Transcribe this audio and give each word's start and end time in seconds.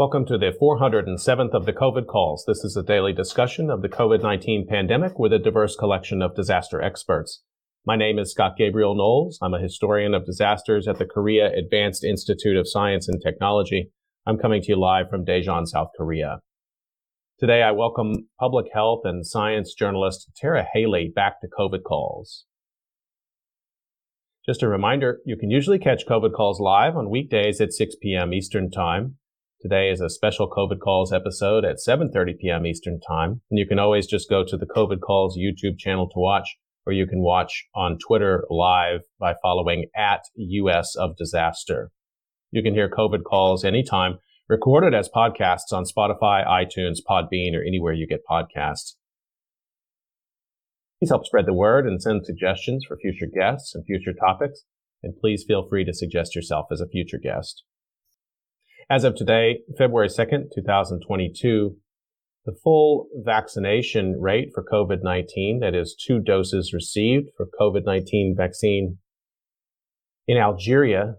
Welcome 0.00 0.24
to 0.28 0.38
the 0.38 0.56
407th 0.58 1.52
of 1.52 1.66
the 1.66 1.74
COVID 1.74 2.06
calls. 2.06 2.46
This 2.46 2.64
is 2.64 2.74
a 2.74 2.82
daily 2.82 3.12
discussion 3.12 3.68
of 3.68 3.82
the 3.82 3.88
COVID-19 3.90 4.66
pandemic 4.66 5.18
with 5.18 5.30
a 5.30 5.38
diverse 5.38 5.76
collection 5.76 6.22
of 6.22 6.34
disaster 6.34 6.80
experts. 6.80 7.42
My 7.84 7.96
name 7.96 8.18
is 8.18 8.30
Scott 8.30 8.56
Gabriel 8.56 8.94
Knowles. 8.94 9.38
I'm 9.42 9.52
a 9.52 9.60
historian 9.60 10.14
of 10.14 10.24
disasters 10.24 10.88
at 10.88 10.96
the 10.96 11.04
Korea 11.04 11.52
Advanced 11.52 12.02
Institute 12.02 12.56
of 12.56 12.66
Science 12.66 13.08
and 13.08 13.20
Technology. 13.20 13.90
I'm 14.26 14.38
coming 14.38 14.62
to 14.62 14.68
you 14.68 14.80
live 14.80 15.10
from 15.10 15.26
Daejeon, 15.26 15.66
South 15.66 15.90
Korea. 15.94 16.38
Today, 17.38 17.62
I 17.62 17.72
welcome 17.72 18.26
public 18.38 18.68
health 18.72 19.02
and 19.04 19.26
science 19.26 19.74
journalist 19.74 20.30
Tara 20.34 20.66
Haelle 20.74 21.12
back 21.14 21.42
to 21.42 21.46
COVID 21.46 21.82
calls. 21.82 22.46
Just 24.46 24.62
a 24.62 24.68
reminder, 24.68 25.18
you 25.26 25.36
can 25.36 25.50
usually 25.50 25.78
catch 25.78 26.06
COVID 26.06 26.32
calls 26.32 26.58
live 26.58 26.96
on 26.96 27.10
weekdays 27.10 27.60
at 27.60 27.74
6 27.74 27.96
p.m. 28.00 28.32
Eastern 28.32 28.70
Time. 28.70 29.18
Today 29.62 29.90
is 29.90 30.00
a 30.00 30.08
special 30.08 30.48
COVID 30.48 30.78
calls 30.78 31.12
episode 31.12 31.66
at 31.66 31.76
7:30 31.86 32.38
p.m. 32.38 32.64
Eastern 32.64 32.98
Time, 32.98 33.42
and 33.50 33.58
you 33.58 33.66
can 33.66 33.78
always 33.78 34.06
just 34.06 34.30
go 34.30 34.42
to 34.42 34.56
the 34.56 34.64
COVID 34.64 35.00
calls 35.00 35.36
YouTube 35.36 35.76
channel 35.76 36.08
to 36.08 36.18
watch, 36.18 36.56
or 36.86 36.94
you 36.94 37.06
can 37.06 37.20
watch 37.20 37.66
on 37.74 37.98
Twitter 37.98 38.46
live 38.48 39.00
by 39.18 39.34
following 39.42 39.90
at 39.94 40.22
US 40.34 40.96
of 40.96 41.14
Disaster. 41.14 41.90
You 42.50 42.62
can 42.62 42.72
hear 42.72 42.88
COVID 42.88 43.22
calls 43.22 43.62
anytime 43.62 44.16
recorded 44.48 44.94
as 44.94 45.10
podcasts 45.14 45.72
on 45.72 45.84
Spotify, 45.84 46.42
iTunes, 46.46 47.00
Podbean, 47.06 47.54
or 47.54 47.62
anywhere 47.62 47.92
you 47.92 48.06
get 48.06 48.24
podcasts. 48.26 48.94
Please 50.98 51.10
help 51.10 51.26
spread 51.26 51.44
the 51.44 51.52
word 51.52 51.86
and 51.86 52.00
send 52.00 52.24
suggestions 52.24 52.86
for 52.88 52.96
future 52.96 53.28
guests 53.30 53.74
and 53.74 53.84
future 53.84 54.14
topics. 54.18 54.62
And 55.02 55.12
please 55.20 55.44
feel 55.46 55.68
free 55.68 55.84
to 55.84 55.92
suggest 55.92 56.34
yourself 56.34 56.68
as 56.72 56.80
a 56.80 56.88
future 56.88 57.20
guest. 57.22 57.62
As 58.90 59.04
of 59.04 59.14
today, 59.14 59.60
February 59.78 60.08
2nd, 60.08 60.50
2022, 60.52 61.76
the 62.44 62.56
full 62.64 63.06
vaccination 63.24 64.20
rate 64.20 64.50
for 64.52 64.64
COVID-19, 64.64 65.60
that 65.60 65.76
is 65.76 65.94
two 65.94 66.18
doses 66.18 66.72
received 66.74 67.28
for 67.36 67.46
COVID-19 67.60 68.36
vaccine 68.36 68.98
in 70.26 70.38
Algeria 70.38 71.18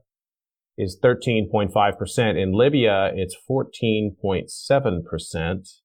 is 0.77 0.99
13.5%. 1.01 2.41
In 2.41 2.51
Libya, 2.51 3.09
it's 3.15 3.37
14.7%. 3.49 5.80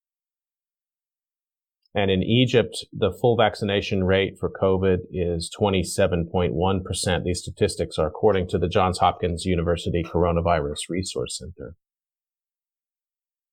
And 1.96 2.10
in 2.10 2.22
Egypt, 2.22 2.84
the 2.92 3.10
full 3.10 3.38
vaccination 3.38 4.04
rate 4.04 4.36
for 4.38 4.50
COVID 4.50 4.98
is 5.10 5.50
27.1%. 5.58 7.24
These 7.24 7.40
statistics 7.40 7.98
are 7.98 8.06
according 8.06 8.48
to 8.48 8.58
the 8.58 8.68
Johns 8.68 8.98
Hopkins 8.98 9.46
University 9.46 10.04
Coronavirus 10.04 10.90
Resource 10.90 11.38
Center. 11.38 11.74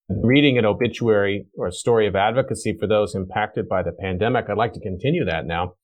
Reading 0.10 0.58
an 0.58 0.66
obituary 0.66 1.46
or 1.56 1.68
a 1.68 1.72
story 1.72 2.06
of 2.06 2.18
advocacy 2.18 2.76
for 2.78 2.86
those 2.86 3.16
impacted 3.16 3.70
by 3.70 3.82
the 3.82 3.94
pandemic, 3.94 4.50
I'd 4.50 4.58
like 4.58 4.74
to 4.74 4.82
continue 4.82 5.24
that 5.24 5.46
now. 5.46 5.76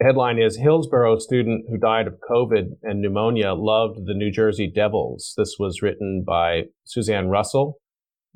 The 0.00 0.06
headline 0.06 0.40
is 0.40 0.56
Hillsborough 0.56 1.20
student 1.20 1.66
who 1.70 1.78
died 1.78 2.08
of 2.08 2.18
COVID 2.28 2.78
and 2.82 3.00
pneumonia 3.00 3.54
loved 3.54 4.06
the 4.06 4.14
New 4.14 4.32
Jersey 4.32 4.68
Devils. 4.68 5.34
This 5.36 5.54
was 5.60 5.82
written 5.82 6.24
by 6.26 6.62
Suzanne 6.84 7.28
Russell 7.28 7.78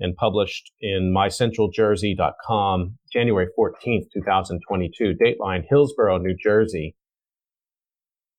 and 0.02 0.16
published 0.16 0.72
in 0.80 1.14
mycentraljersey.com 1.16 2.98
January 3.12 3.46
14th, 3.58 4.06
2022. 4.12 5.14
Dateline 5.14 5.64
Hillsborough, 5.68 6.18
New 6.18 6.36
Jersey. 6.36 6.96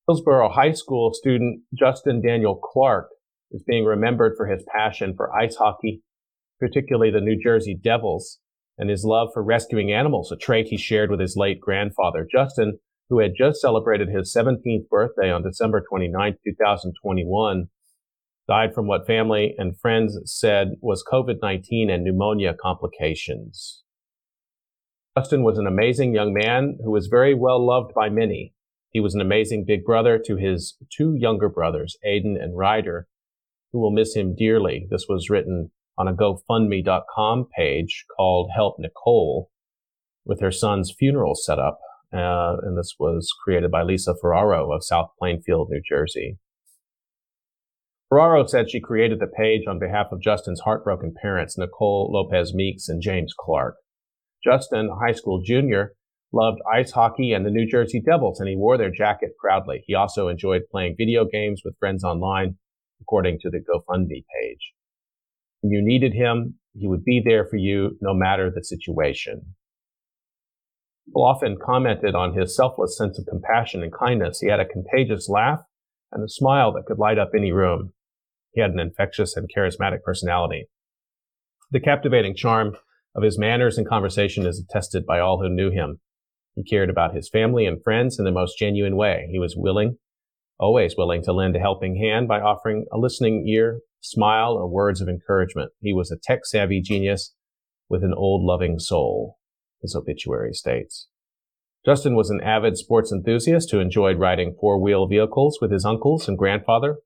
Hillsborough 0.07 0.49
High 0.49 0.73
School 0.73 1.13
student 1.13 1.61
Justin 1.73 2.21
Daniel 2.21 2.59
Clark 2.61 3.07
is 3.51 3.63
being 3.65 3.85
remembered 3.85 4.33
for 4.35 4.47
his 4.47 4.65
passion 4.75 5.13
for 5.15 5.33
ice 5.33 5.55
hockey, 5.55 6.03
particularly 6.59 7.11
the 7.11 7.21
New 7.21 7.41
Jersey 7.41 7.79
Devils, 7.81 8.39
and 8.77 8.89
his 8.89 9.05
love 9.05 9.29
for 9.33 9.41
rescuing 9.41 9.91
animals, 9.91 10.31
a 10.31 10.35
trait 10.35 10.67
he 10.67 10.77
shared 10.77 11.09
with 11.09 11.21
his 11.21 11.37
late 11.37 11.61
grandfather. 11.61 12.27
Justin 12.29 12.79
who 13.09 13.19
had 13.19 13.33
just 13.37 13.61
celebrated 13.61 14.09
his 14.09 14.35
17th 14.35 14.89
birthday 14.89 15.31
on 15.31 15.43
December 15.43 15.83
29, 15.87 16.33
2021, 16.43 17.67
died 18.47 18.73
from 18.73 18.87
what 18.87 19.07
family 19.07 19.55
and 19.57 19.79
friends 19.79 20.19
said 20.25 20.73
was 20.81 21.03
COVID-19 21.11 21.89
and 21.89 22.03
pneumonia 22.03 22.53
complications. 22.53 23.83
Justin 25.17 25.43
was 25.43 25.57
an 25.57 25.67
amazing 25.67 26.13
young 26.13 26.33
man 26.33 26.77
who 26.83 26.91
was 26.91 27.07
very 27.07 27.33
well 27.33 27.65
loved 27.65 27.93
by 27.93 28.09
many. 28.09 28.53
He 28.91 28.99
was 28.99 29.15
an 29.15 29.21
amazing 29.21 29.65
big 29.65 29.85
brother 29.85 30.19
to 30.25 30.35
his 30.35 30.77
two 30.95 31.15
younger 31.15 31.49
brothers, 31.49 31.97
Aiden 32.05 32.41
and 32.41 32.57
Ryder, 32.57 33.07
who 33.71 33.79
will 33.79 33.91
miss 33.91 34.15
him 34.15 34.35
dearly. 34.35 34.87
This 34.89 35.05
was 35.07 35.29
written 35.29 35.71
on 35.97 36.07
a 36.07 36.13
GoFundMe.com 36.13 37.47
page 37.55 38.05
called 38.15 38.51
Help 38.55 38.75
Nicole 38.79 39.49
with 40.25 40.41
her 40.41 40.51
son's 40.51 40.93
funeral 40.97 41.35
set 41.35 41.59
up 41.59 41.79
uh, 42.13 42.57
and 42.61 42.77
this 42.77 42.95
was 42.99 43.27
created 43.43 43.71
by 43.71 43.81
Lisa 43.81 44.13
Ferraro 44.21 44.71
of 44.71 44.83
South 44.83 45.09
Plainfield, 45.17 45.69
New 45.71 45.81
Jersey. 45.87 46.37
Ferraro 48.13 48.45
said 48.45 48.69
she 48.69 48.79
created 48.79 49.19
the 49.19 49.25
page 49.25 49.63
on 49.67 49.79
behalf 49.79 50.11
of 50.11 50.21
Justin's 50.21 50.59
heartbroken 50.59 51.15
parents, 51.19 51.57
Nicole 51.57 52.11
Lopez 52.13 52.53
Meeks 52.53 52.87
and 52.87 53.01
James 53.01 53.33
Clark. 53.35 53.73
Justin, 54.43 54.87
a 54.91 54.95
high 55.03 55.13
school 55.13 55.41
junior, 55.43 55.95
loved 56.31 56.59
ice 56.71 56.91
hockey 56.91 57.33
and 57.33 57.43
the 57.43 57.49
New 57.49 57.65
Jersey 57.65 57.99
Devils, 57.99 58.39
and 58.39 58.47
he 58.47 58.55
wore 58.55 58.77
their 58.77 58.91
jacket 58.91 59.31
proudly. 59.41 59.83
He 59.87 59.95
also 59.95 60.27
enjoyed 60.27 60.61
playing 60.69 60.93
video 60.95 61.25
games 61.25 61.63
with 61.65 61.75
friends 61.79 62.03
online, 62.03 62.57
according 63.01 63.39
to 63.39 63.49
the 63.49 63.57
GoFundMe 63.57 64.23
page. 64.39 64.73
When 65.61 65.71
you 65.71 65.81
needed 65.83 66.13
him, 66.13 66.59
he 66.75 66.87
would 66.87 67.03
be 67.03 67.19
there 67.19 67.47
for 67.47 67.57
you 67.57 67.97
no 67.99 68.13
matter 68.13 68.51
the 68.51 68.63
situation. 68.63 69.55
People 71.07 71.25
often 71.25 71.57
commented 71.59 72.13
on 72.13 72.37
his 72.37 72.55
selfless 72.55 72.95
sense 72.95 73.17
of 73.17 73.25
compassion 73.25 73.81
and 73.81 73.91
kindness. 73.91 74.39
He 74.39 74.51
had 74.51 74.59
a 74.59 74.67
contagious 74.67 75.27
laugh 75.27 75.61
and 76.11 76.23
a 76.23 76.29
smile 76.29 76.71
that 76.73 76.85
could 76.85 76.99
light 76.99 77.17
up 77.17 77.31
any 77.35 77.51
room. 77.51 77.91
He 78.53 78.61
had 78.61 78.71
an 78.71 78.79
infectious 78.79 79.35
and 79.35 79.49
charismatic 79.55 80.03
personality. 80.03 80.67
The 81.71 81.79
captivating 81.79 82.35
charm 82.35 82.75
of 83.15 83.23
his 83.23 83.37
manners 83.37 83.77
and 83.77 83.87
conversation 83.87 84.45
is 84.45 84.63
attested 84.63 85.05
by 85.05 85.19
all 85.19 85.41
who 85.41 85.49
knew 85.49 85.71
him. 85.71 85.99
He 86.55 86.63
cared 86.63 86.89
about 86.89 87.15
his 87.15 87.29
family 87.29 87.65
and 87.65 87.83
friends 87.83 88.19
in 88.19 88.25
the 88.25 88.31
most 88.31 88.57
genuine 88.57 88.95
way. 88.95 89.27
He 89.31 89.39
was 89.39 89.55
willing, 89.57 89.97
always 90.59 90.95
willing 90.95 91.23
to 91.23 91.33
lend 91.33 91.55
a 91.55 91.59
helping 91.59 91.97
hand 91.97 92.27
by 92.27 92.39
offering 92.39 92.85
a 92.91 92.97
listening 92.97 93.47
ear, 93.47 93.79
smile, 94.01 94.53
or 94.53 94.67
words 94.67 95.01
of 95.01 95.09
encouragement. 95.09 95.71
He 95.81 95.93
was 95.93 96.11
a 96.11 96.17
tech 96.21 96.45
savvy 96.45 96.81
genius 96.81 97.33
with 97.89 98.03
an 98.03 98.13
old 98.15 98.43
loving 98.43 98.77
soul 98.79 99.37
his 99.81 99.95
obituary 99.95 100.53
states. 100.53 101.07
Justin 101.85 102.15
was 102.15 102.29
an 102.29 102.39
avid 102.41 102.77
sports 102.77 103.11
enthusiast 103.11 103.71
who 103.71 103.79
enjoyed 103.79 104.17
riding 104.17 104.55
four-wheel 104.59 105.07
vehicles 105.07 105.59
with 105.61 105.71
his 105.71 105.85
uncles 105.85 106.27
and 106.27 106.37
grandfather, 106.37 106.97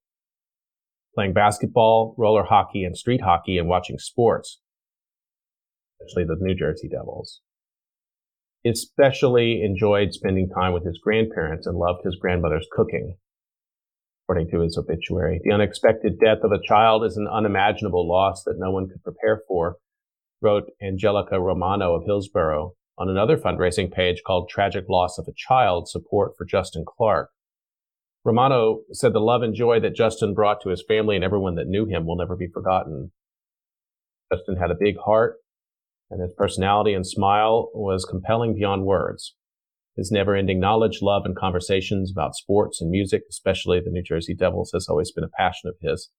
playing 1.17 1.33
basketball, 1.33 2.13
roller 2.16 2.44
hockey, 2.44 2.83
and 2.83 2.95
street 2.95 3.22
hockey, 3.22 3.57
and 3.57 3.67
watching 3.67 3.97
sports, 3.97 4.61
especially 6.00 6.25
the 6.25 6.38
New 6.39 6.53
Jersey 6.53 6.87
Devils. 6.87 7.41
He 8.61 8.69
especially 8.69 9.64
enjoyed 9.64 10.14
spending 10.14 10.47
time 10.47 10.73
with 10.73 10.85
his 10.85 10.99
grandparents 11.03 11.66
and 11.66 11.75
loved 11.75 12.05
his 12.05 12.17
grandmother's 12.22 12.67
cooking. 12.72 13.16
According 14.25 14.52
to 14.52 14.59
his 14.59 14.78
obituary, 14.78 15.41
the 15.43 15.52
unexpected 15.52 16.19
death 16.19 16.43
of 16.43 16.52
a 16.52 16.61
child 16.61 17.03
is 17.03 17.17
an 17.17 17.28
unimaginable 17.28 18.08
loss 18.08 18.43
that 18.43 18.59
no 18.59 18.69
one 18.69 18.87
could 18.87 19.03
prepare 19.03 19.41
for, 19.47 19.78
wrote 20.40 20.69
Angelica 20.84 21.40
Romano 21.40 21.96
of 21.96 22.03
Hillsborough 22.05 22.73
on 22.99 23.09
another 23.09 23.37
fundraising 23.37 23.91
page 23.91 24.22
called 24.23 24.49
Tragic 24.49 24.85
Loss 24.87 25.17
of 25.17 25.28
a 25.28 25.34
Child 25.35 25.90
Support 25.90 26.34
for 26.37 26.46
Justin 26.46 26.85
Clark. 26.87 27.31
Romano 28.28 28.82
said 28.91 29.14
the 29.14 29.22
love 29.22 29.41
and 29.41 29.56
joy 29.56 29.79
that 29.79 29.96
Justin 29.96 30.34
brought 30.34 30.59
to 30.62 30.68
his 30.68 30.84
family 30.85 31.16
and 31.16 31.24
everyone 31.24 31.56
that 31.56 31.68
knew 31.68 31.85
him 31.85 32.06
will 32.06 32.18
never 32.18 32.35
be 32.35 32.50
forgotten. 32.53 33.14
Justin 34.29 34.58
had 34.58 34.70
a 34.70 34.76
big 34.78 34.97
heart, 34.97 35.38
and 36.12 36.22
his 36.22 36.32
personality 36.38 36.94
and 36.94 37.08
smile 37.08 37.70
was 37.74 38.03
compelling 38.03 38.53
beyond 38.53 38.84
words. 38.84 39.34
His 39.96 40.12
never-ending 40.12 40.59
knowledge, 40.59 41.00
love, 41.02 41.22
and 41.24 41.38
conversations 41.38 42.12
about 42.12 42.35
sports 42.35 42.82
and 42.82 42.91
music, 42.91 43.22
especially 43.29 43.79
the 43.79 43.91
New 43.91 44.03
Jersey 44.03 44.35
Devils, 44.35 44.72
has 44.74 44.90
always 44.90 45.09
been 45.09 45.24
a 45.24 45.29
passion 45.29 45.70
of 45.70 45.76
his. 45.79 46.09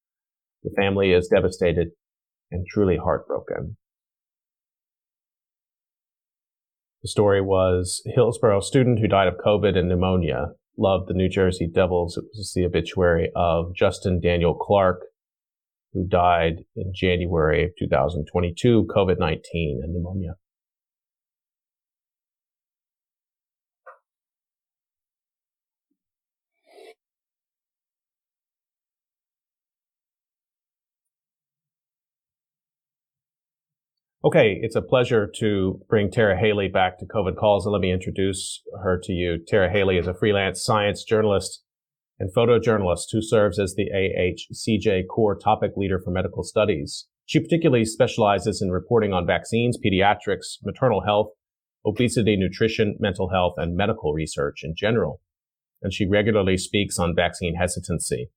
The 0.62 0.70
family 0.78 1.12
is 1.12 1.28
devastated 1.28 1.88
and 2.50 2.66
truly 2.66 2.96
heartbroken. 2.96 3.76
The 7.02 7.08
story 7.08 7.42
was 7.42 8.00
Hillsborough 8.06 8.60
student 8.60 8.98
who 8.98 9.08
died 9.08 9.28
of 9.28 9.36
COVID 9.44 9.76
and 9.76 9.90
pneumonia 9.90 10.52
loved 10.78 11.08
the 11.08 11.14
New 11.14 11.28
Jersey 11.28 11.66
Devils. 11.66 12.16
It 12.16 12.24
was 12.32 12.52
the 12.54 12.64
obituary 12.64 13.30
of 13.34 13.74
Justin 13.74 14.20
Daniel 14.20 14.54
Clark, 14.54 15.02
who 15.92 16.06
died 16.06 16.64
in 16.76 16.92
January 16.94 17.64
of 17.64 17.70
2022, 17.78 18.86
COVID-19 18.94 19.38
and 19.82 19.92
pneumonia. 19.92 20.34
Okay, 34.28 34.58
it's 34.60 34.76
a 34.76 34.82
pleasure 34.82 35.26
to 35.36 35.80
bring 35.88 36.10
Tara 36.10 36.36
Haelle 36.36 36.70
back 36.70 36.98
to 36.98 37.06
COVID 37.06 37.38
Calls, 37.38 37.64
and 37.64 37.72
let 37.72 37.80
me 37.80 37.90
introduce 37.90 38.60
her 38.82 39.00
to 39.04 39.12
you. 39.14 39.38
Tara 39.38 39.70
Haelle 39.70 39.98
is 39.98 40.06
a 40.06 40.12
freelance 40.12 40.62
science 40.62 41.02
journalist 41.02 41.62
and 42.18 42.30
photojournalist 42.34 43.06
who 43.10 43.22
serves 43.22 43.58
as 43.58 43.74
the 43.74 43.88
AHCJ 43.90 45.06
core 45.08 45.34
topic 45.34 45.78
leader 45.78 45.98
for 45.98 46.10
medical 46.10 46.42
studies. 46.42 47.06
She 47.24 47.40
particularly 47.40 47.86
specializes 47.86 48.60
in 48.60 48.70
reporting 48.70 49.14
on 49.14 49.26
vaccines, 49.26 49.78
pediatrics, 49.82 50.58
maternal 50.62 51.04
health, 51.06 51.28
obesity, 51.86 52.36
nutrition, 52.36 52.98
mental 53.00 53.30
health, 53.30 53.54
and 53.56 53.78
medical 53.78 54.12
research 54.12 54.60
in 54.62 54.74
general. 54.76 55.22
And 55.80 55.90
she 55.90 56.06
regularly 56.06 56.58
speaks 56.58 56.98
on 56.98 57.16
vaccine 57.16 57.54
hesitancy. 57.54 58.28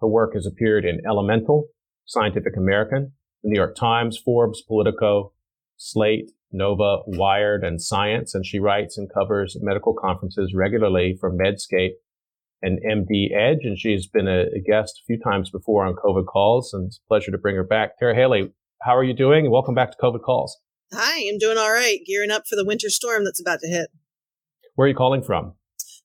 Her 0.00 0.06
work 0.06 0.34
has 0.34 0.46
appeared 0.46 0.84
in 0.84 1.00
Elemental, 1.04 1.66
Scientific 2.04 2.56
American, 2.56 3.14
the 3.42 3.50
New 3.50 3.58
York 3.58 3.76
Times, 3.76 4.18
Forbes, 4.18 4.62
Politico, 4.62 5.32
Slate, 5.76 6.30
Nova, 6.52 6.98
Wired, 7.06 7.64
and 7.64 7.80
Science. 7.80 8.34
And 8.34 8.46
she 8.46 8.58
writes 8.58 8.98
and 8.98 9.12
covers 9.12 9.56
medical 9.60 9.94
conferences 9.94 10.52
regularly 10.54 11.16
for 11.18 11.32
Medscape 11.32 11.94
and 12.60 12.78
MD 12.80 13.34
Edge. 13.34 13.64
And 13.64 13.78
she's 13.78 14.06
been 14.06 14.28
a, 14.28 14.42
a 14.54 14.60
guest 14.64 15.00
a 15.02 15.04
few 15.06 15.18
times 15.18 15.50
before 15.50 15.84
on 15.84 15.94
COVID 15.94 16.26
calls. 16.26 16.72
And 16.72 16.86
it's 16.86 17.00
a 17.04 17.08
pleasure 17.08 17.32
to 17.32 17.38
bring 17.38 17.56
her 17.56 17.64
back. 17.64 17.98
Tara 17.98 18.14
Haelle, 18.14 18.50
how 18.82 18.96
are 18.96 19.04
you 19.04 19.14
doing? 19.14 19.46
And 19.46 19.52
welcome 19.52 19.74
back 19.74 19.90
to 19.90 19.98
COVID 19.98 20.22
calls. 20.22 20.58
Hi, 20.92 21.26
I'm 21.28 21.38
doing 21.38 21.56
all 21.56 21.72
right. 21.72 22.00
Gearing 22.06 22.30
up 22.30 22.46
for 22.46 22.56
the 22.56 22.66
winter 22.66 22.90
storm 22.90 23.24
that's 23.24 23.40
about 23.40 23.60
to 23.60 23.68
hit. 23.68 23.88
Where 24.74 24.86
are 24.86 24.88
you 24.88 24.94
calling 24.94 25.22
from? 25.22 25.54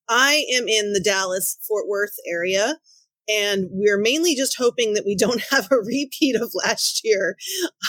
I 0.10 0.46
am 0.54 0.68
in 0.68 0.94
the 0.94 1.02
Dallas 1.02 1.58
Fort 1.68 1.88
Worth 1.88 2.16
area. 2.26 2.78
And 3.28 3.68
we're 3.72 4.00
mainly 4.00 4.36
just 4.36 4.58
hoping 4.58 4.94
that 4.94 5.06
we 5.06 5.16
don't 5.16 5.42
have 5.52 5.68
a 5.72 5.78
repeat 5.78 6.36
of 6.36 6.52
last 6.66 7.02
year 7.04 7.38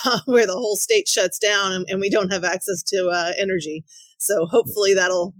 uh, 0.04 0.20
where 0.26 0.46
the 0.46 0.54
whole 0.54 0.76
state 0.76 1.08
shuts 1.08 1.38
down 1.38 1.72
and, 1.72 1.86
and 1.88 2.00
we 2.00 2.10
don't 2.10 2.32
have 2.32 2.44
access 2.44 2.82
to 2.88 3.08
uh, 3.08 3.32
energy. 3.38 3.84
So 4.20 4.46
hopefully 4.46 4.94
that'll, 4.94 5.32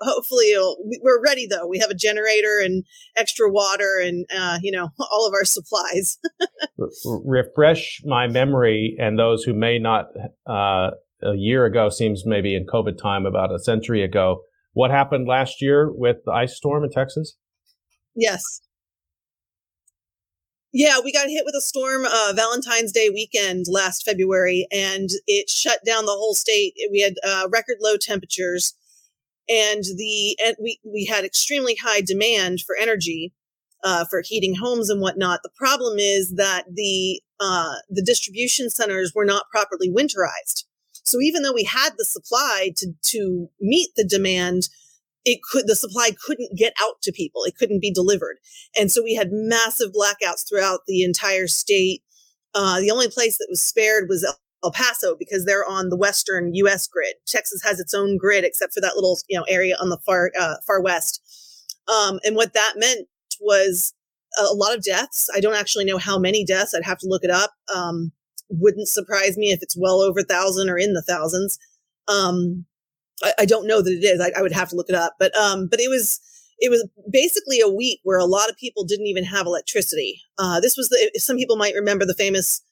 hopefully 0.00 0.54
we're 1.02 1.22
ready 1.22 1.46
though. 1.46 1.66
We 1.66 1.78
have 1.80 1.90
a 1.90 1.94
generator 1.94 2.60
and 2.64 2.82
extra 3.14 3.50
water 3.50 4.00
and, 4.02 4.24
uh, 4.34 4.58
you 4.62 4.72
know, 4.72 4.88
all 4.98 5.26
of 5.26 5.34
our 5.34 5.44
supplies. 5.44 6.18
Refresh 7.24 8.00
my 8.04 8.26
memory 8.28 8.96
and 8.98 9.18
those 9.18 9.44
who 9.44 9.52
may 9.52 9.78
not, 9.78 10.06
uh, 10.46 10.92
a 11.22 11.36
year 11.36 11.64
ago 11.64 11.88
seems 11.88 12.24
maybe 12.26 12.54
in 12.54 12.66
COVID 12.66 12.98
time, 12.98 13.26
about 13.26 13.54
a 13.54 13.58
century 13.58 14.02
ago. 14.02 14.42
What 14.72 14.90
happened 14.90 15.28
last 15.28 15.62
year 15.62 15.90
with 15.92 16.16
the 16.24 16.32
ice 16.32 16.56
storm 16.56 16.84
in 16.84 16.90
Texas? 16.90 17.36
Yes. 18.14 18.42
Yeah, 20.72 21.00
we 21.04 21.12
got 21.12 21.28
hit 21.28 21.44
with 21.44 21.54
a 21.54 21.60
storm 21.60 22.06
uh, 22.06 22.32
Valentine's 22.34 22.92
Day 22.92 23.10
weekend 23.10 23.66
last 23.68 24.04
February, 24.04 24.66
and 24.72 25.10
it 25.26 25.50
shut 25.50 25.80
down 25.84 26.06
the 26.06 26.12
whole 26.12 26.34
state. 26.34 26.74
We 26.90 27.00
had 27.00 27.14
uh, 27.22 27.48
record 27.52 27.76
low 27.82 27.96
temperatures, 27.98 28.74
and 29.50 29.82
the 29.84 30.38
and 30.42 30.56
we 30.62 30.80
we 30.82 31.04
had 31.04 31.24
extremely 31.24 31.76
high 31.76 32.00
demand 32.00 32.60
for 32.60 32.74
energy 32.80 33.34
uh, 33.84 34.06
for 34.06 34.22
heating 34.24 34.54
homes 34.54 34.88
and 34.88 35.02
whatnot. 35.02 35.40
The 35.42 35.50
problem 35.54 35.98
is 35.98 36.34
that 36.36 36.64
the 36.72 37.20
uh, 37.38 37.74
the 37.90 38.02
distribution 38.02 38.70
centers 38.70 39.12
were 39.14 39.26
not 39.26 39.50
properly 39.50 39.90
winterized. 39.90 40.64
So 41.04 41.20
even 41.20 41.42
though 41.42 41.52
we 41.52 41.64
had 41.64 41.90
the 41.98 42.04
supply 42.06 42.72
to 42.78 42.94
to 43.10 43.50
meet 43.60 43.90
the 43.94 44.04
demand, 44.04 44.70
it 45.24 45.40
could 45.42 45.66
the 45.66 45.76
supply 45.76 46.10
couldn't 46.24 46.56
get 46.56 46.72
out 46.80 47.00
to 47.02 47.12
people. 47.12 47.44
It 47.44 47.56
couldn't 47.56 47.80
be 47.80 47.92
delivered. 47.92 48.38
And 48.78 48.90
so 48.90 49.02
we 49.02 49.14
had 49.14 49.30
massive 49.30 49.92
blackouts 49.92 50.48
throughout 50.48 50.80
the 50.86 51.02
entire 51.02 51.46
state. 51.46 52.02
Uh, 52.54 52.80
the 52.80 52.90
only 52.90 53.08
place 53.08 53.38
that 53.38 53.46
was 53.48 53.62
spared 53.62 54.08
was 54.08 54.24
el 54.64 54.72
paso 54.72 55.16
because 55.18 55.44
they're 55.44 55.68
on 55.68 55.88
the 55.88 55.96
western 55.96 56.52
us 56.54 56.86
grid. 56.86 57.14
Texas 57.26 57.62
has 57.64 57.80
its 57.80 57.94
own 57.94 58.16
grid 58.16 58.44
except 58.44 58.74
for 58.74 58.80
that 58.80 58.94
little 58.94 59.18
you 59.28 59.38
know 59.38 59.44
area 59.48 59.76
on 59.80 59.88
the 59.88 59.98
far 59.98 60.30
uh, 60.38 60.56
far 60.66 60.82
west. 60.82 61.20
Um, 61.88 62.20
and 62.24 62.36
what 62.36 62.54
that 62.54 62.74
meant 62.76 63.08
was 63.40 63.92
a 64.38 64.54
lot 64.54 64.76
of 64.76 64.82
deaths. 64.82 65.28
I 65.34 65.40
don't 65.40 65.56
actually 65.56 65.84
know 65.84 65.98
how 65.98 66.18
many 66.18 66.44
deaths. 66.44 66.74
I'd 66.74 66.84
have 66.84 66.98
to 66.98 67.08
look 67.08 67.24
it 67.24 67.30
up. 67.30 67.52
Um, 67.74 68.12
wouldn't 68.48 68.88
surprise 68.88 69.36
me 69.36 69.50
if 69.50 69.62
it's 69.62 69.76
well 69.76 70.00
over 70.00 70.20
a 70.20 70.24
thousand 70.24 70.68
or 70.68 70.78
in 70.78 70.94
the 70.94 71.02
thousands. 71.02 71.58
Um, 72.08 72.66
I, 73.22 73.32
I 73.40 73.44
don't 73.44 73.66
know 73.66 73.82
that 73.82 73.90
it 73.90 74.04
is. 74.04 74.20
I, 74.20 74.38
I, 74.38 74.42
would 74.42 74.52
have 74.52 74.68
to 74.70 74.76
look 74.76 74.88
it 74.88 74.94
up, 74.94 75.14
but 75.18 75.36
um, 75.36 75.68
but 75.68 75.80
it 75.80 75.88
was 75.88 76.20
it 76.58 76.70
was 76.70 76.88
basically 77.10 77.60
a 77.60 77.68
week 77.68 78.00
where 78.02 78.18
a 78.18 78.24
lot 78.24 78.48
of 78.48 78.56
people 78.56 78.84
didn't 78.84 79.06
even 79.06 79.24
have 79.24 79.46
electricity. 79.46 80.20
Uh, 80.38 80.60
this 80.60 80.76
was 80.76 80.88
the 80.88 81.10
some 81.18 81.36
people 81.36 81.56
might 81.56 81.74
remember 81.74 82.04
the 82.04 82.14
famous 82.14 82.62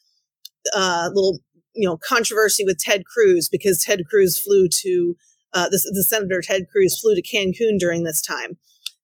uh, 0.74 1.10
little 1.12 1.40
you 1.74 1.88
know 1.88 1.96
controversy 1.96 2.64
with 2.64 2.78
Ted 2.78 3.04
Cruz 3.04 3.48
because 3.48 3.82
Ted 3.82 4.06
Cruz 4.08 4.38
flew 4.38 4.68
to 4.68 5.16
uh, 5.52 5.68
the, 5.68 5.90
the 5.94 6.02
senator 6.02 6.40
Ted 6.42 6.66
Cruz 6.70 6.98
flew 6.98 7.14
to 7.14 7.22
Cancun 7.22 7.78
during 7.78 8.04
this 8.04 8.22
time, 8.22 8.58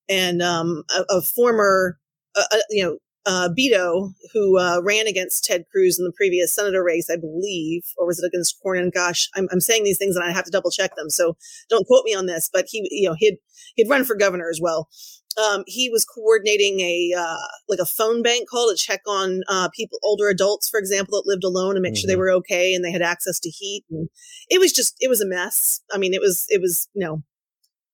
and 0.08 0.42
um, 0.42 0.84
a, 0.96 1.16
a, 1.16 1.22
former 1.22 1.98
uh, 2.36 2.44
uh, 2.52 2.58
you 2.70 2.84
know 2.84 2.98
uh, 3.26 3.48
Beto, 3.58 4.12
who 4.32 4.58
uh, 4.58 4.80
ran 4.82 5.06
against 5.06 5.44
Ted 5.44 5.64
Cruz 5.70 5.98
in 5.98 6.04
the 6.04 6.12
previous 6.16 6.54
senator 6.54 6.82
race, 6.82 7.08
I 7.10 7.16
believe, 7.16 7.82
or 7.96 8.06
was 8.06 8.20
it 8.20 8.26
against 8.26 8.56
Cornyn? 8.64 8.92
Gosh, 8.92 9.28
I'm, 9.34 9.48
I'm 9.50 9.60
saying 9.60 9.84
these 9.84 9.98
things 9.98 10.16
and 10.16 10.24
I 10.24 10.32
have 10.32 10.44
to 10.44 10.50
double 10.50 10.70
check 10.70 10.94
them, 10.96 11.10
so 11.10 11.36
don't 11.68 11.86
quote 11.86 12.04
me 12.04 12.14
on 12.14 12.26
this. 12.26 12.48
But 12.52 12.66
he, 12.68 12.86
you 12.90 13.08
know, 13.08 13.16
he'd 13.18 13.38
he'd 13.74 13.90
run 13.90 14.04
for 14.04 14.14
governor 14.14 14.48
as 14.48 14.60
well. 14.62 14.88
Um, 15.36 15.64
he 15.66 15.90
was 15.90 16.04
coordinating 16.04 16.80
a 16.80 17.12
uh, 17.18 17.36
like 17.68 17.80
a 17.80 17.84
phone 17.84 18.22
bank 18.22 18.48
call 18.48 18.70
to 18.70 18.76
check 18.76 19.02
on 19.06 19.42
uh, 19.48 19.68
people, 19.74 19.98
older 20.02 20.28
adults, 20.28 20.68
for 20.68 20.78
example, 20.78 21.20
that 21.20 21.28
lived 21.28 21.44
alone 21.44 21.74
and 21.76 21.82
make 21.82 21.92
mm-hmm. 21.92 22.00
sure 22.00 22.06
they 22.06 22.14
mm-hmm. 22.14 22.20
were 22.20 22.30
okay 22.30 22.74
and 22.74 22.84
they 22.84 22.92
had 22.92 23.02
access 23.02 23.38
to 23.40 23.50
heat. 23.50 23.84
And 23.90 24.08
it 24.48 24.60
was 24.60 24.72
just 24.72 24.96
it 25.00 25.08
was 25.08 25.20
a 25.20 25.26
mess. 25.26 25.80
I 25.92 25.98
mean, 25.98 26.14
it 26.14 26.20
was 26.20 26.46
it 26.48 26.60
was 26.60 26.88
you 26.94 27.04
know 27.04 27.22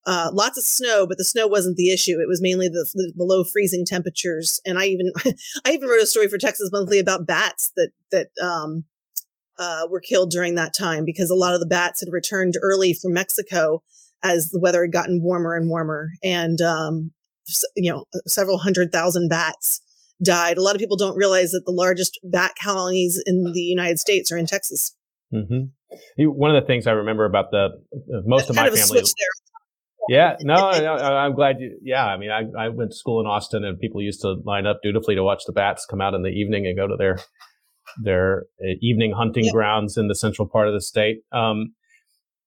uh, 0.04 0.30
lots 0.32 0.58
of 0.58 0.64
snow, 0.64 1.06
but 1.06 1.16
the 1.18 1.24
snow 1.24 1.46
wasn't 1.46 1.76
the 1.76 1.92
issue. 1.92 2.18
It 2.20 2.28
was 2.28 2.42
mainly 2.42 2.68
the, 2.68 2.86
the, 2.94 3.12
below 3.16 3.44
freezing 3.44 3.84
temperatures. 3.84 4.60
And 4.66 4.78
I 4.78 4.86
even 4.86 5.12
I 5.64 5.72
even 5.72 5.88
wrote 5.88 6.02
a 6.02 6.06
story 6.06 6.28
for 6.28 6.38
Texas 6.38 6.70
Monthly 6.72 6.98
about 6.98 7.26
bats 7.26 7.72
that 7.76 7.90
that 8.10 8.28
um, 8.42 8.84
uh, 9.58 9.86
were 9.90 10.00
killed 10.00 10.30
during 10.30 10.56
that 10.56 10.74
time 10.74 11.04
because 11.04 11.30
a 11.30 11.36
lot 11.36 11.54
of 11.54 11.60
the 11.60 11.66
bats 11.66 12.00
had 12.00 12.12
returned 12.12 12.54
early 12.60 12.94
from 12.94 13.12
Mexico 13.12 13.82
as 14.24 14.50
the 14.50 14.60
weather 14.60 14.82
had 14.82 14.92
gotten 14.92 15.22
warmer 15.22 15.54
and 15.54 15.68
warmer, 15.68 16.10
and 16.22 16.60
um, 16.60 17.12
you 17.76 17.90
know 17.90 18.04
several 18.26 18.58
hundred 18.58 18.92
thousand 18.92 19.28
bats 19.28 19.80
died. 20.22 20.58
A 20.58 20.62
lot 20.62 20.74
of 20.74 20.80
people 20.80 20.96
don't 20.96 21.16
realize 21.16 21.52
that 21.52 21.62
the 21.64 21.72
largest 21.72 22.18
bat 22.24 22.52
colonies 22.62 23.22
in 23.24 23.52
the 23.52 23.60
United 23.60 23.98
States 23.98 24.32
are 24.32 24.36
in 24.36 24.46
Texas. 24.46 24.96
Mm-hmm. 25.32 26.24
One 26.24 26.54
of 26.54 26.62
the 26.62 26.66
things 26.66 26.86
I 26.86 26.92
remember 26.92 27.24
about 27.24 27.50
the 27.50 27.68
uh, 27.94 28.22
most 28.24 28.48
That's 28.48 28.50
of 28.50 28.56
my 28.56 28.70
family 28.70 29.02
yeah, 30.08 30.36
no, 30.40 30.54
I, 30.54 31.26
am 31.26 31.34
glad 31.34 31.60
you. 31.60 31.78
Yeah, 31.82 32.04
I 32.04 32.16
mean, 32.16 32.30
I, 32.30 32.42
I 32.58 32.68
went 32.68 32.90
to 32.90 32.96
school 32.96 33.20
in 33.20 33.26
Austin, 33.26 33.64
and 33.64 33.78
people 33.78 34.02
used 34.02 34.20
to 34.22 34.36
line 34.44 34.66
up 34.66 34.80
dutifully 34.82 35.14
to 35.14 35.22
watch 35.22 35.42
the 35.46 35.52
bats 35.52 35.86
come 35.86 36.00
out 36.00 36.14
in 36.14 36.22
the 36.22 36.30
evening 36.30 36.66
and 36.66 36.76
go 36.76 36.86
to 36.86 36.96
their 36.96 37.18
their 38.02 38.44
uh, 38.62 38.74
evening 38.80 39.12
hunting 39.12 39.44
yeah. 39.44 39.52
grounds 39.52 39.96
in 39.96 40.08
the 40.08 40.14
central 40.14 40.48
part 40.48 40.68
of 40.68 40.74
the 40.74 40.80
state. 40.80 41.18
Um, 41.32 41.74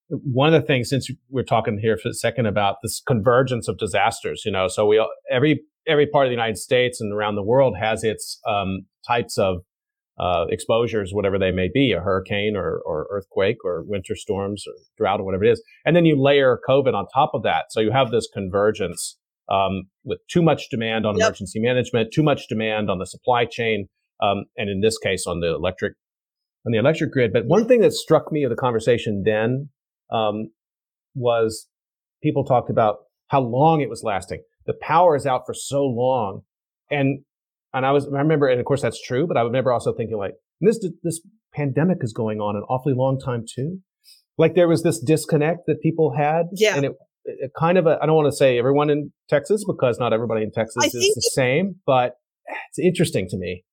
one 0.10 0.54
of 0.54 0.62
the 0.62 0.68
things, 0.68 0.90
since 0.90 1.10
we're 1.30 1.44
talking 1.44 1.80
here 1.82 1.98
for 1.98 2.10
a 2.10 2.14
second 2.14 2.46
about 2.46 2.78
this 2.84 3.02
convergence 3.06 3.68
of 3.68 3.78
disasters, 3.78 4.44
you 4.46 4.52
know, 4.52 4.68
so 4.68 4.86
we 4.86 5.04
every 5.32 5.62
every 5.88 6.08
part 6.08 6.26
of 6.26 6.30
the 6.30 6.36
United 6.36 6.58
States 6.58 7.00
and 7.00 7.14
around 7.14 7.36
the 7.36 7.44
world 7.44 7.76
has 7.80 8.04
its 8.04 8.40
um, 8.48 8.86
types 9.08 9.38
of 9.38 9.58
uh, 10.18 10.46
exposures, 10.50 11.12
whatever 11.14 11.38
they 11.38 11.52
may 11.52 11.70
be, 11.74 11.92
a 11.92 12.00
hurricane 12.00 12.56
or, 12.56 12.80
or 12.86 13.08
earthquake 13.12 13.58
or 13.66 13.84
winter 13.86 14.16
storms 14.16 14.64
or 14.68 14.74
drought 14.98 15.20
or 15.20 15.26
whatever 15.26 15.44
it 15.44 15.52
is. 15.52 15.64
And 15.86 15.96
then 15.96 16.06
you 16.06 16.22
layer 16.22 16.60
COVID 16.68 16.94
on 16.94 17.06
top 17.14 17.32
of 17.34 17.44
that. 17.44 17.66
So 17.70 17.82
you 17.82 17.92
have 17.92 18.12
this 18.12 18.28
convergence 18.34 19.18
um, 19.50 19.84
with 20.04 20.20
too 20.30 20.42
much 20.42 20.70
demand 20.70 21.06
on 21.06 21.18
yep. 21.18 21.28
emergency 21.28 21.60
management, 21.60 22.14
too 22.14 22.24
much 22.24 22.48
demand 22.48 22.90
on 22.90 23.00
the 23.00 23.06
supply 23.06 23.46
chain, 23.46 23.88
um, 24.22 24.46
and 24.58 24.70
in 24.70 24.82
this 24.82 24.98
case 24.98 25.26
on 25.28 25.42
the 25.42 25.54
electric 25.54 25.94
on 26.66 26.72
the 26.72 26.80
electric 26.80 27.12
grid. 27.12 27.32
But 27.32 27.46
one 27.46 27.68
thing 27.68 27.82
that 27.82 27.94
struck 27.94 28.32
me 28.32 28.44
of 28.44 28.50
the 28.50 28.56
conversation 28.56 29.24
then 29.24 29.70
um, 30.12 30.52
was 31.14 31.68
people 32.24 32.44
talked 32.44 32.70
about 32.70 32.98
how 33.28 33.42
long 33.42 33.82
it 33.82 33.90
was 33.90 34.02
lasting. 34.04 34.42
The 34.66 34.74
power 34.82 35.16
is 35.16 35.28
out 35.28 35.44
for 35.46 35.54
so 35.54 35.84
long, 35.84 36.42
and 36.90 37.24
and 37.76 37.86
I 37.86 37.92
was, 37.92 38.08
I 38.08 38.18
remember, 38.18 38.48
and 38.48 38.60
of 38.60 38.66
course 38.66 38.82
that's 38.82 39.02
true, 39.02 39.28
but 39.28 39.38
I 39.38 39.42
remember 39.42 39.72
also 39.72 39.94
thinking 39.94 40.18
like, 40.18 40.34
this, 40.62 40.80
this 41.04 41.22
pandemic 41.54 41.98
is 42.02 42.14
going 42.14 42.40
on 42.40 42.56
an 42.56 42.64
awfully 42.70 42.94
long 42.96 43.20
time 43.20 43.46
too. 43.48 43.80
Like 44.38 44.56
there 44.56 44.68
was 44.68 44.82
this 44.82 45.00
disconnect 45.00 45.68
that 45.68 45.82
people 45.82 46.14
had. 46.18 46.48
Yeah. 46.54 46.76
And 46.76 46.86
it, 46.86 46.92
it 47.26 47.52
kind 47.58 47.78
of, 47.78 47.86
I 47.86 48.06
don't 48.06 48.16
want 48.16 48.32
to 48.32 48.36
say 48.36 48.58
everyone 48.58 48.90
in 48.90 49.12
Texas 49.30 49.64
because 49.66 50.00
not 50.00 50.14
everybody 50.14 50.44
in 50.44 50.52
Texas 50.52 50.84
I 50.84 50.88
is 50.88 50.94
the 50.94 51.32
same, 51.34 51.76
but 51.86 52.16
it's 52.70 52.80
interesting 52.80 53.28
to 53.30 53.38
me. 53.38 53.64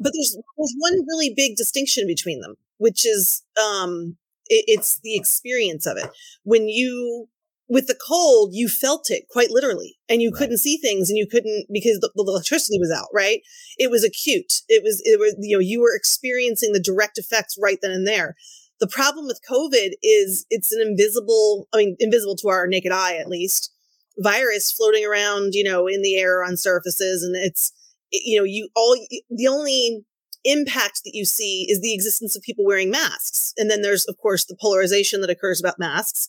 But 0.00 0.12
there's, 0.14 0.36
there's 0.56 0.74
one 0.78 0.94
really 1.08 1.32
big 1.34 1.56
distinction 1.56 2.06
between 2.06 2.40
them, 2.40 2.54
which 2.78 3.06
is, 3.06 3.42
um, 3.60 4.16
it, 4.46 4.64
it's 4.68 5.00
the 5.02 5.16
experience 5.16 5.86
of 5.86 5.96
it. 5.96 6.08
When 6.44 6.68
you 6.68 7.28
with 7.68 7.86
the 7.86 7.98
cold, 8.06 8.50
you 8.52 8.68
felt 8.68 9.10
it 9.10 9.28
quite 9.28 9.50
literally 9.50 9.98
and 10.08 10.22
you 10.22 10.30
right. 10.30 10.38
couldn't 10.38 10.58
see 10.58 10.78
things 10.78 11.10
and 11.10 11.18
you 11.18 11.26
couldn't 11.26 11.66
because 11.70 12.00
the, 12.00 12.10
the, 12.14 12.22
electricity 12.22 12.78
was 12.78 12.90
out, 12.90 13.08
right? 13.12 13.42
It 13.76 13.90
was 13.90 14.04
acute. 14.04 14.62
It 14.68 14.82
was, 14.82 15.02
it 15.04 15.20
was, 15.20 15.36
you 15.38 15.56
know, 15.56 15.60
you 15.60 15.80
were 15.80 15.94
experiencing 15.94 16.72
the 16.72 16.80
direct 16.80 17.18
effects 17.18 17.58
right 17.60 17.78
then 17.82 17.90
and 17.90 18.06
there. 18.06 18.36
The 18.80 18.88
problem 18.88 19.26
with 19.26 19.40
COVID 19.48 19.92
is 20.02 20.46
it's 20.50 20.72
an 20.72 20.80
invisible, 20.80 21.68
I 21.74 21.78
mean, 21.78 21.96
invisible 22.00 22.36
to 22.36 22.48
our 22.48 22.66
naked 22.66 22.92
eye, 22.92 23.16
at 23.16 23.28
least 23.28 23.72
virus 24.16 24.72
floating 24.72 25.04
around, 25.04 25.54
you 25.54 25.64
know, 25.64 25.86
in 25.86 26.02
the 26.02 26.16
air 26.16 26.42
on 26.42 26.56
surfaces. 26.56 27.22
And 27.22 27.36
it's, 27.36 27.72
you 28.10 28.38
know, 28.38 28.44
you 28.44 28.68
all, 28.74 28.96
the 29.30 29.48
only 29.48 30.04
impact 30.44 31.02
that 31.04 31.14
you 31.14 31.24
see 31.24 31.66
is 31.68 31.80
the 31.80 31.92
existence 31.92 32.34
of 32.34 32.42
people 32.42 32.64
wearing 32.64 32.90
masks. 32.90 33.52
And 33.58 33.70
then 33.70 33.82
there's, 33.82 34.06
of 34.06 34.16
course, 34.16 34.44
the 34.44 34.56
polarization 34.58 35.20
that 35.20 35.30
occurs 35.30 35.60
about 35.60 35.78
masks 35.78 36.28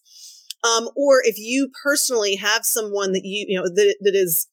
um, 0.63 0.89
or 0.95 1.21
if 1.23 1.37
you 1.37 1.69
personally 1.83 2.35
have 2.35 2.65
someone 2.65 3.13
that 3.13 3.23
you, 3.23 3.45
you 3.47 3.59
know, 3.59 3.67
that, 3.67 3.95
that 4.01 4.15
is, 4.15 4.47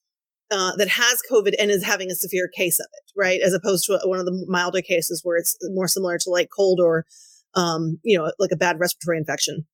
uh, 0.50 0.76
that 0.76 0.88
has 0.88 1.22
COVID 1.30 1.54
and 1.58 1.70
is 1.70 1.84
having 1.84 2.10
a 2.10 2.14
severe 2.14 2.48
case 2.48 2.78
of 2.78 2.86
it, 2.92 3.12
right? 3.16 3.40
As 3.40 3.52
opposed 3.52 3.84
to 3.86 3.98
one 4.04 4.20
of 4.20 4.26
the 4.26 4.44
milder 4.48 4.82
cases 4.82 5.22
where 5.25 5.36
it's 5.36 5.56
more 5.75 5.88
similar 5.88 6.18
to 6.18 6.30
like 6.30 6.48
cold 6.54 6.80
or, 6.80 7.04
um, 7.54 7.98
you 8.04 8.16
know, 8.16 8.30
like 8.38 8.52
a 8.52 8.56
bad 8.56 8.78
respiratory 8.78 9.18
infection. 9.18 9.66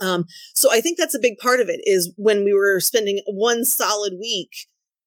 Um, 0.00 0.24
so 0.54 0.72
I 0.72 0.80
think 0.80 0.98
that's 0.98 1.14
a 1.14 1.20
big 1.20 1.36
part 1.38 1.60
of 1.60 1.68
it 1.68 1.80
is 1.84 2.12
when 2.16 2.42
we 2.44 2.54
were 2.54 2.80
spending 2.80 3.20
one 3.26 3.64
solid 3.64 4.14
week 4.18 4.50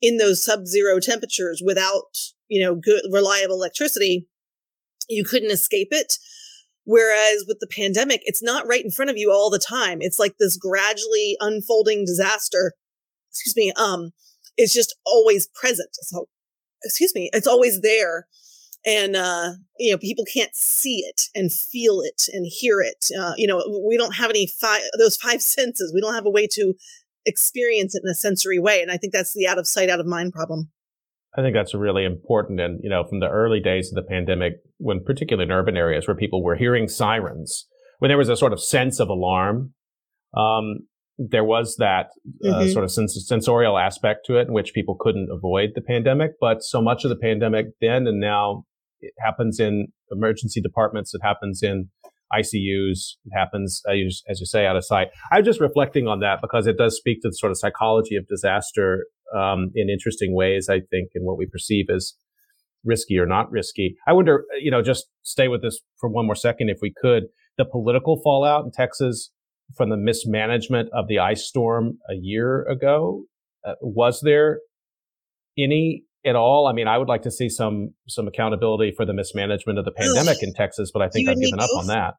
in 0.01 0.17
those 0.17 0.43
sub-zero 0.43 0.99
temperatures 0.99 1.61
without, 1.65 2.15
you 2.47 2.63
know, 2.63 2.75
good, 2.75 3.01
reliable 3.11 3.55
electricity, 3.55 4.27
you 5.09 5.25
couldn't 5.25 5.51
escape 5.51 5.87
it. 5.91 6.13
Whereas 6.85 7.45
with 7.47 7.59
the 7.59 7.67
pandemic, 7.67 8.21
it's 8.25 8.43
not 8.43 8.67
right 8.67 8.83
in 8.83 8.91
front 8.91 9.09
of 9.09 9.17
you 9.17 9.31
all 9.31 9.49
the 9.49 9.59
time. 9.59 9.99
It's 10.01 10.19
like 10.19 10.37
this 10.37 10.57
gradually 10.57 11.37
unfolding 11.39 12.05
disaster. 12.05 12.73
Excuse 13.31 13.55
me. 13.55 13.71
Um, 13.77 14.11
it's 14.57 14.73
just 14.73 14.95
always 15.05 15.47
present. 15.47 15.89
So, 15.93 16.27
excuse 16.83 17.15
me, 17.15 17.29
it's 17.33 17.47
always 17.47 17.81
there. 17.81 18.27
And, 18.85 19.15
uh, 19.15 19.53
you 19.79 19.91
know, 19.91 19.97
people 19.97 20.25
can't 20.25 20.53
see 20.53 20.97
it 20.97 21.21
and 21.33 21.51
feel 21.51 22.01
it 22.01 22.23
and 22.33 22.45
hear 22.45 22.81
it. 22.81 23.05
Uh, 23.17 23.33
you 23.37 23.47
know, 23.47 23.63
we 23.87 23.95
don't 23.95 24.15
have 24.15 24.29
any 24.29 24.45
five, 24.45 24.81
those 24.97 25.15
five 25.15 25.41
senses. 25.41 25.93
We 25.93 26.01
don't 26.01 26.15
have 26.15 26.25
a 26.25 26.31
way 26.31 26.47
to 26.51 26.73
experience 27.25 27.95
it 27.95 28.01
in 28.03 28.11
a 28.11 28.15
sensory 28.15 28.59
way. 28.59 28.81
And 28.81 28.91
I 28.91 28.97
think 28.97 29.13
that's 29.13 29.33
the 29.33 29.47
out 29.47 29.57
of 29.57 29.67
sight, 29.67 29.89
out 29.89 30.01
of 30.01 30.05
mind 30.05 30.33
problem. 30.33 30.69
I 31.35 31.41
think 31.41 31.55
that's 31.55 31.73
really 31.73 32.05
important. 32.05 32.59
And, 32.59 32.79
you 32.83 32.89
know, 32.89 33.03
from 33.03 33.19
the 33.19 33.29
early 33.29 33.59
days 33.59 33.91
of 33.91 33.95
the 33.95 34.07
pandemic, 34.07 34.53
when 34.77 35.03
particularly 35.03 35.45
in 35.47 35.51
urban 35.51 35.77
areas 35.77 36.07
where 36.07 36.15
people 36.15 36.43
were 36.43 36.55
hearing 36.55 36.87
sirens, 36.87 37.67
when 37.99 38.09
there 38.09 38.17
was 38.17 38.29
a 38.29 38.37
sort 38.37 38.53
of 38.53 38.61
sense 38.61 38.99
of 38.99 39.09
alarm, 39.09 39.73
um, 40.37 40.79
there 41.17 41.43
was 41.43 41.75
that 41.77 42.07
uh, 42.43 42.47
mm-hmm. 42.47 42.71
sort 42.71 42.83
of 42.83 42.91
sens- 42.91 43.25
sensorial 43.27 43.77
aspect 43.77 44.25
to 44.25 44.37
it 44.37 44.47
in 44.47 44.53
which 44.53 44.73
people 44.73 44.95
couldn't 44.99 45.29
avoid 45.31 45.71
the 45.73 45.81
pandemic. 45.81 46.31
But 46.39 46.63
so 46.63 46.81
much 46.81 47.03
of 47.03 47.09
the 47.09 47.15
pandemic 47.15 47.67
then 47.81 48.07
and 48.07 48.19
now 48.19 48.65
it 48.99 49.13
happens 49.19 49.59
in 49.59 49.87
emergency 50.11 50.61
departments. 50.61 51.13
It 51.13 51.21
happens 51.23 51.61
in 51.61 51.89
ICUs. 52.33 53.15
It 53.25 53.31
happens, 53.35 53.81
as 53.87 54.39
you 54.39 54.45
say, 54.45 54.65
out 54.65 54.75
of 54.75 54.85
sight. 54.85 55.07
I'm 55.31 55.43
just 55.43 55.59
reflecting 55.59 56.07
on 56.07 56.19
that 56.21 56.39
because 56.41 56.67
it 56.67 56.77
does 56.77 56.97
speak 56.97 57.21
to 57.21 57.29
the 57.29 57.35
sort 57.35 57.51
of 57.51 57.57
psychology 57.57 58.15
of 58.15 58.27
disaster 58.27 59.05
um, 59.35 59.71
in 59.75 59.89
interesting 59.89 60.35
ways, 60.35 60.67
I 60.69 60.81
think, 60.89 61.09
in 61.15 61.23
what 61.23 61.37
we 61.37 61.45
perceive 61.45 61.85
as 61.93 62.13
risky 62.83 63.17
or 63.17 63.25
not 63.25 63.51
risky. 63.51 63.95
I 64.07 64.13
wonder, 64.13 64.43
you 64.61 64.71
know, 64.71 64.81
just 64.81 65.05
stay 65.21 65.47
with 65.47 65.61
this 65.61 65.79
for 65.99 66.09
one 66.09 66.25
more 66.25 66.35
second, 66.35 66.69
if 66.69 66.79
we 66.81 66.93
could. 66.95 67.23
The 67.57 67.65
political 67.65 68.19
fallout 68.23 68.65
in 68.65 68.71
Texas 68.71 69.31
from 69.75 69.89
the 69.89 69.97
mismanagement 69.97 70.89
of 70.93 71.07
the 71.07 71.19
ice 71.19 71.45
storm 71.45 71.97
a 72.09 72.15
year 72.15 72.63
ago, 72.63 73.23
uh, 73.65 73.73
was 73.81 74.21
there 74.21 74.59
any 75.57 76.03
at 76.25 76.35
all? 76.35 76.67
I 76.67 76.73
mean, 76.73 76.87
I 76.87 76.97
would 76.97 77.07
like 77.07 77.21
to 77.23 77.31
see 77.31 77.49
some 77.49 77.93
some 78.07 78.27
accountability 78.27 78.93
for 78.95 79.05
the 79.05 79.13
mismanagement 79.13 79.79
of 79.79 79.85
the 79.85 79.91
pandemic 79.91 80.41
in 80.41 80.53
Texas, 80.53 80.91
but 80.93 81.01
I 81.01 81.09
think 81.09 81.29
I've 81.29 81.39
given 81.39 81.59
up 81.59 81.69
on 81.77 81.87
that 81.87 82.15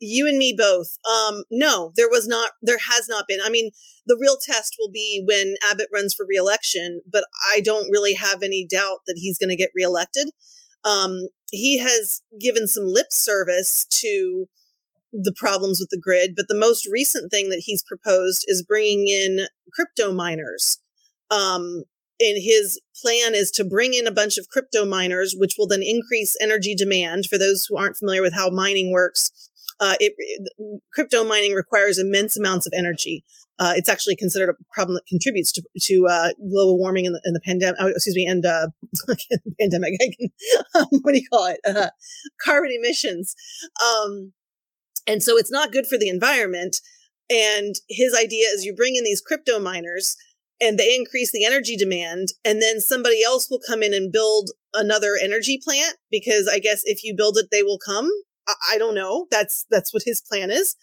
you 0.00 0.28
and 0.28 0.38
me 0.38 0.54
both. 0.56 0.98
Um, 1.08 1.44
no, 1.50 1.92
there 1.96 2.08
was 2.08 2.26
not, 2.26 2.52
there 2.62 2.78
has 2.90 3.08
not 3.08 3.26
been. 3.28 3.40
I 3.44 3.50
mean, 3.50 3.70
the 4.06 4.18
real 4.20 4.36
test 4.44 4.76
will 4.78 4.90
be 4.90 5.24
when 5.26 5.54
Abbott 5.70 5.88
runs 5.92 6.14
for 6.14 6.26
reelection, 6.26 7.00
but 7.10 7.24
I 7.54 7.60
don't 7.60 7.90
really 7.90 8.14
have 8.14 8.42
any 8.42 8.66
doubt 8.70 8.98
that 9.06 9.18
he's 9.18 9.38
going 9.38 9.50
to 9.50 9.56
get 9.56 9.70
reelected. 9.74 10.30
Um, 10.84 11.28
he 11.50 11.78
has 11.78 12.22
given 12.38 12.66
some 12.66 12.84
lip 12.86 13.06
service 13.10 13.86
to 14.00 14.46
the 15.12 15.34
problems 15.36 15.78
with 15.78 15.90
the 15.90 16.00
grid, 16.00 16.34
but 16.36 16.46
the 16.48 16.58
most 16.58 16.86
recent 16.86 17.30
thing 17.30 17.48
that 17.50 17.62
he's 17.64 17.82
proposed 17.82 18.44
is 18.48 18.64
bringing 18.64 19.08
in 19.08 19.46
crypto 19.72 20.12
miners. 20.12 20.80
Um, 21.30 21.84
and 22.20 22.42
his 22.42 22.80
plan 23.00 23.34
is 23.34 23.50
to 23.52 23.64
bring 23.64 23.94
in 23.94 24.06
a 24.06 24.12
bunch 24.12 24.38
of 24.38 24.48
crypto 24.48 24.84
miners, 24.84 25.34
which 25.36 25.54
will 25.58 25.66
then 25.66 25.82
increase 25.82 26.36
energy 26.40 26.74
demand. 26.74 27.26
For 27.26 27.38
those 27.38 27.66
who 27.66 27.76
aren't 27.76 27.96
familiar 27.96 28.22
with 28.22 28.34
how 28.34 28.50
mining 28.50 28.92
works, 28.92 29.50
uh, 29.80 29.94
it, 30.00 30.14
it, 30.18 30.80
crypto 30.92 31.24
mining 31.24 31.52
requires 31.52 31.98
immense 31.98 32.36
amounts 32.36 32.66
of 32.66 32.72
energy. 32.76 33.24
Uh, 33.58 33.72
it's 33.76 33.88
actually 33.88 34.16
considered 34.16 34.48
a 34.48 34.74
problem 34.74 34.94
that 34.94 35.06
contributes 35.08 35.52
to, 35.52 35.62
to 35.80 36.06
uh, 36.08 36.30
global 36.50 36.76
warming 36.76 37.06
and 37.06 37.14
the, 37.14 37.20
the 37.24 37.40
pandemic. 37.44 37.76
Oh, 37.80 37.88
excuse 37.88 38.16
me, 38.16 38.26
and 38.26 38.44
uh, 38.44 38.68
pandemic. 39.60 39.94
Um, 40.74 40.86
what 41.02 41.12
do 41.12 41.20
you 41.20 41.28
call 41.32 41.46
it? 41.46 41.60
Uh, 41.66 41.90
carbon 42.44 42.70
emissions. 42.72 43.34
Um, 43.82 44.32
and 45.06 45.22
so 45.22 45.36
it's 45.36 45.50
not 45.50 45.72
good 45.72 45.86
for 45.86 45.98
the 45.98 46.08
environment. 46.08 46.80
And 47.30 47.74
his 47.88 48.14
idea 48.14 48.48
is 48.48 48.64
you 48.64 48.74
bring 48.74 48.96
in 48.96 49.04
these 49.04 49.20
crypto 49.20 49.58
miners 49.58 50.16
and 50.60 50.78
they 50.78 50.94
increase 50.94 51.32
the 51.32 51.44
energy 51.44 51.76
demand 51.76 52.28
and 52.44 52.62
then 52.62 52.80
somebody 52.80 53.22
else 53.22 53.48
will 53.50 53.60
come 53.66 53.82
in 53.82 53.92
and 53.92 54.12
build 54.12 54.50
another 54.72 55.12
energy 55.20 55.60
plant 55.62 55.96
because 56.10 56.48
i 56.50 56.58
guess 56.58 56.82
if 56.84 57.02
you 57.02 57.14
build 57.16 57.36
it 57.36 57.46
they 57.50 57.62
will 57.62 57.78
come 57.84 58.10
I 58.70 58.78
don't 58.78 58.94
know. 58.94 59.26
That's 59.30 59.66
that's 59.70 59.92
what 59.92 60.02
his 60.04 60.20
plan 60.20 60.50
is. 60.50 60.76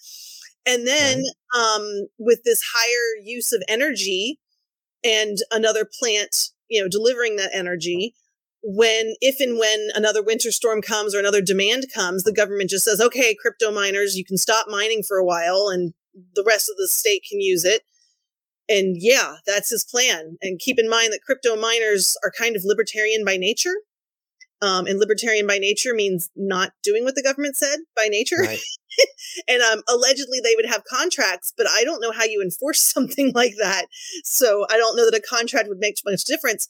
And 0.65 0.85
then 0.87 1.23
um, 1.57 2.07
with 2.19 2.43
this 2.43 2.61
higher 2.73 3.23
use 3.23 3.51
of 3.51 3.63
energy 3.67 4.39
and 5.03 5.37
another 5.51 5.87
plant, 5.99 6.35
you 6.69 6.81
know, 6.81 6.87
delivering 6.87 7.35
that 7.37 7.49
energy, 7.53 8.13
when 8.63 9.15
if 9.21 9.39
and 9.39 9.57
when 9.57 9.89
another 9.95 10.21
winter 10.21 10.51
storm 10.51 10.81
comes 10.81 11.15
or 11.15 11.19
another 11.19 11.41
demand 11.41 11.87
comes, 11.93 12.23
the 12.23 12.33
government 12.33 12.69
just 12.69 12.85
says, 12.85 13.01
"Okay, 13.01 13.35
crypto 13.35 13.71
miners, 13.71 14.15
you 14.15 14.25
can 14.25 14.37
stop 14.37 14.67
mining 14.69 15.03
for 15.03 15.17
a 15.17 15.25
while, 15.25 15.67
and 15.69 15.93
the 16.35 16.43
rest 16.45 16.69
of 16.69 16.77
the 16.77 16.87
state 16.87 17.25
can 17.27 17.41
use 17.41 17.65
it." 17.65 17.81
And 18.69 18.95
yeah, 18.99 19.37
that's 19.45 19.69
his 19.69 19.83
plan. 19.83 20.37
And 20.41 20.59
keep 20.59 20.79
in 20.79 20.89
mind 20.89 21.11
that 21.11 21.23
crypto 21.25 21.55
miners 21.55 22.15
are 22.23 22.31
kind 22.31 22.55
of 22.55 22.61
libertarian 22.63 23.25
by 23.25 23.37
nature. 23.37 23.75
Um, 24.61 24.85
and 24.85 24.99
libertarian 24.99 25.47
by 25.47 25.57
nature 25.57 25.93
means 25.93 26.29
not 26.35 26.73
doing 26.83 27.03
what 27.03 27.15
the 27.15 27.23
government 27.23 27.57
said 27.57 27.79
by 27.95 28.07
nature. 28.09 28.37
Right. 28.39 28.59
and 29.47 29.61
um, 29.61 29.81
allegedly 29.89 30.39
they 30.43 30.53
would 30.55 30.69
have 30.69 30.83
contracts, 30.83 31.51
but 31.57 31.67
I 31.67 31.83
don't 31.83 32.01
know 32.01 32.11
how 32.11 32.25
you 32.25 32.41
enforce 32.41 32.79
something 32.93 33.31
like 33.33 33.55
that. 33.59 33.87
So 34.23 34.65
I 34.69 34.77
don't 34.77 34.95
know 34.95 35.09
that 35.09 35.17
a 35.17 35.27
contract 35.27 35.67
would 35.67 35.79
make 35.79 35.95
much 36.05 36.25
difference. 36.25 36.67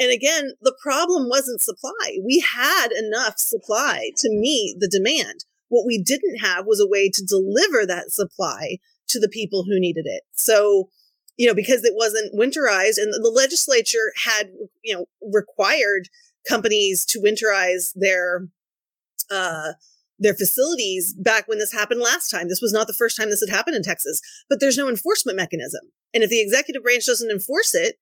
And 0.00 0.12
again, 0.12 0.52
the 0.62 0.76
problem 0.80 1.28
wasn't 1.28 1.60
supply. 1.60 2.18
We 2.24 2.44
had 2.56 2.88
enough 2.92 3.38
supply 3.38 4.10
to 4.18 4.28
meet 4.30 4.76
the 4.78 4.88
demand. 4.88 5.44
What 5.68 5.86
we 5.86 6.00
didn't 6.02 6.38
have 6.38 6.66
was 6.66 6.80
a 6.80 6.88
way 6.88 7.10
to 7.10 7.24
deliver 7.24 7.84
that 7.84 8.12
supply 8.12 8.78
to 9.08 9.18
the 9.18 9.28
people 9.28 9.64
who 9.64 9.80
needed 9.80 10.04
it. 10.06 10.22
So, 10.32 10.88
you 11.36 11.46
know, 11.46 11.54
because 11.54 11.84
it 11.84 11.94
wasn't 11.96 12.34
winterized 12.34 12.98
and 12.98 13.12
the 13.12 13.32
legislature 13.34 14.12
had, 14.24 14.50
you 14.84 14.94
know, 14.94 15.06
required 15.20 16.08
companies 16.48 17.04
to 17.06 17.20
winterize 17.20 17.92
their 17.94 18.48
uh, 19.30 19.72
their 20.18 20.34
facilities 20.34 21.14
back 21.14 21.46
when 21.46 21.58
this 21.58 21.72
happened 21.72 22.00
last 22.00 22.30
time. 22.30 22.48
This 22.48 22.62
was 22.62 22.72
not 22.72 22.86
the 22.86 22.92
first 22.92 23.16
time 23.16 23.30
this 23.30 23.44
had 23.46 23.54
happened 23.54 23.76
in 23.76 23.82
Texas, 23.82 24.20
but 24.48 24.58
there's 24.58 24.78
no 24.78 24.88
enforcement 24.88 25.36
mechanism. 25.36 25.82
And 26.12 26.24
if 26.24 26.30
the 26.30 26.40
executive 26.40 26.82
branch 26.82 27.06
doesn't 27.06 27.30
enforce 27.30 27.74
it, 27.74 27.96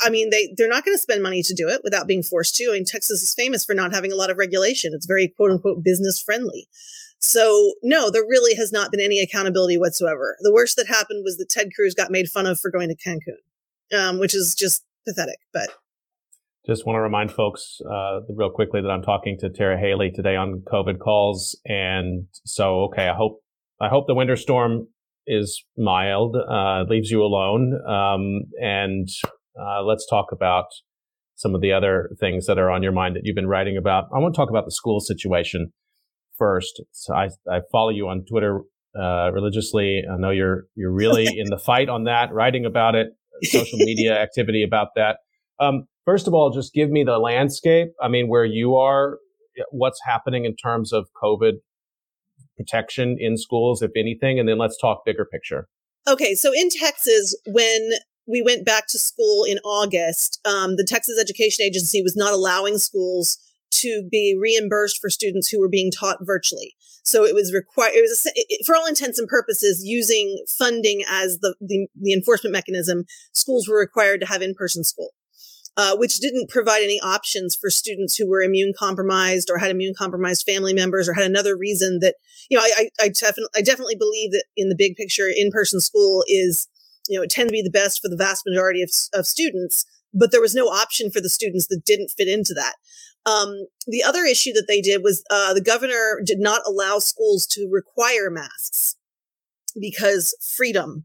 I 0.00 0.10
mean, 0.10 0.30
they, 0.30 0.54
they're 0.56 0.68
not 0.68 0.84
going 0.84 0.96
to 0.96 1.02
spend 1.02 1.22
money 1.22 1.42
to 1.42 1.54
do 1.54 1.68
it 1.68 1.80
without 1.82 2.06
being 2.06 2.22
forced 2.22 2.54
to. 2.56 2.68
I 2.70 2.74
mean, 2.74 2.84
Texas 2.84 3.22
is 3.22 3.34
famous 3.34 3.64
for 3.64 3.74
not 3.74 3.92
having 3.92 4.12
a 4.12 4.16
lot 4.16 4.30
of 4.30 4.38
regulation. 4.38 4.92
It's 4.94 5.06
very 5.06 5.28
quote 5.28 5.50
unquote 5.50 5.82
business 5.82 6.22
friendly. 6.22 6.68
So 7.18 7.74
no, 7.82 8.10
there 8.10 8.22
really 8.22 8.54
has 8.54 8.70
not 8.70 8.92
been 8.92 9.00
any 9.00 9.20
accountability 9.20 9.76
whatsoever. 9.76 10.36
The 10.40 10.52
worst 10.52 10.76
that 10.76 10.86
happened 10.86 11.24
was 11.24 11.36
that 11.38 11.50
Ted 11.50 11.70
Cruz 11.74 11.94
got 11.94 12.12
made 12.12 12.28
fun 12.28 12.46
of 12.46 12.60
for 12.60 12.70
going 12.70 12.88
to 12.88 12.96
Cancun, 12.96 13.98
um, 13.98 14.20
which 14.20 14.34
is 14.34 14.54
just 14.54 14.84
pathetic, 15.06 15.38
but 15.52 15.70
just 16.68 16.86
want 16.86 16.96
to 16.96 17.00
remind 17.00 17.32
folks 17.32 17.80
uh, 17.90 18.20
real 18.28 18.50
quickly 18.50 18.82
that 18.82 18.90
I'm 18.90 19.02
talking 19.02 19.38
to 19.40 19.48
Tara 19.48 19.78
Haelle 19.78 20.14
today 20.14 20.36
on 20.36 20.62
COVID 20.70 20.98
calls, 20.98 21.58
and 21.64 22.26
so 22.44 22.82
okay, 22.84 23.08
I 23.08 23.14
hope 23.14 23.40
I 23.80 23.88
hope 23.88 24.06
the 24.06 24.14
winter 24.14 24.36
storm 24.36 24.88
is 25.26 25.64
mild, 25.76 26.36
uh, 26.36 26.84
leaves 26.88 27.10
you 27.10 27.22
alone, 27.22 27.74
um, 27.88 28.42
and 28.60 29.08
uh, 29.60 29.82
let's 29.82 30.06
talk 30.08 30.26
about 30.30 30.66
some 31.36 31.54
of 31.54 31.60
the 31.60 31.72
other 31.72 32.10
things 32.20 32.46
that 32.46 32.58
are 32.58 32.70
on 32.70 32.82
your 32.82 32.92
mind 32.92 33.16
that 33.16 33.22
you've 33.24 33.36
been 33.36 33.46
writing 33.46 33.76
about. 33.76 34.04
I 34.14 34.18
want 34.18 34.34
to 34.34 34.38
talk 34.38 34.50
about 34.50 34.64
the 34.64 34.72
school 34.72 35.00
situation 35.00 35.72
first. 36.36 36.82
So 36.92 37.14
I, 37.14 37.28
I 37.50 37.60
follow 37.70 37.90
you 37.90 38.08
on 38.08 38.24
Twitter 38.28 38.60
uh, 38.98 39.30
religiously. 39.32 40.02
I 40.10 40.16
know 40.18 40.30
you're 40.30 40.64
you're 40.74 40.92
really 40.92 41.26
in 41.38 41.48
the 41.48 41.58
fight 41.58 41.88
on 41.88 42.04
that, 42.04 42.32
writing 42.32 42.66
about 42.66 42.94
it, 42.94 43.08
social 43.44 43.78
media 43.78 44.18
activity 44.18 44.62
about 44.62 44.88
that. 44.96 45.18
Um, 45.60 45.84
first 46.08 46.26
of 46.26 46.32
all, 46.32 46.48
just 46.48 46.72
give 46.72 46.88
me 46.88 47.04
the 47.04 47.18
landscape. 47.18 47.88
I 48.00 48.08
mean, 48.08 48.28
where 48.28 48.46
you 48.46 48.76
are, 48.76 49.18
what's 49.72 50.00
happening 50.06 50.46
in 50.46 50.56
terms 50.56 50.90
of 50.90 51.06
COVID 51.22 51.58
protection 52.56 53.18
in 53.20 53.36
schools, 53.36 53.82
if 53.82 53.90
anything, 53.94 54.38
and 54.38 54.48
then 54.48 54.56
let's 54.56 54.78
talk 54.78 55.04
bigger 55.04 55.26
picture. 55.26 55.68
Okay, 56.08 56.34
so 56.34 56.50
in 56.54 56.70
Texas, 56.70 57.36
when 57.46 57.90
we 58.26 58.40
went 58.40 58.64
back 58.64 58.86
to 58.88 58.98
school 58.98 59.44
in 59.44 59.58
August, 59.58 60.40
um, 60.46 60.76
the 60.76 60.86
Texas 60.88 61.20
Education 61.20 61.62
Agency 61.62 62.02
was 62.02 62.16
not 62.16 62.32
allowing 62.32 62.78
schools 62.78 63.36
to 63.70 64.08
be 64.10 64.34
reimbursed 64.40 64.98
for 65.02 65.10
students 65.10 65.50
who 65.50 65.60
were 65.60 65.68
being 65.68 65.90
taught 65.90 66.16
virtually. 66.22 66.74
So 67.02 67.26
it 67.26 67.34
was 67.34 67.52
required, 67.52 67.92
it 67.92 68.00
was, 68.00 68.22
it, 68.34 68.64
for 68.64 68.74
all 68.74 68.86
intents 68.86 69.18
and 69.18 69.28
purposes, 69.28 69.82
using 69.84 70.42
funding 70.48 71.02
as 71.06 71.40
the, 71.40 71.54
the, 71.60 71.86
the 72.00 72.14
enforcement 72.14 72.54
mechanism, 72.54 73.04
schools 73.32 73.68
were 73.68 73.78
required 73.78 74.20
to 74.20 74.26
have 74.26 74.40
in 74.40 74.54
person 74.54 74.84
school. 74.84 75.10
Uh, 75.80 75.96
which 75.96 76.18
didn't 76.18 76.50
provide 76.50 76.82
any 76.82 76.98
options 77.02 77.54
for 77.54 77.70
students 77.70 78.16
who 78.16 78.28
were 78.28 78.42
immune 78.42 78.72
compromised 78.76 79.48
or 79.48 79.58
had 79.58 79.70
immune 79.70 79.94
compromised 79.96 80.44
family 80.44 80.74
members 80.74 81.08
or 81.08 81.14
had 81.14 81.24
another 81.24 81.56
reason 81.56 82.00
that, 82.00 82.16
you 82.50 82.58
know, 82.58 82.64
I, 82.64 82.72
I, 82.76 83.04
I, 83.04 83.08
definitely, 83.10 83.54
I 83.54 83.62
definitely 83.62 83.94
believe 83.94 84.32
that 84.32 84.42
in 84.56 84.70
the 84.70 84.74
big 84.76 84.96
picture, 84.96 85.28
in 85.32 85.52
person 85.52 85.78
school 85.78 86.24
is, 86.26 86.66
you 87.08 87.16
know, 87.16 87.22
it 87.22 87.30
tends 87.30 87.52
to 87.52 87.52
be 87.52 87.62
the 87.62 87.70
best 87.70 88.02
for 88.02 88.08
the 88.08 88.16
vast 88.16 88.42
majority 88.44 88.82
of, 88.82 88.90
of 89.14 89.24
students, 89.24 89.86
but 90.12 90.32
there 90.32 90.40
was 90.40 90.52
no 90.52 90.66
option 90.66 91.12
for 91.12 91.20
the 91.20 91.28
students 91.28 91.68
that 91.68 91.84
didn't 91.86 92.10
fit 92.10 92.26
into 92.26 92.54
that. 92.54 92.74
Um, 93.24 93.66
the 93.86 94.02
other 94.02 94.24
issue 94.24 94.52
that 94.54 94.66
they 94.66 94.80
did 94.80 95.04
was 95.04 95.22
uh, 95.30 95.54
the 95.54 95.60
governor 95.60 96.20
did 96.24 96.40
not 96.40 96.62
allow 96.66 96.98
schools 96.98 97.46
to 97.52 97.68
require 97.70 98.30
masks 98.30 98.96
because 99.80 100.34
freedom. 100.56 101.04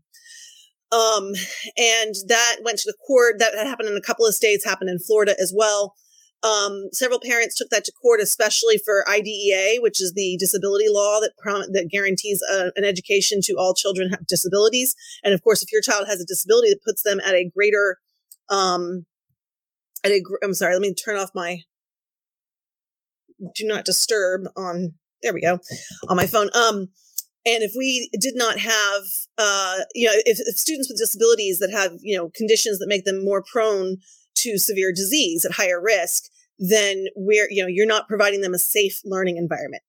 Um, 0.94 1.34
and 1.78 2.14
that 2.28 2.58
went 2.64 2.78
to 2.80 2.92
the 2.92 2.98
court. 3.06 3.40
That 3.40 3.56
happened 3.56 3.90
in 3.90 3.98
a 3.98 4.02
couple 4.02 4.26
of 4.26 4.36
states, 4.36 4.64
happened 4.64 4.90
in 4.90 5.00
Florida 5.00 5.36
as 5.40 5.54
well. 5.56 5.96
Um, 6.44 6.90
several 6.92 7.22
parents 7.22 7.56
took 7.56 7.70
that 7.70 7.86
to 7.86 7.92
court, 7.94 8.20
especially 8.20 8.78
for 8.78 9.10
IDEA, 9.10 9.78
which 9.80 10.02
is 10.02 10.12
the 10.14 10.36
disability 10.38 10.88
law 10.90 11.22
that 11.22 11.32
prom- 11.42 11.72
that 11.72 11.90
guarantees 11.90 12.42
uh, 12.52 12.70
an 12.76 12.84
education 12.84 13.40
to 13.46 13.54
all 13.58 13.74
children 13.74 14.10
have 14.10 14.28
disabilities. 14.28 14.94
And 15.24 15.34
of 15.34 15.42
course, 15.42 15.64
if 15.64 15.72
your 15.72 15.82
child 15.82 16.08
has 16.08 16.20
a 16.20 16.26
disability, 16.26 16.70
that 16.70 16.84
puts 16.86 17.02
them 17.02 17.22
at 17.26 17.34
a 17.34 17.50
greater, 17.56 17.98
um, 18.50 19.06
at 20.04 20.12
a. 20.12 20.22
Gr- 20.22 20.44
I'm 20.44 20.54
sorry, 20.54 20.74
let 20.74 20.82
me 20.82 20.94
turn 20.94 21.18
off 21.18 21.30
my 21.34 21.62
do 23.56 23.66
not 23.66 23.86
disturb 23.86 24.48
on 24.56 24.94
there 25.22 25.34
we 25.34 25.42
go 25.42 25.60
on 26.10 26.16
my 26.16 26.28
phone 26.28 26.50
um 26.56 26.88
and 27.46 27.64
if 27.64 27.74
we 27.78 28.10
did 28.20 28.36
not 28.36 28.60
have 28.60 29.04
uh 29.38 29.80
you 29.94 30.08
know 30.08 30.14
if, 30.26 30.40
if 30.40 30.58
students 30.58 30.90
with 30.90 30.98
disabilities 30.98 31.60
that 31.60 31.72
have 31.72 31.94
you 32.02 32.18
know 32.18 32.30
conditions 32.36 32.80
that 32.80 32.88
make 32.88 33.06
them 33.06 33.24
more 33.24 33.44
prone 33.52 33.98
to 34.36 34.58
severe 34.58 34.92
disease 34.92 35.46
at 35.46 35.54
higher 35.54 35.82
risk 35.82 36.26
then 36.60 37.06
we're 37.16 37.48
you 37.50 37.62
know 37.62 37.68
you're 37.68 37.86
not 37.86 38.08
providing 38.08 38.42
them 38.42 38.54
a 38.54 38.60
safe 38.60 39.02
learning 39.06 39.38
environment. 39.38 39.84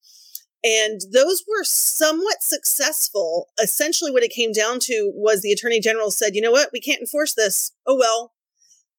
And 0.67 1.03
those 1.13 1.45
were 1.47 1.63
somewhat 1.63 2.37
successful. 2.41 3.49
Essentially 3.63 4.11
what 4.11 4.23
it 4.23 4.33
came 4.33 4.51
down 4.51 4.79
to 4.81 5.13
was 5.15 5.43
the 5.43 5.53
attorney 5.53 5.81
general 5.81 6.11
said 6.11 6.35
you 6.35 6.41
know 6.41 6.53
what? 6.53 6.71
We 6.73 6.81
can't 6.81 7.01
enforce 7.01 7.35
this. 7.35 7.73
Oh 7.87 7.97
well. 7.97 8.33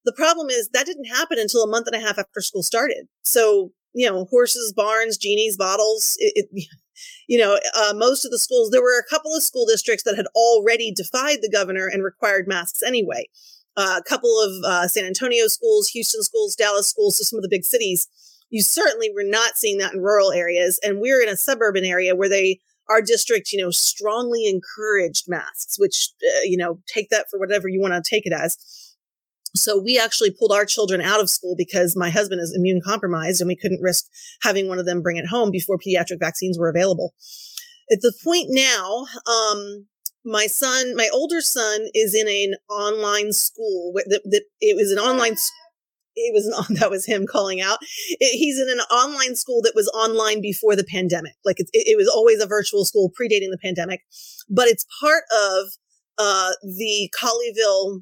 The 0.05 0.13
problem 0.13 0.49
is 0.51 0.69
that 0.69 0.85
didn't 0.85 1.05
happen 1.05 1.39
until 1.39 1.63
a 1.63 1.67
month 1.67 1.87
and 1.87 1.95
a 1.95 2.05
half 2.05 2.19
after 2.19 2.41
school 2.41 2.63
started. 2.63 3.07
So 3.23 3.71
you 3.93 4.09
know, 4.09 4.25
horses, 4.25 4.73
barns, 4.75 5.17
genies, 5.17 5.57
bottles. 5.57 6.15
It, 6.19 6.47
it, 6.51 6.67
you 7.27 7.37
know, 7.37 7.59
uh, 7.75 7.93
most 7.95 8.25
of 8.25 8.31
the 8.31 8.39
schools, 8.39 8.71
there 8.71 8.81
were 8.81 8.99
a 8.99 9.09
couple 9.09 9.35
of 9.35 9.43
school 9.43 9.65
districts 9.65 10.03
that 10.03 10.15
had 10.15 10.27
already 10.35 10.91
defied 10.91 11.39
the 11.41 11.49
governor 11.49 11.87
and 11.91 12.03
required 12.03 12.47
masks 12.47 12.81
anyway. 12.83 13.27
Uh, 13.77 13.99
a 13.99 14.03
couple 14.03 14.41
of 14.41 14.63
uh, 14.63 14.87
San 14.87 15.05
Antonio 15.05 15.47
schools, 15.47 15.89
Houston 15.89 16.23
schools, 16.23 16.55
Dallas 16.55 16.87
schools, 16.87 17.17
so 17.17 17.23
some 17.23 17.37
of 17.37 17.43
the 17.43 17.49
big 17.49 17.65
cities. 17.65 18.07
You 18.49 18.61
certainly 18.61 19.11
were 19.13 19.23
not 19.23 19.57
seeing 19.57 19.79
that 19.79 19.93
in 19.93 20.01
rural 20.01 20.31
areas. 20.31 20.79
And 20.83 21.01
we're 21.01 21.21
in 21.21 21.27
a 21.27 21.35
suburban 21.35 21.83
area 21.83 22.15
where 22.15 22.29
they, 22.29 22.61
our 22.89 23.01
district, 23.01 23.51
you 23.51 23.61
know, 23.61 23.71
strongly 23.71 24.47
encouraged 24.47 25.25
masks, 25.27 25.77
which, 25.77 26.09
uh, 26.23 26.41
you 26.43 26.55
know, 26.55 26.79
take 26.87 27.09
that 27.09 27.25
for 27.29 27.37
whatever 27.37 27.67
you 27.67 27.81
want 27.81 27.93
to 27.93 28.09
take 28.09 28.25
it 28.25 28.33
as. 28.33 28.57
So 29.55 29.77
we 29.77 29.99
actually 29.99 30.31
pulled 30.31 30.51
our 30.51 30.65
children 30.65 31.01
out 31.01 31.21
of 31.21 31.29
school 31.29 31.55
because 31.57 31.95
my 31.95 32.09
husband 32.09 32.41
is 32.41 32.53
immune 32.55 32.81
compromised 32.83 33.41
and 33.41 33.47
we 33.47 33.55
couldn't 33.55 33.81
risk 33.81 34.05
having 34.41 34.67
one 34.67 34.79
of 34.79 34.85
them 34.85 35.01
bring 35.01 35.17
it 35.17 35.27
home 35.27 35.51
before 35.51 35.77
pediatric 35.77 36.19
vaccines 36.19 36.57
were 36.59 36.69
available. 36.69 37.13
At 37.91 38.01
the 38.01 38.13
point 38.23 38.47
now, 38.49 39.05
um, 39.27 39.87
my 40.25 40.47
son, 40.47 40.95
my 40.95 41.09
older 41.13 41.39
son 41.39 41.85
is 41.93 42.15
in 42.15 42.27
an 42.27 42.55
online 42.69 43.31
school 43.31 43.93
that, 43.95 44.21
that 44.25 44.43
it 44.59 44.75
was 44.75 44.91
an 44.91 44.99
online 44.99 45.37
school 45.37 45.55
it 46.15 46.33
was 46.33 46.45
an, 46.47 46.75
that 46.79 46.89
was 46.89 47.05
him 47.05 47.25
calling 47.27 47.61
out. 47.61 47.79
It, 48.19 48.37
he's 48.37 48.59
in 48.59 48.69
an 48.69 48.79
online 48.91 49.35
school 49.35 49.61
that 49.63 49.73
was 49.75 49.89
online 49.89 50.41
before 50.41 50.75
the 50.75 50.85
pandemic. 50.85 51.33
Like 51.43 51.59
it, 51.59 51.67
it, 51.73 51.97
was 51.97 52.07
always 52.07 52.41
a 52.41 52.47
virtual 52.47 52.85
school 52.85 53.11
predating 53.19 53.51
the 53.51 53.59
pandemic, 53.61 54.01
but 54.49 54.67
it's 54.67 54.85
part 55.01 55.23
of 55.31 55.67
uh, 56.17 56.51
the 56.63 57.11
Colleyville 57.21 58.01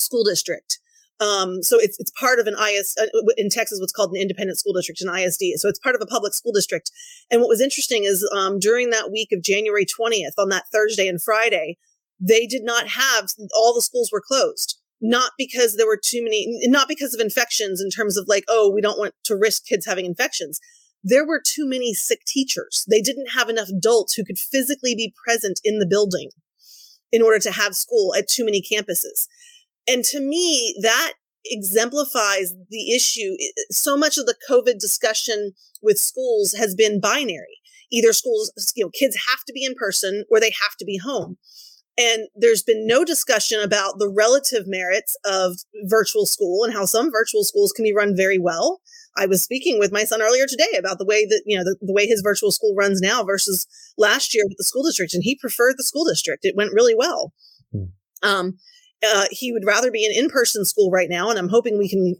school 0.00 0.24
district. 0.24 0.78
Um, 1.20 1.62
so 1.62 1.78
it's 1.78 1.98
it's 2.00 2.10
part 2.18 2.38
of 2.38 2.46
an 2.46 2.54
IS 2.54 2.96
uh, 3.00 3.06
in 3.36 3.50
Texas, 3.50 3.78
what's 3.78 3.92
called 3.92 4.10
an 4.12 4.20
independent 4.20 4.58
school 4.58 4.72
district, 4.72 5.02
an 5.02 5.14
ISD. 5.14 5.42
So 5.56 5.68
it's 5.68 5.78
part 5.78 5.94
of 5.94 6.00
a 6.00 6.06
public 6.06 6.32
school 6.32 6.52
district. 6.52 6.90
And 7.30 7.40
what 7.40 7.48
was 7.48 7.60
interesting 7.60 8.04
is 8.04 8.26
um, 8.34 8.58
during 8.58 8.90
that 8.90 9.12
week 9.12 9.28
of 9.32 9.42
January 9.42 9.84
20th, 9.84 10.32
on 10.38 10.48
that 10.48 10.64
Thursday 10.72 11.06
and 11.06 11.22
Friday, 11.22 11.76
they 12.18 12.46
did 12.46 12.62
not 12.64 12.88
have 12.88 13.28
all 13.54 13.74
the 13.74 13.82
schools 13.82 14.10
were 14.10 14.22
closed. 14.26 14.78
Not 15.02 15.32
because 15.38 15.76
there 15.76 15.86
were 15.86 16.00
too 16.02 16.22
many, 16.22 16.46
not 16.64 16.88
because 16.88 17.14
of 17.14 17.20
infections 17.20 17.80
in 17.80 17.88
terms 17.88 18.18
of 18.18 18.26
like, 18.28 18.44
oh, 18.48 18.70
we 18.70 18.82
don't 18.82 18.98
want 18.98 19.14
to 19.24 19.36
risk 19.36 19.64
kids 19.64 19.86
having 19.86 20.04
infections. 20.04 20.60
There 21.02 21.26
were 21.26 21.40
too 21.42 21.66
many 21.66 21.94
sick 21.94 22.20
teachers. 22.26 22.84
They 22.88 23.00
didn't 23.00 23.30
have 23.34 23.48
enough 23.48 23.68
adults 23.68 24.12
who 24.12 24.24
could 24.24 24.38
physically 24.38 24.94
be 24.94 25.14
present 25.24 25.58
in 25.64 25.78
the 25.78 25.86
building 25.86 26.30
in 27.10 27.22
order 27.22 27.38
to 27.38 27.50
have 27.50 27.74
school 27.74 28.14
at 28.14 28.28
too 28.28 28.44
many 28.44 28.62
campuses. 28.62 29.26
And 29.90 30.04
to 30.04 30.20
me, 30.20 30.78
that 30.82 31.14
exemplifies 31.44 32.54
the 32.70 32.94
issue. 32.94 33.36
So 33.70 33.96
much 33.96 34.18
of 34.18 34.26
the 34.26 34.36
COVID 34.48 34.78
discussion 34.78 35.52
with 35.82 35.98
schools 35.98 36.52
has 36.52 36.76
been 36.76 37.00
binary. 37.00 37.58
Either 37.90 38.12
schools, 38.12 38.52
you 38.76 38.84
know, 38.84 38.90
kids 38.90 39.16
have 39.28 39.44
to 39.46 39.52
be 39.52 39.64
in 39.64 39.74
person 39.74 40.24
or 40.30 40.38
they 40.38 40.52
have 40.62 40.76
to 40.78 40.84
be 40.84 40.98
home. 40.98 41.38
And 41.98 42.28
there's 42.36 42.62
been 42.62 42.86
no 42.86 43.04
discussion 43.04 43.60
about 43.60 43.98
the 43.98 44.08
relative 44.08 44.64
merits 44.66 45.16
of 45.24 45.56
virtual 45.86 46.24
school 46.24 46.62
and 46.62 46.72
how 46.72 46.84
some 46.84 47.10
virtual 47.10 47.42
schools 47.42 47.72
can 47.72 47.82
be 47.82 47.92
run 47.92 48.16
very 48.16 48.38
well. 48.38 48.80
I 49.16 49.26
was 49.26 49.42
speaking 49.42 49.80
with 49.80 49.90
my 49.90 50.04
son 50.04 50.22
earlier 50.22 50.46
today 50.46 50.78
about 50.78 50.98
the 50.98 51.04
way 51.04 51.26
that, 51.26 51.42
you 51.46 51.58
know, 51.58 51.64
the, 51.64 51.76
the 51.82 51.92
way 51.92 52.06
his 52.06 52.22
virtual 52.22 52.52
school 52.52 52.76
runs 52.76 53.00
now 53.00 53.24
versus 53.24 53.66
last 53.98 54.34
year 54.36 54.44
with 54.46 54.56
the 54.56 54.64
school 54.64 54.84
district. 54.84 55.14
And 55.14 55.24
he 55.24 55.34
preferred 55.34 55.74
the 55.76 55.84
school 55.84 56.04
district. 56.04 56.44
It 56.44 56.54
went 56.56 56.72
really 56.72 56.94
well. 56.96 57.32
Hmm. 57.72 57.84
Um, 58.22 58.58
uh, 59.06 59.26
he 59.30 59.52
would 59.52 59.64
rather 59.64 59.90
be 59.90 60.04
in 60.04 60.12
in-person 60.12 60.64
school 60.64 60.90
right 60.90 61.08
now 61.08 61.30
and 61.30 61.38
i'm 61.38 61.48
hoping 61.48 61.78
we 61.78 61.88
can 61.88 62.16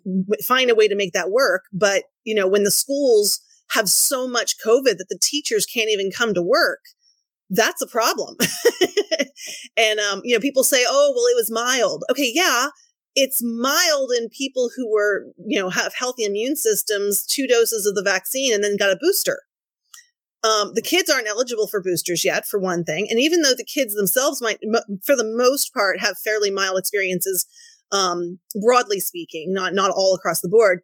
find 0.46 0.70
a 0.70 0.74
way 0.74 0.88
to 0.88 0.96
make 0.96 1.12
that 1.12 1.30
work. 1.30 1.64
But 1.72 2.04
you 2.24 2.34
know 2.34 2.48
when 2.48 2.64
the 2.64 2.70
schools 2.70 3.40
have 3.72 3.88
so 3.88 4.26
much 4.28 4.56
covid 4.64 4.98
that 4.98 5.06
the 5.08 5.18
teachers 5.20 5.66
can't 5.66 5.90
even 5.90 6.10
come 6.10 6.34
to 6.34 6.42
work 6.42 6.80
that's 7.50 7.82
a 7.82 7.86
problem. 7.86 8.36
And 9.76 9.98
um, 9.98 10.20
you 10.24 10.34
know 10.34 10.40
people 10.40 10.62
say 10.62 10.84
oh 10.86 11.12
well 11.14 11.24
it 11.26 11.36
was 11.36 11.50
mild. 11.50 12.04
Okay 12.10 12.30
yeah 12.34 12.68
it's 13.14 13.42
mild 13.42 14.10
in 14.16 14.28
people 14.28 14.70
who 14.76 14.90
were 14.90 15.26
you 15.46 15.58
know 15.58 15.70
have 15.70 15.94
healthy 15.94 16.24
immune 16.24 16.56
systems 16.56 17.24
two 17.26 17.46
doses 17.46 17.86
of 17.86 17.94
the 17.94 18.02
vaccine 18.02 18.54
and 18.54 18.62
then 18.62 18.76
got 18.76 18.92
a 18.92 18.98
booster 19.00 19.40
um, 20.42 20.72
the 20.74 20.82
kids 20.82 21.10
aren't 21.10 21.28
eligible 21.28 21.66
for 21.66 21.82
boosters 21.82 22.24
yet, 22.24 22.46
for 22.46 22.58
one 22.58 22.84
thing. 22.84 23.06
And 23.10 23.20
even 23.20 23.42
though 23.42 23.54
the 23.54 23.64
kids 23.64 23.94
themselves 23.94 24.40
might, 24.40 24.58
for 25.04 25.14
the 25.14 25.24
most 25.36 25.74
part, 25.74 26.00
have 26.00 26.16
fairly 26.18 26.50
mild 26.50 26.78
experiences, 26.78 27.46
um, 27.92 28.38
broadly 28.62 29.00
speaking, 29.00 29.52
not 29.52 29.74
not 29.74 29.90
all 29.90 30.14
across 30.14 30.40
the 30.40 30.48
board, 30.48 30.80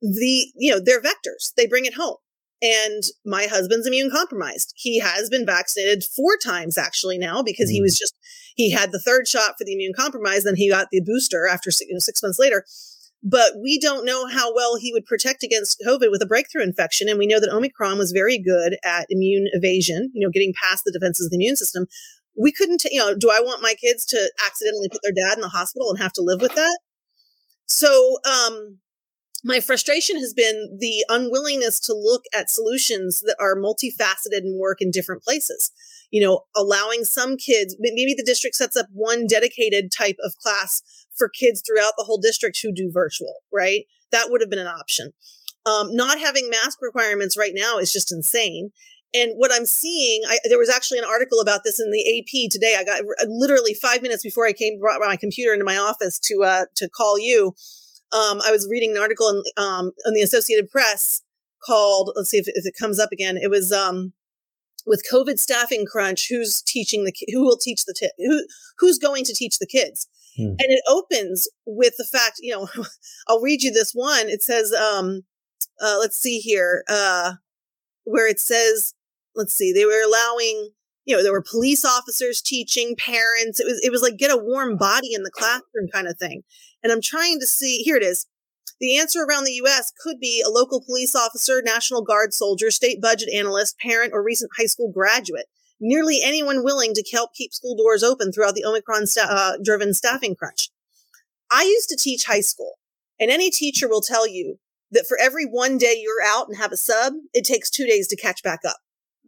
the 0.00 0.46
you 0.54 0.72
know 0.72 0.80
they're 0.82 1.02
vectors. 1.02 1.52
They 1.56 1.66
bring 1.66 1.84
it 1.84 1.94
home. 1.94 2.16
And 2.62 3.02
my 3.26 3.44
husband's 3.44 3.86
immune 3.86 4.10
compromised. 4.10 4.72
He 4.76 4.98
has 4.98 5.28
been 5.28 5.44
vaccinated 5.44 6.02
four 6.02 6.38
times 6.42 6.78
actually 6.78 7.18
now 7.18 7.42
because 7.42 7.68
he 7.68 7.80
mm. 7.80 7.82
was 7.82 7.98
just 7.98 8.14
he 8.54 8.70
had 8.70 8.92
the 8.92 8.98
third 8.98 9.28
shot 9.28 9.56
for 9.58 9.64
the 9.64 9.74
immune 9.74 9.92
compromise, 9.94 10.44
then 10.44 10.56
he 10.56 10.70
got 10.70 10.88
the 10.90 11.02
booster 11.02 11.46
after 11.46 11.70
you 11.80 11.92
know, 11.92 11.98
six 11.98 12.22
months 12.22 12.38
later 12.38 12.64
but 13.28 13.54
we 13.60 13.76
don't 13.76 14.04
know 14.06 14.28
how 14.28 14.54
well 14.54 14.76
he 14.76 14.92
would 14.92 15.04
protect 15.04 15.42
against 15.42 15.82
COVID 15.84 16.12
with 16.12 16.22
a 16.22 16.26
breakthrough 16.26 16.62
infection. 16.62 17.08
And 17.08 17.18
we 17.18 17.26
know 17.26 17.40
that 17.40 17.52
Omicron 17.52 17.98
was 17.98 18.12
very 18.12 18.38
good 18.38 18.76
at 18.84 19.06
immune 19.10 19.48
evasion, 19.52 20.12
you 20.14 20.24
know, 20.24 20.30
getting 20.30 20.54
past 20.62 20.84
the 20.84 20.92
defenses 20.92 21.26
of 21.26 21.30
the 21.32 21.36
immune 21.36 21.56
system. 21.56 21.86
We 22.40 22.52
couldn't, 22.52 22.84
you 22.84 23.00
know, 23.00 23.16
do 23.16 23.28
I 23.28 23.40
want 23.40 23.62
my 23.62 23.74
kids 23.74 24.06
to 24.06 24.30
accidentally 24.46 24.88
put 24.88 25.00
their 25.02 25.12
dad 25.12 25.36
in 25.36 25.40
the 25.40 25.48
hospital 25.48 25.90
and 25.90 25.98
have 25.98 26.12
to 26.12 26.22
live 26.22 26.40
with 26.40 26.54
that? 26.54 26.78
So, 27.66 28.18
um, 28.24 28.78
my 29.42 29.58
frustration 29.58 30.18
has 30.18 30.32
been 30.32 30.78
the 30.80 31.04
unwillingness 31.08 31.80
to 31.80 31.94
look 31.94 32.22
at 32.34 32.50
solutions 32.50 33.20
that 33.20 33.36
are 33.40 33.56
multifaceted 33.56 34.38
and 34.38 34.58
work 34.58 34.80
in 34.80 34.90
different 34.90 35.22
places. 35.22 35.72
You 36.10 36.22
know, 36.22 36.42
allowing 36.54 37.04
some 37.04 37.36
kids, 37.36 37.76
maybe 37.80 38.14
the 38.16 38.24
district 38.24 38.54
sets 38.54 38.76
up 38.76 38.86
one 38.92 39.26
dedicated 39.26 39.90
type 39.96 40.16
of 40.24 40.36
class 40.36 40.82
for 41.16 41.28
kids 41.28 41.62
throughout 41.66 41.92
the 41.96 42.04
whole 42.04 42.18
district 42.18 42.58
who 42.62 42.72
do 42.72 42.90
virtual, 42.92 43.34
right? 43.52 43.84
That 44.12 44.26
would 44.30 44.40
have 44.40 44.50
been 44.50 44.58
an 44.58 44.66
option. 44.66 45.12
Um, 45.66 45.94
not 45.94 46.18
having 46.18 46.48
mask 46.48 46.78
requirements 46.80 47.36
right 47.36 47.52
now 47.54 47.78
is 47.78 47.92
just 47.92 48.12
insane. 48.12 48.70
And 49.14 49.32
what 49.36 49.52
I'm 49.52 49.66
seeing, 49.66 50.22
I, 50.28 50.38
there 50.48 50.58
was 50.58 50.68
actually 50.68 50.98
an 50.98 51.04
article 51.04 51.40
about 51.40 51.62
this 51.64 51.80
in 51.80 51.90
the 51.90 52.18
AP 52.18 52.50
today. 52.50 52.76
I 52.78 52.84
got 52.84 53.02
literally 53.26 53.74
five 53.74 54.02
minutes 54.02 54.22
before 54.22 54.46
I 54.46 54.52
came 54.52 54.78
brought 54.78 55.00
my 55.00 55.16
computer 55.16 55.52
into 55.52 55.64
my 55.64 55.76
office 55.76 56.18
to 56.20 56.44
uh, 56.44 56.64
to 56.76 56.88
call 56.88 57.18
you. 57.18 57.54
Um, 58.12 58.40
I 58.44 58.50
was 58.52 58.68
reading 58.70 58.92
an 58.92 58.98
article 58.98 59.28
in, 59.28 59.42
um, 59.56 59.92
in 60.04 60.14
the 60.14 60.22
Associated 60.22 60.70
Press 60.70 61.22
called. 61.64 62.12
Let's 62.14 62.30
see 62.30 62.38
if, 62.38 62.46
if 62.48 62.66
it 62.66 62.74
comes 62.78 62.98
up 62.98 63.10
again. 63.10 63.36
It 63.36 63.50
was 63.50 63.72
um, 63.72 64.12
with 64.86 65.02
COVID 65.10 65.38
staffing 65.38 65.86
crunch. 65.86 66.28
Who's 66.28 66.62
teaching 66.62 67.04
the 67.04 67.12
who 67.32 67.42
will 67.42 67.58
teach 67.58 67.84
the 67.84 67.94
t- 67.96 68.10
who 68.18 68.46
who's 68.78 68.98
going 68.98 69.24
to 69.24 69.34
teach 69.34 69.58
the 69.58 69.66
kids? 69.66 70.08
Hmm. 70.36 70.48
And 70.48 70.60
it 70.60 70.82
opens 70.88 71.48
with 71.64 71.94
the 71.96 72.04
fact, 72.04 72.36
you 72.40 72.52
know, 72.52 72.68
I'll 73.28 73.40
read 73.40 73.62
you 73.62 73.72
this 73.72 73.92
one. 73.92 74.28
It 74.28 74.42
says, 74.42 74.72
um, 74.72 75.22
uh, 75.80 75.96
let's 75.98 76.16
see 76.16 76.38
here, 76.38 76.84
uh, 76.88 77.34
where 78.04 78.28
it 78.28 78.40
says, 78.40 78.94
let's 79.34 79.54
see, 79.54 79.72
they 79.72 79.84
were 79.84 80.02
allowing, 80.02 80.70
you 81.04 81.16
know, 81.16 81.22
there 81.22 81.32
were 81.32 81.44
police 81.48 81.84
officers 81.84 82.42
teaching 82.42 82.96
parents. 82.96 83.60
It 83.60 83.66
was, 83.66 83.80
it 83.82 83.90
was 83.90 84.02
like 84.02 84.16
get 84.16 84.30
a 84.30 84.36
warm 84.36 84.76
body 84.76 85.14
in 85.14 85.22
the 85.22 85.30
classroom 85.30 85.88
kind 85.92 86.08
of 86.08 86.18
thing. 86.18 86.42
And 86.82 86.92
I'm 86.92 87.02
trying 87.02 87.40
to 87.40 87.46
see, 87.46 87.78
here 87.78 87.96
it 87.96 88.02
is. 88.02 88.26
The 88.78 88.98
answer 88.98 89.22
around 89.22 89.44
the 89.44 89.60
US 89.64 89.90
could 90.02 90.20
be 90.20 90.42
a 90.46 90.50
local 90.50 90.82
police 90.82 91.14
officer, 91.14 91.62
National 91.62 92.02
Guard 92.02 92.34
soldier, 92.34 92.70
state 92.70 93.00
budget 93.00 93.30
analyst, 93.32 93.78
parent, 93.78 94.12
or 94.12 94.22
recent 94.22 94.50
high 94.58 94.66
school 94.66 94.92
graduate 94.92 95.46
nearly 95.80 96.20
anyone 96.22 96.64
willing 96.64 96.94
to 96.94 97.04
help 97.12 97.34
keep 97.34 97.52
school 97.52 97.76
doors 97.76 98.02
open 98.02 98.32
throughout 98.32 98.54
the 98.54 98.64
Omicron 98.64 99.06
sta- 99.06 99.28
uh, 99.28 99.52
driven 99.62 99.94
staffing 99.94 100.34
crunch. 100.34 100.70
I 101.50 101.62
used 101.62 101.88
to 101.90 101.96
teach 101.96 102.24
high 102.24 102.40
school, 102.40 102.78
and 103.20 103.30
any 103.30 103.50
teacher 103.50 103.88
will 103.88 104.00
tell 104.00 104.26
you 104.26 104.58
that 104.90 105.06
for 105.06 105.18
every 105.20 105.44
one 105.44 105.78
day 105.78 105.96
you're 106.00 106.24
out 106.24 106.48
and 106.48 106.56
have 106.56 106.72
a 106.72 106.76
sub, 106.76 107.14
it 107.32 107.44
takes 107.44 107.70
two 107.70 107.86
days 107.86 108.08
to 108.08 108.16
catch 108.16 108.42
back 108.42 108.60
up. 108.66 108.78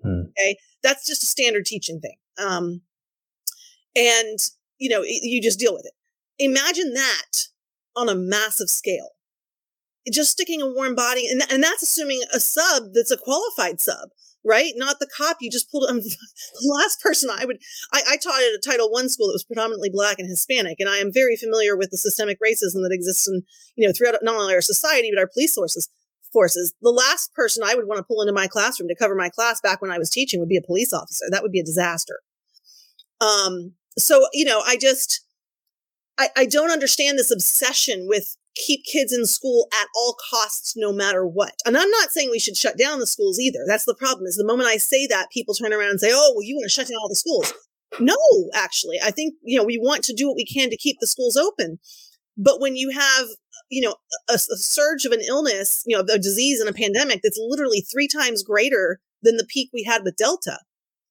Hmm. 0.03 0.23
Okay. 0.39 0.57
That's 0.83 1.07
just 1.07 1.23
a 1.23 1.27
standard 1.27 1.67
teaching 1.67 2.01
thing. 2.01 2.17
Um, 2.39 2.83
and, 3.97 4.39
you 4.79 4.89
know, 4.89 5.03
you 5.05 5.43
just 5.43 5.59
deal 5.59 5.75
with 5.75 5.85
it. 5.85 5.93
Imagine 6.39 6.95
that 6.95 7.49
on 7.97 8.09
a 8.09 8.15
massive 8.15 8.71
scale. 8.71 9.11
Just 10.11 10.31
sticking 10.31 10.63
a 10.63 10.73
warm 10.73 10.95
body, 10.95 11.29
and, 11.29 11.43
and 11.51 11.63
that's 11.63 11.83
assuming 11.83 12.23
a 12.33 12.41
sub 12.41 12.95
that's 12.95 13.11
a 13.11 13.17
qualified 13.17 13.81
sub 13.81 14.11
right? 14.49 14.73
Not 14.77 14.99
the 14.99 15.09
cop 15.15 15.37
you 15.41 15.51
just 15.51 15.71
pulled. 15.71 15.89
Um, 15.89 16.01
the 16.01 16.75
last 16.81 17.01
person 17.01 17.31
I 17.31 17.45
would, 17.45 17.59
I, 17.93 18.03
I, 18.11 18.17
taught 18.17 18.41
at 18.41 18.55
a 18.55 18.61
Title 18.65 18.91
One 18.91 19.09
school 19.09 19.29
that 19.29 19.35
was 19.35 19.45
predominantly 19.45 19.91
Black 19.93 20.19
and 20.19 20.29
Hispanic, 20.29 20.77
and 20.81 20.89
I 20.89 20.97
am 20.97 21.13
very 21.13 21.37
familiar 21.37 21.77
with 21.77 21.91
the 21.91 21.99
systemic 21.99 22.39
racism 22.41 22.83
that 22.83 22.91
exists 22.93 23.29
in, 23.29 23.43
you 23.77 23.87
know, 23.87 23.93
throughout 23.97 24.17
not 24.23 24.37
only 24.37 24.55
our 24.55 24.63
society 24.63 25.11
but 25.15 25.21
our 25.21 25.29
police 25.33 25.55
sources. 25.55 25.89
Forces. 26.31 26.75
The 26.83 26.91
last 26.91 27.33
person 27.33 27.63
I 27.65 27.75
would 27.75 27.89
want 27.89 27.97
to 27.97 28.05
pull 28.05 28.21
into 28.21 28.35
my 28.35 28.49
classroom 28.49 28.87
to 28.89 28.95
cover 28.95 29.15
my 29.15 29.31
class 29.31 29.63
back 29.63 29.81
when 29.81 29.91
I 29.91 29.97
was 29.97 30.11
teaching 30.11 30.41
would 30.41 30.49
be 30.51 30.59
a 30.59 30.67
police 30.67 30.93
officer. 30.93 31.25
That 31.31 31.43
would 31.43 31.53
be 31.53 31.61
a 31.61 31.65
disaster. 31.65 32.21
Um. 33.23 33.73
So 33.99 34.27
you 34.35 34.45
know, 34.45 34.61
I 34.61 34.77
just, 34.77 35.25
I, 36.19 36.29
I 36.37 36.45
don't 36.45 36.71
understand 36.71 37.19
this 37.19 37.31
obsession 37.31 38.05
with 38.07 38.37
keep 38.67 38.85
kids 38.85 39.13
in 39.13 39.27
school 39.27 39.69
at 39.73 39.89
all 39.95 40.17
costs, 40.31 40.75
no 40.77 40.93
matter 40.93 41.27
what. 41.27 41.55
And 41.65 41.77
I'm 41.77 41.91
not 41.91 42.11
saying 42.11 42.31
we 42.31 42.39
should 42.39 42.57
shut 42.57 42.77
down 42.77 42.99
the 42.99 43.07
schools 43.07 43.39
either. 43.39 43.61
That's 43.67 43.85
the 43.85 43.95
problem 43.95 44.27
is 44.27 44.37
the 44.37 44.45
moment 44.45 44.69
I 44.69 44.77
say 44.77 45.07
that, 45.07 45.31
people 45.31 45.55
turn 45.55 45.73
around 45.73 45.91
and 45.91 46.01
say, 46.01 46.11
oh, 46.13 46.33
well, 46.35 46.43
you 46.43 46.57
want 46.57 46.65
to 46.65 46.71
shut 46.71 46.89
down 46.89 46.99
all 47.01 47.09
the 47.09 47.15
schools. 47.15 47.53
No, 48.01 48.17
actually, 48.55 48.99
I 49.03 49.11
think, 49.11 49.35
you 49.43 49.59
know, 49.59 49.65
we 49.65 49.79
want 49.79 50.05
to 50.05 50.15
do 50.15 50.29
what 50.29 50.37
we 50.37 50.45
can 50.45 50.71
to 50.71 50.77
keep 50.77 50.97
the 51.01 51.07
schools 51.07 51.37
open. 51.37 51.79
But 52.37 52.61
when 52.61 52.77
you 52.77 52.91
have, 52.91 53.29
you 53.71 53.83
know, 53.83 53.97
a, 54.29 54.35
a 54.35 54.39
surge 54.39 55.05
of 55.05 55.13
an 55.13 55.21
illness, 55.27 55.83
you 55.87 55.97
know, 55.97 56.03
a 56.03 56.19
disease 56.19 56.61
and 56.61 56.69
a 56.69 56.75
pandemic 56.75 57.21
that's 57.23 57.41
literally 57.41 57.81
three 57.81 58.09
times 58.09 58.43
greater 58.43 59.01
than 59.23 59.37
the 59.37 59.47
peak 59.49 59.71
we 59.73 59.85
had 59.85 60.03
with 60.05 60.17
Delta, 60.17 60.59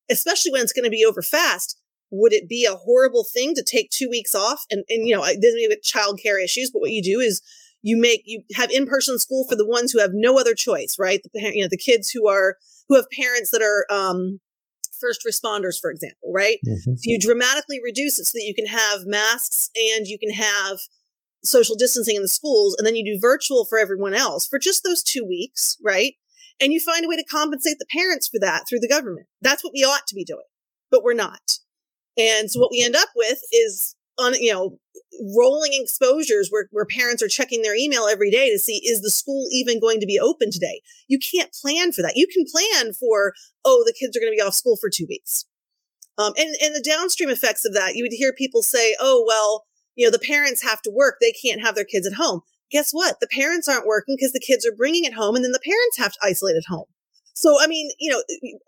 especially 0.09 0.51
when 0.51 0.61
it's 0.61 0.73
going 0.73 0.85
to 0.85 0.89
be 0.89 1.05
over 1.05 1.21
fast, 1.21 1.77
would 2.11 2.33
it 2.33 2.47
be 2.47 2.65
a 2.65 2.75
horrible 2.75 3.23
thing 3.23 3.53
to 3.55 3.63
take 3.63 3.89
two 3.89 4.09
weeks 4.09 4.33
off? 4.33 4.65
And, 4.69 4.83
and 4.89 5.07
you 5.07 5.15
know 5.15 5.23
there's 5.23 5.55
maybe 5.55 5.75
childcare 5.83 6.43
issues 6.43 6.71
but 6.71 6.79
what 6.79 6.91
you 6.91 7.03
do 7.03 7.19
is 7.19 7.41
you 7.81 7.99
make 7.99 8.23
you 8.25 8.43
have 8.55 8.71
in-person 8.71 9.19
school 9.19 9.45
for 9.47 9.55
the 9.55 9.67
ones 9.67 9.91
who 9.91 9.99
have 9.99 10.11
no 10.13 10.39
other 10.39 10.53
choice 10.53 10.95
right? 10.99 11.21
The 11.23 11.51
you 11.53 11.61
know 11.61 11.69
the 11.69 11.77
kids 11.77 12.09
who 12.09 12.27
are 12.27 12.57
who 12.87 12.95
have 12.95 13.09
parents 13.09 13.51
that 13.51 13.61
are 13.61 13.85
um 13.89 14.39
first 14.99 15.21
responders 15.27 15.79
for 15.79 15.91
example 15.91 16.31
right? 16.33 16.57
Mm-hmm. 16.67 16.95
so 16.95 17.01
you 17.03 17.19
dramatically 17.19 17.79
reduce 17.83 18.19
it 18.19 18.25
so 18.25 18.37
that 18.37 18.45
you 18.45 18.55
can 18.55 18.65
have 18.65 19.05
masks 19.05 19.69
and 19.75 20.07
you 20.07 20.17
can 20.17 20.31
have 20.31 20.79
social 21.43 21.75
distancing 21.75 22.15
in 22.15 22.23
the 22.23 22.27
schools 22.27 22.75
and 22.77 22.85
then 22.85 22.95
you 22.95 23.05
do 23.05 23.19
virtual 23.21 23.63
for 23.63 23.77
everyone 23.77 24.13
else 24.13 24.47
for 24.47 24.57
just 24.57 24.83
those 24.83 25.03
two 25.03 25.25
weeks 25.25 25.77
right? 25.83 26.15
And 26.59 26.73
you 26.73 26.79
find 26.79 27.05
a 27.05 27.07
way 27.07 27.15
to 27.15 27.23
compensate 27.23 27.77
the 27.77 27.85
parents 27.95 28.27
for 28.27 28.39
that 28.39 28.63
through 28.67 28.79
the 28.79 28.87
government. 28.87 29.27
That's 29.43 29.63
what 29.63 29.73
we 29.73 29.83
ought 29.83 30.07
to 30.07 30.15
be 30.15 30.25
doing 30.25 30.41
but 30.89 31.03
we're 31.03 31.13
not 31.13 31.59
and 32.17 32.49
so 32.49 32.59
what 32.59 32.71
we 32.71 32.83
end 32.83 32.95
up 32.95 33.09
with 33.15 33.39
is 33.51 33.95
on, 34.17 34.33
you 34.35 34.51
know, 34.51 34.79
rolling 35.35 35.71
exposures 35.73 36.49
where, 36.49 36.67
where 36.71 36.85
parents 36.85 37.21
are 37.21 37.27
checking 37.27 37.61
their 37.61 37.75
email 37.75 38.07
every 38.07 38.31
day 38.31 38.49
to 38.49 38.59
see, 38.59 38.81
is 38.85 39.01
the 39.01 39.09
school 39.09 39.47
even 39.51 39.79
going 39.79 39.99
to 39.99 40.05
be 40.05 40.19
open 40.19 40.51
today? 40.51 40.81
You 41.07 41.19
can't 41.19 41.53
plan 41.53 41.91
for 41.91 42.01
that. 42.01 42.15
You 42.15 42.27
can 42.27 42.45
plan 42.45 42.93
for, 42.93 43.33
oh, 43.63 43.83
the 43.85 43.93
kids 43.93 44.15
are 44.15 44.19
going 44.19 44.31
to 44.31 44.35
be 44.35 44.41
off 44.41 44.53
school 44.53 44.77
for 44.77 44.89
two 44.89 45.05
weeks. 45.07 45.45
Um, 46.17 46.33
and, 46.37 46.55
and 46.61 46.75
the 46.75 46.81
downstream 46.81 47.29
effects 47.29 47.63
of 47.63 47.73
that, 47.75 47.95
you 47.95 48.03
would 48.03 48.13
hear 48.13 48.33
people 48.33 48.63
say, 48.63 48.95
oh, 48.99 49.23
well, 49.27 49.65
you 49.95 50.05
know, 50.05 50.11
the 50.11 50.19
parents 50.19 50.63
have 50.63 50.81
to 50.83 50.91
work. 50.91 51.17
They 51.21 51.31
can't 51.31 51.61
have 51.61 51.75
their 51.75 51.85
kids 51.85 52.07
at 52.07 52.13
home. 52.13 52.41
Guess 52.71 52.91
what? 52.91 53.19
The 53.19 53.27
parents 53.27 53.67
aren't 53.67 53.85
working 53.85 54.15
because 54.17 54.33
the 54.33 54.43
kids 54.45 54.65
are 54.65 54.75
bringing 54.75 55.05
it 55.05 55.13
home 55.13 55.35
and 55.35 55.45
then 55.45 55.51
the 55.51 55.59
parents 55.59 55.97
have 55.97 56.13
to 56.13 56.19
isolate 56.23 56.55
at 56.55 56.65
home. 56.67 56.85
So, 57.33 57.57
I 57.61 57.67
mean, 57.67 57.89
you 57.99 58.11
know, 58.11 58.21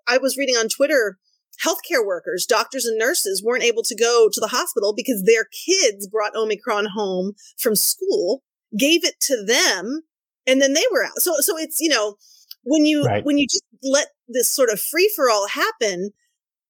I 0.07 0.19
was 0.19 0.37
reading 0.37 0.55
on 0.55 0.69
Twitter 0.69 1.17
healthcare 1.65 2.05
workers, 2.05 2.45
doctors 2.45 2.85
and 2.85 2.97
nurses 2.97 3.43
weren't 3.43 3.63
able 3.63 3.83
to 3.83 3.95
go 3.95 4.29
to 4.31 4.39
the 4.39 4.47
hospital 4.47 4.93
because 4.95 5.23
their 5.23 5.45
kids 5.45 6.07
brought 6.07 6.35
Omicron 6.35 6.87
home 6.93 7.33
from 7.57 7.75
school, 7.75 8.43
gave 8.77 9.03
it 9.03 9.19
to 9.21 9.43
them, 9.43 10.01
and 10.47 10.61
then 10.61 10.73
they 10.73 10.83
were 10.91 11.05
out. 11.05 11.17
So, 11.17 11.35
so 11.39 11.57
it's, 11.57 11.79
you 11.79 11.89
know, 11.89 12.15
when 12.63 12.85
you, 12.85 13.03
right. 13.03 13.25
when 13.25 13.37
you 13.37 13.47
just 13.47 13.63
let 13.83 14.07
this 14.27 14.49
sort 14.49 14.69
of 14.69 14.79
free 14.79 15.11
for 15.15 15.29
all 15.29 15.47
happen, 15.47 16.11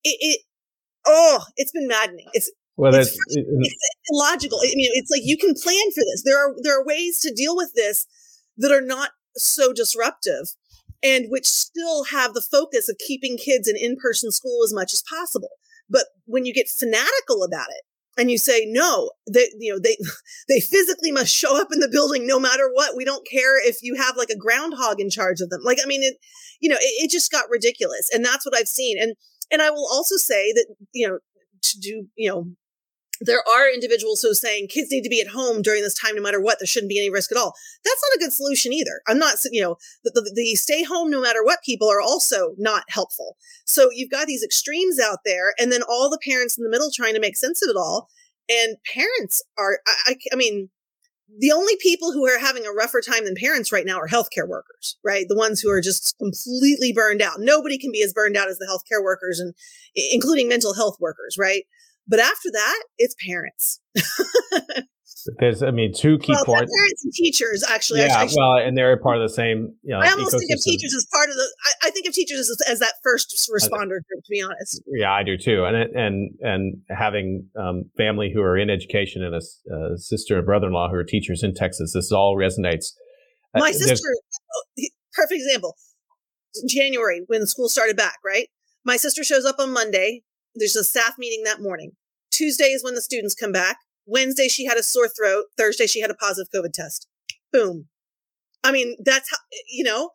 it, 0.04 0.18
it, 0.20 0.42
oh, 1.06 1.44
it's 1.56 1.72
been 1.72 1.88
maddening. 1.88 2.28
It's, 2.34 2.52
well, 2.78 2.96
it's, 2.96 3.12
it, 3.28 3.46
it's 3.46 3.76
illogical. 4.12 4.60
I 4.60 4.72
mean, 4.76 4.92
it's 4.94 5.12
like 5.12 5.22
you 5.24 5.38
can 5.38 5.54
plan 5.54 5.92
for 5.92 6.02
this. 6.12 6.24
There 6.24 6.38
are, 6.38 6.56
there 6.64 6.80
are 6.80 6.86
ways 6.86 7.20
to 7.22 7.34
deal 7.34 7.56
with 7.56 7.74
this 7.76 8.08
that 8.58 8.72
are 8.72 8.82
not 8.82 9.12
so 9.36 9.74
disruptive 9.74 10.54
and 11.04 11.28
which 11.30 11.46
still 11.46 12.06
have 12.06 12.34
the 12.34 12.42
focus 12.42 12.90
of 12.90 12.98
keeping 13.06 13.38
kids 13.38 13.68
in 13.68 13.76
in-person 13.78 14.32
school 14.32 14.64
as 14.64 14.74
much 14.74 14.94
as 14.94 15.04
possible. 15.10 15.52
But 15.90 16.06
when 16.26 16.46
you 16.46 16.54
get 16.54 16.68
fanatical 16.68 17.44
about 17.44 17.70
it 17.70 17.82
and 18.18 18.30
you 18.30 18.38
say 18.38 18.66
no, 18.68 19.12
they 19.32 19.50
you 19.58 19.74
know 19.74 19.80
they 19.80 19.98
they 20.50 20.60
physically 20.60 21.12
must 21.12 21.34
show 21.34 21.60
up 21.60 21.70
in 21.72 21.80
the 21.80 21.90
building 21.90 22.28
no 22.28 22.40
matter 22.40 22.70
what. 22.72 22.96
We 22.96 23.06
don't 23.06 23.28
care 23.28 23.66
if 23.66 23.78
you 23.82 23.96
have 23.96 24.18
like 24.18 24.30
a 24.30 24.38
groundhog 24.38 25.00
in 25.00 25.10
charge 25.10 25.42
of 25.42 25.50
them. 25.50 25.62
Like 25.64 25.80
I 25.84 25.88
mean, 25.88 26.04
it 26.04 26.16
you 26.60 26.70
know 26.70 26.78
it, 26.80 27.06
it 27.06 27.12
just 27.12 27.32
got 27.32 27.50
ridiculous, 27.50 28.10
and 28.14 28.24
that's 28.24 28.46
what 28.46 28.56
I've 28.56 28.68
seen. 28.68 29.02
And 29.02 29.16
and 29.52 29.62
I 29.62 29.70
will 29.72 29.88
also 29.92 30.18
say 30.18 30.54
that 30.54 30.68
you 30.94 31.08
know 31.08 31.20
to 31.62 31.80
do 31.80 32.08
you 32.16 32.30
know 32.30 32.46
there 33.22 33.42
are 33.48 33.74
individuals 33.74 34.22
who 34.22 34.32
are 34.32 34.36
saying 34.36 34.68
kids 34.68 34.92
need 34.92 35.04
to 35.04 35.10
be 35.10 35.22
at 35.22 35.28
home 35.28 35.62
during 35.62 35.82
this 35.82 35.94
time 35.94 36.16
no 36.16 36.22
matter 36.22 36.42
what 36.42 36.60
there 36.60 36.68
shouldn't 36.68 36.90
be 36.90 37.00
any 37.00 37.10
risk 37.10 37.32
at 37.32 37.38
all 37.38 37.54
that's 37.84 38.02
not 38.10 38.16
a 38.16 38.20
good 38.20 38.34
solution 38.34 38.74
either 38.74 39.02
i'm 39.08 39.18
not 39.18 39.36
you 39.52 39.62
know 39.62 39.76
the, 40.04 40.12
the, 40.12 40.32
the, 40.36 40.56
stay 40.56 40.84
home 40.84 41.10
no 41.10 41.22
matter 41.22 41.44
what 41.44 41.64
people 41.64 41.90
are 41.90 42.02
also 42.02 42.54
not 42.58 42.84
helpful 42.90 43.38
so 43.66 43.90
you've 43.94 44.12
got 44.12 44.28
these 44.28 44.44
extremes 44.44 45.00
out 45.00 45.20
there 45.26 45.54
and 45.58 45.72
then 45.72 45.82
all 45.84 46.10
the 46.10 46.20
parents 46.24 46.58
in 46.58 46.64
the 46.64 46.70
middle 46.70 46.90
trying 46.94 47.14
to 47.14 47.20
make 47.20 47.38
sense 47.38 47.62
of 47.64 47.70
it 47.70 47.78
all 47.78 48.08
and 48.50 48.78
parents 48.94 49.44
are 49.58 49.80
i, 50.08 50.16
I 50.32 50.36
mean 50.36 50.70
the 51.38 51.52
only 51.52 51.76
people 51.80 52.12
who 52.12 52.26
are 52.28 52.40
having 52.40 52.66
a 52.66 52.72
rougher 52.72 53.02
time 53.02 53.26
than 53.26 53.36
parents 53.36 53.72
right 53.72 53.86
now 53.86 54.00
are 54.00 54.08
healthcare 54.08 54.48
workers, 54.48 54.98
right? 55.04 55.28
The 55.30 55.36
ones 55.36 55.62
who 55.62 55.70
are 55.70 55.82
just 55.82 56.18
completely 56.18 56.92
burned 56.92 57.22
out. 57.22 57.40
Nobody 57.40 57.78
can 57.78 57.92
be 57.92 58.02
as 58.02 58.14
burned 58.14 58.36
out 58.36 58.50
as 58.50 58.58
the 58.58 58.66
healthcare 58.66 59.04
workers 59.04 59.40
and 59.40 59.54
including 60.12 60.50
mental 60.50 60.74
health 60.74 60.98
workers, 61.00 61.36
right? 61.38 61.66
But 62.10 62.20
after 62.20 62.50
that, 62.52 62.84
it's 62.98 63.16
parents. 63.26 63.80
There's, 65.40 65.62
I 65.62 65.72
mean, 65.72 65.94
two 65.94 66.18
key 66.18 66.32
well, 66.32 66.46
points. 66.46 66.72
Parents 66.76 67.04
and 67.04 67.14
teachers, 67.14 67.64
actually. 67.70 68.00
Yeah, 68.00 68.26
well, 68.36 68.54
and 68.54 68.76
they're 68.76 68.98
part 68.98 69.18
of 69.18 69.22
the 69.22 69.34
same. 69.34 69.76
You 69.84 69.94
know, 69.94 70.00
I 70.00 70.10
almost 70.12 70.34
ecosystem. 70.34 70.40
think 70.40 70.54
of 70.54 70.64
teachers 70.64 70.96
as 70.96 71.08
part 71.14 71.30
of 71.30 71.36
the. 71.36 71.56
I, 71.66 71.88
I 71.88 71.92
think 71.92 72.08
of 72.08 72.14
teachers 72.14 72.40
as, 72.40 72.58
as, 72.68 72.80
that 72.80 72.94
first 73.04 73.36
responder 73.54 73.90
group. 73.90 74.24
To 74.24 74.30
be 74.30 74.42
honest. 74.42 74.82
Yeah, 74.88 75.12
I 75.12 75.24
do 75.24 75.38
too. 75.38 75.66
And 75.66 75.76
and 75.76 76.32
and 76.40 76.78
having 76.90 77.48
um, 77.60 77.92
family 77.98 78.32
who 78.34 78.42
are 78.42 78.58
in 78.58 78.70
education 78.70 79.24
and 79.24 79.36
a, 79.36 79.98
sister 79.98 80.38
and 80.38 80.46
brother-in-law 80.46 80.90
who 80.90 80.96
are 80.96 81.04
teachers 81.04 81.44
in 81.44 81.54
Texas, 81.54 81.92
this 81.94 82.12
all 82.12 82.36
resonates. 82.36 82.94
Uh, 83.54 83.60
My 83.60 83.72
sister, 83.72 84.08
oh, 84.08 84.84
perfect 85.14 85.42
example. 85.42 85.76
January 86.68 87.24
when 87.28 87.46
school 87.46 87.70
started 87.70 87.98
back, 87.98 88.18
right? 88.26 88.48
My 88.86 88.98
sister 88.98 89.24
shows 89.24 89.46
up 89.46 89.58
on 89.60 89.74
Monday. 89.74 90.24
There's 90.60 90.76
a 90.76 90.84
staff 90.84 91.14
meeting 91.18 91.44
that 91.46 91.62
morning. 91.62 91.94
Tuesday 92.32 92.66
is 92.66 92.84
when 92.84 92.96
the 92.96 93.02
students 93.02 93.34
come 93.34 93.52
back. 93.52 93.78
Wednesday, 94.06 94.48
she 94.48 94.66
had 94.66 94.78
a 94.78 94.84
sore 94.84 95.08
throat. 95.08 95.46
Thursday, 95.58 95.88
she 95.88 96.02
had 96.02 96.12
a 96.12 96.16
positive 96.16 96.52
COVID 96.54 96.74
test. 96.74 97.08
Boom. 97.52 97.88
I 98.64 98.72
mean, 98.72 98.98
that's 99.04 99.30
how, 99.32 99.38
you 99.72 99.84
know, 99.84 100.12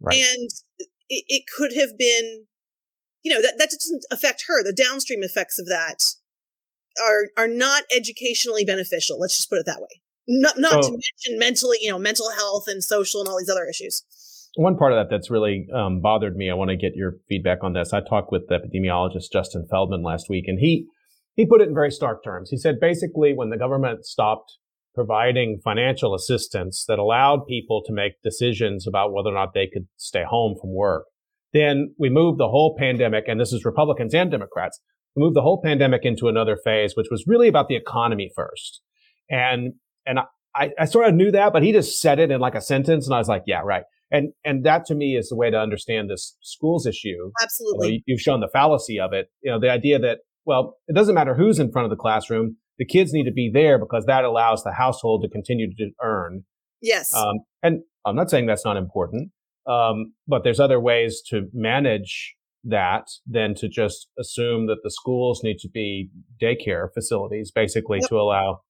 right. 0.00 0.16
and 0.16 0.48
it, 1.08 1.24
it 1.28 1.42
could 1.56 1.72
have 1.74 1.98
been, 1.98 2.46
you 3.22 3.32
know, 3.32 3.42
that, 3.42 3.54
that 3.58 3.70
doesn't 3.70 4.04
affect 4.10 4.44
her. 4.46 4.62
The 4.62 4.72
downstream 4.72 5.22
effects 5.22 5.58
of 5.58 5.66
that 5.66 5.98
are, 7.02 7.28
are 7.36 7.48
not 7.48 7.82
educationally 7.94 8.64
beneficial. 8.64 9.18
Let's 9.18 9.36
just 9.36 9.50
put 9.50 9.58
it 9.58 9.66
that 9.66 9.80
way. 9.80 10.00
Not, 10.28 10.58
not 10.58 10.84
so, 10.84 10.90
to 10.90 10.90
mention 10.90 11.38
mentally, 11.38 11.78
you 11.80 11.90
know, 11.90 11.98
mental 11.98 12.30
health 12.30 12.64
and 12.68 12.82
social 12.84 13.20
and 13.20 13.28
all 13.28 13.38
these 13.38 13.50
other 13.50 13.66
issues. 13.66 14.04
One 14.56 14.76
part 14.76 14.92
of 14.92 14.98
that 14.98 15.14
that's 15.14 15.30
really 15.30 15.66
um, 15.74 16.00
bothered 16.00 16.36
me. 16.36 16.50
I 16.50 16.54
want 16.54 16.70
to 16.70 16.76
get 16.76 16.96
your 16.96 17.14
feedback 17.28 17.58
on 17.62 17.72
this. 17.72 17.92
I 17.92 18.00
talked 18.00 18.32
with 18.32 18.48
the 18.48 18.58
epidemiologist 18.58 19.32
Justin 19.32 19.66
Feldman 19.70 20.02
last 20.02 20.28
week, 20.28 20.44
and 20.48 20.58
he 20.58 20.86
he 21.34 21.46
put 21.46 21.60
it 21.60 21.68
in 21.68 21.74
very 21.74 21.90
stark 21.90 22.24
terms. 22.24 22.50
He 22.50 22.56
said 22.56 22.80
basically 22.80 23.32
when 23.32 23.50
the 23.50 23.56
government 23.56 24.04
stopped 24.04 24.58
providing 24.94 25.60
financial 25.62 26.14
assistance 26.14 26.84
that 26.88 26.98
allowed 26.98 27.46
people 27.46 27.80
to 27.86 27.92
make 27.92 28.20
decisions 28.24 28.86
about 28.88 29.12
whether 29.12 29.30
or 29.30 29.34
not 29.34 29.54
they 29.54 29.68
could 29.72 29.86
stay 29.96 30.24
home 30.28 30.56
from 30.60 30.74
work, 30.74 31.04
then 31.52 31.94
we 31.98 32.10
moved 32.10 32.40
the 32.40 32.48
whole 32.48 32.76
pandemic, 32.76 33.24
and 33.28 33.40
this 33.40 33.52
is 33.52 33.64
Republicans 33.64 34.14
and 34.14 34.30
Democrats, 34.30 34.80
we 35.16 35.22
moved 35.22 35.36
the 35.36 35.42
whole 35.42 35.60
pandemic 35.62 36.04
into 36.04 36.28
another 36.28 36.56
phase, 36.56 36.96
which 36.96 37.08
was 37.10 37.24
really 37.26 37.48
about 37.48 37.68
the 37.68 37.76
economy 37.76 38.30
first. 38.34 38.80
And 39.28 39.74
and 40.06 40.20
I, 40.54 40.70
I 40.78 40.84
sort 40.86 41.08
of 41.08 41.14
knew 41.14 41.30
that, 41.30 41.52
but 41.52 41.62
he 41.62 41.72
just 41.72 42.00
said 42.00 42.18
it 42.18 42.30
in 42.30 42.40
like 42.40 42.54
a 42.54 42.60
sentence, 42.60 43.06
and 43.06 43.14
I 43.14 43.18
was 43.18 43.28
like, 43.28 43.44
yeah, 43.46 43.60
right. 43.64 43.84
And 44.10 44.32
and 44.44 44.64
that 44.64 44.84
to 44.86 44.94
me 44.94 45.16
is 45.16 45.28
the 45.28 45.36
way 45.36 45.50
to 45.50 45.58
understand 45.58 46.10
this 46.10 46.36
schools 46.42 46.86
issue. 46.86 47.30
Absolutely, 47.42 48.02
you've 48.06 48.20
shown 48.20 48.40
the 48.40 48.48
fallacy 48.48 48.98
of 48.98 49.12
it. 49.12 49.30
You 49.42 49.52
know, 49.52 49.60
the 49.60 49.70
idea 49.70 49.98
that 50.00 50.18
well, 50.44 50.76
it 50.88 50.94
doesn't 50.94 51.14
matter 51.14 51.34
who's 51.34 51.58
in 51.58 51.70
front 51.70 51.84
of 51.84 51.90
the 51.90 52.00
classroom. 52.00 52.56
The 52.78 52.86
kids 52.86 53.12
need 53.12 53.24
to 53.24 53.32
be 53.32 53.50
there 53.52 53.78
because 53.78 54.06
that 54.06 54.24
allows 54.24 54.64
the 54.64 54.72
household 54.72 55.22
to 55.22 55.28
continue 55.28 55.68
to 55.76 55.90
earn. 56.02 56.44
Yes. 56.80 57.14
Um, 57.14 57.40
and 57.62 57.82
I'm 58.06 58.16
not 58.16 58.30
saying 58.30 58.46
that's 58.46 58.64
not 58.64 58.76
important, 58.78 59.30
um, 59.66 60.14
but 60.26 60.44
there's 60.44 60.60
other 60.60 60.80
ways 60.80 61.22
to 61.28 61.48
manage 61.52 62.34
that 62.64 63.04
than 63.26 63.54
to 63.56 63.68
just 63.68 64.08
assume 64.18 64.66
that 64.66 64.78
the 64.82 64.90
schools 64.90 65.42
need 65.42 65.58
to 65.58 65.68
be 65.68 66.10
daycare 66.42 66.88
facilities, 66.92 67.50
basically 67.50 67.98
yep. 68.00 68.08
to 68.08 68.16
allow 68.16 68.60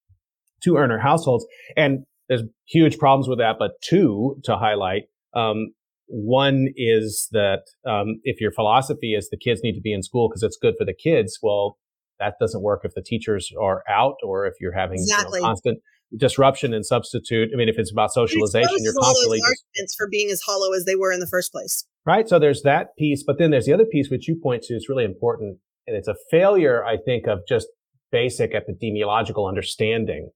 two 0.62 0.76
earner 0.76 0.98
households. 0.98 1.46
And 1.76 2.05
there's 2.29 2.42
huge 2.66 2.98
problems 2.98 3.29
with 3.29 3.38
that, 3.38 3.57
but 3.59 3.72
two 3.83 4.37
to 4.44 4.57
highlight. 4.57 5.05
Um, 5.35 5.73
one 6.07 6.69
is 6.75 7.29
that 7.33 7.62
um, 7.87 8.21
if 8.25 8.40
your 8.40 8.51
philosophy 8.51 9.14
is 9.14 9.31
the 9.31 9.37
kids 9.37 9.61
need 9.62 9.75
to 9.75 9.81
be 9.81 9.93
in 9.93 10.03
school 10.03 10.29
because 10.29 10.43
it's 10.43 10.59
good 10.61 10.75
for 10.77 10.85
the 10.85 10.95
kids, 10.95 11.38
well, 11.43 11.79
that 12.19 12.35
doesn't 12.40 12.62
work 12.62 12.81
if 12.85 12.95
the 12.95 13.03
teachers 13.03 13.51
are 13.61 13.83
out 13.88 14.16
or 14.23 14.47
if 14.47 14.55
you're 14.61 14.77
having 14.77 14.99
exactly. 14.99 15.38
you 15.38 15.43
know, 15.43 15.49
constant 15.49 15.79
disruption 16.16 16.75
and 16.75 16.85
substitute. 16.85 17.51
I 17.53 17.57
mean, 17.57 17.69
if 17.69 17.79
it's 17.79 17.93
about 17.93 18.12
socialization, 18.12 18.71
it's 18.73 18.85
you're 18.85 18.95
constantly 18.95 19.38
arguments 19.38 19.95
for 19.97 20.09
being 20.11 20.31
as 20.31 20.40
hollow 20.45 20.73
as 20.73 20.85
they 20.85 20.97
were 20.97 21.12
in 21.12 21.21
the 21.21 21.29
first 21.29 21.53
place. 21.53 21.87
Right. 22.05 22.29
So 22.29 22.38
there's 22.38 22.62
that 22.62 22.97
piece, 22.99 23.23
but 23.23 23.38
then 23.38 23.51
there's 23.51 23.66
the 23.66 23.73
other 23.73 23.85
piece 23.85 24.11
which 24.11 24.27
you 24.27 24.37
point 24.40 24.62
to 24.64 24.75
is 24.75 24.88
really 24.88 25.05
important, 25.05 25.59
and 25.87 25.97
it's 25.97 26.09
a 26.09 26.16
failure, 26.31 26.85
I 26.85 26.97
think, 26.97 27.27
of 27.27 27.40
just 27.49 27.69
basic 28.11 28.53
epidemiological 28.53 29.49
understanding 29.49 30.31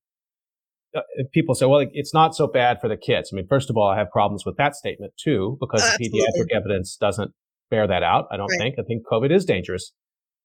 people 1.32 1.54
say, 1.54 1.66
well, 1.66 1.84
it's 1.92 2.14
not 2.14 2.34
so 2.34 2.46
bad 2.46 2.80
for 2.80 2.88
the 2.88 2.96
kids. 2.96 3.30
I 3.32 3.36
mean, 3.36 3.46
first 3.48 3.70
of 3.70 3.76
all, 3.76 3.88
I 3.88 3.98
have 3.98 4.10
problems 4.10 4.44
with 4.44 4.56
that 4.56 4.74
statement 4.74 5.12
too, 5.22 5.56
because 5.60 5.82
uh, 5.82 5.96
the 5.98 6.08
pediatric 6.08 6.54
evidence 6.54 6.96
doesn't 6.96 7.32
bear 7.70 7.86
that 7.86 8.02
out. 8.02 8.26
I 8.30 8.36
don't 8.36 8.48
right. 8.48 8.58
think. 8.58 8.76
I 8.78 8.82
think 8.82 9.02
COVID 9.10 9.34
is 9.34 9.44
dangerous 9.44 9.92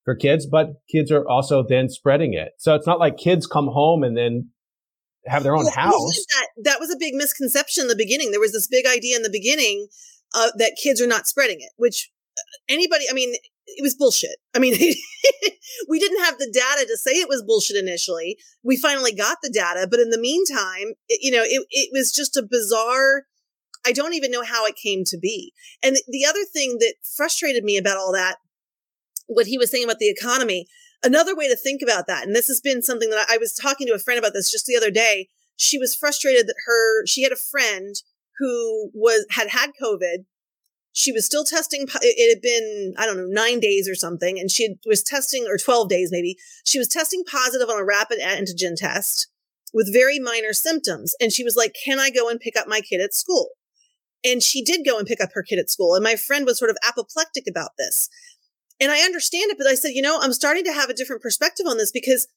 for 0.06 0.16
kids, 0.16 0.48
but 0.48 0.68
kids 0.92 1.12
are 1.12 1.28
also 1.28 1.64
then 1.68 1.90
spreading 1.90 2.34
it. 2.34 2.50
So 2.58 2.76
it's 2.76 2.88
not 2.88 3.00
like 3.00 3.18
kids 3.18 3.46
come 3.46 3.68
home 3.68 4.04
and 4.04 4.18
then 4.18 4.50
have 5.26 5.44
their 5.44 5.56
own 5.56 5.66
well, 5.66 5.74
house. 5.74 6.26
That, 6.34 6.48
that 6.64 6.80
was 6.80 6.92
a 6.92 6.98
big 6.98 7.14
misconception 7.14 7.84
in 7.84 7.88
the 7.88 7.96
beginning. 7.96 8.32
There 8.32 8.40
was 8.40 8.54
this 8.54 8.68
big 8.68 8.86
idea 8.86 9.16
in 9.16 9.24
the 9.24 9.30
beginning 9.30 9.88
uh, 10.34 10.52
that 10.58 10.78
kids 10.82 11.02
are 11.02 11.08
not 11.08 11.28
spreading 11.28 11.58
it, 11.60 11.72
which 11.78 12.10
uh, 12.38 12.42
anybody, 12.70 13.06
I 13.10 13.14
mean, 13.14 13.36
it 13.78 13.82
was 13.82 13.96
bullshit. 13.96 14.38
I 14.56 14.60
mean, 14.60 14.74
we 15.90 16.00
didn't 16.00 16.24
have 16.24 16.38
the 16.38 16.52
data 16.52 16.86
to 16.88 16.98
say 16.98 17.12
it 17.12 17.30
was 17.30 17.44
bullshit 17.44 17.78
initially. 17.78 18.38
We 18.64 18.78
finally 18.78 19.14
got 19.14 19.38
the 19.42 19.50
data, 19.50 19.88
but 19.90 20.00
in 20.00 20.10
the 20.10 20.20
meantime, 20.20 20.94
it, 21.08 21.20
you 21.22 21.32
know, 21.32 21.44
it, 21.44 21.66
it 21.70 21.90
was 21.92 22.12
just 22.12 22.38
a 22.38 22.44
bizarre. 22.44 23.24
I 23.86 23.92
don't 23.92 24.14
even 24.14 24.32
know 24.32 24.44
how 24.44 24.66
it 24.66 24.76
came 24.76 25.04
to 25.06 25.18
be. 25.18 25.54
And 25.84 25.98
the 26.08 26.26
other 26.26 26.44
thing 26.44 26.78
that 26.80 26.96
frustrated 27.16 27.64
me 27.64 27.78
about 27.78 27.98
all 27.98 28.12
that, 28.14 28.38
what 29.28 29.48
he 29.48 29.58
was 29.58 29.72
saying 29.72 29.86
about 29.86 30.00
the 30.00 30.10
economy, 30.10 30.68
another 31.04 31.36
way 31.36 31.48
to 31.48 31.56
think 31.56 31.82
about 31.82 32.08
that, 32.08 32.26
and 32.26 32.36
this 32.36 32.48
has 32.48 32.60
been 32.60 32.82
something 32.82 33.10
that 33.10 33.28
I, 33.30 33.36
I 33.36 33.38
was 33.38 33.54
talking 33.54 33.88
to 33.88 33.94
a 33.94 34.00
friend 34.00 34.20
about 34.20 34.34
this 34.34 34.52
just 34.52 34.66
the 34.66 34.76
other 34.76 34.92
day. 34.92 35.30
She 35.56 35.78
was 35.78 35.96
frustrated 35.96 36.48
that 36.48 36.56
her, 36.66 37.06
she 37.06 37.24
had 37.24 37.32
a 37.32 37.38
friend 37.38 37.96
who 38.38 38.92
was, 38.94 39.26
had 39.30 39.50
had 39.50 39.72
COVID 39.82 40.26
she 40.94 41.12
was 41.12 41.26
still 41.26 41.44
testing. 41.44 41.88
It 42.02 42.34
had 42.34 42.42
been, 42.42 42.94
I 42.98 43.06
don't 43.06 43.18
know, 43.18 43.28
nine 43.28 43.60
days 43.60 43.88
or 43.88 43.96
something. 43.96 44.40
And 44.40 44.52
she 44.52 44.76
was 44.86 45.04
testing, 45.04 45.46
or 45.48 45.58
12 45.58 45.90
days 45.90 46.10
maybe. 46.12 46.38
She 46.66 46.80
was 46.80 46.88
testing 46.88 47.24
positive 47.30 47.70
on 47.70 47.80
a 47.80 47.86
rapid 47.86 48.20
antigen 48.20 48.76
test 48.76 49.28
with 49.74 49.94
very 49.94 50.20
minor 50.20 50.54
symptoms. 50.54 51.16
And 51.22 51.32
she 51.32 51.44
was 51.44 51.56
like, 51.56 51.76
Can 51.86 52.00
I 52.00 52.10
go 52.10 52.30
and 52.30 52.40
pick 52.40 52.58
up 52.58 52.68
my 52.68 52.82
kid 52.82 53.02
at 53.02 53.14
school? 53.14 53.50
And 54.24 54.44
she 54.44 54.64
did 54.64 54.86
go 54.86 54.98
and 54.98 55.08
pick 55.08 55.22
up 55.22 55.30
her 55.34 55.44
kid 55.44 55.60
at 55.60 55.70
school. 55.70 55.96
And 55.96 56.04
my 56.04 56.16
friend 56.16 56.46
was 56.46 56.58
sort 56.58 56.72
of 56.72 56.78
apoplectic 56.88 57.46
about 57.48 57.72
this. 57.78 58.10
And 58.82 58.92
I 58.92 59.00
understand 59.00 59.52
it, 59.52 59.58
but 59.58 59.68
I 59.68 59.76
said, 59.76 59.90
you 59.90 60.02
know, 60.02 60.20
I'm 60.22 60.34
starting 60.34 60.64
to 60.66 60.74
have 60.74 60.90
a 60.90 60.94
different 60.94 61.22
perspective 61.22 61.66
on 61.68 61.78
this 61.78 61.92
because 61.92 62.28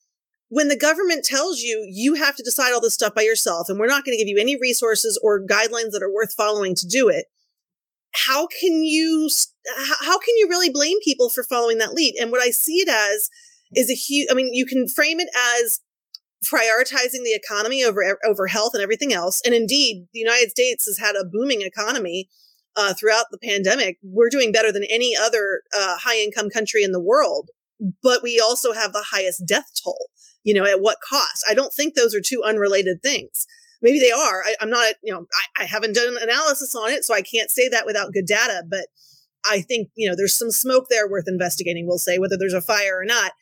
when 0.49 0.69
the 0.69 0.77
government 0.77 1.25
tells 1.25 1.61
you 1.61 1.89
you 1.91 2.15
have 2.15 2.37
to 2.37 2.43
decide 2.43 2.73
all 2.73 2.81
this 2.81 2.95
stuff 2.95 3.15
by 3.15 3.23
yourself 3.23 3.69
and 3.69 3.79
we're 3.79 3.87
not 3.87 4.05
going 4.05 4.17
to 4.17 4.23
give 4.23 4.29
you 4.29 4.39
any 4.39 4.57
resources 4.61 5.19
or 5.23 5.41
guidelines 5.41 5.93
that 5.93 6.03
are 6.03 6.13
worth 6.13 6.35
following 6.35 6.75
to 6.75 6.87
do 6.87 7.09
it, 7.09 7.27
how 8.13 8.47
can 8.47 8.83
you 8.83 9.29
how 10.01 10.19
can 10.19 10.37
you 10.37 10.49
really 10.49 10.71
blame 10.71 10.99
people 11.03 11.31
for 11.31 11.45
following 11.45 11.79
that 11.79 11.95
lead? 11.95 12.17
And 12.21 12.31
what 12.31 12.43
i 12.43 12.51
see 12.51 12.81
it 12.81 12.89
as 12.89 13.31
is 13.75 13.91
a 13.91 13.95
huge 13.95 14.29
i 14.31 14.35
mean 14.35 14.53
you 14.53 14.67
can 14.67 14.89
frame 14.89 15.21
it 15.21 15.29
as 15.63 15.81
prioritizing 16.45 17.23
the 17.25 17.35
economy 17.35 17.85
over 17.85 18.19
over 18.25 18.47
health 18.47 18.75
and 18.75 18.83
everything 18.83 19.13
else. 19.13 19.41
And 19.45 19.55
indeed 19.55 20.07
the 20.13 20.21
united 20.21 20.51
states 20.51 20.87
has 20.87 20.99
had 20.99 21.17
a 21.17 21.25
booming 21.25 21.63
economy 21.63 22.29
uh, 22.75 22.95
throughout 22.95 23.27
the 23.31 23.39
pandemic. 23.39 23.99
We're 24.03 24.31
doing 24.31 24.51
better 24.51 24.73
than 24.73 24.85
any 24.85 25.15
other 25.15 25.63
uh, 25.77 25.99
high 25.99 26.19
income 26.19 26.49
country 26.51 26.83
in 26.83 26.93
the 26.93 27.01
world 27.01 27.51
but 28.03 28.23
we 28.23 28.39
also 28.39 28.73
have 28.73 28.93
the 28.93 29.07
highest 29.11 29.45
death 29.47 29.71
toll 29.83 30.09
you 30.45 30.55
know 30.55 30.65
at 30.65 30.81
what 30.81 30.99
cost? 31.09 31.45
I 31.49 31.55
don't 31.55 31.73
think 31.73 31.95
those 31.95 32.15
are 32.15 32.21
two 32.21 32.43
unrelated 32.45 33.03
things 33.03 33.47
maybe 33.83 33.99
they 33.99 34.11
are. 34.11 34.43
I, 34.45 34.55
am 34.61 34.71
not, 34.71 34.95
you 35.03 35.13
know, 35.13 35.27
I, 35.59 35.63
I 35.63 35.65
haven't 35.67 35.95
done 35.95 36.09
an 36.09 36.23
analysis 36.23 36.75
on 36.75 36.91
it, 36.91 37.05
so 37.05 37.15
I 37.15 37.23
can't 37.23 37.51
say 37.51 37.69
that 37.69 37.87
without 37.87 38.13
good 38.13 38.27
data. 38.27 38.63
But 38.69 38.87
I 39.45 39.61
think, 39.61 39.89
you 39.97 40.09
know, 40.09 40.15
there's 40.17 40.35
some 40.35 40.51
smoke 40.51 40.87
there 40.89 41.09
worth 41.09 41.29
investigating, 41.29 41.87
we'll 41.87 41.99
say, 41.99 42.19
whether 42.19 42.37
there's 42.39 42.55
a 42.55 42.61
fire 42.61 42.99
or 42.99 43.05
not. 43.05 43.33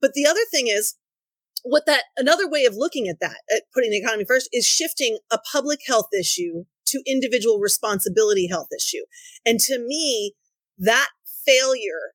But 0.00 0.12
the 0.14 0.26
other 0.26 0.44
thing 0.50 0.66
is, 0.68 0.96
what 1.62 1.86
that 1.86 2.02
another 2.18 2.48
way 2.48 2.66
of 2.66 2.74
looking 2.76 3.08
at 3.08 3.20
that, 3.20 3.38
at 3.50 3.62
putting 3.72 3.90
the 3.90 3.98
economy 3.98 4.24
first, 4.26 4.48
is 4.52 4.66
shifting 4.66 5.18
a 5.30 5.38
public 5.50 5.80
health 5.86 6.08
issue 6.18 6.64
to 6.86 7.02
individual 7.06 7.58
responsibility 7.58 8.46
health 8.46 8.68
issue. 8.76 9.04
And 9.46 9.58
to 9.60 9.78
me, 9.78 10.34
that 10.78 11.08
failure, 11.46 12.12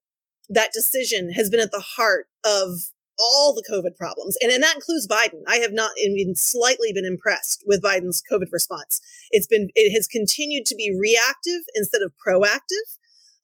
that 0.50 0.72
decision 0.72 1.32
has 1.32 1.50
been 1.50 1.60
at 1.60 1.72
the 1.72 1.84
heart 1.96 2.28
of 2.46 2.92
all 3.20 3.54
the 3.54 3.64
COVID 3.70 3.98
problems. 3.98 4.38
And, 4.42 4.52
and 4.52 4.64
that 4.64 4.76
includes 4.76 5.08
Biden. 5.08 5.42
I 5.48 5.58
have 5.58 5.74
not 5.74 5.92
even 5.98 6.36
slightly 6.36 6.94
been 6.94 7.06
impressed 7.06 7.64
with 7.66 7.84
Biden's 7.84 8.24
COVID 8.32 8.52
response. 8.52 9.02
It's 9.32 9.48
been, 9.48 9.70
it 9.76 9.94
has 9.94 10.08
continued 10.08 10.66
to 10.68 10.76
be 10.76 10.96
reactive 10.98 11.62
instead 11.76 12.02
of 12.02 12.14
proactive. 12.26 12.98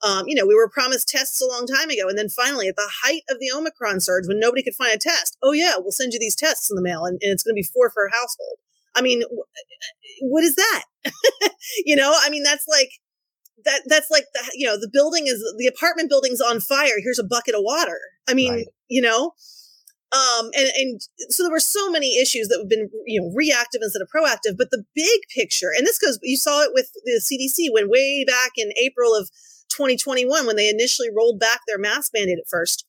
Um, 0.03 0.27
you 0.27 0.35
know, 0.35 0.45
we 0.45 0.55
were 0.55 0.69
promised 0.69 1.09
tests 1.09 1.41
a 1.41 1.47
long 1.47 1.65
time 1.65 1.89
ago. 1.89 2.07
And 2.07 2.17
then 2.17 2.29
finally, 2.29 2.67
at 2.67 2.75
the 2.75 2.89
height 3.03 3.23
of 3.29 3.39
the 3.39 3.51
Omicron 3.55 3.99
surge, 3.99 4.27
when 4.27 4.39
nobody 4.39 4.63
could 4.63 4.75
find 4.75 4.93
a 4.93 4.97
test, 4.97 5.37
oh, 5.41 5.51
yeah, 5.51 5.73
we'll 5.77 5.91
send 5.91 6.13
you 6.13 6.19
these 6.19 6.35
tests 6.35 6.69
in 6.69 6.75
the 6.75 6.81
mail 6.81 7.05
and, 7.05 7.17
and 7.21 7.31
it's 7.31 7.43
going 7.43 7.53
to 7.53 7.59
be 7.59 7.63
four 7.63 7.89
for 7.89 8.05
a 8.05 8.11
household. 8.11 8.57
I 8.95 9.01
mean, 9.01 9.23
what 10.21 10.43
is 10.43 10.55
that? 10.55 10.83
you 11.85 11.95
know, 11.95 12.13
I 12.21 12.29
mean, 12.29 12.43
that's 12.43 12.67
like, 12.67 12.89
that 13.65 13.81
that's 13.87 14.11
like 14.11 14.25
the 14.33 14.51
you 14.53 14.65
know 14.65 14.79
the 14.79 14.89
building 14.91 15.27
is 15.27 15.43
the 15.57 15.67
apartment 15.67 16.09
building's 16.09 16.39
on 16.39 16.59
fire 16.59 16.95
here's 17.03 17.19
a 17.19 17.23
bucket 17.23 17.55
of 17.55 17.61
water 17.63 17.99
i 18.27 18.33
mean 18.33 18.53
right. 18.53 18.67
you 18.87 19.01
know 19.01 19.33
um, 20.11 20.49
and, 20.55 20.69
and 20.75 21.01
so 21.29 21.43
there 21.43 21.51
were 21.51 21.59
so 21.59 21.89
many 21.89 22.19
issues 22.19 22.47
that 22.47 22.59
have 22.59 22.69
been, 22.69 22.89
you 23.05 23.19
know, 23.19 23.31
reactive 23.35 23.81
instead 23.81 24.01
of 24.01 24.09
proactive. 24.15 24.57
But 24.57 24.69
the 24.71 24.83
big 24.95 25.21
picture, 25.35 25.71
and 25.75 25.85
this 25.85 25.97
goes, 25.97 26.19
you 26.21 26.37
saw 26.37 26.61
it 26.61 26.71
with 26.73 26.91
the 27.05 27.21
CDC 27.21 27.73
when 27.73 27.89
way 27.89 28.23
back 28.25 28.51
in 28.55 28.71
April 28.81 29.15
of 29.15 29.29
2021, 29.69 30.45
when 30.45 30.55
they 30.55 30.69
initially 30.69 31.09
rolled 31.15 31.39
back 31.39 31.61
their 31.67 31.79
mask 31.79 32.11
mandate 32.13 32.37
at 32.39 32.47
first. 32.49 32.85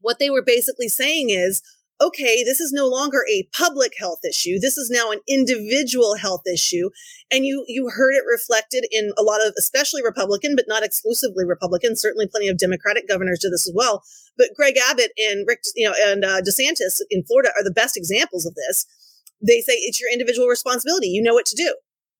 What 0.00 0.18
they 0.18 0.30
were 0.30 0.42
basically 0.42 0.88
saying 0.88 1.30
is, 1.30 1.62
okay, 2.00 2.42
this 2.42 2.60
is 2.60 2.72
no 2.72 2.86
longer 2.86 3.24
a 3.30 3.48
public 3.52 3.92
health 3.98 4.20
issue. 4.26 4.58
This 4.58 4.78
is 4.78 4.90
now 4.90 5.10
an 5.10 5.20
individual 5.28 6.16
health 6.16 6.42
issue. 6.52 6.90
And 7.30 7.44
you, 7.44 7.64
you 7.68 7.90
heard 7.90 8.14
it 8.14 8.24
reflected 8.30 8.86
in 8.90 9.12
a 9.18 9.22
lot 9.22 9.46
of, 9.46 9.52
especially 9.58 10.02
Republican, 10.02 10.56
but 10.56 10.64
not 10.66 10.82
exclusively 10.82 11.44
Republican. 11.44 11.96
Certainly 11.96 12.28
plenty 12.28 12.48
of 12.48 12.58
Democratic 12.58 13.06
governors 13.06 13.40
do 13.40 13.50
this 13.50 13.68
as 13.68 13.74
well. 13.74 14.02
But 14.38 14.48
Greg 14.56 14.76
Abbott 14.78 15.12
and 15.18 15.44
Rick, 15.46 15.60
you 15.76 15.88
know, 15.88 15.94
and 16.06 16.24
uh, 16.24 16.40
DeSantis 16.40 17.00
in 17.10 17.22
Florida 17.24 17.50
are 17.56 17.64
the 17.64 17.70
best 17.70 17.96
examples 17.96 18.46
of 18.46 18.54
this. 18.54 18.86
They 19.46 19.60
say 19.60 19.74
it's 19.74 20.00
your 20.00 20.10
individual 20.12 20.48
responsibility. 20.48 21.08
You 21.08 21.22
know 21.22 21.34
what 21.34 21.46
to 21.46 21.56
do. 21.56 21.76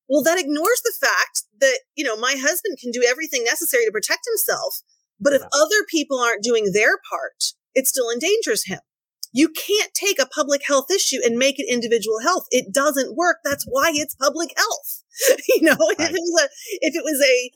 Well, 0.09 0.23
that 0.25 0.39
ignores 0.41 0.83
the 0.85 0.93
fact 1.01 1.45
that, 1.61 1.79
you 1.95 2.05
know, 2.05 2.17
my 2.17 2.35
husband 2.37 2.79
can 2.79 2.91
do 2.91 3.07
everything 3.09 3.45
necessary 3.45 3.85
to 3.87 3.93
protect 3.93 4.27
himself. 4.29 4.83
But 5.21 5.35
if 5.35 5.43
other 5.43 5.85
people 5.89 6.19
aren't 6.19 6.43
doing 6.43 6.73
their 6.73 6.99
part, 7.09 7.53
it 7.75 7.87
still 7.87 8.11
endangers 8.11 8.67
him. 8.67 8.81
You 9.33 9.49
can't 9.49 9.95
take 9.95 10.21
a 10.21 10.27
public 10.27 10.63
health 10.67 10.91
issue 10.91 11.19
and 11.25 11.39
make 11.39 11.59
it 11.59 11.67
individual 11.69 12.21
health. 12.21 12.47
It 12.51 12.73
doesn't 12.73 13.17
work. 13.17 13.39
That's 13.45 13.65
why 13.65 13.93
it's 13.95 14.15
public 14.15 14.51
health. 14.57 15.05
you 15.49 15.63
know, 15.63 15.77
right. 15.81 15.97
if 15.99 16.11
it 16.11 16.21
was 16.21 16.43
a, 16.43 16.49
if 16.81 16.97
it 16.97 17.05
was 17.05 17.25
a, 17.25 17.51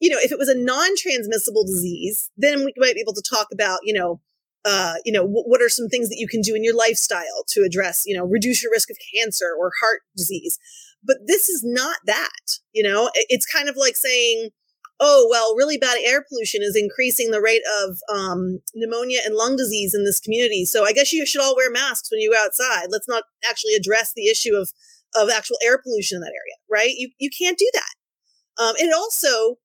you 0.00 0.10
know, 0.10 0.18
if 0.20 0.32
it 0.32 0.38
was 0.38 0.48
a 0.48 0.58
non-transmissible 0.58 1.64
disease, 1.64 2.30
then 2.36 2.64
we 2.64 2.72
might 2.76 2.94
be 2.94 3.00
able 3.00 3.14
to 3.14 3.22
talk 3.22 3.48
about, 3.52 3.80
you 3.84 3.94
know, 3.94 4.20
uh, 4.64 4.94
you 5.04 5.12
know, 5.12 5.22
w- 5.22 5.44
what 5.44 5.62
are 5.62 5.68
some 5.68 5.88
things 5.88 6.08
that 6.08 6.18
you 6.18 6.26
can 6.26 6.40
do 6.40 6.54
in 6.54 6.64
your 6.64 6.76
lifestyle 6.76 7.44
to 7.48 7.62
address, 7.62 8.04
you 8.06 8.16
know, 8.16 8.24
reduce 8.24 8.62
your 8.62 8.72
risk 8.72 8.90
of 8.90 8.96
cancer 9.14 9.54
or 9.58 9.70
heart 9.80 10.02
disease. 10.16 10.58
But 11.02 11.16
this 11.26 11.48
is 11.48 11.62
not 11.64 11.96
that, 12.06 12.58
you 12.72 12.82
know, 12.82 13.10
it's 13.14 13.46
kind 13.46 13.68
of 13.68 13.76
like 13.76 13.96
saying, 13.96 14.50
oh, 15.00 15.26
well, 15.30 15.56
really 15.56 15.78
bad 15.78 15.98
air 16.04 16.24
pollution 16.28 16.62
is 16.62 16.76
increasing 16.76 17.30
the 17.30 17.40
rate 17.40 17.62
of 17.82 17.98
um, 18.14 18.60
pneumonia 18.74 19.20
and 19.24 19.34
lung 19.34 19.56
disease 19.56 19.94
in 19.94 20.04
this 20.04 20.20
community. 20.20 20.64
So 20.64 20.84
I 20.84 20.92
guess 20.92 21.12
you 21.12 21.26
should 21.26 21.40
all 21.40 21.56
wear 21.56 21.70
masks 21.70 22.10
when 22.10 22.20
you 22.20 22.32
go 22.32 22.44
outside. 22.44 22.86
Let's 22.90 23.08
not 23.08 23.24
actually 23.48 23.74
address 23.74 24.12
the 24.14 24.28
issue 24.28 24.54
of, 24.54 24.70
of 25.14 25.30
actual 25.30 25.56
air 25.64 25.78
pollution 25.78 26.16
in 26.16 26.20
that 26.22 26.28
area, 26.28 26.56
right? 26.70 26.94
You, 26.96 27.10
you 27.18 27.30
can't 27.36 27.58
do 27.58 27.70
that. 27.74 28.62
Um, 28.62 28.74
and 28.78 28.92
also, 28.94 29.56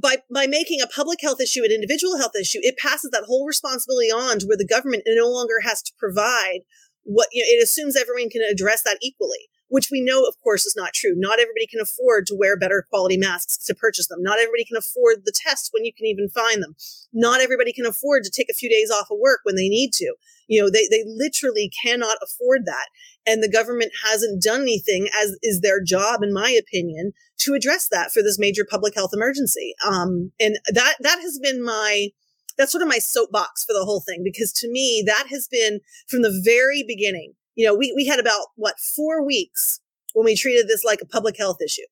by, 0.00 0.18
by 0.32 0.46
making 0.46 0.80
a 0.80 0.86
public 0.86 1.18
health 1.20 1.40
issue 1.40 1.64
an 1.64 1.72
individual 1.72 2.18
health 2.18 2.36
issue, 2.40 2.60
it 2.62 2.78
passes 2.78 3.10
that 3.10 3.24
whole 3.24 3.46
responsibility 3.46 4.10
on 4.12 4.38
to 4.38 4.46
where 4.46 4.56
the 4.56 4.66
government 4.66 5.02
no 5.06 5.28
longer 5.28 5.60
has 5.64 5.82
to 5.82 5.92
provide 5.98 6.60
what, 7.02 7.28
you 7.32 7.42
know, 7.42 7.48
it 7.48 7.62
assumes 7.62 7.96
everyone 7.96 8.30
can 8.30 8.42
address 8.42 8.82
that 8.84 8.98
equally 9.02 9.48
which 9.68 9.88
we 9.90 10.00
know, 10.00 10.24
of 10.24 10.34
course, 10.42 10.66
is 10.66 10.74
not 10.76 10.94
true. 10.94 11.14
Not 11.16 11.38
everybody 11.38 11.66
can 11.66 11.80
afford 11.80 12.26
to 12.26 12.36
wear 12.36 12.56
better 12.56 12.84
quality 12.88 13.16
masks 13.16 13.58
to 13.66 13.74
purchase 13.74 14.08
them. 14.08 14.22
Not 14.22 14.38
everybody 14.38 14.64
can 14.64 14.76
afford 14.76 15.24
the 15.24 15.32
tests 15.34 15.70
when 15.72 15.84
you 15.84 15.92
can 15.92 16.06
even 16.06 16.28
find 16.28 16.62
them. 16.62 16.74
Not 17.12 17.40
everybody 17.40 17.72
can 17.72 17.86
afford 17.86 18.24
to 18.24 18.30
take 18.30 18.48
a 18.50 18.54
few 18.54 18.68
days 18.68 18.90
off 18.90 19.10
of 19.10 19.18
work 19.20 19.40
when 19.44 19.56
they 19.56 19.68
need 19.68 19.92
to. 19.94 20.14
You 20.46 20.62
know, 20.62 20.70
they, 20.70 20.88
they 20.90 21.04
literally 21.06 21.70
cannot 21.84 22.16
afford 22.22 22.64
that. 22.64 22.86
And 23.26 23.42
the 23.42 23.50
government 23.50 23.92
hasn't 24.06 24.42
done 24.42 24.62
anything, 24.62 25.08
as 25.22 25.36
is 25.42 25.60
their 25.60 25.82
job, 25.82 26.22
in 26.22 26.32
my 26.32 26.50
opinion, 26.50 27.12
to 27.40 27.52
address 27.52 27.88
that 27.90 28.10
for 28.10 28.22
this 28.22 28.38
major 28.38 28.66
public 28.68 28.94
health 28.94 29.10
emergency. 29.12 29.74
Um, 29.86 30.32
and 30.40 30.58
that, 30.72 30.94
that 31.00 31.18
has 31.20 31.38
been 31.42 31.62
my, 31.62 32.08
that's 32.56 32.72
sort 32.72 32.82
of 32.82 32.88
my 32.88 32.98
soapbox 32.98 33.64
for 33.64 33.74
the 33.74 33.84
whole 33.84 34.00
thing, 34.00 34.22
because 34.24 34.52
to 34.54 34.70
me, 34.70 35.04
that 35.06 35.26
has 35.28 35.46
been 35.46 35.80
from 36.08 36.22
the 36.22 36.40
very 36.42 36.82
beginning 36.88 37.34
you 37.58 37.66
know, 37.66 37.74
we, 37.74 37.92
we 37.96 38.06
had 38.06 38.20
about 38.20 38.46
what 38.54 38.78
four 38.78 39.26
weeks 39.26 39.80
when 40.14 40.24
we 40.24 40.36
treated 40.36 40.68
this 40.68 40.84
like 40.84 41.00
a 41.02 41.06
public 41.06 41.36
health 41.36 41.58
issue. 41.60 41.82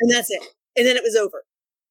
And 0.00 0.10
that's 0.10 0.30
it. 0.30 0.42
And 0.74 0.86
then 0.86 0.96
it 0.96 1.02
was 1.02 1.14
over. 1.14 1.44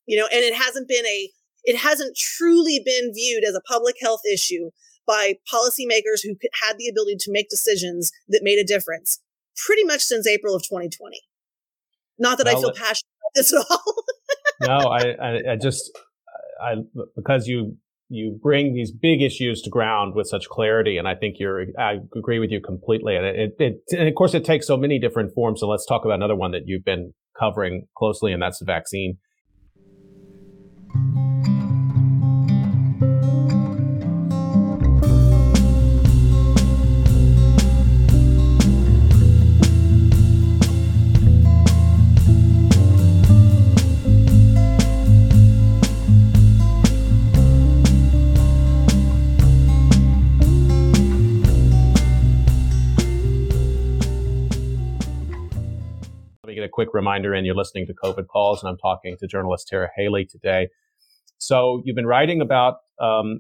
You 0.08 0.18
know, 0.18 0.28
and 0.34 0.44
it 0.44 0.56
hasn't 0.56 0.88
been 0.88 1.06
a 1.06 1.30
it 1.64 1.78
hasn't 1.78 2.18
truly 2.18 2.82
been 2.84 3.12
viewed 3.14 3.44
as 3.44 3.56
a 3.56 3.62
public 3.62 3.96
health 4.02 4.22
issue 4.32 4.72
by 5.06 5.36
policymakers 5.52 6.22
who 6.24 6.36
had 6.64 6.78
the 6.80 6.88
ability 6.88 7.18
to 7.20 7.32
make 7.32 7.48
decisions 7.48 8.12
that 8.28 8.42
made 8.44 8.58
a 8.58 8.64
difference 8.64 9.20
pretty 9.66 9.84
much 9.84 10.02
since 10.02 10.28
April 10.28 10.56
of 10.56 10.64
2020. 10.64 11.22
Not 12.18 12.40
that 12.40 12.46
well, 12.46 12.58
I 12.58 12.62
feel 12.62 12.72
passionate 12.72 13.12
about 13.22 13.36
this 13.36 13.54
at 13.54 13.66
all. 13.70 14.04
no, 14.62 14.90
I, 14.90 15.16
I, 15.22 15.52
I 15.52 15.56
just, 15.56 15.92
I, 16.62 16.76
because 17.16 17.48
you 17.48 17.78
you 18.10 18.40
bring 18.42 18.74
these 18.74 18.92
big 18.92 19.22
issues 19.22 19.62
to 19.64 19.70
ground 19.70 20.14
with 20.16 20.28
such 20.28 20.48
clarity, 20.48 20.98
and 20.98 21.08
I 21.08 21.16
think 21.16 21.36
you're. 21.40 21.66
I 21.80 21.98
agree 22.16 22.40
with 22.40 22.52
you 22.52 22.62
completely. 22.62 23.16
And 23.16 23.26
it, 23.26 23.56
it, 23.60 23.74
and 23.92 24.08
of 24.08 24.16
course, 24.16 24.34
it 24.34 24.46
takes 24.46 24.68
so 24.68 24.78
many 24.78 25.00
different 25.00 25.34
forms. 25.34 25.60
So 25.60 25.68
let's 25.68 25.86
talk 25.86 26.06
about 26.06 26.16
another 26.16 26.36
one 26.36 26.52
that 26.52 26.64
you've 26.66 26.86
been 26.86 27.14
covering 27.40 27.88
closely, 27.98 28.32
and 28.32 28.42
that's 28.42 28.60
the 28.60 28.66
vaccine. 28.66 29.18
Quick 56.86 56.94
reminder 56.94 57.34
and 57.34 57.48
you're 57.48 57.56
listening 57.56 57.88
to 57.88 57.94
COVID 57.96 58.28
calls, 58.28 58.62
and 58.62 58.70
I'm 58.70 58.78
talking 58.78 59.18
to 59.20 59.26
journalist 59.26 59.68
Tara 59.68 59.90
Haelle 59.98 60.24
today. 60.30 60.68
So 61.40 61.82
you've 61.84 61.96
been 61.96 62.06
writing 62.06 62.42
about 62.42 62.76
um, 63.02 63.40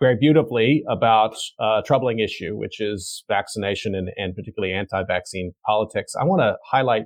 very 0.00 0.16
beautifully 0.18 0.82
about 0.88 1.34
a 1.60 1.82
troubling 1.84 2.20
issue, 2.20 2.56
which 2.56 2.80
is 2.80 3.24
vaccination 3.28 3.94
and, 3.94 4.08
and 4.16 4.34
particularly 4.34 4.72
anti-vaccine 4.72 5.52
politics. 5.66 6.14
I 6.18 6.24
want 6.24 6.40
to 6.40 6.56
highlight 6.64 7.02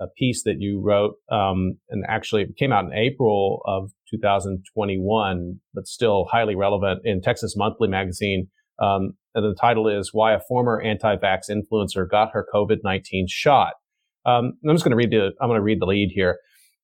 a 0.00 0.06
piece 0.16 0.42
that 0.44 0.56
you 0.58 0.80
wrote, 0.82 1.16
um, 1.30 1.74
and 1.90 2.02
actually 2.08 2.42
it 2.42 2.56
came 2.58 2.72
out 2.72 2.86
in 2.86 2.94
April 2.94 3.60
of 3.66 3.90
2021, 4.10 5.60
but 5.74 5.86
still 5.86 6.24
highly 6.32 6.54
relevant 6.54 7.02
in 7.04 7.20
Texas 7.20 7.54
Monthly 7.58 7.88
magazine. 7.88 8.48
Um, 8.78 9.18
and 9.34 9.44
the 9.44 9.54
title 9.60 9.86
is 9.86 10.14
"Why 10.14 10.32
a 10.32 10.40
Former 10.40 10.80
Anti-Vax 10.80 11.50
Influencer 11.50 12.08
Got 12.10 12.30
Her 12.32 12.46
COVID-19 12.54 13.26
Shot." 13.28 13.74
Um, 14.24 14.52
I'm 14.66 14.74
just 14.74 14.84
going 14.84 14.92
to 14.92 14.96
read 14.96 15.10
the 15.10 15.30
I'm 15.40 15.48
going 15.48 15.58
to 15.58 15.62
read 15.62 15.80
the 15.80 15.86
lead 15.86 16.10
here. 16.14 16.38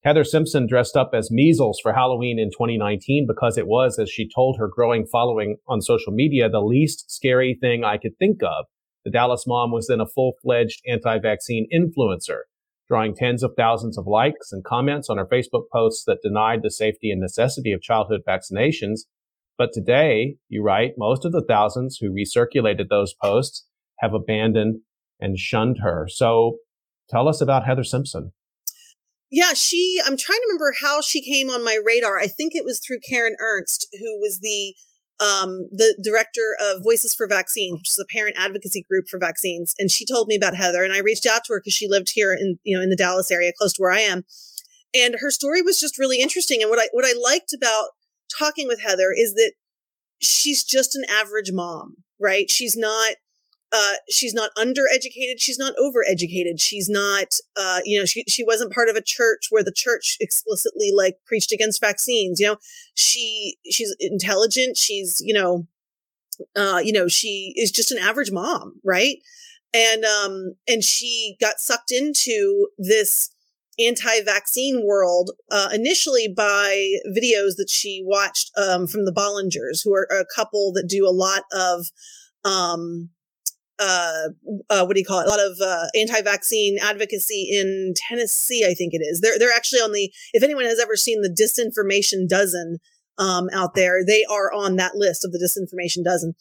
Heather 0.04 0.24
Simpson 0.24 0.66
dressed 0.68 0.96
up 0.96 1.10
as 1.12 1.30
measles 1.30 1.80
for 1.82 1.92
Halloween 1.92 2.38
in 2.38 2.50
2019 2.50 3.26
because 3.26 3.58
it 3.58 3.66
was, 3.66 3.98
as 3.98 4.08
she 4.08 4.28
told 4.32 4.56
her 4.58 4.68
growing 4.68 5.06
following 5.06 5.56
on 5.66 5.80
social 5.82 6.12
media, 6.12 6.48
the 6.48 6.60
least 6.60 7.10
scary 7.10 7.58
thing 7.60 7.82
I 7.82 7.98
could 7.98 8.16
think 8.18 8.42
of. 8.42 8.66
The 9.04 9.10
Dallas 9.10 9.44
mom 9.46 9.72
was 9.72 9.88
then 9.88 10.00
a 10.00 10.06
full-fledged 10.06 10.82
anti-vaccine 10.86 11.66
influencer, 11.74 12.42
drawing 12.86 13.14
tens 13.14 13.42
of 13.42 13.54
thousands 13.56 13.98
of 13.98 14.06
likes 14.06 14.52
and 14.52 14.64
comments 14.64 15.10
on 15.10 15.18
her 15.18 15.26
Facebook 15.26 15.64
posts 15.72 16.04
that 16.06 16.22
denied 16.22 16.60
the 16.62 16.70
safety 16.70 17.10
and 17.10 17.20
necessity 17.20 17.72
of 17.72 17.82
childhood 17.82 18.20
vaccinations. 18.26 19.00
But 19.56 19.70
today, 19.72 20.36
you 20.48 20.62
write, 20.62 20.92
most 20.96 21.24
of 21.24 21.32
the 21.32 21.44
thousands 21.44 21.98
who 22.00 22.14
recirculated 22.14 22.88
those 22.88 23.14
posts 23.20 23.66
have 23.98 24.14
abandoned 24.14 24.80
and 25.20 25.36
shunned 25.38 25.78
her. 25.82 26.06
So 26.08 26.58
Tell 27.10 27.28
us 27.28 27.40
about 27.40 27.66
Heather 27.66 27.84
Simpson. 27.84 28.32
Yeah, 29.30 29.52
she, 29.54 30.00
I'm 30.04 30.16
trying 30.16 30.38
to 30.38 30.46
remember 30.48 30.74
how 30.80 31.00
she 31.00 31.20
came 31.20 31.50
on 31.50 31.64
my 31.64 31.78
radar. 31.84 32.18
I 32.18 32.26
think 32.28 32.54
it 32.54 32.64
was 32.64 32.80
through 32.80 33.00
Karen 33.08 33.36
Ernst, 33.40 33.86
who 33.98 34.18
was 34.18 34.40
the 34.40 34.74
um, 35.20 35.66
the 35.72 35.98
director 36.02 36.56
of 36.60 36.84
Voices 36.84 37.12
for 37.12 37.26
Vaccines, 37.26 37.78
which 37.78 37.90
is 37.90 37.98
a 37.98 38.12
parent 38.12 38.36
advocacy 38.38 38.84
group 38.88 39.06
for 39.10 39.18
vaccines. 39.18 39.74
And 39.76 39.90
she 39.90 40.06
told 40.06 40.28
me 40.28 40.36
about 40.36 40.54
Heather, 40.54 40.84
and 40.84 40.92
I 40.92 40.98
reached 40.98 41.26
out 41.26 41.42
to 41.44 41.54
her 41.54 41.60
because 41.60 41.74
she 41.74 41.88
lived 41.88 42.10
here 42.14 42.32
in 42.32 42.58
you 42.62 42.76
know 42.76 42.82
in 42.82 42.90
the 42.90 42.96
Dallas 42.96 43.30
area, 43.30 43.52
close 43.56 43.72
to 43.74 43.82
where 43.82 43.90
I 43.90 44.00
am. 44.00 44.24
And 44.94 45.16
her 45.20 45.30
story 45.30 45.60
was 45.60 45.80
just 45.80 45.98
really 45.98 46.20
interesting. 46.20 46.62
And 46.62 46.70
what 46.70 46.78
I 46.78 46.88
what 46.92 47.04
I 47.04 47.14
liked 47.20 47.52
about 47.52 47.88
talking 48.38 48.68
with 48.68 48.80
Heather 48.80 49.12
is 49.14 49.34
that 49.34 49.52
she's 50.20 50.64
just 50.64 50.94
an 50.94 51.04
average 51.10 51.50
mom, 51.52 51.96
right? 52.20 52.50
She's 52.50 52.76
not 52.76 53.16
uh, 53.72 53.94
she's 54.08 54.32
not 54.32 54.50
undereducated. 54.56 55.36
She's 55.38 55.58
not 55.58 55.74
overeducated. 55.76 56.58
She's 56.58 56.88
not, 56.88 57.34
uh, 57.56 57.80
you 57.84 57.98
know, 57.98 58.06
she, 58.06 58.24
she 58.28 58.44
wasn't 58.44 58.72
part 58.72 58.88
of 58.88 58.96
a 58.96 59.02
church 59.02 59.48
where 59.50 59.64
the 59.64 59.72
church 59.72 60.16
explicitly 60.20 60.90
like 60.94 61.16
preached 61.26 61.52
against 61.52 61.80
vaccines. 61.80 62.40
You 62.40 62.46
know, 62.46 62.56
she, 62.94 63.56
she's 63.70 63.94
intelligent. 64.00 64.76
She's, 64.76 65.20
you 65.22 65.34
know, 65.34 65.66
uh, 66.56 66.80
you 66.82 66.92
know, 66.92 67.08
she 67.08 67.52
is 67.56 67.70
just 67.70 67.92
an 67.92 67.98
average 67.98 68.30
mom. 68.30 68.80
Right. 68.84 69.18
And, 69.74 70.04
um, 70.04 70.54
and 70.66 70.82
she 70.82 71.36
got 71.40 71.58
sucked 71.58 71.92
into 71.92 72.68
this 72.78 73.30
anti-vaccine 73.78 74.82
world, 74.84 75.30
uh, 75.50 75.68
initially 75.72 76.26
by 76.26 76.94
videos 77.08 77.56
that 77.58 77.68
she 77.68 78.02
watched, 78.04 78.50
um, 78.56 78.86
from 78.86 79.04
the 79.04 79.12
Bollingers, 79.12 79.84
who 79.84 79.94
are 79.94 80.08
a 80.10 80.24
couple 80.34 80.72
that 80.72 80.88
do 80.88 81.06
a 81.06 81.12
lot 81.12 81.42
of, 81.52 81.86
um, 82.44 83.10
uh, 83.78 84.28
uh, 84.70 84.84
what 84.84 84.94
do 84.94 85.00
you 85.00 85.06
call 85.06 85.20
it? 85.20 85.26
A 85.26 85.30
lot 85.30 85.40
of 85.40 85.58
uh, 85.60 85.86
anti-vaccine 85.94 86.78
advocacy 86.82 87.48
in 87.52 87.94
Tennessee, 87.96 88.66
I 88.68 88.74
think 88.74 88.92
it 88.94 89.02
is. 89.02 89.20
They're 89.20 89.38
they're 89.38 89.54
actually 89.54 89.80
on 89.80 89.92
the. 89.92 90.12
If 90.32 90.42
anyone 90.42 90.64
has 90.64 90.80
ever 90.80 90.96
seen 90.96 91.22
the 91.22 91.28
disinformation 91.28 92.28
dozen 92.28 92.78
um, 93.18 93.48
out 93.52 93.74
there, 93.74 94.04
they 94.04 94.24
are 94.30 94.52
on 94.52 94.76
that 94.76 94.94
list 94.94 95.24
of 95.24 95.32
the 95.32 95.38
disinformation 95.38 96.04
dozen. 96.04 96.34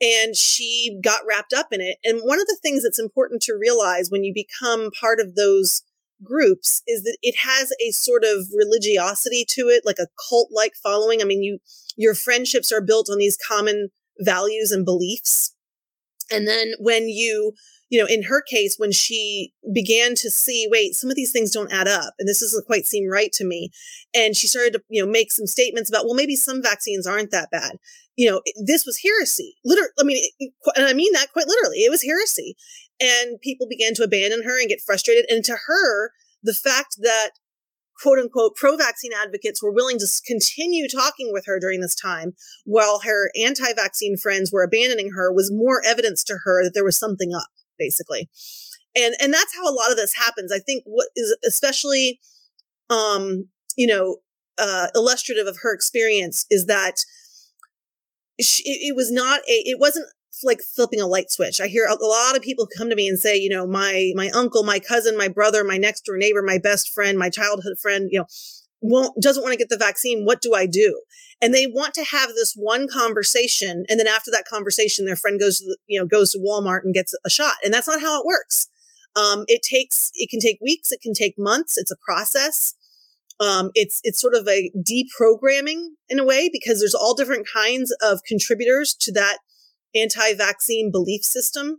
and 0.00 0.36
she 0.36 0.98
got 1.02 1.22
wrapped 1.26 1.52
up 1.52 1.68
in 1.72 1.80
it. 1.80 1.98
And 2.04 2.20
one 2.22 2.40
of 2.40 2.46
the 2.46 2.58
things 2.62 2.82
that's 2.82 2.98
important 2.98 3.42
to 3.42 3.54
realize 3.58 4.10
when 4.10 4.24
you 4.24 4.32
become 4.34 4.90
part 4.98 5.20
of 5.20 5.34
those 5.34 5.82
groups 6.22 6.82
is 6.86 7.02
that 7.02 7.16
it 7.22 7.36
has 7.42 7.72
a 7.86 7.90
sort 7.90 8.24
of 8.24 8.46
religiosity 8.54 9.44
to 9.50 9.62
it, 9.62 9.82
like 9.84 9.98
a 9.98 10.08
cult 10.28 10.48
like 10.52 10.72
following. 10.82 11.20
I 11.20 11.24
mean, 11.24 11.42
you, 11.42 11.58
your 11.96 12.14
friendships 12.14 12.72
are 12.72 12.80
built 12.80 13.08
on 13.10 13.18
these 13.18 13.36
common 13.36 13.90
values 14.18 14.72
and 14.72 14.84
beliefs. 14.84 15.53
And 16.30 16.46
then 16.48 16.72
when 16.78 17.08
you, 17.08 17.52
you 17.90 18.00
know, 18.00 18.06
in 18.06 18.24
her 18.24 18.42
case, 18.42 18.76
when 18.78 18.92
she 18.92 19.52
began 19.72 20.14
to 20.16 20.30
see, 20.30 20.66
wait, 20.70 20.94
some 20.94 21.10
of 21.10 21.16
these 21.16 21.32
things 21.32 21.50
don't 21.50 21.72
add 21.72 21.86
up 21.86 22.14
and 22.18 22.28
this 22.28 22.40
doesn't 22.40 22.66
quite 22.66 22.86
seem 22.86 23.08
right 23.10 23.30
to 23.32 23.44
me. 23.44 23.70
And 24.14 24.36
she 24.36 24.46
started 24.46 24.72
to, 24.74 24.82
you 24.88 25.04
know, 25.04 25.10
make 25.10 25.30
some 25.30 25.46
statements 25.46 25.90
about, 25.90 26.04
well, 26.04 26.14
maybe 26.14 26.36
some 26.36 26.62
vaccines 26.62 27.06
aren't 27.06 27.30
that 27.30 27.50
bad. 27.50 27.76
You 28.16 28.30
know, 28.30 28.40
this 28.64 28.86
was 28.86 29.00
heresy. 29.02 29.56
Literally, 29.64 29.90
I 29.98 30.04
mean, 30.04 30.24
and 30.76 30.86
I 30.86 30.92
mean 30.92 31.12
that 31.12 31.32
quite 31.32 31.48
literally. 31.48 31.78
It 31.78 31.90
was 31.90 32.04
heresy. 32.04 32.56
And 33.00 33.40
people 33.40 33.66
began 33.68 33.94
to 33.94 34.04
abandon 34.04 34.44
her 34.44 34.58
and 34.58 34.68
get 34.68 34.80
frustrated. 34.80 35.26
And 35.28 35.44
to 35.44 35.56
her, 35.66 36.12
the 36.42 36.54
fact 36.54 36.96
that 37.00 37.30
quote 38.00 38.18
unquote 38.18 38.54
pro 38.56 38.76
vaccine 38.76 39.12
advocates 39.12 39.62
were 39.62 39.72
willing 39.72 39.98
to 39.98 40.06
continue 40.26 40.88
talking 40.88 41.30
with 41.32 41.46
her 41.46 41.58
during 41.58 41.80
this 41.80 41.94
time 41.94 42.34
while 42.64 43.00
her 43.04 43.30
anti 43.40 43.72
vaccine 43.72 44.16
friends 44.16 44.52
were 44.52 44.62
abandoning 44.62 45.12
her 45.12 45.32
was 45.32 45.52
more 45.52 45.82
evidence 45.86 46.24
to 46.24 46.38
her 46.44 46.64
that 46.64 46.72
there 46.74 46.84
was 46.84 46.98
something 46.98 47.32
up, 47.34 47.48
basically. 47.78 48.28
And, 48.96 49.14
and 49.20 49.32
that's 49.32 49.54
how 49.56 49.68
a 49.68 49.74
lot 49.74 49.90
of 49.90 49.96
this 49.96 50.14
happens. 50.14 50.52
I 50.52 50.58
think 50.58 50.84
what 50.86 51.08
is 51.16 51.36
especially, 51.46 52.20
um, 52.90 53.48
you 53.76 53.86
know, 53.86 54.18
uh, 54.58 54.88
illustrative 54.94 55.46
of 55.46 55.58
her 55.62 55.74
experience 55.74 56.46
is 56.50 56.66
that 56.66 56.98
she, 58.40 58.62
it 58.64 58.94
was 58.94 59.10
not 59.10 59.40
a, 59.40 59.62
it 59.64 59.78
wasn't 59.80 60.06
like 60.42 60.60
flipping 60.60 61.00
a 61.00 61.06
light 61.06 61.30
switch. 61.30 61.60
I 61.60 61.68
hear 61.68 61.86
a 61.86 62.04
lot 62.04 62.36
of 62.36 62.42
people 62.42 62.66
come 62.66 62.90
to 62.90 62.96
me 62.96 63.08
and 63.08 63.18
say, 63.18 63.36
you 63.36 63.48
know, 63.48 63.66
my 63.66 64.12
my 64.14 64.30
uncle, 64.30 64.62
my 64.62 64.78
cousin, 64.78 65.16
my 65.16 65.28
brother, 65.28 65.64
my 65.64 65.76
next 65.76 66.04
door 66.04 66.16
neighbor, 66.16 66.42
my 66.42 66.58
best 66.58 66.90
friend, 66.90 67.18
my 67.18 67.30
childhood 67.30 67.78
friend, 67.80 68.08
you 68.10 68.20
know, 68.20 68.26
won't 68.80 69.20
doesn't 69.22 69.42
want 69.42 69.52
to 69.52 69.58
get 69.58 69.68
the 69.68 69.76
vaccine. 69.76 70.24
What 70.24 70.40
do 70.40 70.54
I 70.54 70.66
do? 70.66 71.00
And 71.40 71.52
they 71.52 71.66
want 71.66 71.94
to 71.94 72.04
have 72.04 72.30
this 72.30 72.54
one 72.54 72.86
conversation, 72.88 73.84
and 73.88 73.98
then 73.98 74.06
after 74.06 74.30
that 74.30 74.44
conversation, 74.46 75.04
their 75.04 75.16
friend 75.16 75.38
goes 75.40 75.58
to 75.58 75.64
the, 75.64 75.76
you 75.86 75.98
know 75.98 76.06
goes 76.06 76.32
to 76.32 76.38
Walmart 76.38 76.80
and 76.84 76.94
gets 76.94 77.14
a 77.24 77.30
shot. 77.30 77.54
And 77.64 77.72
that's 77.72 77.88
not 77.88 78.00
how 78.00 78.20
it 78.20 78.26
works. 78.26 78.68
Um, 79.16 79.44
it 79.46 79.62
takes 79.62 80.10
it 80.14 80.30
can 80.30 80.40
take 80.40 80.58
weeks, 80.60 80.92
it 80.92 81.00
can 81.00 81.14
take 81.14 81.34
months. 81.38 81.78
It's 81.78 81.90
a 81.90 81.96
process. 81.96 82.74
Um, 83.40 83.70
it's 83.74 84.00
it's 84.04 84.20
sort 84.20 84.34
of 84.34 84.46
a 84.46 84.70
deprogramming 84.76 85.88
in 86.08 86.18
a 86.18 86.24
way 86.24 86.48
because 86.52 86.80
there's 86.80 86.94
all 86.94 87.14
different 87.14 87.46
kinds 87.52 87.94
of 88.02 88.20
contributors 88.26 88.94
to 89.00 89.12
that 89.12 89.38
anti 89.94 90.34
vaccine 90.34 90.90
belief 90.90 91.22
system. 91.22 91.78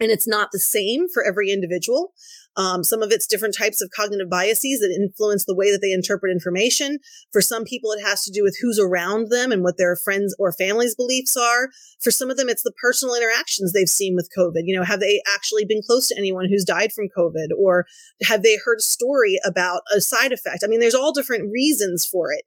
And 0.00 0.12
it's 0.12 0.28
not 0.28 0.50
the 0.52 0.60
same 0.60 1.08
for 1.08 1.24
every 1.24 1.50
individual. 1.50 2.12
Um, 2.58 2.82
some 2.82 3.02
of 3.02 3.12
it's 3.12 3.26
different 3.28 3.56
types 3.56 3.80
of 3.80 3.90
cognitive 3.94 4.28
biases 4.28 4.80
that 4.80 4.90
influence 4.94 5.44
the 5.44 5.54
way 5.54 5.70
that 5.70 5.78
they 5.80 5.92
interpret 5.92 6.32
information. 6.32 6.98
For 7.32 7.40
some 7.40 7.64
people, 7.64 7.92
it 7.92 8.02
has 8.02 8.24
to 8.24 8.32
do 8.32 8.42
with 8.42 8.58
who's 8.60 8.80
around 8.80 9.30
them 9.30 9.52
and 9.52 9.62
what 9.62 9.78
their 9.78 9.94
friends 9.94 10.34
or 10.40 10.52
family's 10.52 10.96
beliefs 10.96 11.36
are. 11.36 11.68
For 12.00 12.10
some 12.10 12.30
of 12.30 12.36
them, 12.36 12.48
it's 12.48 12.64
the 12.64 12.72
personal 12.72 13.14
interactions 13.14 13.72
they've 13.72 13.88
seen 13.88 14.16
with 14.16 14.30
COVID. 14.36 14.62
You 14.64 14.76
know, 14.76 14.84
have 14.84 14.98
they 14.98 15.22
actually 15.32 15.66
been 15.66 15.82
close 15.86 16.08
to 16.08 16.18
anyone 16.18 16.48
who's 16.48 16.64
died 16.64 16.92
from 16.92 17.08
COVID 17.16 17.48
or 17.56 17.86
have 18.22 18.42
they 18.42 18.56
heard 18.56 18.80
a 18.80 18.82
story 18.82 19.38
about 19.44 19.82
a 19.94 20.00
side 20.00 20.32
effect? 20.32 20.64
I 20.64 20.66
mean, 20.66 20.80
there's 20.80 20.96
all 20.96 21.12
different 21.12 21.52
reasons 21.52 22.04
for 22.04 22.32
it 22.32 22.42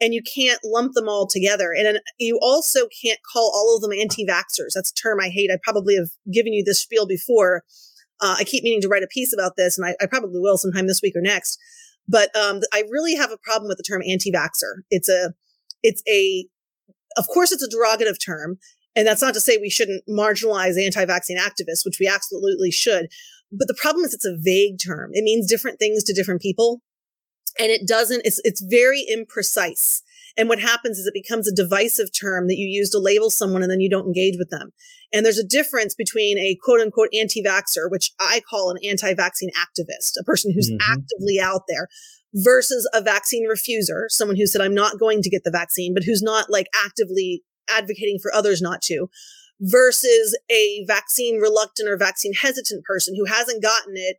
and 0.00 0.14
you 0.14 0.22
can't 0.22 0.60
lump 0.64 0.94
them 0.94 1.08
all 1.08 1.26
together. 1.26 1.72
And 1.76 2.00
you 2.18 2.38
also 2.40 2.88
can't 3.02 3.18
call 3.32 3.52
all 3.54 3.76
of 3.76 3.82
them 3.82 3.98
anti-vaxxers. 3.98 4.72
That's 4.74 4.90
a 4.90 4.94
term 4.94 5.18
I 5.20 5.28
hate. 5.28 5.50
I 5.50 5.58
probably 5.62 5.96
have 5.96 6.08
given 6.32 6.52
you 6.52 6.64
this 6.64 6.80
spiel 6.80 7.06
before. 7.06 7.64
Uh, 8.20 8.36
I 8.38 8.44
keep 8.44 8.64
meaning 8.64 8.80
to 8.82 8.88
write 8.88 9.02
a 9.02 9.08
piece 9.08 9.32
about 9.32 9.52
this, 9.56 9.78
and 9.78 9.86
I, 9.86 9.94
I 10.02 10.06
probably 10.06 10.40
will 10.40 10.58
sometime 10.58 10.86
this 10.86 11.00
week 11.02 11.14
or 11.16 11.22
next. 11.22 11.58
But 12.08 12.34
um, 12.34 12.60
I 12.72 12.84
really 12.90 13.14
have 13.14 13.30
a 13.30 13.38
problem 13.38 13.68
with 13.68 13.76
the 13.76 13.84
term 13.84 14.02
anti-vaxxer. 14.06 14.82
It's 14.90 15.08
a, 15.08 15.34
it's 15.82 16.02
a, 16.08 16.46
of 17.16 17.26
course, 17.28 17.52
it's 17.52 17.62
a 17.62 17.68
derogative 17.68 18.18
term, 18.22 18.58
and 18.96 19.06
that's 19.06 19.22
not 19.22 19.34
to 19.34 19.40
say 19.40 19.56
we 19.56 19.70
shouldn't 19.70 20.04
marginalize 20.08 20.82
anti-vaccine 20.82 21.38
activists, 21.38 21.84
which 21.84 21.98
we 22.00 22.06
absolutely 22.06 22.70
should. 22.70 23.08
But 23.52 23.68
the 23.68 23.74
problem 23.74 24.04
is 24.04 24.14
it's 24.14 24.24
a 24.24 24.36
vague 24.38 24.78
term. 24.84 25.10
It 25.12 25.24
means 25.24 25.48
different 25.48 25.78
things 25.78 26.04
to 26.04 26.14
different 26.14 26.40
people 26.40 26.82
and 27.60 27.70
it 27.70 27.86
doesn't 27.86 28.22
it's 28.24 28.40
it's 28.42 28.62
very 28.62 29.06
imprecise 29.12 30.02
and 30.36 30.48
what 30.48 30.60
happens 30.60 30.98
is 30.98 31.06
it 31.06 31.14
becomes 31.14 31.46
a 31.46 31.54
divisive 31.54 32.08
term 32.18 32.48
that 32.48 32.56
you 32.56 32.66
use 32.66 32.90
to 32.90 32.98
label 32.98 33.30
someone 33.30 33.62
and 33.62 33.70
then 33.70 33.80
you 33.80 33.90
don't 33.90 34.06
engage 34.06 34.36
with 34.38 34.50
them 34.50 34.72
and 35.12 35.24
there's 35.24 35.38
a 35.38 35.46
difference 35.46 35.94
between 35.94 36.38
a 36.38 36.56
quote 36.62 36.80
unquote 36.80 37.08
anti-vaxxer 37.12 37.90
which 37.90 38.12
i 38.18 38.40
call 38.48 38.70
an 38.70 38.78
anti-vaccine 38.84 39.50
activist 39.50 40.12
a 40.18 40.24
person 40.24 40.52
who's 40.52 40.70
mm-hmm. 40.70 40.92
actively 40.92 41.38
out 41.40 41.62
there 41.68 41.88
versus 42.32 42.88
a 42.94 43.02
vaccine 43.02 43.46
refuser 43.48 44.04
someone 44.08 44.36
who 44.36 44.46
said 44.46 44.62
i'm 44.62 44.74
not 44.74 44.98
going 44.98 45.20
to 45.22 45.30
get 45.30 45.44
the 45.44 45.50
vaccine 45.50 45.92
but 45.92 46.04
who's 46.04 46.22
not 46.22 46.48
like 46.48 46.66
actively 46.84 47.42
advocating 47.68 48.18
for 48.20 48.34
others 48.34 48.62
not 48.62 48.80
to 48.80 49.08
versus 49.60 50.38
a 50.50 50.84
vaccine 50.86 51.38
reluctant 51.38 51.88
or 51.88 51.96
vaccine 51.96 52.32
hesitant 52.32 52.82
person 52.84 53.14
who 53.14 53.26
hasn't 53.26 53.62
gotten 53.62 53.92
it 53.96 54.16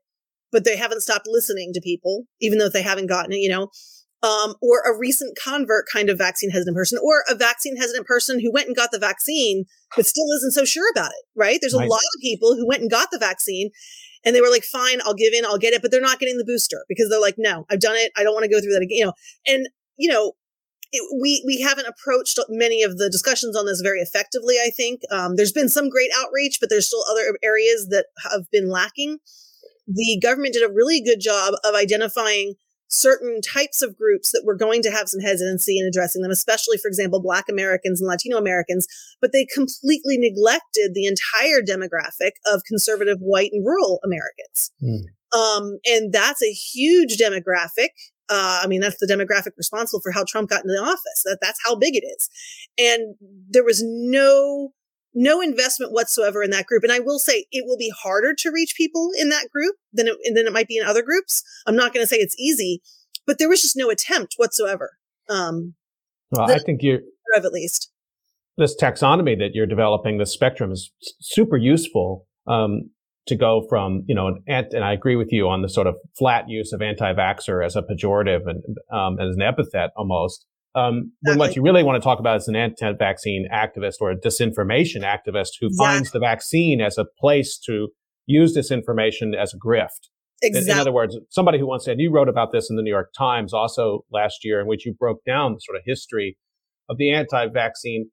but 0.52 0.64
they 0.64 0.78
haven't 0.78 1.02
stopped 1.02 1.28
listening 1.28 1.72
to 1.74 1.82
people, 1.82 2.26
even 2.40 2.58
though 2.58 2.70
they 2.70 2.82
haven't 2.82 3.08
gotten 3.08 3.34
it, 3.34 3.38
you 3.38 3.50
know, 3.50 3.70
um, 4.24 4.56
or 4.62 4.82
a 4.82 4.98
recent 4.98 5.38
convert 5.42 5.86
kind 5.92 6.10
of 6.10 6.18
vaccine 6.18 6.52
hesitant 6.52 6.76
person, 6.76 7.00
or 7.04 7.24
a 7.30 7.36
vaccine 7.36 7.76
hesitant 7.78 8.06
person 8.06 8.40
who 8.40 8.52
went 8.52 8.68
and 8.68 8.76
got 8.76 8.92
the 8.92 9.00
vaccine, 9.00 9.66
but 9.96 10.06
still 10.06 10.30
isn't 10.36 10.52
so 10.54 10.66
sure 10.66 10.90
about 10.92 11.12
it, 11.12 11.26
right? 11.36 11.60
There's 11.60 11.74
a 11.74 11.80
right. 11.80 11.90
lot 11.90 12.00
of 12.00 12.22
people 12.22 12.56
who 12.56 12.68
went 12.68 12.82
and 12.82 12.92
got 12.92 13.10
the 13.12 13.18
vaccine 13.18 13.72
and 14.24 14.36
they 14.36 14.42
were 14.42 14.52
like, 14.52 14.64
fine, 14.64 15.00
I'll 15.04 15.16
give 15.16 15.34
in, 15.34 15.46
I'll 15.46 15.58
get 15.58 15.74
it, 15.74 15.82
but 15.82 15.90
they're 15.90 16.00
not 16.00 16.20
getting 16.20 16.38
the 16.38 16.46
booster 16.46 16.86
because 16.88 17.10
they're 17.10 17.22
like, 17.22 17.36
no, 17.38 17.66
I've 17.72 17.80
done 17.80 17.96
it. 17.96 18.12
I 18.16 18.24
don't 18.24 18.34
want 18.34 18.44
to 18.44 18.52
go 18.52 18.62
through 18.62 18.74
that 18.74 18.84
again, 18.84 18.98
you 18.98 19.06
know, 19.06 19.14
and, 19.48 19.68
you 19.98 20.10
know, 20.10 20.34
it, 20.92 21.04
we 21.22 21.42
we 21.46 21.62
haven't 21.62 21.88
approached 21.88 22.38
many 22.50 22.84
of 22.84 22.98
the 22.98 23.10
discussions 23.10 23.56
on 23.56 23.66
this 23.66 23.80
very 23.80 24.02
effectively. 24.02 24.56
I 24.56 24.70
think 24.76 25.02
um, 25.10 25.38
there's 25.38 25.54
been 25.54 25.70
some 25.70 25.90
great 25.90 26.12
outreach, 26.18 26.58
but 26.60 26.70
there's 26.70 26.88
still 26.88 27.04
other 27.10 27.22
areas 27.42 27.88
that 27.92 28.08
have 28.30 28.42
been 28.52 28.70
lacking 28.70 29.20
the 29.94 30.20
government 30.22 30.54
did 30.54 30.70
a 30.70 30.74
really 30.74 31.02
good 31.02 31.20
job 31.20 31.54
of 31.64 31.76
identifying 31.76 32.56
certain 32.92 33.40
types 33.42 33.82
of 33.82 33.98
groups 33.98 34.32
that 34.32 34.44
were 34.46 34.56
going 34.56 34.82
to 34.84 34.92
have 34.92 35.08
some 35.08 35.22
hesitancy 35.22 35.80
in 35.80 35.88
addressing 35.88 36.22
them, 36.22 36.32
especially, 36.32 36.78
for 36.78 36.90
example, 36.90 37.22
Black 37.22 37.46
Americans 37.50 38.02
and 38.02 38.08
Latino 38.08 38.38
Americans, 38.38 38.86
but 39.22 39.32
they 39.32 39.46
completely 39.46 40.18
neglected 40.18 40.92
the 40.94 41.06
entire 41.06 41.62
demographic 41.62 42.32
of 42.46 42.64
conservative 42.68 43.18
white 43.22 43.52
and 43.54 43.66
rural 43.66 44.00
Americans. 44.04 44.72
Mm. 44.84 45.04
Um, 45.38 45.80
and 45.86 46.12
that's 46.12 46.44
a 46.44 46.52
huge 46.52 47.18
demographic. 47.18 47.90
Uh, 48.30 48.62
I 48.64 48.68
mean, 48.68 48.82
that's 48.82 49.00
the 49.00 49.08
demographic 49.08 49.52
responsible 49.58 50.02
for 50.02 50.12
how 50.12 50.26
Trump 50.28 50.50
got 50.50 50.64
into 50.64 50.74
the 50.74 50.84
office. 50.84 51.24
That, 51.24 51.40
that's 51.42 51.60
how 51.64 51.76
big 51.76 51.96
it 51.96 52.04
is. 52.06 52.30
And 52.78 53.16
there 53.50 53.64
was 53.64 53.82
no 53.84 54.74
no 55.14 55.42
investment 55.42 55.92
whatsoever 55.92 56.42
in 56.44 56.52
that 56.52 56.66
group. 56.66 56.84
And 56.84 56.92
I 56.92 57.00
will 57.00 57.20
say 57.20 57.46
it 57.52 57.66
will 57.66 57.78
be 57.78 57.92
harder 58.04 58.34
to 58.36 58.52
reach 58.52 58.76
people 58.76 59.12
in 59.20 59.30
that 59.30 59.50
group 59.52 59.76
than 59.94 60.08
it, 60.08 60.18
than 60.34 60.48
it 60.48 60.54
might 60.54 60.68
be 60.68 60.78
in 60.78 60.86
other 60.86 61.04
groups. 61.04 61.44
I'm 61.68 61.76
not 61.76 61.94
going 61.94 62.04
to 62.04 62.08
say 62.08 62.18
it's 62.18 62.38
easy, 62.40 62.82
but 63.26 63.40
there 63.40 63.50
was 63.50 63.62
just 63.62 63.78
no 63.78 63.90
attempt 63.90 64.36
whatsoever. 64.38 64.98
Um, 65.30 65.76
well, 66.32 66.50
I 66.50 66.60
think 66.60 66.82
you're 66.82 67.02
at 67.36 67.52
least 67.52 67.92
this 68.58 68.76
taxonomy 68.80 69.38
that 69.40 69.52
you're 69.54 69.66
developing, 69.66 70.18
the 70.18 70.26
spectrum 70.26 70.72
is 70.72 70.92
super 71.20 71.58
useful. 71.58 72.28
Um, 72.48 72.90
to 73.28 73.36
go 73.36 73.66
from, 73.70 74.04
you 74.08 74.16
know, 74.16 74.40
an, 74.48 74.66
and 74.72 74.84
I 74.84 74.94
agree 74.94 75.16
with 75.16 75.32
you 75.32 75.48
on 75.48 75.62
the 75.62 75.70
sort 75.70 75.86
of 75.86 75.96
flat 76.18 76.46
use 76.50 76.74
of 76.74 76.82
anti-vaxxer 76.82 77.64
as 77.64 77.76
a 77.76 77.84
pejorative 77.84 78.42
and 78.48 78.64
um, 78.92 79.20
as 79.20 79.36
an 79.36 79.44
epithet 79.44 79.92
almost, 79.96 80.46
um, 80.76 81.12
when 81.22 81.38
what 81.38 81.56
you 81.56 81.62
really 81.62 81.84
want 81.84 82.02
to 82.02 82.04
talk 82.04 82.20
about 82.20 82.38
is 82.38 82.48
an 82.48 82.56
anti-vaccine 82.56 83.48
activist 83.54 83.96
or 84.00 84.12
a 84.12 84.16
disinformation 84.18 85.04
activist 85.04 85.52
who 85.60 85.68
exactly. 85.68 85.86
finds 85.86 86.12
the 86.12 86.20
vaccine 86.20 86.82
as 86.82 86.98
a 86.98 87.06
place 87.20 87.58
to 87.66 87.90
use 88.26 88.56
disinformation 88.56 89.36
as 89.36 89.54
a 89.54 89.58
grift. 89.58 90.10
Exactly. 90.42 90.72
In, 90.72 90.78
in, 90.78 90.80
other 90.80 90.92
words, 90.92 91.18
somebody 91.30 91.60
who 91.60 91.68
once 91.68 91.86
said, 91.86 92.00
you 92.00 92.12
wrote 92.12 92.30
about 92.30 92.52
this 92.52 92.70
in 92.70 92.76
the 92.76 92.82
New 92.82 92.90
York 92.90 93.12
Times 93.18 93.54
also 93.54 94.06
last 94.12 94.44
year, 94.44 94.60
in 94.62 94.68
which 94.68 94.86
you 94.86 94.94
broke 94.94 95.24
down 95.26 95.54
the 95.54 95.60
sort 95.60 95.76
of 95.76 95.84
history 95.86 96.38
of 96.90 96.98
the 96.98 97.12
anti-vaccine 97.14 98.10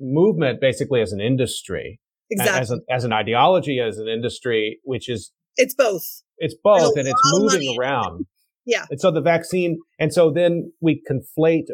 movement 0.00 0.60
basically 0.60 1.00
as 1.00 1.12
an 1.12 1.20
industry, 1.20 2.00
exactly. 2.30 2.60
as, 2.60 2.70
a, 2.70 2.76
as 2.90 3.04
an 3.04 3.12
ideology, 3.12 3.80
as 3.80 3.98
an 3.98 4.08
industry, 4.08 4.78
which 4.84 5.08
is 5.08 5.32
it's 5.56 5.74
both. 5.74 6.22
It's 6.38 6.54
both, 6.62 6.96
and 6.96 7.08
it's 7.08 7.20
moving 7.32 7.76
around. 7.78 8.26
Yeah. 8.68 8.84
And 8.90 9.00
so 9.00 9.10
the 9.10 9.22
vaccine, 9.22 9.78
and 9.98 10.12
so 10.12 10.30
then 10.30 10.72
we 10.82 11.02
conflate, 11.10 11.68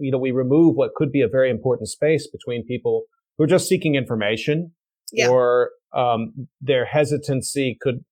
you 0.00 0.10
know, 0.10 0.16
we 0.18 0.30
remove 0.30 0.76
what 0.76 0.94
could 0.94 1.12
be 1.12 1.20
a 1.20 1.28
very 1.28 1.50
important 1.50 1.90
space 1.90 2.26
between 2.26 2.64
people 2.64 3.02
who 3.36 3.44
are 3.44 3.46
just 3.46 3.68
seeking 3.68 3.96
information 3.96 4.72
yeah. 5.12 5.28
or 5.28 5.72
um, 5.94 6.48
their 6.62 6.86
hesitancy 6.86 7.76
could 7.82 8.02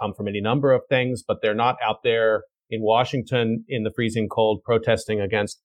come 0.00 0.14
from 0.16 0.28
any 0.28 0.40
number 0.40 0.72
of 0.72 0.82
things, 0.88 1.24
but 1.26 1.38
they're 1.42 1.52
not 1.52 1.74
out 1.84 2.04
there 2.04 2.44
in 2.70 2.80
Washington 2.80 3.64
in 3.68 3.82
the 3.82 3.90
freezing 3.94 4.28
cold 4.28 4.62
protesting 4.64 5.20
against 5.20 5.60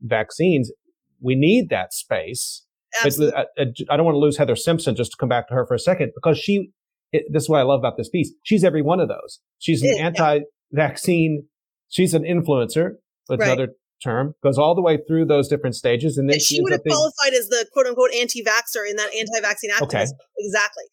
vaccines. 0.00 0.72
We 1.20 1.36
need 1.36 1.68
that 1.70 1.92
space. 1.92 2.66
Absolutely. 3.04 3.36
Uh, 3.36 3.64
I 3.88 3.96
don't 3.96 4.04
want 4.04 4.16
to 4.16 4.18
lose 4.18 4.36
Heather 4.36 4.56
Simpson 4.56 4.96
just 4.96 5.12
to 5.12 5.16
come 5.16 5.28
back 5.28 5.46
to 5.48 5.54
her 5.54 5.64
for 5.64 5.74
a 5.74 5.78
second 5.78 6.10
because 6.16 6.38
she, 6.38 6.72
it, 7.12 7.22
this 7.32 7.44
is 7.44 7.48
what 7.48 7.60
I 7.60 7.62
love 7.62 7.78
about 7.78 7.96
this 7.96 8.08
piece. 8.08 8.32
She's 8.42 8.64
every 8.64 8.82
one 8.82 8.98
of 8.98 9.08
those. 9.08 9.38
She's 9.60 9.80
an 9.82 9.96
anti-vaccine. 10.00 11.44
She's 11.92 12.14
an 12.14 12.22
influencer. 12.22 12.92
That's 13.28 13.38
right. 13.38 13.48
another 13.48 13.74
term. 14.02 14.34
Goes 14.42 14.56
all 14.56 14.74
the 14.74 14.80
way 14.80 14.98
through 15.06 15.26
those 15.26 15.46
different 15.46 15.76
stages, 15.76 16.16
and 16.16 16.28
then 16.28 16.36
and 16.36 16.42
she, 16.42 16.56
she 16.56 16.62
would 16.62 16.72
have 16.72 16.82
being, 16.82 16.96
qualified 16.96 17.34
as 17.34 17.48
the 17.48 17.66
quote 17.70 17.86
unquote 17.86 18.12
anti-vaxer 18.14 18.88
in 18.88 18.96
that 18.96 19.14
anti-vaccine 19.14 19.70
activist. 19.70 19.82
Okay. 19.82 20.06
Exactly. 20.38 20.84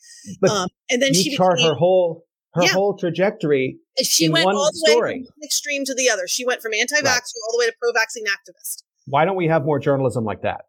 But 0.42 0.50
um, 0.52 0.68
and 0.90 1.02
then 1.02 1.14
she 1.14 1.36
chart 1.36 1.56
became, 1.56 1.70
her 1.70 1.76
whole 1.76 2.26
her 2.54 2.64
yeah. 2.64 2.74
whole 2.74 2.98
trajectory. 2.98 3.78
She 4.02 4.28
went 4.28 4.48
all 4.48 4.70
the 4.72 4.92
story. 4.92 5.14
way 5.14 5.18
from 5.20 5.34
one 5.38 5.46
extreme 5.46 5.86
to 5.86 5.96
the 5.96 6.10
other. 6.10 6.28
She 6.28 6.46
went 6.46 6.62
from 6.62 6.74
anti-vaxxer 6.74 7.06
right. 7.06 7.44
all 7.48 7.54
the 7.54 7.60
way 7.60 7.66
to 7.68 7.74
pro-vaccine 7.82 8.26
activist. 8.26 8.84
Why 9.06 9.24
don't 9.24 9.38
we 9.38 9.48
have 9.48 9.64
more 9.64 9.80
journalism 9.80 10.26
like 10.26 10.42
that? 10.42 10.66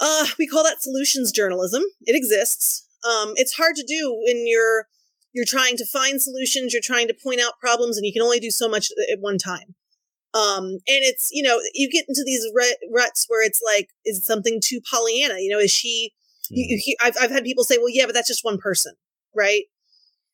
Uh, 0.00 0.26
we 0.38 0.46
call 0.46 0.62
that 0.64 0.80
solutions 0.82 1.32
journalism. 1.32 1.82
It 2.02 2.16
exists. 2.16 2.88
Um, 3.04 3.32
it's 3.36 3.54
hard 3.54 3.74
to 3.76 3.84
do 3.86 4.16
when 4.26 4.44
you're 4.46 4.86
you're 5.34 5.44
trying 5.44 5.76
to 5.76 5.84
find 5.84 6.22
solutions, 6.22 6.72
you're 6.72 6.80
trying 6.82 7.08
to 7.08 7.14
point 7.14 7.40
out 7.40 7.60
problems, 7.60 7.98
and 7.98 8.06
you 8.06 8.12
can 8.12 8.22
only 8.22 8.40
do 8.40 8.50
so 8.50 8.68
much 8.68 8.90
at 9.12 9.20
one 9.20 9.36
time. 9.36 9.74
Um, 10.32 10.64
and 10.64 10.80
it's 10.86 11.28
you 11.32 11.42
know 11.42 11.60
you 11.74 11.90
get 11.90 12.06
into 12.08 12.22
these 12.24 12.46
ruts 12.90 13.26
where 13.28 13.44
it's 13.44 13.60
like, 13.64 13.90
is 14.04 14.24
something 14.24 14.60
too 14.62 14.80
Pollyanna? 14.90 15.40
You 15.40 15.50
know, 15.50 15.58
is 15.58 15.70
she? 15.70 16.12
Mm. 16.46 16.56
You, 16.56 16.80
you, 16.86 16.96
I've 17.02 17.16
I've 17.20 17.30
had 17.30 17.44
people 17.44 17.64
say, 17.64 17.76
well, 17.78 17.90
yeah, 17.90 18.06
but 18.06 18.14
that's 18.14 18.28
just 18.28 18.44
one 18.44 18.58
person, 18.58 18.94
right? 19.34 19.64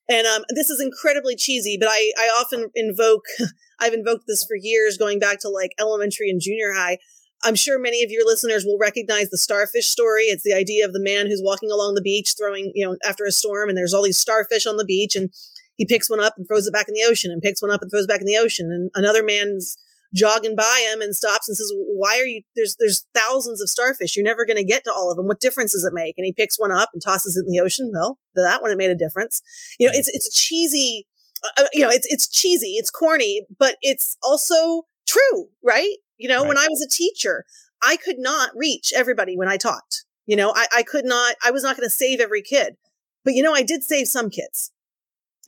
And 0.09 0.26
um, 0.26 0.42
this 0.51 0.70
is 0.70 0.80
incredibly 0.80 1.36
cheesy, 1.36 1.76
but 1.78 1.88
I, 1.88 2.12
I 2.18 2.26
often 2.40 2.70
invoke, 2.74 3.24
I've 3.80 3.94
invoked 3.94 4.24
this 4.26 4.44
for 4.44 4.57
years, 4.57 4.98
going 4.98 5.20
back 5.20 5.38
to 5.40 5.48
like 5.48 5.70
elementary 5.78 6.28
and 6.30 6.40
junior 6.40 6.72
high. 6.72 6.98
I'm 7.43 7.55
sure 7.55 7.78
many 7.78 8.03
of 8.03 8.11
your 8.11 8.24
listeners 8.24 8.64
will 8.64 8.78
recognize 8.78 9.30
the 9.30 9.38
starfish 9.38 9.86
story. 9.86 10.24
It's 10.24 10.43
the 10.43 10.53
idea 10.53 10.84
of 10.84 10.93
the 10.93 11.03
man 11.03 11.26
who's 11.26 11.43
walking 11.43 11.70
along 11.70 11.95
the 11.95 12.03
beach, 12.03 12.34
throwing, 12.36 12.72
you 12.74 12.86
know, 12.86 12.97
after 13.07 13.24
a 13.24 13.32
storm, 13.32 13.68
and 13.68 13.78
there's 13.78 13.95
all 13.95 14.03
these 14.03 14.18
starfish 14.18 14.66
on 14.66 14.76
the 14.76 14.84
beach, 14.84 15.16
and 15.16 15.30
he 15.76 15.86
picks 15.86 16.11
one 16.11 16.20
up 16.20 16.34
and 16.36 16.47
throws 16.47 16.66
it 16.66 16.72
back 16.72 16.88
in 16.88 16.95
the 16.95 17.05
ocean, 17.09 17.30
and 17.30 17.41
picks 17.41 17.62
one 17.62 17.70
up 17.70 17.82
and 17.82 17.91
throws 17.91 18.05
it 18.05 18.09
back 18.09 18.20
in 18.20 18.26
the 18.26 18.36
ocean. 18.36 18.70
And 18.70 18.91
another 18.95 19.22
man's 19.22 19.76
jogging 20.12 20.57
by 20.57 20.88
him 20.93 21.01
and 21.01 21.14
stops 21.14 21.49
and 21.49 21.57
says, 21.57 21.72
"Why 21.74 22.18
are 22.18 22.26
you? 22.26 22.43
There's 22.57 22.76
there's 22.78 23.07
thousands 23.14 23.62
of 23.62 23.70
starfish. 23.70 24.16
You're 24.16 24.24
never 24.24 24.45
going 24.45 24.57
to 24.57 24.64
get 24.64 24.84
to 24.84 24.93
all 24.93 25.11
of 25.11 25.16
them. 25.16 25.26
What 25.26 25.41
difference 25.41 25.72
does 25.72 25.84
it 25.84 25.95
make?" 25.95 26.16
And 26.18 26.24
he 26.24 26.32
picks 26.32 26.59
one 26.59 26.72
up 26.72 26.91
and 26.93 27.03
tosses 27.03 27.36
it 27.36 27.47
in 27.47 27.53
the 27.53 27.61
ocean. 27.61 27.91
Well, 27.93 28.18
that 28.34 28.62
one 28.62 28.70
it 28.70 28.78
made 28.78 28.91
a 28.91 28.97
difference. 28.97 29.41
You 29.78 29.86
know, 29.86 29.93
it's 29.95 30.09
it's 30.09 30.34
cheesy. 30.34 31.07
Uh, 31.43 31.62
uh, 31.62 31.68
you 31.72 31.82
know, 31.82 31.91
it's 31.91 32.07
it's 32.11 32.28
cheesy. 32.28 32.74
It's 32.74 32.91
corny, 32.91 33.47
but 33.59 33.76
it's 33.80 34.16
also 34.22 34.82
true, 35.07 35.49
right? 35.64 35.97
You 36.20 36.28
know, 36.28 36.40
right. 36.40 36.48
when 36.48 36.58
I 36.58 36.66
was 36.68 36.82
a 36.82 36.88
teacher, 36.88 37.44
I 37.82 37.96
could 37.96 38.18
not 38.18 38.50
reach 38.54 38.92
everybody 38.94 39.36
when 39.36 39.48
I 39.48 39.56
taught. 39.56 40.02
You 40.26 40.36
know, 40.36 40.52
I, 40.54 40.66
I 40.72 40.82
could 40.82 41.06
not. 41.06 41.34
I 41.44 41.50
was 41.50 41.62
not 41.62 41.76
going 41.76 41.88
to 41.88 41.94
save 41.94 42.20
every 42.20 42.42
kid, 42.42 42.76
but 43.24 43.34
you 43.34 43.42
know, 43.42 43.54
I 43.54 43.62
did 43.62 43.82
save 43.82 44.06
some 44.06 44.30
kids. 44.30 44.70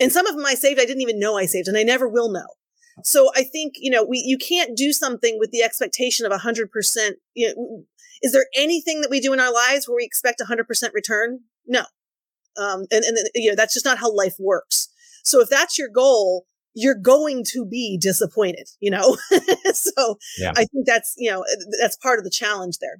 And 0.00 0.10
some 0.10 0.26
of 0.26 0.34
them 0.34 0.46
I 0.46 0.54
saved, 0.54 0.80
I 0.80 0.86
didn't 0.86 1.02
even 1.02 1.20
know 1.20 1.36
I 1.36 1.46
saved, 1.46 1.68
and 1.68 1.76
I 1.76 1.82
never 1.82 2.08
will 2.08 2.30
know. 2.32 2.46
So 3.04 3.30
I 3.34 3.42
think, 3.42 3.74
you 3.76 3.90
know, 3.90 4.04
we, 4.04 4.18
you 4.18 4.38
can't 4.38 4.76
do 4.76 4.92
something 4.92 5.38
with 5.38 5.50
the 5.50 5.62
expectation 5.62 6.26
of 6.26 6.32
100%. 6.32 7.10
You 7.34 7.54
know, 7.54 7.84
is 8.22 8.32
there 8.32 8.46
anything 8.56 9.00
that 9.00 9.10
we 9.10 9.20
do 9.20 9.32
in 9.32 9.40
our 9.40 9.52
lives 9.52 9.88
where 9.88 9.96
we 9.96 10.04
expect 10.04 10.40
100% 10.40 10.92
return? 10.92 11.40
No. 11.66 11.84
Um, 12.56 12.86
and, 12.90 13.04
and, 13.04 13.18
you 13.34 13.50
know, 13.50 13.56
that's 13.56 13.74
just 13.74 13.86
not 13.86 13.98
how 13.98 14.12
life 14.12 14.34
works. 14.38 14.88
So 15.24 15.40
if 15.40 15.48
that's 15.48 15.78
your 15.78 15.88
goal, 15.88 16.46
you're 16.74 16.98
going 16.98 17.44
to 17.52 17.66
be 17.66 17.98
disappointed, 18.00 18.68
you 18.80 18.90
know? 18.90 19.16
so 19.72 20.18
yeah. 20.38 20.52
I 20.52 20.64
think 20.64 20.86
that's, 20.86 21.14
you 21.16 21.30
know, 21.30 21.44
that's 21.80 21.96
part 21.96 22.18
of 22.18 22.24
the 22.24 22.30
challenge 22.30 22.78
there. 22.80 22.98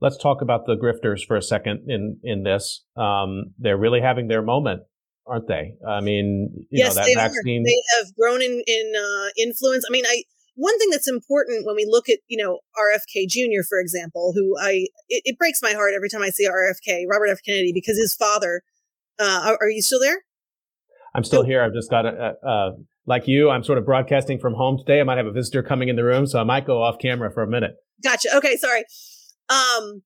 Let's 0.00 0.16
talk 0.16 0.42
about 0.42 0.66
the 0.66 0.76
grifters 0.76 1.24
for 1.24 1.36
a 1.36 1.42
second 1.42 1.84
in, 1.88 2.18
in 2.24 2.42
this. 2.42 2.84
Um, 2.96 3.54
they're 3.58 3.76
really 3.76 4.00
having 4.00 4.28
their 4.28 4.42
moment 4.42 4.82
aren't 5.26 5.46
they? 5.46 5.74
I 5.86 6.00
mean, 6.00 6.66
yes, 6.70 6.96
know, 6.96 7.04
they 7.04 7.14
vaccine... 7.14 7.62
are. 7.62 7.64
They 7.64 7.82
have 7.98 8.14
grown 8.16 8.42
in 8.42 8.62
in 8.66 8.92
uh, 8.96 9.28
influence. 9.38 9.84
I 9.88 9.92
mean, 9.92 10.04
I 10.06 10.24
one 10.54 10.78
thing 10.78 10.90
that's 10.90 11.08
important 11.08 11.66
when 11.66 11.76
we 11.76 11.86
look 11.88 12.08
at 12.08 12.18
you 12.28 12.42
know 12.42 12.60
RFK 12.76 13.28
Jr. 13.28 13.62
for 13.68 13.80
example, 13.80 14.32
who 14.34 14.56
I 14.60 14.86
it, 15.08 15.22
it 15.24 15.38
breaks 15.38 15.62
my 15.62 15.72
heart 15.72 15.92
every 15.94 16.08
time 16.08 16.22
I 16.22 16.30
see 16.30 16.48
RFK 16.48 17.04
Robert 17.08 17.28
F 17.28 17.38
Kennedy 17.44 17.72
because 17.72 17.98
his 17.98 18.14
father. 18.14 18.62
Uh, 19.18 19.42
are, 19.44 19.58
are 19.60 19.70
you 19.70 19.82
still 19.82 20.00
there? 20.00 20.22
I'm 21.14 21.22
still 21.22 21.44
here. 21.44 21.62
I've 21.62 21.74
just 21.74 21.90
got 21.90 22.06
a, 22.06 22.34
a, 22.42 22.48
a 22.48 22.70
like 23.06 23.26
you. 23.26 23.50
I'm 23.50 23.64
sort 23.64 23.78
of 23.78 23.84
broadcasting 23.84 24.38
from 24.38 24.54
home 24.54 24.78
today. 24.78 25.00
I 25.00 25.04
might 25.04 25.18
have 25.18 25.26
a 25.26 25.32
visitor 25.32 25.62
coming 25.62 25.88
in 25.88 25.96
the 25.96 26.04
room, 26.04 26.26
so 26.26 26.40
I 26.40 26.44
might 26.44 26.66
go 26.66 26.82
off 26.82 26.98
camera 27.00 27.32
for 27.32 27.42
a 27.42 27.48
minute. 27.48 27.72
Gotcha. 28.02 28.28
Okay, 28.36 28.56
sorry. 28.56 28.84
Um, 29.48 30.02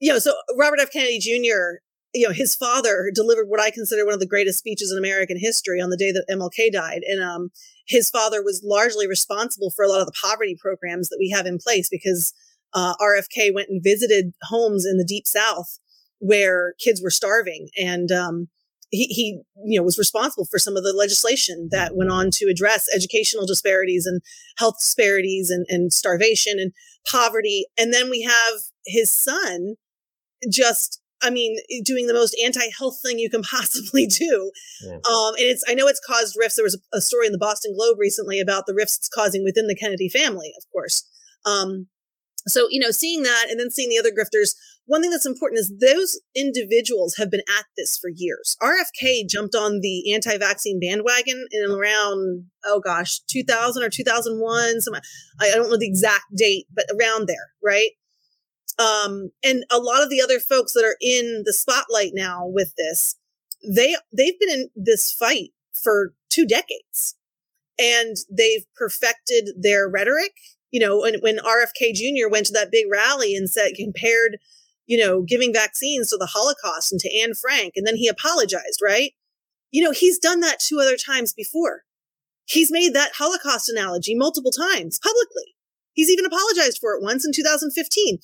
you 0.00 0.12
know, 0.12 0.18
so 0.18 0.34
Robert 0.56 0.80
F. 0.80 0.92
Kennedy 0.92 1.18
Jr 1.18 1.80
you 2.14 2.26
know, 2.26 2.32
his 2.32 2.54
father 2.54 3.10
delivered 3.14 3.48
what 3.48 3.60
I 3.60 3.70
consider 3.70 4.04
one 4.04 4.14
of 4.14 4.20
the 4.20 4.26
greatest 4.26 4.58
speeches 4.58 4.92
in 4.92 4.98
American 4.98 5.38
history 5.38 5.80
on 5.80 5.90
the 5.90 5.96
day 5.96 6.12
that 6.12 6.26
MLK 6.30 6.72
died. 6.72 7.00
And 7.06 7.22
um, 7.22 7.50
his 7.86 8.10
father 8.10 8.42
was 8.42 8.62
largely 8.64 9.06
responsible 9.06 9.70
for 9.70 9.84
a 9.84 9.88
lot 9.88 10.00
of 10.00 10.06
the 10.06 10.14
poverty 10.22 10.56
programs 10.60 11.08
that 11.08 11.18
we 11.18 11.30
have 11.30 11.46
in 11.46 11.58
place 11.58 11.88
because 11.90 12.34
uh, 12.74 12.94
RFK 13.00 13.54
went 13.54 13.68
and 13.70 13.82
visited 13.82 14.34
homes 14.42 14.84
in 14.84 14.98
the 14.98 15.04
deep 15.04 15.26
South 15.26 15.78
where 16.18 16.74
kids 16.78 17.02
were 17.02 17.10
starving. 17.10 17.68
And 17.78 18.12
um, 18.12 18.48
he, 18.92 19.06
he, 19.06 19.40
you 19.64 19.80
know, 19.80 19.82
was 19.82 19.98
responsible 19.98 20.44
for 20.44 20.58
some 20.58 20.76
of 20.76 20.84
the 20.84 20.92
legislation 20.92 21.68
that 21.72 21.96
went 21.96 22.10
on 22.10 22.30
to 22.34 22.46
address 22.46 22.86
educational 22.94 23.46
disparities 23.46 24.06
and 24.06 24.20
health 24.58 24.76
disparities 24.78 25.50
and, 25.50 25.66
and 25.68 25.92
starvation 25.92 26.58
and 26.58 26.72
poverty. 27.10 27.66
And 27.78 27.92
then 27.92 28.10
we 28.10 28.22
have 28.22 28.60
his 28.86 29.10
son 29.10 29.76
just 30.50 31.00
I 31.24 31.30
mean, 31.30 31.56
doing 31.84 32.08
the 32.08 32.14
most 32.14 32.36
anti-health 32.44 32.98
thing 33.00 33.20
you 33.20 33.30
can 33.30 33.42
possibly 33.50 34.06
do. 34.06 34.50
Yeah. 34.84 34.94
Um, 34.94 35.34
and 35.34 35.46
it's, 35.46 35.62
I 35.68 35.74
know 35.74 35.86
it's 35.86 36.00
caused 36.04 36.36
rifts. 36.36 36.56
There 36.56 36.64
was 36.64 36.74
a, 36.74 36.96
a, 36.96 37.00
story 37.00 37.26
in 37.26 37.32
the 37.32 37.38
Boston 37.38 37.74
Globe 37.76 37.96
recently 37.98 38.40
about 38.40 38.66
the 38.66 38.74
rifts 38.74 38.96
it's 38.96 39.08
causing 39.08 39.44
within 39.44 39.68
the 39.68 39.76
Kennedy 39.76 40.08
family, 40.08 40.52
of 40.58 40.64
course. 40.72 41.08
Um, 41.46 41.86
so, 42.48 42.66
you 42.70 42.80
know, 42.80 42.90
seeing 42.90 43.22
that 43.22 43.46
and 43.50 43.60
then 43.60 43.70
seeing 43.70 43.88
the 43.88 43.98
other 43.98 44.10
grifters, 44.10 44.54
one 44.86 45.00
thing 45.00 45.10
that's 45.10 45.26
important 45.26 45.60
is 45.60 45.72
those 45.80 46.20
individuals 46.34 47.16
have 47.16 47.30
been 47.30 47.42
at 47.58 47.64
this 47.76 47.98
for 47.98 48.10
years. 48.14 48.56
RFK 48.60 49.28
jumped 49.28 49.54
on 49.54 49.80
the 49.80 50.12
anti-vaccine 50.12 50.80
bandwagon 50.80 51.46
in 51.50 51.70
around, 51.70 52.46
oh 52.64 52.80
gosh, 52.80 53.20
2000 53.30 53.82
or 53.82 53.88
2001. 53.88 54.80
Some, 54.80 54.94
I 55.40 55.50
don't 55.54 55.70
know 55.70 55.78
the 55.78 55.86
exact 55.86 56.24
date, 56.36 56.66
but 56.74 56.86
around 56.98 57.28
there, 57.28 57.52
right? 57.64 57.90
Um, 58.78 59.30
and 59.44 59.64
a 59.70 59.78
lot 59.78 60.02
of 60.02 60.10
the 60.10 60.20
other 60.20 60.40
folks 60.40 60.72
that 60.72 60.84
are 60.84 60.96
in 61.00 61.42
the 61.44 61.52
spotlight 61.52 62.12
now 62.14 62.46
with 62.46 62.74
this, 62.76 63.16
they 63.64 63.96
they've 64.16 64.38
been 64.40 64.50
in 64.50 64.70
this 64.74 65.12
fight 65.12 65.50
for 65.72 66.14
two 66.30 66.46
decades, 66.46 67.16
and 67.78 68.16
they've 68.30 68.64
perfected 68.74 69.50
their 69.60 69.88
rhetoric. 69.88 70.32
You 70.70 70.80
know, 70.80 71.00
when, 71.00 71.16
when 71.20 71.36
RFK 71.36 71.92
Jr. 71.94 72.30
went 72.30 72.46
to 72.46 72.52
that 72.54 72.72
big 72.72 72.86
rally 72.90 73.36
and 73.36 73.48
said 73.48 73.72
compared, 73.76 74.38
you 74.92 74.98
know, 74.98 75.22
giving 75.22 75.54
vaccines 75.54 76.10
to 76.10 76.18
the 76.18 76.26
Holocaust 76.26 76.92
and 76.92 77.00
to 77.00 77.18
Anne 77.18 77.32
Frank, 77.32 77.72
and 77.76 77.86
then 77.86 77.96
he 77.96 78.08
apologized, 78.08 78.78
right? 78.82 79.12
You 79.70 79.82
know, 79.82 79.90
he's 79.90 80.18
done 80.18 80.40
that 80.40 80.60
two 80.60 80.80
other 80.80 80.98
times 80.98 81.32
before. 81.32 81.84
He's 82.44 82.70
made 82.70 82.92
that 82.92 83.12
Holocaust 83.16 83.70
analogy 83.70 84.14
multiple 84.14 84.50
times 84.50 85.00
publicly. 85.02 85.54
He's 85.94 86.10
even 86.10 86.26
apologized 86.26 86.76
for 86.78 86.92
it 86.92 87.02
once 87.02 87.24
in 87.24 87.32
2015. 87.32 88.18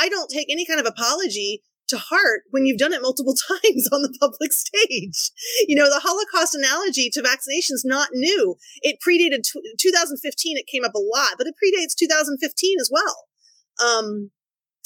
I 0.00 0.08
don't 0.08 0.28
take 0.28 0.48
any 0.50 0.66
kind 0.66 0.80
of 0.80 0.86
apology 0.86 1.62
to 1.86 1.96
heart 1.96 2.42
when 2.50 2.66
you've 2.66 2.78
done 2.78 2.92
it 2.92 3.02
multiple 3.02 3.36
times 3.48 3.88
on 3.92 4.02
the 4.02 4.16
public 4.18 4.52
stage. 4.52 5.30
You 5.68 5.76
know, 5.76 5.88
the 5.88 6.02
Holocaust 6.02 6.56
analogy 6.56 7.08
to 7.10 7.22
vaccinations 7.22 7.82
not 7.84 8.08
new. 8.14 8.56
It 8.82 8.98
predated 8.98 9.44
t- 9.44 9.62
2015. 9.78 10.58
It 10.58 10.66
came 10.66 10.84
up 10.84 10.94
a 10.96 10.98
lot, 10.98 11.34
but 11.38 11.46
it 11.46 11.54
predates 11.54 11.94
2015 11.94 12.80
as 12.80 12.90
well. 12.92 13.28
Um, 13.78 14.32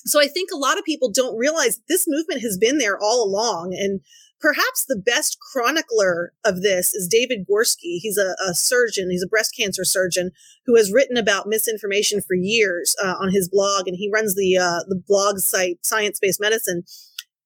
so 0.06 0.20
I 0.20 0.26
think 0.26 0.50
a 0.52 0.58
lot 0.58 0.78
of 0.78 0.84
people 0.84 1.10
don't 1.10 1.36
realize 1.36 1.80
this 1.88 2.04
movement 2.06 2.42
has 2.42 2.58
been 2.58 2.78
there 2.78 2.98
all 3.00 3.24
along. 3.24 3.74
And 3.78 4.00
perhaps 4.40 4.84
the 4.86 5.00
best 5.02 5.38
chronicler 5.40 6.32
of 6.44 6.62
this 6.62 6.92
is 6.92 7.08
David 7.08 7.46
Gorski. 7.50 7.98
He's 8.00 8.18
a, 8.18 8.34
a, 8.46 8.54
surgeon, 8.54 9.10
he's 9.10 9.22
a 9.22 9.28
breast 9.28 9.54
cancer 9.58 9.84
surgeon 9.84 10.30
who 10.66 10.76
has 10.76 10.92
written 10.92 11.16
about 11.16 11.46
misinformation 11.46 12.20
for 12.20 12.34
years 12.34 12.94
uh, 13.02 13.14
on 13.18 13.30
his 13.30 13.48
blog, 13.48 13.88
and 13.88 13.96
he 13.96 14.10
runs 14.12 14.34
the 14.34 14.58
uh, 14.58 14.80
the 14.88 15.00
blog 15.06 15.38
site 15.38 15.78
Science 15.84 16.18
Based 16.20 16.40
Medicine. 16.40 16.82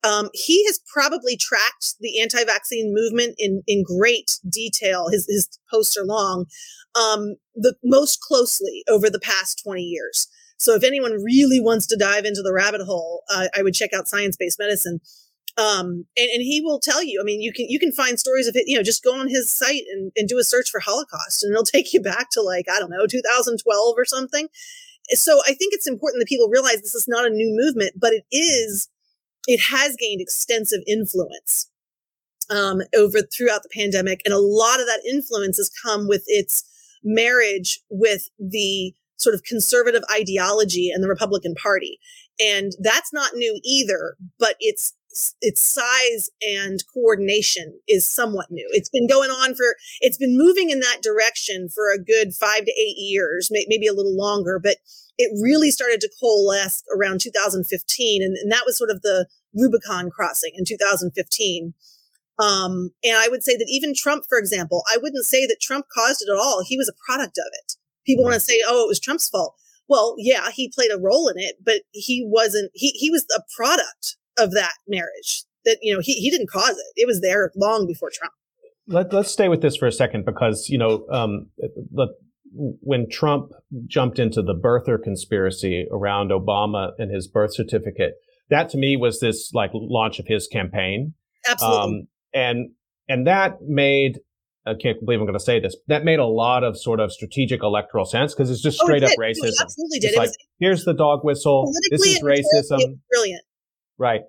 Um, 0.05 0.31
he 0.33 0.65
has 0.67 0.81
probably 0.93 1.37
tracked 1.37 1.95
the 2.01 2.21
anti-vaccine 2.21 2.95
movement 2.95 3.35
in 3.39 3.63
in 3.67 3.85
great 3.85 4.39
detail. 4.49 5.09
His 5.11 5.27
his 5.29 5.49
posts 5.71 5.97
are 5.97 6.05
long, 6.05 6.47
um, 6.97 7.37
the 7.55 7.77
most 7.85 8.21
closely 8.21 8.83
over 8.89 9.09
the 9.11 9.21
past 9.21 9.61
twenty 9.63 9.83
years. 9.83 10.29
So 10.59 10.75
if 10.75 10.85
anyone 10.85 11.23
really 11.25 11.61
wants 11.61 11.87
to 11.87 11.97
dive 11.97 12.25
into 12.25 12.43
the 12.43 12.53
rabbit 12.53 12.83
hole, 12.83 13.23
uh, 13.33 13.49
I 13.57 13.63
would 13.63 13.75
check 13.75 13.93
out 13.93 14.09
Science 14.09 14.37
Based 14.37 14.59
Medicine. 14.59 15.01
Um, 15.57 16.07
and, 16.17 16.31
and 16.31 16.43
he 16.43 16.61
will 16.61 16.79
tell 16.79 17.03
you, 17.03 17.21
I 17.21 17.25
mean, 17.25 17.41
you 17.41 17.53
can, 17.53 17.67
you 17.69 17.81
can 17.81 17.91
find 17.91 18.19
stories 18.19 18.47
of 18.47 18.55
it, 18.55 18.65
you 18.67 18.77
know, 18.77 18.83
just 18.83 19.03
go 19.03 19.19
on 19.19 19.29
his 19.29 19.51
site 19.51 19.83
and, 19.93 20.13
and 20.17 20.29
do 20.29 20.39
a 20.39 20.45
search 20.45 20.71
for 20.71 20.81
Holocaust 20.81 21.43
and 21.43 21.53
it'll 21.53 21.65
take 21.65 21.93
you 21.93 22.01
back 22.01 22.29
to 22.33 22.43
like, 22.43 22.67
I 22.73 22.79
don't 22.79 22.91
know, 22.91 23.07
2012 23.07 23.95
or 23.97 24.05
something. 24.05 24.49
So 25.11 25.41
I 25.47 25.55
think 25.55 25.73
it's 25.73 25.89
important 25.89 26.21
that 26.21 26.29
people 26.29 26.49
realize 26.49 26.77
this 26.77 26.95
is 26.95 27.07
not 27.09 27.25
a 27.25 27.31
new 27.31 27.57
movement, 27.57 27.93
but 27.97 28.13
it 28.13 28.25
is 28.31 28.89
it 29.49 29.61
has 29.71 29.97
gained 29.97 30.21
extensive 30.21 30.81
influence 30.87 31.71
um, 32.51 32.83
over 32.95 33.21
throughout 33.23 33.63
the 33.63 33.71
pandemic, 33.75 34.21
and 34.25 34.35
a 34.35 34.39
lot 34.39 34.79
of 34.79 34.87
that 34.87 35.01
influence 35.09 35.57
has 35.57 35.71
come 35.83 36.07
with 36.07 36.25
its 36.27 36.65
marriage 37.03 37.81
with 37.89 38.29
the 38.39 38.95
sort 39.19 39.35
of 39.35 39.43
conservative 39.45 40.03
ideology 40.11 40.91
and 40.91 41.03
the 41.03 41.09
Republican 41.09 41.55
Party. 41.55 41.99
And 42.41 42.73
that's 42.81 43.13
not 43.13 43.35
new 43.35 43.61
either, 43.65 44.17
but 44.39 44.57
its 44.61 44.95
its 45.41 45.61
size 45.61 46.31
and 46.43 46.81
coordination 46.95 47.81
is 47.89 48.07
somewhat 48.07 48.51
new. 48.51 48.69
It's 48.73 48.91
been 48.91 49.09
going 49.09 49.31
on 49.31 49.55
for 49.55 49.75
it's 50.01 50.19
been 50.19 50.39
moving 50.39 50.71
in 50.71 50.81
that 50.81 51.03
direction 51.03 51.69
for 51.69 51.91
a 51.91 51.99
good 51.99 52.35
5 52.35 52.65
to 52.67 52.71
8 52.71 52.95
years, 52.97 53.51
maybe 53.51 53.87
a 53.87 53.95
little 53.95 54.17
longer, 54.17 54.61
but 54.63 54.77
it 55.17 55.33
really 55.43 55.71
started 55.73 56.01
to 56.03 56.11
coalesce 56.21 56.85
around 56.97 57.21
2015 57.21 58.23
and, 58.23 58.37
and 58.37 58.53
that 58.53 58.63
was 58.65 58.79
sort 58.79 58.91
of 58.91 59.03
the 59.03 59.27
Rubicon 59.55 60.11
crossing 60.11 60.53
in 60.55 60.65
2015. 60.65 61.75
Um, 62.39 62.91
and 63.03 63.17
I 63.17 63.29
would 63.29 63.43
say 63.43 63.57
that 63.57 63.67
even 63.69 63.95
Trump, 63.97 64.25
for 64.29 64.39
example, 64.39 64.85
I 64.93 64.99
wouldn't 64.99 65.25
say 65.25 65.47
that 65.47 65.59
Trump 65.61 65.87
caused 65.93 66.23
it 66.23 66.31
at 66.31 66.39
all. 66.39 66.63
He 66.65 66.77
was 66.77 66.89
a 66.89 67.05
product 67.05 67.39
of 67.39 67.51
it. 67.53 67.75
People 68.09 68.25
want 68.25 68.35
to 68.35 68.41
say, 68.41 68.59
oh, 68.67 68.85
it 68.85 68.89
was 68.89 68.99
Trump's 68.99 69.29
fault. 69.29 69.55
Well, 69.87 70.15
yeah, 70.17 70.51
he 70.51 70.73
played 70.75 70.91
a 70.91 70.99
role 70.99 71.29
in 71.29 71.37
it, 71.37 71.57
but 71.65 71.83
he 71.93 72.25
wasn't, 72.27 72.71
he, 72.75 72.89
he 72.89 73.11
was 73.11 73.27
a 73.37 73.43
product 73.55 74.17
of 74.39 74.53
that 74.53 74.73
marriage 74.89 75.45
that, 75.65 75.79
you 75.83 75.93
know, 75.93 76.01
he, 76.03 76.15
he 76.15 76.31
didn't 76.31 76.51
cause 76.51 76.71
it. 76.71 76.93
It 76.97 77.07
was 77.07 77.21
there 77.21 77.53
long 77.55 77.87
before 77.87 78.11
Trump. 78.13 78.33
Let, 78.87 79.13
let's 79.13 79.31
stay 79.31 79.49
with 79.49 79.61
this 79.61 79.77
for 79.77 79.87
a 79.87 79.93
second 79.93 80.25
because, 80.25 80.69
you 80.71 80.79
know, 80.79 81.07
um, 81.11 81.49
the, 81.59 82.09
when 82.53 83.11
Trump 83.11 83.53
jumped 83.87 84.19
into 84.19 84.41
the 84.41 84.55
birther 84.55 84.97
conspiracy 85.03 85.87
around 85.93 86.31
Obama 86.31 86.93
and 86.99 87.15
his 87.15 87.29
birth 87.29 87.55
certificate, 87.55 88.15
that 88.49 88.71
to 88.71 88.79
me 88.79 88.97
was 88.97 89.21
this 89.21 89.53
like 89.53 89.71
launch 89.75 90.19
of 90.19 90.27
his 90.27 90.47
campaign. 90.47 91.13
Absolutely. 91.47 91.79
Um, 91.79 92.09
and 92.33 92.71
and 93.09 93.27
that 93.27 93.59
made 93.63 94.21
I 94.67 94.75
can't 94.75 94.99
believe 95.05 95.21
I'm 95.21 95.27
going 95.27 95.39
to 95.39 95.45
say 95.45 95.61
this. 95.61 95.77
That 95.87 96.05
made 96.05 96.19
a 96.19 96.27
lot 96.27 96.65
of 96.65 96.79
sort 96.79 97.01
of 97.01 97.13
strategic 97.13 97.63
electoral 97.63 98.05
sense 98.05 98.35
because 98.35 98.51
it's 98.51 98.63
just 98.63 98.79
oh, 98.83 98.87
straight 98.87 99.03
oh, 99.03 99.07
up 99.07 99.13
racism. 99.19 99.45
It 99.45 99.55
absolutely 99.61 99.99
did. 100.01 100.09
It's 100.09 100.17
it 100.17 100.19
like, 100.19 100.29
was, 100.29 100.39
here's 100.61 100.85
the 100.85 100.95
dog 100.95 101.21
whistle. 101.23 101.73
This 101.91 102.05
is 102.05 102.23
racism. 102.23 102.99
Brilliant. 103.11 103.43
Right. 103.97 104.23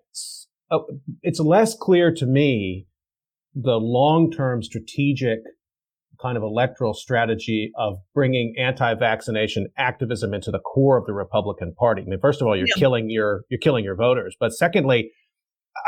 It's 1.24 1.40
less 1.40 1.76
clear 1.76 2.14
to 2.14 2.26
me 2.26 2.88
the 3.56 3.78
long-term 3.78 4.64
strategic 4.64 5.40
kind 6.22 6.38
of 6.38 6.44
electoral 6.44 6.94
strategy 6.94 7.72
of 7.78 7.98
bringing 8.14 8.54
anti-vaccination 8.60 9.68
activism 9.78 10.34
into 10.34 10.52
the 10.52 10.60
core 10.60 10.98
of 10.98 11.06
the 11.06 11.14
Republican 11.14 11.74
Party. 11.78 12.02
I 12.02 12.06
mean, 12.06 12.20
first 12.20 12.42
of 12.42 12.48
all, 12.48 12.56
you're 12.56 12.68
yeah. 12.68 12.80
killing 12.80 13.10
your 13.10 13.44
you're 13.50 13.60
killing 13.60 13.84
your 13.84 13.96
voters, 13.96 14.36
but 14.40 14.52
secondly, 14.52 15.12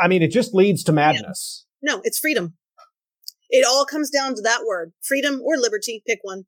I 0.02 0.08
mean, 0.08 0.22
it 0.22 0.30
just 0.30 0.54
leads 0.54 0.82
to 0.84 0.92
madness. 0.92 1.66
Yeah. 1.82 1.94
No, 1.94 2.00
it's 2.04 2.18
freedom. 2.18 2.54
It 3.52 3.66
all 3.68 3.84
comes 3.84 4.10
down 4.10 4.34
to 4.34 4.42
that 4.42 4.64
word, 4.66 4.92
freedom 5.02 5.40
or 5.44 5.58
liberty, 5.58 6.02
pick 6.06 6.20
one. 6.22 6.46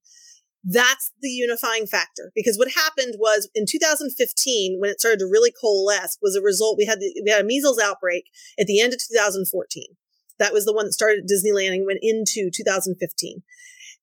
That's 0.65 1.13
the 1.21 1.29
unifying 1.29 1.87
factor 1.87 2.33
because 2.35 2.57
what 2.57 2.73
happened 2.73 3.17
was 3.19 3.51
in 3.55 3.67
2015 3.69 4.81
when 4.81 4.89
it 4.89 4.99
started 4.99 5.19
to 5.19 5.27
really 5.27 5.53
coalesce 5.53 6.17
was 6.23 6.35
a 6.35 6.41
result 6.41 6.79
we 6.79 6.87
had 6.87 7.01
the, 7.01 7.23
we 7.23 7.31
had 7.31 7.43
a 7.43 7.45
measles 7.45 7.79
outbreak 7.79 8.25
at 8.59 8.67
the 8.67 8.81
end 8.81 8.95
of 8.95 9.01
2014. 9.07 9.85
That 10.39 10.55
was 10.55 10.65
the 10.65 10.73
one 10.73 10.87
that 10.87 10.93
started 10.93 11.25
at 11.25 11.31
Disneyland 11.31 11.75
and 11.75 11.87
went 11.87 12.01
into 12.01 12.51
2015. 12.51 13.43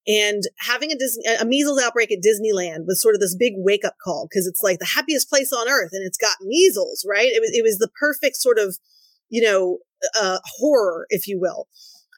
And 0.07 0.43
having 0.59 0.91
a 0.91 0.97
Disney, 0.97 1.23
a 1.39 1.45
measles 1.45 1.81
outbreak 1.81 2.11
at 2.11 2.23
Disneyland 2.23 2.85
was 2.85 3.01
sort 3.01 3.15
of 3.15 3.21
this 3.21 3.35
big 3.35 3.53
wake 3.57 3.83
up 3.83 3.95
call 4.03 4.27
because 4.29 4.45
it's 4.45 4.61
like 4.61 4.77
the 4.77 4.85
happiest 4.85 5.29
place 5.29 5.51
on 5.51 5.67
earth 5.67 5.89
and 5.93 6.05
it's 6.05 6.17
got 6.17 6.37
measles, 6.41 7.05
right? 7.07 7.27
It 7.27 7.41
was, 7.41 7.51
it 7.53 7.63
was 7.63 7.79
the 7.79 7.89
perfect 7.99 8.37
sort 8.37 8.59
of, 8.59 8.77
you 9.29 9.41
know, 9.41 9.79
uh, 10.19 10.39
horror, 10.59 11.05
if 11.09 11.27
you 11.27 11.39
will, 11.39 11.67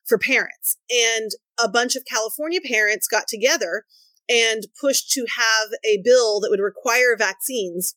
for 0.05 0.17
parents. 0.17 0.77
And 0.89 1.31
a 1.63 1.69
bunch 1.69 1.95
of 1.95 2.05
California 2.05 2.59
parents 2.61 3.07
got 3.07 3.27
together 3.27 3.85
and 4.29 4.63
pushed 4.79 5.11
to 5.11 5.25
have 5.35 5.69
a 5.85 6.01
bill 6.03 6.39
that 6.39 6.49
would 6.49 6.59
require 6.59 7.15
vaccines 7.17 7.95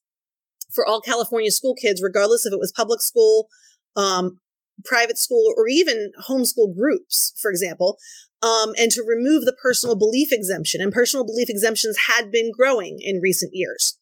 for 0.72 0.86
all 0.86 1.00
California 1.00 1.50
school 1.50 1.74
kids, 1.74 2.02
regardless 2.02 2.44
if 2.44 2.52
it 2.52 2.58
was 2.58 2.72
public 2.72 3.00
school, 3.00 3.48
um, 3.94 4.40
private 4.84 5.18
school, 5.18 5.54
or 5.56 5.68
even 5.68 6.10
homeschool 6.28 6.76
groups, 6.76 7.32
for 7.40 7.50
example, 7.50 7.96
um, 8.42 8.74
and 8.78 8.90
to 8.90 9.02
remove 9.02 9.44
the 9.44 9.56
personal 9.62 9.96
belief 9.96 10.32
exemption. 10.32 10.80
And 10.80 10.92
personal 10.92 11.24
belief 11.24 11.48
exemptions 11.48 11.96
had 12.08 12.30
been 12.30 12.50
growing 12.52 12.98
in 13.00 13.20
recent 13.20 13.52
years. 13.54 13.96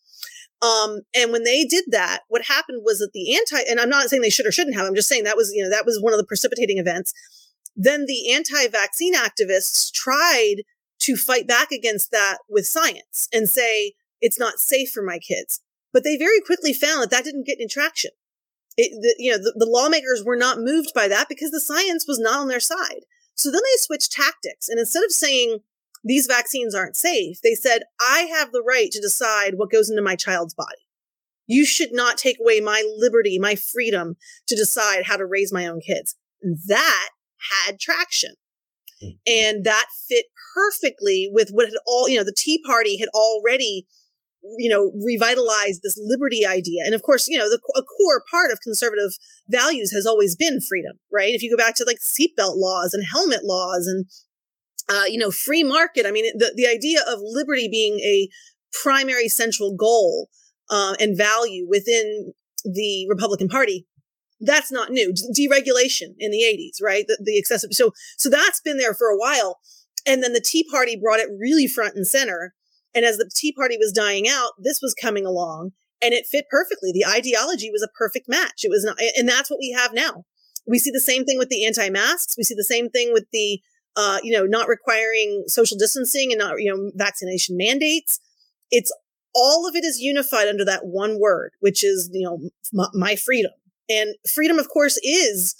Um, 0.62 1.00
and 1.14 1.30
when 1.30 1.44
they 1.44 1.64
did 1.64 1.84
that, 1.88 2.20
what 2.28 2.46
happened 2.46 2.82
was 2.84 2.98
that 2.98 3.10
the 3.12 3.36
anti, 3.36 3.70
and 3.70 3.78
I'm 3.78 3.90
not 3.90 4.08
saying 4.08 4.22
they 4.22 4.30
should 4.30 4.46
or 4.46 4.52
shouldn't 4.52 4.76
have, 4.76 4.86
I'm 4.86 4.94
just 4.94 5.08
saying 5.08 5.24
that 5.24 5.36
was, 5.36 5.52
you 5.52 5.62
know, 5.62 5.70
that 5.70 5.84
was 5.84 6.00
one 6.00 6.14
of 6.14 6.18
the 6.18 6.26
precipitating 6.26 6.78
events. 6.78 7.12
Then 7.76 8.06
the 8.06 8.32
anti 8.32 8.68
vaccine 8.68 9.14
activists 9.14 9.92
tried 9.92 10.62
to 11.00 11.16
fight 11.16 11.46
back 11.46 11.70
against 11.70 12.10
that 12.12 12.38
with 12.48 12.66
science 12.66 13.28
and 13.32 13.48
say, 13.48 13.94
it's 14.20 14.38
not 14.38 14.58
safe 14.58 14.90
for 14.90 15.02
my 15.02 15.18
kids. 15.18 15.60
But 15.92 16.04
they 16.04 16.16
very 16.16 16.40
quickly 16.40 16.72
found 16.72 17.02
that 17.02 17.10
that 17.10 17.24
didn't 17.24 17.46
get 17.46 17.58
any 17.58 17.68
traction. 17.68 18.12
It, 18.76 18.90
the, 19.00 19.14
you 19.18 19.30
know, 19.30 19.38
the, 19.38 19.54
the 19.56 19.70
lawmakers 19.70 20.24
were 20.24 20.36
not 20.36 20.58
moved 20.58 20.92
by 20.94 21.08
that 21.08 21.28
because 21.28 21.50
the 21.50 21.60
science 21.60 22.06
was 22.08 22.18
not 22.18 22.40
on 22.40 22.48
their 22.48 22.60
side. 22.60 23.02
So 23.34 23.50
then 23.50 23.60
they 23.62 23.78
switched 23.78 24.12
tactics. 24.12 24.68
And 24.68 24.78
instead 24.78 25.04
of 25.04 25.12
saying 25.12 25.58
these 26.02 26.26
vaccines 26.26 26.74
aren't 26.74 26.96
safe, 26.96 27.40
they 27.42 27.54
said, 27.54 27.82
I 28.00 28.28
have 28.36 28.52
the 28.52 28.62
right 28.62 28.90
to 28.90 29.00
decide 29.00 29.54
what 29.56 29.70
goes 29.70 29.90
into 29.90 30.02
my 30.02 30.16
child's 30.16 30.54
body. 30.54 30.86
You 31.46 31.64
should 31.66 31.92
not 31.92 32.16
take 32.16 32.38
away 32.40 32.60
my 32.60 32.82
liberty, 32.96 33.38
my 33.38 33.54
freedom 33.54 34.16
to 34.46 34.56
decide 34.56 35.04
how 35.04 35.16
to 35.16 35.26
raise 35.26 35.52
my 35.52 35.66
own 35.66 35.80
kids. 35.80 36.16
That 36.42 37.10
had 37.50 37.78
traction. 37.78 38.34
Hmm. 39.00 39.08
And 39.26 39.64
that 39.64 39.86
fit 40.08 40.26
perfectly 40.54 41.28
with 41.32 41.50
what 41.50 41.66
had 41.66 41.74
all, 41.86 42.08
you 42.08 42.16
know, 42.16 42.24
the 42.24 42.34
Tea 42.36 42.62
Party 42.64 42.98
had 42.98 43.08
already 43.14 43.86
you 44.58 44.68
know, 44.68 44.92
revitalized 45.02 45.80
this 45.82 45.98
liberty 46.02 46.44
idea. 46.44 46.82
And 46.84 46.94
of 46.94 47.02
course, 47.02 47.28
you 47.28 47.38
know, 47.38 47.48
the, 47.48 47.58
a 47.76 47.82
core 47.82 48.22
part 48.30 48.52
of 48.52 48.60
conservative 48.60 49.12
values 49.48 49.90
has 49.92 50.06
always 50.06 50.36
been 50.36 50.60
freedom, 50.60 50.98
right? 51.10 51.34
If 51.34 51.42
you 51.42 51.50
go 51.50 51.56
back 51.56 51.74
to 51.76 51.84
like 51.84 51.98
seatbelt 51.98 52.56
laws 52.56 52.92
and 52.92 53.04
helmet 53.04 53.44
laws 53.44 53.86
and, 53.86 54.06
uh, 54.88 55.04
you 55.06 55.18
know, 55.18 55.30
free 55.30 55.64
market. 55.64 56.04
I 56.06 56.10
mean, 56.10 56.26
the, 56.36 56.52
the 56.54 56.66
idea 56.66 57.00
of 57.08 57.20
liberty 57.22 57.68
being 57.68 58.00
a 58.00 58.28
primary 58.82 59.28
central 59.28 59.74
goal 59.74 60.28
uh, 60.68 60.94
and 61.00 61.16
value 61.16 61.66
within 61.68 62.32
the 62.64 63.06
Republican 63.08 63.48
Party. 63.48 63.86
That's 64.44 64.70
not 64.70 64.90
new. 64.90 65.12
Deregulation 65.12 66.14
in 66.18 66.30
the 66.30 66.42
80s, 66.42 66.82
right? 66.82 67.04
The, 67.06 67.18
the 67.22 67.38
excessive. 67.38 67.70
So, 67.72 67.92
so 68.16 68.28
that's 68.28 68.60
been 68.60 68.78
there 68.78 68.94
for 68.94 69.08
a 69.08 69.16
while. 69.16 69.58
And 70.06 70.22
then 70.22 70.32
the 70.32 70.44
Tea 70.44 70.66
Party 70.70 70.96
brought 70.96 71.20
it 71.20 71.28
really 71.38 71.66
front 71.66 71.94
and 71.96 72.06
center 72.06 72.54
and 72.94 73.04
as 73.04 73.16
the 73.16 73.28
Tea 73.34 73.52
Party 73.52 73.76
was 73.76 73.92
dying 73.92 74.28
out, 74.28 74.52
this 74.58 74.80
was 74.80 74.94
coming 74.94 75.26
along 75.26 75.72
and 76.00 76.14
it 76.14 76.26
fit 76.26 76.46
perfectly. 76.50 76.92
The 76.92 77.06
ideology 77.06 77.70
was 77.70 77.82
a 77.82 77.88
perfect 77.98 78.28
match. 78.28 78.62
It 78.62 78.70
was 78.70 78.84
not, 78.84 78.98
and 79.16 79.28
that's 79.28 79.50
what 79.50 79.58
we 79.58 79.72
have 79.72 79.92
now. 79.92 80.24
We 80.66 80.78
see 80.78 80.90
the 80.90 81.00
same 81.00 81.24
thing 81.24 81.38
with 81.38 81.48
the 81.48 81.66
anti-masks. 81.66 82.36
We 82.38 82.44
see 82.44 82.54
the 82.54 82.64
same 82.64 82.88
thing 82.88 83.12
with 83.12 83.26
the, 83.32 83.60
uh, 83.96 84.18
you 84.22 84.32
know, 84.32 84.46
not 84.46 84.68
requiring 84.68 85.44
social 85.48 85.76
distancing 85.76 86.32
and 86.32 86.38
not, 86.38 86.54
you 86.58 86.72
know, 86.72 86.90
vaccination 86.94 87.56
mandates. 87.56 88.20
It's 88.70 88.92
all 89.34 89.68
of 89.68 89.74
it 89.74 89.84
is 89.84 89.98
unified 89.98 90.48
under 90.48 90.64
that 90.64 90.86
one 90.86 91.18
word, 91.20 91.52
which 91.60 91.84
is, 91.84 92.08
you 92.12 92.24
know, 92.24 92.88
my 92.94 93.16
freedom. 93.16 93.50
And 93.88 94.14
freedom, 94.32 94.58
of 94.58 94.68
course, 94.68 94.98
is 95.02 95.54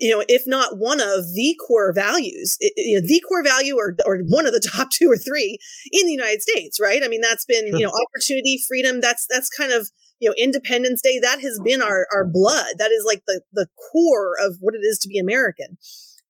you 0.00 0.10
know, 0.10 0.24
if 0.28 0.46
not 0.46 0.78
one 0.78 1.00
of 1.00 1.32
the 1.34 1.56
core 1.66 1.92
values, 1.92 2.56
you 2.76 3.00
know, 3.00 3.06
the 3.06 3.20
core 3.28 3.42
value 3.42 3.76
or, 3.76 3.96
or 4.06 4.18
one 4.28 4.46
of 4.46 4.52
the 4.52 4.60
top 4.72 4.90
two 4.90 5.10
or 5.10 5.16
three 5.16 5.58
in 5.90 6.06
the 6.06 6.12
United 6.12 6.42
States, 6.42 6.78
right? 6.80 7.02
I 7.04 7.08
mean, 7.08 7.20
that's 7.20 7.44
been, 7.44 7.68
sure. 7.68 7.78
you 7.78 7.84
know, 7.84 7.92
opportunity, 7.92 8.58
freedom. 8.66 9.00
That's, 9.00 9.26
that's 9.28 9.48
kind 9.48 9.72
of, 9.72 9.90
you 10.20 10.28
know, 10.28 10.34
Independence 10.38 11.02
Day. 11.02 11.18
That 11.20 11.40
has 11.40 11.60
been 11.64 11.82
our, 11.82 12.06
our 12.14 12.24
blood. 12.24 12.74
That 12.78 12.90
is 12.90 13.04
like 13.06 13.22
the, 13.26 13.42
the 13.52 13.66
core 13.90 14.36
of 14.40 14.56
what 14.60 14.74
it 14.74 14.82
is 14.82 14.98
to 15.00 15.08
be 15.08 15.18
American. 15.18 15.78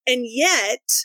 And 0.07 0.25
yet 0.25 1.05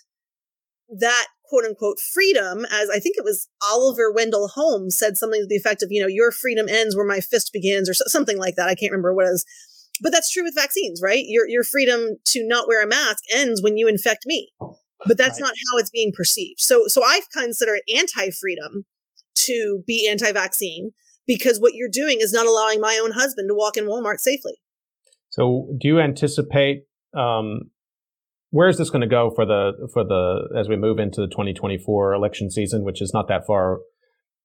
that 0.99 1.27
quote 1.43 1.65
unquote 1.65 1.97
freedom, 1.99 2.65
as 2.71 2.89
I 2.89 2.99
think 2.99 3.15
it 3.17 3.23
was 3.23 3.47
Oliver 3.63 4.11
Wendell 4.11 4.49
Holmes 4.49 4.97
said 4.97 5.17
something 5.17 5.41
to 5.41 5.47
the 5.47 5.55
effect 5.55 5.83
of, 5.83 5.91
you 5.91 6.01
know, 6.01 6.07
your 6.07 6.31
freedom 6.31 6.67
ends 6.69 6.95
where 6.95 7.05
my 7.05 7.19
fist 7.19 7.51
begins 7.53 7.89
or 7.89 7.93
something 7.93 8.37
like 8.37 8.55
that. 8.55 8.67
I 8.67 8.75
can't 8.75 8.91
remember 8.91 9.13
what 9.13 9.25
it 9.25 9.31
was 9.31 9.45
but 10.01 10.11
that's 10.11 10.31
true 10.31 10.43
with 10.43 10.55
vaccines, 10.55 11.01
right? 11.03 11.23
Your 11.27 11.47
your 11.47 11.63
freedom 11.63 12.17
to 12.25 12.47
not 12.47 12.67
wear 12.67 12.83
a 12.83 12.87
mask 12.87 13.23
ends 13.33 13.61
when 13.61 13.77
you 13.77 13.87
infect 13.87 14.25
me. 14.25 14.51
But 15.05 15.17
that's 15.17 15.39
right. 15.39 15.47
not 15.47 15.53
how 15.71 15.77
it's 15.77 15.91
being 15.91 16.11
perceived. 16.15 16.59
So 16.59 16.87
so 16.87 17.03
I 17.03 17.21
consider 17.31 17.75
it 17.75 17.83
anti-freedom 17.95 18.85
to 19.35 19.83
be 19.85 20.07
anti-vaccine 20.09 20.91
because 21.27 21.59
what 21.59 21.73
you're 21.75 21.89
doing 21.91 22.17
is 22.19 22.33
not 22.33 22.47
allowing 22.47 22.81
my 22.81 22.99
own 23.01 23.11
husband 23.11 23.49
to 23.49 23.55
walk 23.55 23.77
in 23.77 23.85
Walmart 23.85 24.19
safely. 24.19 24.53
So 25.29 25.67
do 25.79 25.87
you 25.87 25.99
anticipate 25.99 26.85
um, 27.15 27.69
where 28.49 28.69
is 28.69 28.77
this 28.77 28.89
going 28.89 29.01
to 29.01 29.07
go 29.07 29.31
for 29.35 29.45
the 29.45 29.89
for 29.93 30.03
the 30.03 30.49
as 30.57 30.67
we 30.67 30.75
move 30.75 30.99
into 30.99 31.21
the 31.21 31.27
2024 31.27 32.13
election 32.13 32.49
season, 32.49 32.83
which 32.83 33.01
is 33.01 33.13
not 33.13 33.27
that 33.27 33.45
far 33.45 33.79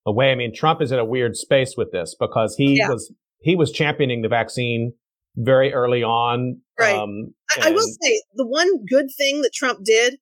away? 0.04 0.32
I 0.32 0.34
mean, 0.34 0.54
Trump 0.54 0.82
is 0.82 0.92
in 0.92 0.98
a 0.98 1.04
weird 1.04 1.36
space 1.36 1.74
with 1.76 1.92
this 1.92 2.14
because 2.18 2.56
he 2.56 2.78
yeah. 2.78 2.88
was 2.88 3.14
he 3.40 3.56
was 3.56 3.72
championing 3.72 4.22
the 4.22 4.28
vaccine 4.28 4.92
very 5.36 5.72
early 5.72 6.02
on. 6.02 6.60
Right. 6.78 6.96
Um, 6.96 7.34
I, 7.56 7.68
I, 7.68 7.70
will 7.70 7.86
say 8.02 8.22
the 8.34 8.46
one 8.46 8.84
good 8.86 9.06
thing 9.16 9.42
that 9.42 9.52
Trump 9.54 9.84
did, 9.84 10.18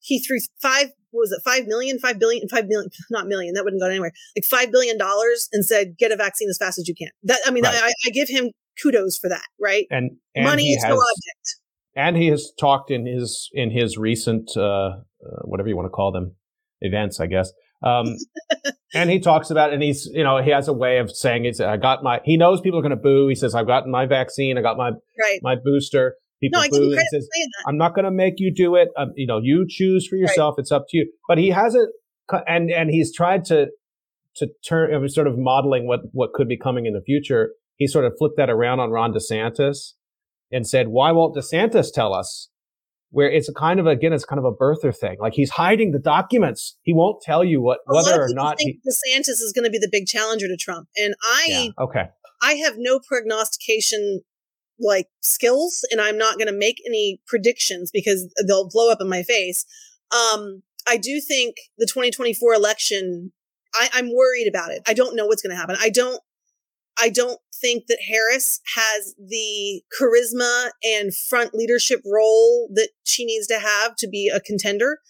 he 0.00 0.18
threw 0.18 0.38
five, 0.60 0.90
was 1.12 1.32
it 1.32 1.42
five 1.44 1.66
million, 1.66 1.98
five 1.98 2.18
billion, 2.18 2.48
five 2.48 2.66
million, 2.66 2.90
not 3.10 3.26
million, 3.26 3.54
that 3.54 3.64
wouldn't 3.64 3.80
go 3.80 3.88
anywhere, 3.88 4.12
like 4.36 4.44
five 4.44 4.70
billion 4.70 4.98
dollars 4.98 5.48
and 5.52 5.64
said, 5.64 5.96
get 5.98 6.12
a 6.12 6.16
vaccine 6.16 6.48
as 6.48 6.58
fast 6.58 6.78
as 6.78 6.88
you 6.88 6.94
can. 6.94 7.08
That, 7.24 7.40
I 7.46 7.50
mean, 7.50 7.64
right. 7.64 7.74
I, 7.74 7.92
I, 8.06 8.10
give 8.10 8.28
him 8.28 8.50
kudos 8.82 9.18
for 9.18 9.28
that, 9.28 9.44
right? 9.60 9.86
And, 9.90 10.12
and 10.34 10.44
money 10.44 10.72
is 10.72 10.82
has, 10.82 10.90
no 10.90 10.96
object. 10.96 11.56
And 11.94 12.16
he 12.16 12.28
has 12.28 12.52
talked 12.58 12.90
in 12.90 13.06
his, 13.06 13.48
in 13.52 13.70
his 13.70 13.96
recent, 13.96 14.50
uh, 14.56 14.60
uh, 14.60 14.98
whatever 15.44 15.68
you 15.68 15.76
want 15.76 15.86
to 15.86 15.90
call 15.90 16.12
them, 16.12 16.34
events, 16.82 17.20
I 17.20 17.26
guess. 17.26 17.52
Um, 17.82 18.16
and 18.96 19.10
he 19.10 19.20
talks 19.20 19.50
about, 19.50 19.72
and 19.72 19.82
he's, 19.82 20.06
you 20.12 20.24
know, 20.24 20.42
he 20.42 20.50
has 20.50 20.68
a 20.68 20.72
way 20.72 20.98
of 20.98 21.10
saying, 21.10 21.44
"It's 21.44 21.60
I 21.60 21.76
got 21.76 22.02
my." 22.02 22.20
He 22.24 22.36
knows 22.36 22.60
people 22.60 22.78
are 22.78 22.82
going 22.82 22.90
to 22.90 22.96
boo. 22.96 23.28
He 23.28 23.34
says, 23.34 23.54
"I've 23.54 23.66
gotten 23.66 23.90
my 23.90 24.06
vaccine. 24.06 24.58
I 24.58 24.62
got 24.62 24.76
my 24.76 24.90
right. 25.20 25.40
my 25.42 25.54
booster." 25.62 26.16
People 26.40 26.60
no, 26.60 26.68
boo. 26.68 26.90
He 26.90 26.96
says, 27.10 27.28
"I'm 27.66 27.78
not 27.78 27.94
going 27.94 28.04
to 28.04 28.10
make 28.10 28.34
you 28.38 28.52
do 28.52 28.74
it. 28.74 28.88
Um, 28.96 29.12
you 29.16 29.26
know, 29.26 29.40
you 29.42 29.66
choose 29.68 30.06
for 30.06 30.16
yourself. 30.16 30.54
Right. 30.56 30.62
It's 30.62 30.72
up 30.72 30.86
to 30.90 30.96
you." 30.96 31.12
But 31.28 31.38
he 31.38 31.50
hasn't, 31.50 31.90
and 32.46 32.70
and 32.70 32.90
he's 32.90 33.14
tried 33.14 33.44
to 33.46 33.68
to 34.36 34.48
turn, 34.66 35.08
sort 35.08 35.26
of 35.26 35.38
modeling 35.38 35.86
what 35.86 36.00
what 36.12 36.32
could 36.32 36.48
be 36.48 36.58
coming 36.58 36.86
in 36.86 36.92
the 36.92 37.02
future. 37.02 37.52
He 37.76 37.86
sort 37.86 38.04
of 38.04 38.14
flipped 38.18 38.36
that 38.36 38.50
around 38.50 38.80
on 38.80 38.90
Ron 38.90 39.12
DeSantis 39.12 39.92
and 40.50 40.66
said, 40.66 40.88
"Why 40.88 41.12
won't 41.12 41.36
DeSantis 41.36 41.92
tell 41.92 42.12
us 42.12 42.50
where 43.10 43.30
it's 43.30 43.48
a 43.48 43.54
kind 43.54 43.80
of 43.80 43.86
again, 43.86 44.12
it's 44.12 44.24
kind 44.24 44.38
of 44.38 44.44
a 44.44 44.52
birther 44.52 44.94
thing. 44.96 45.16
Like 45.20 45.34
he's 45.34 45.50
hiding 45.50 45.92
the 45.92 45.98
documents. 45.98 46.76
He 46.82 46.92
won't 46.92 47.22
tell 47.22 47.44
you 47.44 47.60
what 47.60 47.80
a 47.88 47.94
whether 47.94 48.22
or 48.22 48.28
not. 48.30 48.58
Think 48.58 48.78
he, 48.82 48.90
DeSantis 48.90 49.40
is 49.40 49.52
going 49.54 49.64
to 49.64 49.70
be 49.70 49.78
the 49.78 49.88
big 49.90 50.06
challenger 50.06 50.48
to 50.48 50.56
Trump, 50.56 50.88
and 50.96 51.14
I 51.22 51.46
yeah, 51.48 51.84
okay. 51.84 52.04
I 52.42 52.54
have 52.54 52.74
no 52.76 53.00
prognostication 53.00 54.22
like 54.78 55.06
skills, 55.22 55.80
and 55.90 56.00
I'm 56.00 56.18
not 56.18 56.36
going 56.36 56.48
to 56.48 56.56
make 56.56 56.82
any 56.86 57.20
predictions 57.26 57.90
because 57.92 58.32
they'll 58.46 58.68
blow 58.68 58.90
up 58.90 59.00
in 59.00 59.08
my 59.08 59.22
face. 59.22 59.64
Um, 60.12 60.62
I 60.86 60.96
do 60.96 61.20
think 61.20 61.56
the 61.78 61.86
2024 61.86 62.54
election. 62.54 63.32
I, 63.74 63.88
I'm 63.92 64.14
worried 64.14 64.48
about 64.48 64.70
it. 64.70 64.80
I 64.86 64.94
don't 64.94 65.16
know 65.16 65.26
what's 65.26 65.42
going 65.42 65.50
to 65.50 65.56
happen. 65.56 65.76
I 65.78 65.90
don't 65.90 66.20
I 67.00 67.08
don't 67.10 67.38
think 67.60 67.86
that 67.86 67.98
Harris 68.08 68.60
has 68.74 69.14
the 69.18 69.82
charisma 69.98 70.70
and 70.84 71.14
front 71.14 71.54
leadership 71.54 72.00
role 72.04 72.68
that 72.74 72.90
she 73.04 73.24
needs 73.24 73.46
to 73.48 73.58
have 73.58 73.96
to 73.96 74.08
be 74.08 74.30
a 74.34 74.40
contender. 74.40 75.00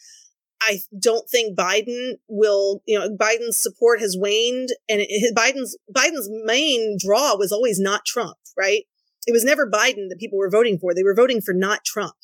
I 0.61 0.81
don't 0.99 1.29
think 1.29 1.59
Biden 1.59 2.15
will, 2.29 2.83
you 2.87 2.99
know, 2.99 3.09
Biden's 3.11 3.61
support 3.61 4.01
has 4.01 4.17
waned 4.19 4.71
and 4.89 5.03
Biden's 5.37 5.77
Biden's 5.95 6.29
main 6.45 6.97
draw 6.99 7.37
was 7.37 7.53
always 7.53 7.79
not 7.79 8.05
Trump, 8.07 8.37
right? 8.57 8.85
It 9.27 9.33
was 9.33 9.45
never 9.45 9.69
Biden 9.69 10.09
that 10.09 10.19
people 10.19 10.39
were 10.39 10.51
voting 10.51 10.79
for. 10.79 10.95
They 10.95 11.03
were 11.03 11.15
voting 11.15 11.41
for 11.41 11.53
not 11.53 11.85
Trump. 11.85 12.15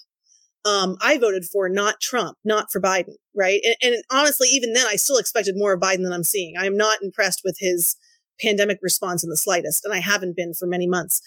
Um, 0.65 0.97
I 1.01 1.19
voted 1.19 1.45
for 1.45 1.69
not 1.69 2.01
Trump, 2.01 2.39
not 2.45 2.71
for 2.71 2.81
Biden, 2.81 3.17
right? 3.35 3.61
And, 3.65 3.77
and 3.83 4.05
honestly, 4.11 4.49
even 4.53 4.73
then, 4.73 4.87
I 4.87 4.95
still 4.95 5.19
expected 5.19 5.57
more 5.59 5.73
of 5.73 5.81
Biden 5.81 6.05
than 6.05 6.13
I'm 6.13 6.23
seeing. 6.23 6.55
I 6.57 6.67
am 6.67 6.77
not 6.77 7.03
impressed 7.03 7.43
with 7.45 7.57
his 7.59 7.97
pandemic 8.43 8.79
response 8.83 9.23
in 9.23 9.31
the 9.31 9.37
slightest, 9.37 9.85
and 9.85 9.95
I 9.95 9.99
haven't 9.99 10.37
been 10.37 10.55
for 10.55 10.67
many 10.67 10.87
months. 10.87 11.21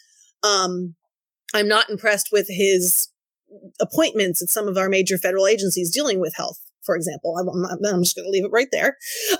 Um, 0.44 0.96
I'm 1.54 1.68
not 1.68 1.90
impressed 1.90 2.30
with 2.32 2.48
his 2.50 3.10
appointments 3.80 4.42
at 4.42 4.50
some 4.50 4.68
of 4.68 4.78
our 4.78 4.90
major 4.90 5.18
federal 5.18 5.48
agencies 5.48 5.92
dealing 5.92 6.20
with 6.20 6.36
health, 6.36 6.60
for 6.84 6.96
example. 6.96 7.38
I'm, 7.38 7.50
I'm 7.66 8.04
just 8.04 8.16
going 8.16 8.26
to 8.26 8.32
leave 8.32 8.46
it 8.46 8.52
right 8.52 8.68
there. 8.72 8.98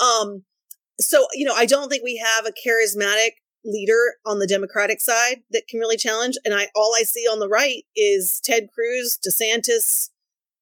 um, 0.00 0.44
so, 1.00 1.26
you 1.34 1.44
know, 1.46 1.54
I 1.54 1.66
don't 1.66 1.88
think 1.88 2.04
we 2.04 2.22
have 2.24 2.46
a 2.46 2.52
charismatic 2.52 3.30
leader 3.64 4.14
on 4.26 4.38
the 4.38 4.46
Democratic 4.46 5.00
side 5.00 5.42
that 5.50 5.68
can 5.68 5.80
really 5.80 5.96
challenge. 5.96 6.36
And 6.44 6.54
I 6.54 6.68
all 6.74 6.94
I 6.98 7.02
see 7.02 7.26
on 7.26 7.38
the 7.38 7.48
right 7.48 7.84
is 7.96 8.40
Ted 8.44 8.68
Cruz, 8.72 9.18
DeSantis, 9.26 10.10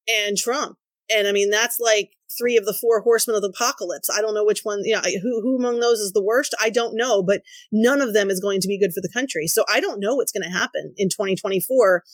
and 0.09 0.37
Trump. 0.37 0.77
And 1.13 1.27
I 1.27 1.33
mean, 1.33 1.51
that's 1.51 1.81
like 1.81 2.13
three 2.39 2.57
of 2.57 2.64
the 2.64 2.74
four 2.74 3.01
horsemen 3.01 3.37
of 3.37 3.43
the 3.43 3.49
apocalypse. 3.49 4.11
I 4.11 4.20
don't 4.20 4.35
know 4.35 4.45
which 4.45 4.61
one, 4.62 4.81
you 4.85 4.95
know, 4.95 5.03
who, 5.22 5.41
who 5.43 5.57
among 5.57 5.81
those 5.81 5.99
is 5.99 6.12
the 6.12 6.22
worst? 6.22 6.55
I 6.61 6.70
don't 6.70 6.97
know, 6.97 7.22
but 7.22 7.43
none 7.72 8.01
of 8.01 8.14
them 8.14 8.31
is 8.31 8.41
going 8.41 8.61
to 8.61 8.68
be 8.68 8.78
good 8.78 8.93
for 8.93 9.01
the 9.01 9.09
country. 9.12 9.47
So 9.47 9.64
I 9.68 9.81
don't 9.81 10.01
know 10.01 10.14
what's 10.14 10.33
going 10.33 10.45
to 10.45 10.57
happen 10.57 10.95
in 10.97 11.09
2024 11.09 12.05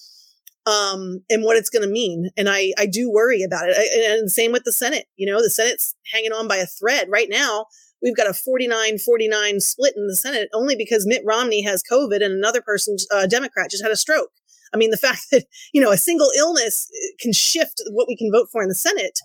um, 0.66 1.22
and 1.30 1.44
what 1.44 1.56
it's 1.56 1.70
going 1.70 1.86
to 1.86 1.92
mean. 1.92 2.30
And 2.36 2.48
I, 2.48 2.72
I 2.78 2.86
do 2.86 3.10
worry 3.10 3.42
about 3.42 3.68
it. 3.68 3.76
And 4.10 4.30
same 4.30 4.52
with 4.52 4.64
the 4.64 4.72
Senate. 4.72 5.06
You 5.16 5.30
know, 5.30 5.40
the 5.42 5.50
Senate's 5.50 5.94
hanging 6.12 6.32
on 6.32 6.48
by 6.48 6.56
a 6.56 6.66
thread 6.66 7.08
right 7.08 7.28
now. 7.30 7.66
We've 8.02 8.16
got 8.16 8.28
a 8.28 8.34
49 8.34 8.98
49 8.98 9.60
split 9.60 9.94
in 9.96 10.06
the 10.06 10.16
Senate 10.16 10.48
only 10.52 10.76
because 10.76 11.06
Mitt 11.06 11.22
Romney 11.24 11.62
has 11.62 11.82
COVID 11.90 12.22
and 12.22 12.34
another 12.34 12.60
person, 12.60 12.96
a 13.12 13.16
uh, 13.16 13.26
Democrat, 13.26 13.70
just 13.70 13.82
had 13.82 13.92
a 13.92 13.96
stroke. 13.96 14.30
I 14.74 14.76
mean, 14.76 14.90
the 14.90 14.96
fact 15.08 15.26
that, 15.30 15.44
you 15.72 15.80
know, 15.80 15.92
a 15.92 15.96
single 15.96 16.30
illness 16.36 16.90
uh, 16.92 17.16
can 17.20 17.32
shift 17.32 17.82
what 17.90 18.08
we 18.08 18.16
can 18.16 18.30
vote 18.30 18.48
for 18.52 18.62
in 18.62 18.68
the 18.68 18.74
Senate 18.74 19.18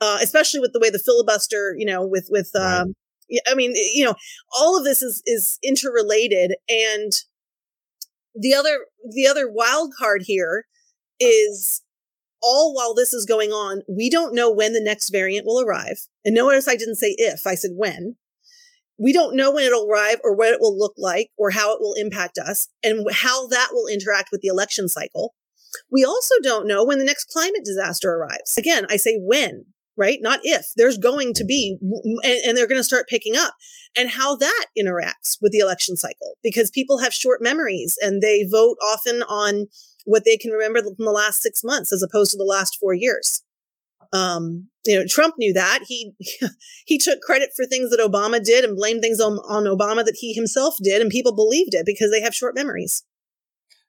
uh, 0.00 0.18
especially 0.22 0.60
with 0.60 0.72
the 0.72 0.80
way 0.80 0.90
the 0.90 0.98
filibuster, 0.98 1.74
you 1.76 1.86
know, 1.86 2.06
with 2.06 2.28
with 2.30 2.50
right. 2.54 2.80
um, 2.80 2.94
I 3.46 3.54
mean, 3.54 3.72
you 3.74 4.04
know, 4.04 4.14
all 4.56 4.78
of 4.78 4.84
this 4.84 5.02
is 5.02 5.22
is 5.26 5.58
interrelated, 5.62 6.56
and 6.68 7.12
the 8.34 8.54
other 8.54 8.86
the 9.12 9.26
other 9.26 9.50
wild 9.50 9.92
card 9.98 10.22
here 10.26 10.66
is 11.20 11.82
all 12.44 12.74
while 12.74 12.94
this 12.94 13.14
is 13.14 13.24
going 13.24 13.50
on, 13.50 13.82
we 13.88 14.10
don't 14.10 14.34
know 14.34 14.52
when 14.52 14.74
the 14.74 14.82
next 14.82 15.08
variant 15.08 15.46
will 15.46 15.60
arrive. 15.60 16.06
And 16.24 16.34
notice 16.34 16.68
I 16.68 16.76
didn't 16.76 16.96
say 16.96 17.14
if, 17.16 17.46
I 17.46 17.54
said 17.54 17.70
when. 17.74 18.16
We 18.98 19.12
don't 19.12 19.34
know 19.34 19.50
when 19.50 19.64
it'll 19.64 19.88
arrive 19.88 20.18
or 20.22 20.36
what 20.36 20.52
it 20.52 20.60
will 20.60 20.78
look 20.78 20.92
like 20.98 21.30
or 21.38 21.50
how 21.50 21.74
it 21.74 21.80
will 21.80 21.94
impact 21.94 22.38
us 22.38 22.68
and 22.84 23.06
how 23.10 23.48
that 23.48 23.68
will 23.72 23.88
interact 23.88 24.28
with 24.30 24.42
the 24.42 24.48
election 24.48 24.88
cycle. 24.88 25.34
We 25.90 26.04
also 26.04 26.34
don't 26.42 26.68
know 26.68 26.84
when 26.84 26.98
the 26.98 27.04
next 27.04 27.30
climate 27.30 27.64
disaster 27.64 28.12
arrives. 28.12 28.56
Again, 28.58 28.86
I 28.90 28.96
say 28.96 29.18
when 29.18 29.64
right? 29.96 30.18
Not 30.20 30.40
if. 30.42 30.66
There's 30.76 30.98
going 30.98 31.34
to 31.34 31.44
be, 31.44 31.78
and, 32.22 32.40
and 32.46 32.56
they're 32.56 32.66
going 32.66 32.80
to 32.80 32.84
start 32.84 33.08
picking 33.08 33.36
up, 33.36 33.54
and 33.96 34.10
how 34.10 34.36
that 34.36 34.66
interacts 34.78 35.38
with 35.40 35.52
the 35.52 35.58
election 35.58 35.96
cycle 35.96 36.36
because 36.42 36.70
people 36.70 36.98
have 36.98 37.14
short 37.14 37.40
memories 37.40 37.96
and 38.00 38.20
they 38.20 38.44
vote 38.50 38.76
often 38.82 39.22
on 39.22 39.66
what 40.04 40.24
they 40.24 40.36
can 40.36 40.50
remember 40.50 40.82
from 40.82 41.04
the 41.04 41.10
last 41.10 41.40
six 41.40 41.62
months 41.64 41.92
as 41.92 42.02
opposed 42.02 42.32
to 42.32 42.36
the 42.36 42.44
last 42.44 42.76
four 42.80 42.92
years. 42.92 43.42
Um, 44.12 44.68
you 44.84 44.98
know, 44.98 45.04
Trump 45.08 45.34
knew 45.38 45.52
that 45.54 45.80
he 45.86 46.12
he 46.86 46.98
took 46.98 47.20
credit 47.20 47.50
for 47.56 47.64
things 47.64 47.90
that 47.90 48.00
Obama 48.00 48.42
did 48.42 48.64
and 48.64 48.76
blamed 48.76 49.02
things 49.02 49.20
on, 49.20 49.38
on 49.48 49.64
Obama 49.64 50.04
that 50.04 50.16
he 50.18 50.32
himself 50.32 50.76
did, 50.82 51.00
and 51.02 51.10
people 51.10 51.34
believed 51.34 51.74
it 51.74 51.86
because 51.86 52.10
they 52.10 52.20
have 52.20 52.34
short 52.34 52.54
memories. 52.54 53.04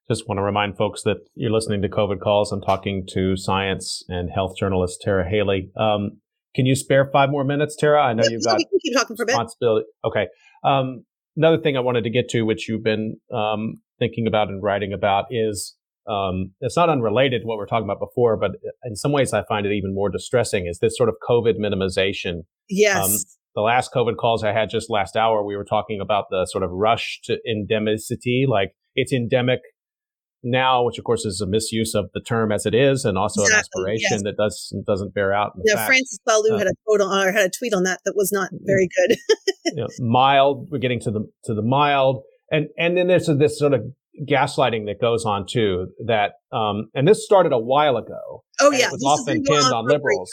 Just 0.07 0.27
want 0.27 0.37
to 0.37 0.43
remind 0.43 0.77
folks 0.77 1.01
that 1.03 1.17
you're 1.33 1.51
listening 1.51 1.81
to 1.81 1.89
COVID 1.89 2.19
Calls. 2.19 2.51
I'm 2.51 2.61
talking 2.61 3.07
to 3.13 3.35
science 3.35 4.03
and 4.07 4.29
health 4.29 4.55
journalist 4.57 5.01
Tara 5.01 5.27
Haelle. 5.27 5.71
Um, 5.75 6.19
can 6.53 6.65
you 6.65 6.75
spare 6.75 7.09
five 7.11 7.29
more 7.29 7.43
minutes, 7.43 7.75
Tara? 7.75 8.01
I 8.01 8.13
know 8.13 8.23
yeah, 8.23 8.29
you've 8.29 8.43
got 8.43 8.59
keep 8.81 8.93
talking 8.93 9.15
for 9.15 9.25
responsibility. 9.25 9.87
Okay. 10.05 10.27
Um, 10.63 11.05
another 11.35 11.57
thing 11.59 11.75
I 11.75 11.79
wanted 11.79 12.03
to 12.03 12.09
get 12.11 12.29
to, 12.29 12.43
which 12.43 12.69
you've 12.69 12.83
been 12.83 13.17
um, 13.33 13.81
thinking 13.99 14.27
about 14.27 14.47
and 14.49 14.61
writing 14.61 14.93
about, 14.93 15.25
is 15.31 15.75
um, 16.07 16.51
it's 16.61 16.77
not 16.77 16.89
unrelated 16.89 17.41
to 17.41 17.47
what 17.47 17.57
we 17.57 17.63
are 17.63 17.67
talking 17.67 17.85
about 17.85 17.99
before, 17.99 18.37
but 18.37 18.51
in 18.83 18.95
some 18.95 19.11
ways 19.11 19.33
I 19.33 19.43
find 19.45 19.65
it 19.65 19.73
even 19.73 19.93
more 19.93 20.09
distressing. 20.09 20.67
Is 20.67 20.79
this 20.79 20.95
sort 20.95 21.09
of 21.09 21.15
COVID 21.27 21.55
minimization? 21.59 22.43
Yes. 22.69 23.03
Um, 23.03 23.17
the 23.55 23.61
last 23.61 23.91
COVID 23.93 24.17
calls 24.17 24.43
I 24.43 24.53
had 24.53 24.69
just 24.69 24.89
last 24.89 25.15
hour, 25.15 25.43
we 25.43 25.55
were 25.55 25.65
talking 25.65 25.99
about 25.99 26.25
the 26.29 26.45
sort 26.45 26.63
of 26.63 26.69
rush 26.71 27.21
to 27.23 27.37
endemicity, 27.49 28.47
like 28.47 28.73
it's 28.95 29.11
endemic 29.11 29.61
now, 30.45 30.83
which 30.83 30.97
of 30.97 31.03
course 31.03 31.25
is 31.25 31.41
a 31.41 31.47
misuse 31.47 31.95
of 31.95 32.09
the 32.13 32.21
term 32.21 32.51
as 32.51 32.65
it 32.65 32.73
is, 32.73 33.03
and 33.03 33.17
also 33.17 33.41
exactly, 33.41 33.55
an 33.55 33.59
aspiration 33.59 34.07
yes. 34.11 34.23
that 34.23 34.37
does 34.37 34.73
doesn't 34.85 35.13
bear 35.13 35.33
out. 35.33 35.53
yeah, 35.65 35.75
facts. 35.75 35.87
Francis 35.87 36.19
Balloux 36.27 36.53
uh, 36.53 36.57
had 36.59 36.67
a 36.67 36.73
quote 36.85 37.01
on, 37.01 37.27
or 37.27 37.31
had 37.31 37.47
a 37.47 37.49
tweet 37.49 37.73
on 37.73 37.83
that 37.83 37.99
that 38.05 38.13
was 38.15 38.31
not 38.31 38.51
very 38.61 38.87
good. 38.87 39.17
you 39.65 39.75
know, 39.75 39.87
mild. 39.99 40.67
We're 40.71 40.79
getting 40.79 41.01
to 41.01 41.11
the 41.11 41.27
to 41.45 41.53
the 41.53 41.63
mild, 41.63 42.23
and 42.51 42.67
and 42.77 42.95
then 42.95 43.07
there's 43.07 43.27
this 43.27 43.59
sort 43.59 43.73
of 43.73 43.81
gaslighting 44.29 44.85
that 44.85 45.01
goes 45.01 45.25
on 45.25 45.45
too. 45.49 45.87
That 46.05 46.33
um, 46.51 46.89
and 46.93 47.07
this 47.07 47.25
started 47.25 47.51
a 47.51 47.59
while 47.59 47.97
ago. 47.97 48.43
Oh 48.61 48.71
yeah, 48.71 48.87
it 48.87 48.91
was 48.91 49.03
often 49.03 49.43
pinned 49.43 49.73
on 49.73 49.87
liberals. 49.87 50.29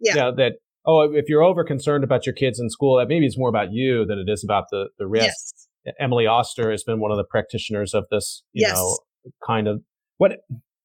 Yeah. 0.00 0.16
yeah, 0.16 0.30
that 0.36 0.52
oh, 0.86 1.12
if 1.12 1.26
you're 1.28 1.42
over 1.42 1.62
concerned 1.62 2.04
about 2.04 2.24
your 2.24 2.34
kids 2.34 2.58
in 2.58 2.70
school, 2.70 2.98
that 2.98 3.08
maybe 3.08 3.26
it's 3.26 3.38
more 3.38 3.50
about 3.50 3.72
you 3.72 4.06
than 4.06 4.18
it 4.18 4.30
is 4.30 4.42
about 4.42 4.64
the 4.70 4.88
the 4.98 5.06
risk. 5.06 5.26
Yes. 5.26 5.68
Emily 5.98 6.26
Oster 6.26 6.70
has 6.70 6.84
been 6.84 7.00
one 7.00 7.10
of 7.10 7.16
the 7.16 7.24
practitioners 7.24 7.94
of 7.94 8.04
this, 8.10 8.42
you 8.52 8.66
yes. 8.66 8.74
know, 8.74 8.98
kind 9.46 9.68
of 9.68 9.82
what 10.18 10.40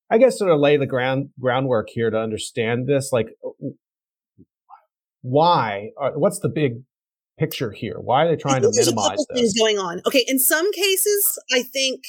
I 0.10 0.18
guess 0.18 0.38
sort 0.38 0.52
of 0.52 0.60
lay 0.60 0.78
the 0.78 0.86
ground 0.86 1.30
groundwork 1.40 1.90
here 1.90 2.10
to 2.10 2.18
understand 2.18 2.88
this. 2.88 3.10
Like, 3.12 3.28
why? 5.22 5.90
what's 6.16 6.40
the 6.40 6.50
big 6.50 6.84
picture 7.38 7.72
here? 7.72 7.96
Why 8.00 8.26
are 8.26 8.30
they 8.30 8.36
trying 8.36 8.62
to 8.62 8.72
minimize 8.74 9.18
this? 9.30 9.40
Things 9.40 9.54
going 9.58 9.80
on. 9.80 10.02
Okay, 10.06 10.24
in 10.28 10.40
some 10.40 10.72
cases, 10.74 11.40
I 11.52 11.64
think 11.64 12.04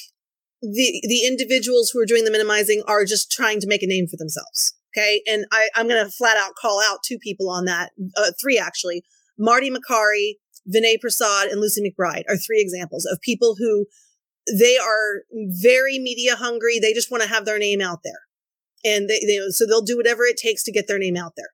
the 0.63 1.03
the 1.09 1.27
individuals 1.27 1.91
who 1.91 2.01
are 2.01 2.07
doing 2.07 2.25
the 2.25 2.31
minimizing 2.31 2.83
are 2.87 3.05
just 3.05 3.31
trying 3.31 3.61
to 3.61 3.67
make 3.67 3.83
a 3.83 3.87
name 3.87 4.07
for 4.07 4.17
themselves. 4.17 4.75
Okay, 4.97 5.23
and 5.27 5.45
I, 5.53 5.69
I'm 5.75 5.89
going 5.89 6.03
to 6.03 6.11
flat 6.11 6.37
out 6.37 6.53
call 6.61 6.81
out 6.81 6.99
two 7.05 7.19
people 7.19 7.51
on 7.51 7.65
that. 7.67 7.91
Uh, 8.17 8.31
three 8.41 8.59
actually. 8.59 9.03
Marty 9.39 9.71
Makary, 9.71 10.37
Vinay 10.75 10.99
Prasad, 10.99 11.49
and 11.49 11.61
Lucy 11.61 11.83
McBride 11.83 12.25
are 12.29 12.37
three 12.37 12.61
examples 12.61 13.05
of 13.05 13.21
people 13.21 13.57
who 13.59 13.87
they 14.53 14.77
are 14.77 15.23
very 15.33 15.99
media 15.99 16.37
hungry. 16.37 16.79
They 16.79 16.93
just 16.93 17.11
want 17.11 17.23
to 17.23 17.29
have 17.29 17.45
their 17.45 17.59
name 17.59 17.81
out 17.81 18.01
there. 18.05 18.21
And 18.85 19.09
they, 19.09 19.21
they, 19.21 19.39
so 19.51 19.67
they'll 19.67 19.83
do 19.83 19.97
whatever 19.97 20.25
it 20.25 20.37
takes 20.37 20.63
to 20.65 20.73
get 20.73 20.87
their 20.87 20.99
name 20.99 21.17
out 21.17 21.33
there. 21.37 21.51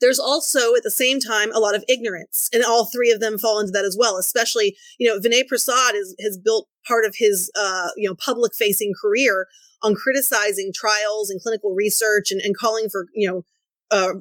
There's 0.00 0.18
also 0.18 0.74
at 0.74 0.82
the 0.82 0.90
same 0.90 1.20
time 1.20 1.52
a 1.52 1.60
lot 1.60 1.76
of 1.76 1.84
ignorance, 1.88 2.50
and 2.52 2.64
all 2.64 2.86
three 2.86 3.12
of 3.12 3.20
them 3.20 3.38
fall 3.38 3.60
into 3.60 3.70
that 3.72 3.84
as 3.84 3.96
well. 3.98 4.16
Especially, 4.16 4.76
you 4.98 5.08
know, 5.08 5.20
Vinay 5.20 5.46
Prasad 5.46 5.94
is, 5.94 6.16
has 6.20 6.36
built 6.36 6.68
part 6.86 7.04
of 7.04 7.14
his, 7.16 7.50
uh, 7.56 7.88
you 7.96 8.08
know, 8.08 8.16
public 8.16 8.52
facing 8.54 8.92
career 9.00 9.46
on 9.80 9.94
criticizing 9.94 10.72
trials 10.74 11.30
and 11.30 11.40
clinical 11.40 11.72
research 11.74 12.32
and, 12.32 12.40
and 12.40 12.56
calling 12.56 12.88
for, 12.88 13.06
you 13.14 13.28
know, 13.28 13.44
uh, 13.92 14.14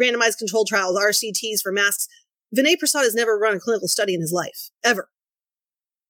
randomized 0.00 0.38
controlled 0.38 0.68
trials, 0.68 0.96
RCTs 0.96 1.60
for 1.60 1.72
masks. 1.72 2.06
Vinay 2.56 2.78
Prasad 2.78 3.02
has 3.02 3.14
never 3.14 3.36
run 3.36 3.56
a 3.56 3.60
clinical 3.60 3.88
study 3.88 4.14
in 4.14 4.20
his 4.20 4.32
life, 4.32 4.70
ever. 4.84 5.08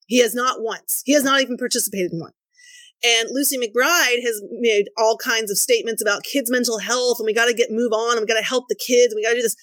He 0.07 0.21
has 0.21 0.35
not 0.35 0.63
once. 0.63 1.03
He 1.05 1.13
has 1.13 1.25
not 1.25 1.41
even 1.41 1.57
participated 1.57 2.13
in 2.13 2.21
one. 2.21 2.33
And 3.05 3.29
Lucy 3.31 3.59
McBride 3.59 4.23
has 4.23 4.43
made 4.51 4.89
all 4.97 5.19
kinds 5.19 5.51
of 5.51 5.59
statements 5.59 6.01
about 6.01 6.23
kids' 6.23 6.51
mental 6.51 6.79
health 6.79 7.19
and 7.19 7.27
we 7.27 7.35
got 7.35 7.47
to 7.47 7.55
get 7.55 7.71
move 7.71 7.93
on 7.93 8.13
and 8.17 8.21
we 8.21 8.27
got 8.27 8.41
to 8.41 8.47
help 8.47 8.69
the 8.69 8.75
kids 8.75 9.13
and 9.13 9.17
we 9.17 9.23
got 9.23 9.31
to 9.31 9.37
do 9.37 9.43
this. 9.43 9.57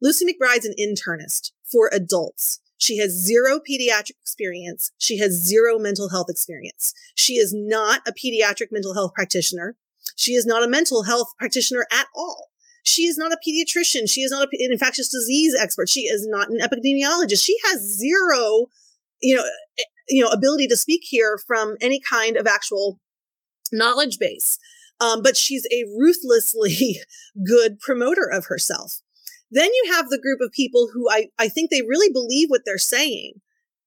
Lucy 0.00 0.24
McBride's 0.24 0.64
an 0.64 0.74
internist 0.80 1.50
for 1.70 1.90
adults. 1.92 2.60
She 2.78 2.98
has 2.98 3.10
zero 3.10 3.58
pediatric 3.58 4.12
experience. 4.22 4.92
She 4.98 5.18
has 5.18 5.32
zero 5.32 5.78
mental 5.78 6.10
health 6.10 6.30
experience. 6.30 6.94
She 7.16 7.34
is 7.34 7.52
not 7.52 8.02
a 8.06 8.12
pediatric 8.12 8.68
mental 8.70 8.94
health 8.94 9.12
practitioner. 9.14 9.74
She 10.14 10.32
is 10.34 10.46
not 10.46 10.62
a 10.62 10.68
mental 10.68 11.02
health 11.02 11.32
practitioner 11.38 11.86
at 11.92 12.06
all. 12.14 12.50
She 12.84 13.02
is 13.02 13.18
not 13.18 13.32
a 13.32 13.38
pediatrician. 13.46 14.08
She 14.08 14.22
is 14.22 14.30
not 14.30 14.42
an 14.44 14.72
infectious 14.72 15.08
disease 15.08 15.54
expert. 15.60 15.88
She 15.88 16.02
is 16.02 16.26
not 16.26 16.48
an 16.48 16.58
epidemiologist. 16.58 17.44
She 17.44 17.56
has 17.64 17.80
zero, 17.80 18.66
you 19.20 19.36
know, 19.36 19.44
you 20.08 20.22
know, 20.22 20.30
ability 20.30 20.66
to 20.68 20.76
speak 20.76 21.02
here 21.04 21.38
from 21.46 21.76
any 21.80 22.00
kind 22.00 22.36
of 22.36 22.46
actual 22.46 22.98
knowledge 23.72 24.18
base. 24.18 24.58
Um, 25.00 25.22
but 25.22 25.36
she's 25.36 25.66
a 25.70 25.84
ruthlessly 25.96 27.00
good 27.46 27.78
promoter 27.78 28.28
of 28.30 28.46
herself. 28.46 29.00
Then 29.50 29.70
you 29.72 29.92
have 29.92 30.08
the 30.08 30.20
group 30.20 30.40
of 30.40 30.52
people 30.52 30.90
who 30.92 31.08
I, 31.10 31.28
I 31.38 31.48
think 31.48 31.70
they 31.70 31.82
really 31.82 32.12
believe 32.12 32.48
what 32.50 32.62
they're 32.66 32.78
saying. 32.78 33.34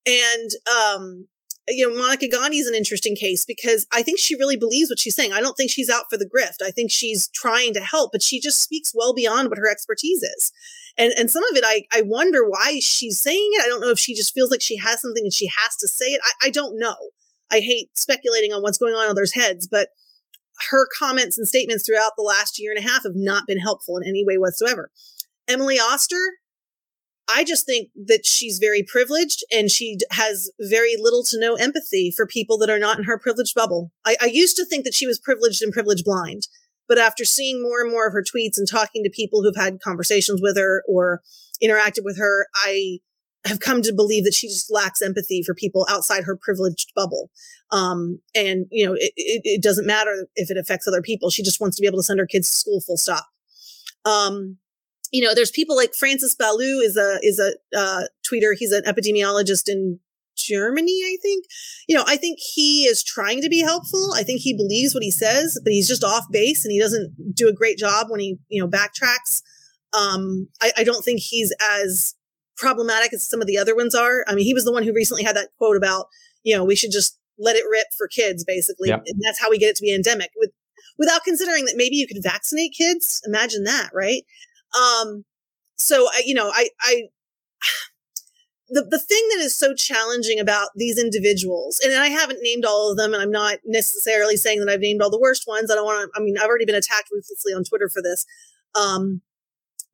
And, 0.05 0.49
um, 0.75 1.27
you 1.67 1.87
know, 1.87 1.95
Monica 1.95 2.27
Gandhi 2.27 2.57
is 2.57 2.67
an 2.67 2.73
interesting 2.73 3.15
case 3.15 3.45
because 3.45 3.85
I 3.93 4.01
think 4.01 4.17
she 4.19 4.35
really 4.35 4.57
believes 4.57 4.89
what 4.89 4.99
she's 4.99 5.15
saying. 5.15 5.33
I 5.33 5.41
don't 5.41 5.55
think 5.55 5.69
she's 5.69 5.89
out 5.89 6.05
for 6.09 6.17
the 6.17 6.25
grift. 6.25 6.65
I 6.65 6.71
think 6.71 6.89
she's 6.89 7.29
trying 7.35 7.73
to 7.75 7.81
help, 7.81 8.11
but 8.11 8.23
she 8.23 8.39
just 8.39 8.61
speaks 8.61 8.93
well 8.95 9.13
beyond 9.13 9.49
what 9.49 9.59
her 9.59 9.69
expertise 9.69 10.23
is 10.23 10.51
and 10.97 11.13
and 11.17 11.29
some 11.31 11.43
of 11.51 11.57
it 11.57 11.63
I 11.65 11.83
I 11.93 12.01
wonder 12.01 12.47
why 12.47 12.79
she's 12.81 13.19
saying 13.19 13.49
it. 13.53 13.63
I 13.63 13.67
don't 13.67 13.81
know 13.81 13.89
if 13.89 13.99
she 13.99 14.15
just 14.15 14.33
feels 14.33 14.51
like 14.51 14.61
she 14.61 14.77
has 14.77 15.01
something 15.01 15.23
and 15.23 15.33
she 15.33 15.47
has 15.47 15.75
to 15.77 15.87
say 15.87 16.05
it. 16.07 16.21
I, 16.23 16.47
I 16.47 16.49
don't 16.49 16.77
know. 16.77 16.95
I 17.51 17.59
hate 17.59 17.97
speculating 17.97 18.53
on 18.53 18.61
what's 18.61 18.77
going 18.77 18.93
on 18.93 19.05
in 19.05 19.11
others' 19.11 19.33
heads, 19.33 19.67
but 19.67 19.89
her 20.69 20.87
comments 20.97 21.37
and 21.37 21.47
statements 21.47 21.85
throughout 21.85 22.13
the 22.17 22.23
last 22.23 22.59
year 22.59 22.71
and 22.71 22.79
a 22.83 22.87
half 22.87 23.03
have 23.03 23.15
not 23.15 23.47
been 23.47 23.59
helpful 23.59 23.97
in 23.97 24.07
any 24.07 24.23
way 24.25 24.37
whatsoever. 24.37 24.91
Emily 25.47 25.79
Oster, 25.79 26.37
I 27.33 27.43
just 27.43 27.65
think 27.65 27.89
that 28.07 28.25
she's 28.25 28.59
very 28.59 28.83
privileged 28.83 29.43
and 29.51 29.71
she 29.71 29.97
has 30.11 30.51
very 30.59 30.95
little 30.97 31.23
to 31.25 31.39
no 31.39 31.55
empathy 31.55 32.11
for 32.15 32.27
people 32.27 32.57
that 32.59 32.69
are 32.69 32.79
not 32.79 32.97
in 32.97 33.05
her 33.05 33.17
privileged 33.17 33.55
bubble. 33.55 33.91
I, 34.05 34.15
I 34.21 34.25
used 34.25 34.55
to 34.57 34.65
think 34.65 34.85
that 34.85 34.93
she 34.93 35.07
was 35.07 35.19
privileged 35.19 35.61
and 35.61 35.73
privilege 35.73 36.03
blind. 36.03 36.47
But 36.91 36.97
after 36.97 37.23
seeing 37.23 37.63
more 37.63 37.79
and 37.79 37.89
more 37.89 38.05
of 38.05 38.11
her 38.11 38.21
tweets 38.21 38.57
and 38.57 38.67
talking 38.67 39.01
to 39.05 39.09
people 39.09 39.41
who've 39.41 39.55
had 39.55 39.79
conversations 39.79 40.41
with 40.41 40.57
her 40.57 40.83
or 40.85 41.21
interacted 41.63 42.03
with 42.03 42.17
her, 42.17 42.47
I 42.65 42.99
have 43.45 43.61
come 43.61 43.81
to 43.83 43.93
believe 43.93 44.25
that 44.25 44.33
she 44.33 44.49
just 44.49 44.69
lacks 44.69 45.01
empathy 45.01 45.41
for 45.41 45.55
people 45.55 45.87
outside 45.89 46.25
her 46.25 46.35
privileged 46.35 46.91
bubble. 46.93 47.31
Um, 47.71 48.19
and 48.35 48.65
you 48.71 48.85
know, 48.85 48.91
it, 48.95 49.13
it, 49.15 49.41
it, 49.45 49.63
doesn't 49.63 49.87
matter 49.87 50.27
if 50.35 50.51
it 50.51 50.57
affects 50.57 50.85
other 50.85 51.01
people. 51.01 51.29
She 51.29 51.43
just 51.43 51.61
wants 51.61 51.77
to 51.77 51.81
be 51.81 51.87
able 51.87 51.99
to 51.99 52.03
send 52.03 52.19
her 52.19 52.27
kids 52.27 52.49
to 52.49 52.55
school 52.57 52.81
full 52.81 52.97
stop. 52.97 53.25
Um, 54.03 54.57
you 55.13 55.23
know, 55.23 55.33
there's 55.33 55.49
people 55.49 55.77
like 55.77 55.93
Francis 55.93 56.35
Balloux 56.35 56.83
is 56.83 56.97
a, 56.97 57.19
is 57.23 57.39
a, 57.39 57.53
uh, 57.73 58.03
tweeter. 58.29 58.51
He's 58.53 58.73
an 58.73 58.83
epidemiologist 58.83 59.69
in 59.69 60.01
Germany, 60.43 61.01
I 61.05 61.17
think. 61.21 61.45
You 61.87 61.95
know, 61.95 62.03
I 62.07 62.17
think 62.17 62.39
he 62.39 62.83
is 62.83 63.03
trying 63.03 63.41
to 63.41 63.49
be 63.49 63.61
helpful. 63.61 64.13
I 64.15 64.23
think 64.23 64.41
he 64.41 64.55
believes 64.55 64.93
what 64.93 65.03
he 65.03 65.11
says, 65.11 65.59
but 65.63 65.73
he's 65.73 65.87
just 65.87 66.03
off 66.03 66.25
base 66.31 66.65
and 66.65 66.71
he 66.71 66.79
doesn't 66.79 67.35
do 67.35 67.47
a 67.47 67.53
great 67.53 67.77
job 67.77 68.07
when 68.09 68.19
he, 68.19 68.37
you 68.49 68.61
know, 68.61 68.67
backtracks. 68.67 69.41
Um, 69.93 70.47
I, 70.61 70.71
I 70.77 70.83
don't 70.83 71.03
think 71.03 71.19
he's 71.19 71.53
as 71.81 72.15
problematic 72.57 73.13
as 73.13 73.27
some 73.27 73.41
of 73.41 73.47
the 73.47 73.57
other 73.57 73.75
ones 73.75 73.95
are. 73.95 74.23
I 74.27 74.35
mean, 74.35 74.45
he 74.45 74.53
was 74.53 74.65
the 74.65 74.71
one 74.71 74.83
who 74.83 74.93
recently 74.93 75.23
had 75.23 75.35
that 75.35 75.49
quote 75.57 75.77
about, 75.77 76.07
you 76.43 76.55
know, 76.55 76.63
we 76.63 76.75
should 76.75 76.91
just 76.91 77.17
let 77.39 77.55
it 77.55 77.65
rip 77.69 77.87
for 77.97 78.07
kids, 78.07 78.43
basically. 78.43 78.89
Yep. 78.89 79.03
And 79.07 79.21
that's 79.25 79.41
how 79.41 79.49
we 79.49 79.57
get 79.57 79.71
it 79.71 79.75
to 79.77 79.81
be 79.81 79.93
endemic 79.93 80.29
with, 80.37 80.51
without 80.97 81.23
considering 81.23 81.65
that 81.65 81.75
maybe 81.75 81.95
you 81.95 82.07
could 82.07 82.21
vaccinate 82.21 82.73
kids. 82.77 83.21
Imagine 83.25 83.63
that, 83.63 83.89
right? 83.93 84.23
Um, 84.75 85.25
so 85.75 86.07
I, 86.13 86.21
you 86.25 86.35
know, 86.35 86.49
I, 86.53 86.69
I, 86.81 87.03
the, 88.71 88.83
the 88.89 88.99
thing 88.99 89.21
that 89.31 89.39
is 89.43 89.53
so 89.53 89.73
challenging 89.73 90.39
about 90.39 90.69
these 90.75 90.97
individuals, 90.97 91.79
and 91.83 91.93
I 91.93 92.07
haven't 92.07 92.39
named 92.41 92.63
all 92.63 92.89
of 92.89 92.97
them, 92.97 93.13
and 93.13 93.21
I'm 93.21 93.31
not 93.31 93.59
necessarily 93.65 94.37
saying 94.37 94.61
that 94.61 94.69
I've 94.69 94.79
named 94.79 95.01
all 95.01 95.09
the 95.09 95.19
worst 95.19 95.45
ones. 95.45 95.69
I 95.69 95.75
don't 95.75 95.85
want 95.85 96.09
to, 96.09 96.19
I 96.19 96.23
mean, 96.23 96.37
I've 96.37 96.47
already 96.47 96.65
been 96.65 96.75
attacked 96.75 97.09
ruthlessly 97.11 97.53
on 97.53 97.65
Twitter 97.65 97.89
for 97.89 98.01
this. 98.01 98.25
Um, 98.73 99.21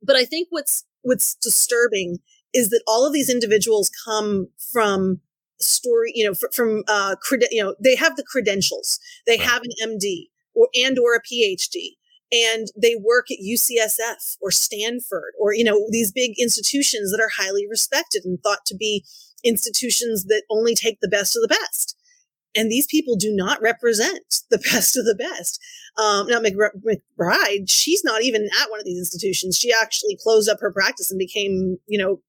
but 0.00 0.14
I 0.14 0.24
think 0.24 0.46
what's, 0.50 0.84
what's 1.02 1.34
disturbing 1.34 2.18
is 2.54 2.70
that 2.70 2.82
all 2.86 3.04
of 3.04 3.12
these 3.12 3.28
individuals 3.28 3.90
come 4.04 4.48
from 4.72 5.20
story, 5.60 6.12
you 6.14 6.24
know, 6.24 6.30
f- 6.30 6.54
from, 6.54 6.84
uh, 6.86 7.16
credi- 7.20 7.48
you 7.50 7.62
know, 7.62 7.74
they 7.82 7.96
have 7.96 8.14
the 8.14 8.24
credentials. 8.24 9.00
They 9.26 9.38
have 9.38 9.62
an 9.62 9.70
MD 9.82 10.28
or, 10.54 10.68
and 10.76 10.98
or 11.00 11.14
a 11.14 11.20
PhD 11.20 11.97
and 12.30 12.68
they 12.80 12.94
work 12.94 13.26
at 13.30 13.38
UCSF 13.44 14.36
or 14.40 14.50
Stanford 14.50 15.32
or, 15.40 15.54
you 15.54 15.64
know, 15.64 15.86
these 15.90 16.12
big 16.12 16.32
institutions 16.38 17.10
that 17.10 17.20
are 17.20 17.30
highly 17.38 17.66
respected 17.68 18.24
and 18.24 18.38
thought 18.42 18.66
to 18.66 18.76
be 18.76 19.04
institutions 19.44 20.24
that 20.24 20.42
only 20.50 20.74
take 20.74 20.98
the 21.00 21.08
best 21.08 21.36
of 21.36 21.42
the 21.42 21.48
best. 21.48 21.96
And 22.54 22.70
these 22.70 22.86
people 22.86 23.16
do 23.16 23.34
not 23.34 23.62
represent 23.62 24.42
the 24.50 24.58
best 24.72 24.96
of 24.96 25.04
the 25.04 25.14
best. 25.14 25.60
Um, 25.96 26.26
now, 26.26 26.40
McBride, 26.40 27.68
she's 27.68 28.02
not 28.04 28.22
even 28.22 28.48
at 28.60 28.70
one 28.70 28.80
of 28.80 28.84
these 28.84 28.98
institutions. 28.98 29.56
She 29.56 29.72
actually 29.72 30.18
closed 30.22 30.48
up 30.48 30.60
her 30.60 30.72
practice 30.72 31.10
and 31.10 31.18
became, 31.18 31.78
you 31.86 31.98
know, 31.98 32.20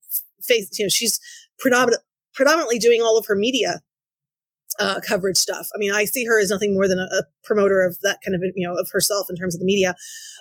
face, 0.42 0.70
you 0.80 0.86
know, 0.86 0.90
she's 0.90 1.20
predominant, 1.60 2.02
predominantly 2.34 2.80
doing 2.80 3.02
all 3.02 3.18
of 3.18 3.26
her 3.26 3.36
media 3.36 3.82
uh, 4.80 5.00
coverage 5.06 5.38
stuff. 5.38 5.68
I 5.76 5.78
mean, 5.78 5.92
I 5.92 6.06
see 6.06 6.26
her 6.26 6.40
as 6.40 6.50
nothing 6.50 6.74
more 6.74 6.88
than 6.88 7.00
a, 7.00 7.04
a, 7.04 7.24
promoter 7.44 7.84
of 7.84 8.00
that 8.02 8.20
kind 8.24 8.36
of, 8.36 8.42
you 8.56 8.68
know, 8.68 8.76
of 8.76 8.90
herself 8.92 9.28
in 9.30 9.36
terms 9.36 9.56
of 9.56 9.60
the 9.60 9.66
media. 9.66 9.96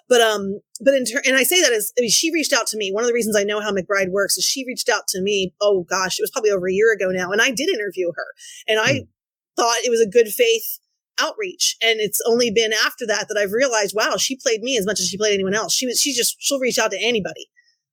But, 0.08 0.20
um, 0.20 0.60
but 0.80 0.94
in 0.94 1.04
ter- 1.04 1.22
and 1.26 1.36
I 1.36 1.42
say 1.42 1.60
that 1.62 1.72
as, 1.72 1.92
I 1.98 2.02
mean, 2.02 2.10
she 2.10 2.32
reached 2.32 2.52
out 2.52 2.66
to 2.68 2.76
me. 2.76 2.92
One 2.92 3.02
of 3.02 3.08
the 3.08 3.14
reasons 3.14 3.34
I 3.34 3.44
know 3.44 3.60
how 3.60 3.72
McBride 3.72 4.10
works 4.10 4.36
is 4.36 4.44
she 4.44 4.64
reached 4.66 4.88
out 4.88 5.08
to 5.08 5.20
me. 5.20 5.54
Oh 5.60 5.86
gosh, 5.88 6.18
it 6.18 6.22
was 6.22 6.30
probably 6.30 6.50
over 6.50 6.68
a 6.68 6.72
year 6.72 6.92
ago 6.92 7.08
now. 7.10 7.30
And 7.30 7.42
I 7.42 7.50
did 7.50 7.68
interview 7.68 8.12
her 8.14 8.26
and 8.68 8.78
I 8.78 8.92
mm. 8.92 9.08
thought 9.56 9.76
it 9.84 9.90
was 9.90 10.00
a 10.00 10.08
good 10.08 10.28
faith 10.28 10.78
outreach. 11.18 11.76
And 11.82 11.98
it's 11.98 12.20
only 12.26 12.50
been 12.50 12.72
after 12.72 13.06
that 13.06 13.26
that 13.28 13.36
I've 13.36 13.52
realized, 13.52 13.94
wow, 13.96 14.16
she 14.18 14.36
played 14.36 14.62
me 14.62 14.76
as 14.76 14.86
much 14.86 15.00
as 15.00 15.08
she 15.08 15.18
played 15.18 15.34
anyone 15.34 15.54
else. 15.54 15.74
She 15.74 15.86
was, 15.86 16.00
she 16.00 16.14
just, 16.14 16.36
she'll 16.38 16.60
reach 16.60 16.78
out 16.78 16.90
to 16.92 17.00
anybody. 17.00 17.48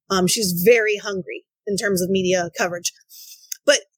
Um, 0.09 0.27
she's 0.27 0.51
very 0.51 0.97
hungry 0.97 1.45
in 1.65 1.77
terms 1.77 2.01
of 2.01 2.09
media 2.09 2.49
coverage 2.57 2.91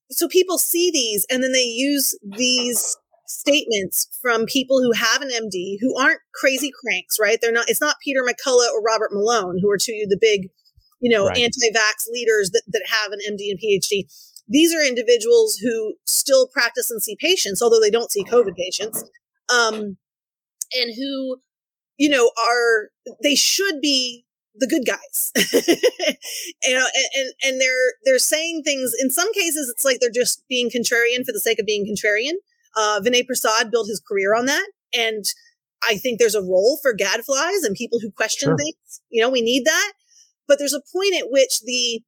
so 0.10 0.28
people 0.28 0.58
see 0.58 0.92
these 0.92 1.26
and 1.30 1.44
then 1.44 1.52
they 1.52 1.64
use 1.64 2.18
these 2.24 2.98
statements 3.28 4.08
from 4.22 4.46
people 4.46 4.82
who 4.82 4.94
have 4.94 5.22
an 5.22 5.30
MD 5.30 5.78
who 5.82 5.98
aren't 6.00 6.22
crazy 6.34 6.72
cranks, 6.72 7.20
right? 7.20 7.38
They're 7.42 7.52
not, 7.52 7.70
it's 7.70 7.82
not 7.82 7.98
Peter 8.04 8.22
McCullough 8.24 8.72
or 8.72 8.82
Robert 8.82 9.12
Malone, 9.12 9.60
who 9.62 9.70
are 9.70 9.78
two 9.78 10.06
the 10.10 10.18
big, 10.20 10.50
you 11.02 11.16
know, 11.16 11.28
right. 11.28 11.38
anti-vax 11.38 12.08
leaders 12.12 12.52
that, 12.52 12.64
that 12.68 12.84
have 12.88 13.12
an 13.12 13.20
MD 13.20 13.52
and 13.52 13.60
PhD. 13.60 14.06
These 14.48 14.74
are 14.74 14.82
individuals 14.82 15.58
who 15.58 15.96
still 16.06 16.48
practice 16.48 16.90
and 16.90 17.04
see 17.04 17.18
patients, 17.20 17.62
although 17.62 17.82
they 17.82 17.92
don't 17.92 18.12
see 18.12 18.24
COVID 18.24 18.56
patients, 18.56 19.04
um, 19.54 19.98
and 20.74 20.96
who, 20.96 21.38
you 21.98 22.10
know, 22.10 22.32
are, 22.50 22.90
they 23.22 23.36
should 23.36 23.82
be 23.82 24.26
the 24.60 24.68
good 24.68 24.86
guys. 24.86 25.32
You 26.66 26.74
know 26.74 26.86
and 27.16 27.34
and 27.44 27.62
they're 27.62 27.94
they're 28.04 28.20
saying 28.20 28.64
things 28.64 28.92
in 29.00 29.10
some 29.10 29.32
cases 29.34 29.70
it's 29.74 29.86
like 29.86 30.00
they're 30.02 30.10
just 30.10 30.44
being 30.50 30.70
contrarian 30.70 31.26
for 31.26 31.32
the 31.32 31.40
sake 31.40 31.60
of 31.60 31.66
being 31.66 31.86
contrarian. 31.86 32.34
Uh 32.76 33.00
vinay 33.00 33.26
prasad 33.26 33.72
built 33.72 33.88
his 33.88 34.02
career 34.06 34.36
on 34.36 34.48
that 34.48 34.68
and 34.94 35.24
i 35.88 35.96
think 35.96 36.20
there's 36.20 36.36
a 36.36 36.42
role 36.42 36.80
for 36.82 36.94
gadflies 36.94 37.64
and 37.64 37.76
people 37.76 38.00
who 38.02 38.12
question 38.12 38.50
sure. 38.50 38.58
things. 38.58 39.02
You 39.10 39.22
know 39.22 39.30
we 39.30 39.42
need 39.42 39.66
that. 39.66 39.94
But 40.48 40.60
there's 40.60 40.74
a 40.74 40.82
point 40.94 41.16
at 41.16 41.30
which 41.30 41.62
the 41.62 42.02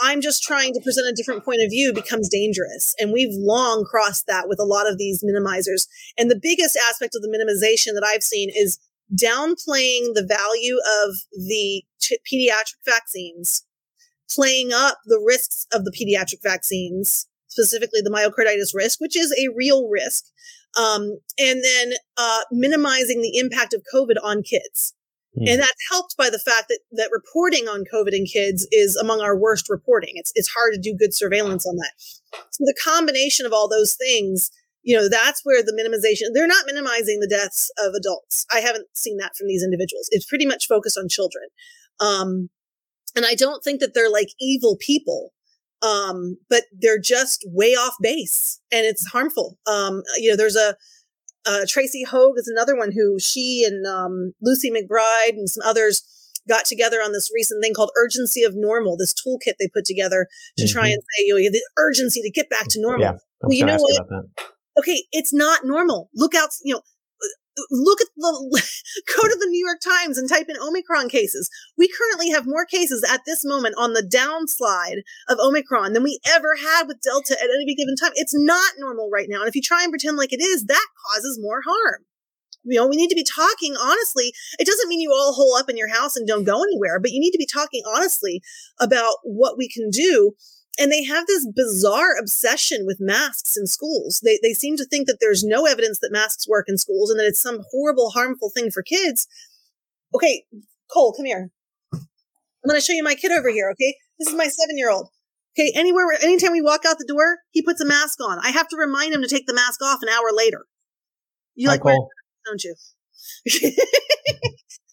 i'm 0.00 0.20
just 0.20 0.42
trying 0.42 0.72
to 0.72 0.80
present 0.80 1.08
a 1.08 1.14
different 1.14 1.44
point 1.44 1.62
of 1.62 1.70
view 1.70 1.92
becomes 1.92 2.28
dangerous. 2.28 2.94
And 2.98 3.12
we've 3.12 3.34
long 3.34 3.84
crossed 3.84 4.26
that 4.28 4.48
with 4.48 4.60
a 4.60 4.64
lot 4.64 4.88
of 4.88 4.98
these 4.98 5.24
minimizers. 5.24 5.88
And 6.16 6.30
the 6.30 6.40
biggest 6.40 6.78
aspect 6.88 7.14
of 7.14 7.22
the 7.22 7.28
minimization 7.28 7.92
that 7.94 8.04
i've 8.06 8.22
seen 8.22 8.50
is 8.54 8.78
downplaying 9.14 10.14
the 10.14 10.26
value 10.26 10.78
of 11.04 11.16
the 11.32 11.84
t- 12.00 12.18
pediatric 12.30 12.80
vaccines, 12.84 13.64
playing 14.34 14.72
up 14.72 14.98
the 15.06 15.22
risks 15.24 15.66
of 15.72 15.84
the 15.84 15.92
pediatric 15.92 16.42
vaccines, 16.42 17.26
specifically 17.48 18.00
the 18.02 18.10
myocarditis 18.10 18.74
risk, 18.74 19.00
which 19.00 19.16
is 19.16 19.32
a 19.32 19.54
real 19.54 19.88
risk, 19.88 20.24
um, 20.78 21.18
and 21.38 21.62
then 21.64 21.92
uh, 22.16 22.40
minimizing 22.50 23.22
the 23.22 23.38
impact 23.38 23.72
of 23.72 23.82
COVID 23.94 24.16
on 24.22 24.42
kids. 24.42 24.94
Mm. 25.38 25.50
And 25.50 25.60
that's 25.60 25.88
helped 25.90 26.16
by 26.16 26.30
the 26.30 26.38
fact 26.38 26.68
that 26.68 26.80
that 26.92 27.10
reporting 27.12 27.68
on 27.68 27.84
COVID 27.92 28.12
in 28.12 28.24
kids 28.24 28.66
is 28.72 28.96
among 28.96 29.20
our 29.20 29.36
worst 29.36 29.68
reporting. 29.68 30.12
It's 30.14 30.32
it's 30.34 30.48
hard 30.48 30.74
to 30.74 30.80
do 30.80 30.96
good 30.96 31.14
surveillance 31.14 31.66
on 31.66 31.76
that. 31.76 31.92
So 32.50 32.64
the 32.64 32.76
combination 32.82 33.46
of 33.46 33.52
all 33.52 33.68
those 33.68 33.94
things, 33.94 34.50
you 34.86 34.96
know, 34.96 35.08
that's 35.08 35.40
where 35.42 35.62
the 35.64 35.72
minimization. 35.72 36.32
They're 36.32 36.46
not 36.46 36.64
minimizing 36.64 37.18
the 37.18 37.26
deaths 37.26 37.72
of 37.76 37.92
adults. 37.94 38.46
I 38.54 38.60
haven't 38.60 38.86
seen 38.94 39.16
that 39.16 39.34
from 39.36 39.48
these 39.48 39.64
individuals. 39.64 40.06
It's 40.12 40.24
pretty 40.24 40.46
much 40.46 40.68
focused 40.68 40.96
on 40.96 41.08
children. 41.08 41.48
Um, 41.98 42.50
and 43.16 43.26
I 43.26 43.34
don't 43.34 43.64
think 43.64 43.80
that 43.80 43.94
they're 43.94 44.10
like 44.10 44.28
evil 44.40 44.76
people. 44.80 45.32
Um, 45.82 46.38
but 46.48 46.64
they're 46.72 47.00
just 47.00 47.44
way 47.48 47.72
off 47.72 47.94
base 48.00 48.60
and 48.72 48.86
it's 48.86 49.06
harmful. 49.08 49.58
Um, 49.66 50.02
you 50.16 50.30
know, 50.30 50.36
there's 50.36 50.56
a, 50.56 50.76
uh, 51.44 51.66
Tracy 51.68 52.04
Høeg 52.08 52.34
is 52.36 52.48
another 52.48 52.76
one 52.76 52.92
who 52.92 53.18
she 53.18 53.64
and 53.66 53.86
um, 53.86 54.32
Lucy 54.40 54.70
McBride 54.70 55.30
and 55.30 55.48
some 55.48 55.62
others 55.68 56.02
got 56.48 56.64
together 56.64 56.98
on 56.98 57.12
this 57.12 57.30
recent 57.34 57.62
thing 57.62 57.74
called 57.74 57.90
urgency 57.96 58.42
of 58.42 58.52
normal, 58.54 58.96
this 58.96 59.12
toolkit 59.12 59.54
they 59.58 59.68
put 59.74 59.84
together 59.84 60.28
to 60.56 60.64
mm-hmm. 60.64 60.72
try 60.72 60.88
and 60.88 61.02
say, 61.02 61.24
you 61.26 61.34
know, 61.34 61.50
the 61.50 61.62
urgency 61.76 62.22
to 62.22 62.30
get 62.30 62.48
back 62.48 62.68
to 62.68 62.80
normal. 62.80 63.00
Yeah, 63.00 63.12
well, 63.42 63.52
you 63.52 63.66
know 63.66 63.76
what? 63.76 64.26
Okay, 64.78 65.04
it's 65.12 65.32
not 65.32 65.64
normal. 65.64 66.10
Look 66.14 66.34
out, 66.34 66.50
you 66.62 66.74
know, 66.74 66.82
look 67.70 68.00
at 68.00 68.08
the 68.16 68.62
go 69.16 69.22
to 69.22 69.38
the 69.40 69.46
New 69.48 69.64
York 69.64 69.78
Times 69.82 70.18
and 70.18 70.28
type 70.28 70.46
in 70.48 70.56
Omicron 70.60 71.08
cases. 71.08 71.48
We 71.78 71.88
currently 71.88 72.30
have 72.30 72.46
more 72.46 72.66
cases 72.66 73.04
at 73.08 73.22
this 73.26 73.44
moment 73.44 73.74
on 73.78 73.92
the 73.92 74.02
downslide 74.02 75.00
of 75.28 75.38
Omicron 75.38 75.92
than 75.92 76.02
we 76.02 76.20
ever 76.26 76.56
had 76.56 76.86
with 76.86 77.00
Delta 77.00 77.34
at 77.34 77.50
any 77.54 77.74
given 77.74 77.96
time. 77.96 78.12
It's 78.14 78.34
not 78.34 78.74
normal 78.78 79.10
right 79.10 79.28
now. 79.28 79.40
And 79.40 79.48
if 79.48 79.54
you 79.54 79.62
try 79.62 79.82
and 79.82 79.92
pretend 79.92 80.16
like 80.16 80.32
it 80.32 80.42
is, 80.42 80.66
that 80.66 80.86
causes 81.14 81.38
more 81.40 81.62
harm. 81.64 82.04
You 82.64 82.80
know, 82.80 82.88
we 82.88 82.96
need 82.96 83.08
to 83.08 83.14
be 83.14 83.24
talking 83.24 83.76
honestly. 83.80 84.32
It 84.58 84.66
doesn't 84.66 84.88
mean 84.88 85.00
you 85.00 85.12
all 85.12 85.32
hole 85.32 85.56
up 85.56 85.70
in 85.70 85.76
your 85.76 85.92
house 85.92 86.16
and 86.16 86.26
don't 86.26 86.44
go 86.44 86.62
anywhere, 86.62 86.98
but 86.98 87.12
you 87.12 87.20
need 87.20 87.30
to 87.30 87.38
be 87.38 87.46
talking 87.46 87.82
honestly 87.86 88.42
about 88.80 89.14
what 89.22 89.56
we 89.56 89.68
can 89.68 89.88
do 89.90 90.32
and 90.78 90.92
they 90.92 91.04
have 91.04 91.26
this 91.26 91.46
bizarre 91.46 92.18
obsession 92.18 92.84
with 92.86 92.98
masks 93.00 93.56
in 93.56 93.66
schools. 93.66 94.20
They, 94.24 94.38
they 94.42 94.52
seem 94.52 94.76
to 94.76 94.84
think 94.84 95.06
that 95.06 95.18
there's 95.20 95.42
no 95.42 95.66
evidence 95.66 95.98
that 96.00 96.12
masks 96.12 96.48
work 96.48 96.66
in 96.68 96.76
schools 96.76 97.10
and 97.10 97.18
that 97.18 97.26
it's 97.26 97.40
some 97.40 97.64
horrible, 97.70 98.10
harmful 98.10 98.50
thing 98.50 98.70
for 98.70 98.82
kids. 98.82 99.26
Okay, 100.14 100.44
Cole, 100.92 101.12
come 101.12 101.26
here. 101.26 101.50
I'm 102.66 102.68
going 102.68 102.80
to 102.80 102.84
show 102.84 102.92
you 102.92 103.04
my 103.04 103.14
kid 103.14 103.32
over 103.32 103.48
here. 103.48 103.70
Okay. 103.70 103.94
This 104.18 104.28
is 104.28 104.34
my 104.34 104.48
seven 104.48 104.76
year 104.76 104.90
old. 104.90 105.08
Okay. 105.58 105.72
Anywhere, 105.74 106.06
anytime 106.20 106.52
we 106.52 106.60
walk 106.60 106.84
out 106.84 106.98
the 106.98 107.06
door, 107.06 107.38
he 107.50 107.62
puts 107.62 107.80
a 107.80 107.86
mask 107.86 108.18
on. 108.20 108.38
I 108.40 108.50
have 108.50 108.68
to 108.68 108.76
remind 108.76 109.14
him 109.14 109.22
to 109.22 109.28
take 109.28 109.46
the 109.46 109.54
mask 109.54 109.80
off 109.82 110.00
an 110.02 110.08
hour 110.08 110.32
later. 110.34 110.66
You 111.54 111.68
Hi, 111.68 111.74
like, 111.74 111.82
Cole. 111.82 112.08
don't 112.44 112.62
you? 112.64 112.74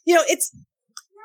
you 0.06 0.16
know, 0.16 0.24
it's, 0.28 0.56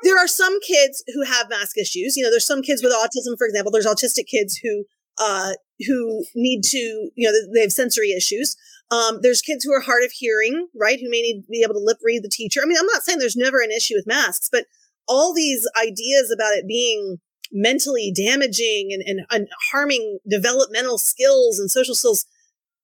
there 0.03 0.17
are 0.17 0.27
some 0.27 0.59
kids 0.61 1.03
who 1.13 1.23
have 1.23 1.49
mask 1.49 1.77
issues. 1.77 2.15
You 2.15 2.23
know, 2.23 2.29
there's 2.29 2.45
some 2.45 2.61
kids 2.61 2.83
with 2.83 2.93
autism, 2.93 3.37
for 3.37 3.47
example. 3.47 3.71
There's 3.71 3.85
autistic 3.85 4.27
kids 4.27 4.59
who 4.63 4.85
uh, 5.19 5.53
who 5.85 6.23
need 6.35 6.63
to, 6.63 6.77
you 7.15 7.27
know, 7.27 7.33
they 7.53 7.61
have 7.61 7.71
sensory 7.71 8.11
issues. 8.11 8.55
Um, 8.91 9.19
there's 9.21 9.41
kids 9.41 9.63
who 9.63 9.73
are 9.73 9.81
hard 9.81 10.03
of 10.03 10.11
hearing, 10.11 10.67
right? 10.73 10.99
Who 10.99 11.09
may 11.09 11.21
need 11.21 11.41
to 11.41 11.47
be 11.49 11.61
able 11.61 11.75
to 11.75 11.83
lip 11.83 11.97
read 12.03 12.23
the 12.23 12.29
teacher. 12.29 12.61
I 12.63 12.65
mean, 12.65 12.77
I'm 12.79 12.87
not 12.87 13.03
saying 13.03 13.19
there's 13.19 13.35
never 13.35 13.61
an 13.61 13.71
issue 13.71 13.95
with 13.95 14.07
masks, 14.07 14.49
but 14.51 14.65
all 15.07 15.33
these 15.33 15.67
ideas 15.81 16.33
about 16.33 16.53
it 16.53 16.67
being 16.67 17.17
mentally 17.51 18.13
damaging 18.15 18.89
and, 18.91 19.03
and, 19.05 19.25
and 19.31 19.47
harming 19.71 20.19
developmental 20.29 20.97
skills 20.97 21.59
and 21.59 21.69
social 21.69 21.95
skills, 21.95 22.25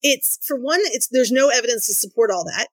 it's 0.02 0.40
for 0.46 0.60
one, 0.60 0.80
it's 0.84 1.08
there's 1.08 1.32
no 1.32 1.50
evidence 1.50 1.88
to 1.88 1.94
support 1.94 2.32
all 2.32 2.44
that. 2.44 2.68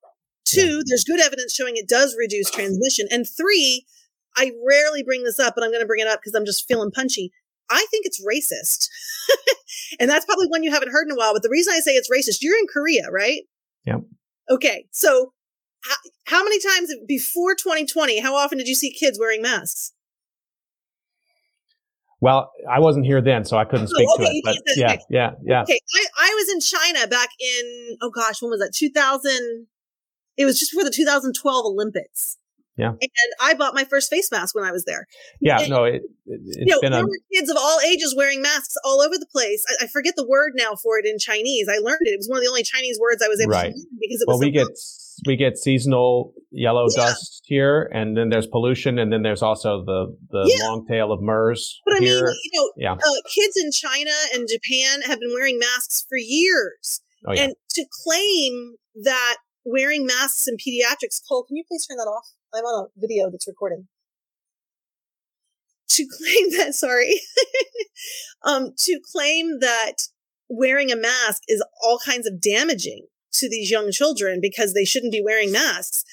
Two, 0.44 0.82
there's 0.86 1.04
good 1.04 1.20
evidence 1.20 1.54
showing 1.54 1.76
it 1.76 1.88
does 1.88 2.14
reduce 2.18 2.50
transmission. 2.50 3.06
And 3.10 3.26
three, 3.26 3.86
I 4.36 4.52
rarely 4.66 5.02
bring 5.02 5.24
this 5.24 5.38
up, 5.38 5.54
but 5.54 5.64
I'm 5.64 5.70
going 5.70 5.82
to 5.82 5.86
bring 5.86 6.00
it 6.00 6.08
up 6.08 6.20
because 6.20 6.34
I'm 6.34 6.46
just 6.46 6.66
feeling 6.66 6.90
punchy. 6.90 7.32
I 7.70 7.86
think 7.90 8.06
it's 8.06 8.24
racist. 8.24 8.88
and 10.00 10.10
that's 10.10 10.24
probably 10.24 10.46
one 10.46 10.62
you 10.62 10.70
haven't 10.70 10.90
heard 10.92 11.06
in 11.06 11.12
a 11.12 11.16
while. 11.16 11.32
But 11.32 11.42
the 11.42 11.50
reason 11.50 11.72
I 11.74 11.80
say 11.80 11.92
it's 11.92 12.10
racist, 12.10 12.38
you're 12.42 12.58
in 12.58 12.66
Korea, 12.66 13.10
right? 13.10 13.42
Yep. 13.86 14.02
Okay. 14.50 14.86
So 14.90 15.32
how, 15.84 15.96
how 16.26 16.44
many 16.44 16.58
times 16.60 16.94
before 17.06 17.54
2020, 17.54 18.20
how 18.20 18.34
often 18.34 18.58
did 18.58 18.68
you 18.68 18.74
see 18.74 18.92
kids 18.92 19.18
wearing 19.18 19.42
masks? 19.42 19.92
Well, 22.20 22.52
I 22.70 22.78
wasn't 22.78 23.04
here 23.04 23.20
then, 23.20 23.44
so 23.44 23.56
I 23.56 23.64
couldn't 23.64 23.86
oh, 23.86 23.94
speak 23.94 24.08
oh, 24.08 24.14
okay, 24.14 24.24
to 24.26 24.30
it. 24.30 24.42
But 24.44 24.76
yeah, 24.76 24.96
yeah, 25.10 25.30
yeah. 25.42 25.62
Okay, 25.62 25.80
I, 25.96 26.06
I 26.20 26.34
was 26.36 26.54
in 26.54 26.60
China 26.60 27.08
back 27.08 27.30
in 27.40 27.96
oh 28.00 28.10
gosh, 28.10 28.40
when 28.40 28.50
was 28.50 28.60
that? 28.60 28.72
2000. 28.72 29.66
It 30.36 30.44
was 30.44 30.58
just 30.58 30.70
before 30.70 30.84
the 30.84 30.90
2012 30.90 31.66
Olympics. 31.66 32.38
Yeah. 32.76 32.90
And 32.90 33.32
I 33.40 33.54
bought 33.54 33.74
my 33.74 33.84
first 33.84 34.08
face 34.08 34.30
mask 34.30 34.54
when 34.54 34.64
I 34.64 34.72
was 34.72 34.84
there. 34.84 35.06
Yeah, 35.40 35.60
and, 35.60 35.70
no, 35.70 35.84
it, 35.84 36.02
it, 36.24 36.40
you 36.66 36.66
know, 36.66 36.78
there 36.80 37.00
a... 37.00 37.02
were 37.02 37.18
kids 37.32 37.50
of 37.50 37.56
all 37.58 37.78
ages 37.80 38.14
wearing 38.16 38.40
masks 38.40 38.74
all 38.84 39.02
over 39.02 39.14
the 39.18 39.26
place. 39.30 39.62
I, 39.68 39.84
I, 39.84 39.86
forget 39.88 40.14
the 40.16 40.26
word 40.26 40.52
now 40.56 40.74
for 40.82 40.98
it 40.98 41.04
in 41.04 41.18
Chinese. 41.18 41.68
I 41.68 41.78
learned 41.78 42.00
it. 42.02 42.10
It 42.10 42.18
was 42.18 42.28
one 42.28 42.38
of 42.38 42.44
the 42.44 42.48
only 42.48 42.62
Chinese 42.62 42.98
words 42.98 43.22
I 43.22 43.28
was 43.28 43.40
able 43.40 43.52
right. 43.52 43.64
to 43.64 43.68
learn 43.68 43.86
because 44.00 44.22
it 44.22 44.26
was. 44.26 44.34
Well, 44.34 44.38
so 44.38 44.46
we 44.46 44.50
get 44.50 44.68
we 45.26 45.36
get 45.36 45.58
seasonal 45.58 46.32
yellow 46.50 46.86
yeah. 46.90 47.04
dust 47.04 47.42
here, 47.44 47.90
and 47.92 48.16
then 48.16 48.30
there's 48.30 48.46
pollution, 48.46 48.98
and 48.98 49.12
then 49.12 49.22
there's 49.22 49.42
also 49.42 49.84
the 49.84 50.16
the 50.30 50.54
yeah. 50.56 50.68
long 50.68 50.86
tail 50.86 51.12
of 51.12 51.20
MERS. 51.20 51.80
But 51.84 51.98
here. 52.00 52.18
I 52.18 52.22
mean, 52.22 52.36
you 52.42 52.50
know, 52.54 52.72
yeah. 52.76 52.92
Uh, 52.92 53.20
kids 53.28 53.56
in 53.62 53.70
China 53.70 54.12
and 54.34 54.48
Japan 54.48 55.02
have 55.02 55.20
been 55.20 55.32
wearing 55.34 55.58
masks 55.58 56.06
for 56.08 56.16
years, 56.16 57.02
oh, 57.26 57.34
yeah. 57.34 57.44
and 57.44 57.54
to 57.70 57.84
claim 58.04 58.76
that 59.02 59.36
wearing 59.64 60.06
masks 60.06 60.48
in 60.48 60.56
pediatrics, 60.56 61.20
Cole, 61.28 61.44
can 61.44 61.56
you 61.56 61.64
please 61.68 61.86
turn 61.86 61.98
that 61.98 62.04
off? 62.08 62.32
I'm 62.54 62.64
on 62.64 62.86
a 62.86 63.00
video 63.00 63.30
that's 63.30 63.48
recording. 63.48 63.88
To 65.90 66.06
claim 66.06 66.50
that, 66.58 66.74
sorry, 66.74 67.20
um, 68.44 68.70
to 68.78 69.00
claim 69.12 69.60
that 69.60 69.94
wearing 70.48 70.90
a 70.90 70.96
mask 70.96 71.42
is 71.48 71.64
all 71.82 71.98
kinds 72.04 72.26
of 72.26 72.40
damaging 72.40 73.06
to 73.34 73.48
these 73.48 73.70
young 73.70 73.90
children 73.90 74.38
because 74.40 74.72
they 74.74 74.84
shouldn't 74.84 75.12
be 75.12 75.22
wearing 75.22 75.52
masks 75.52 76.04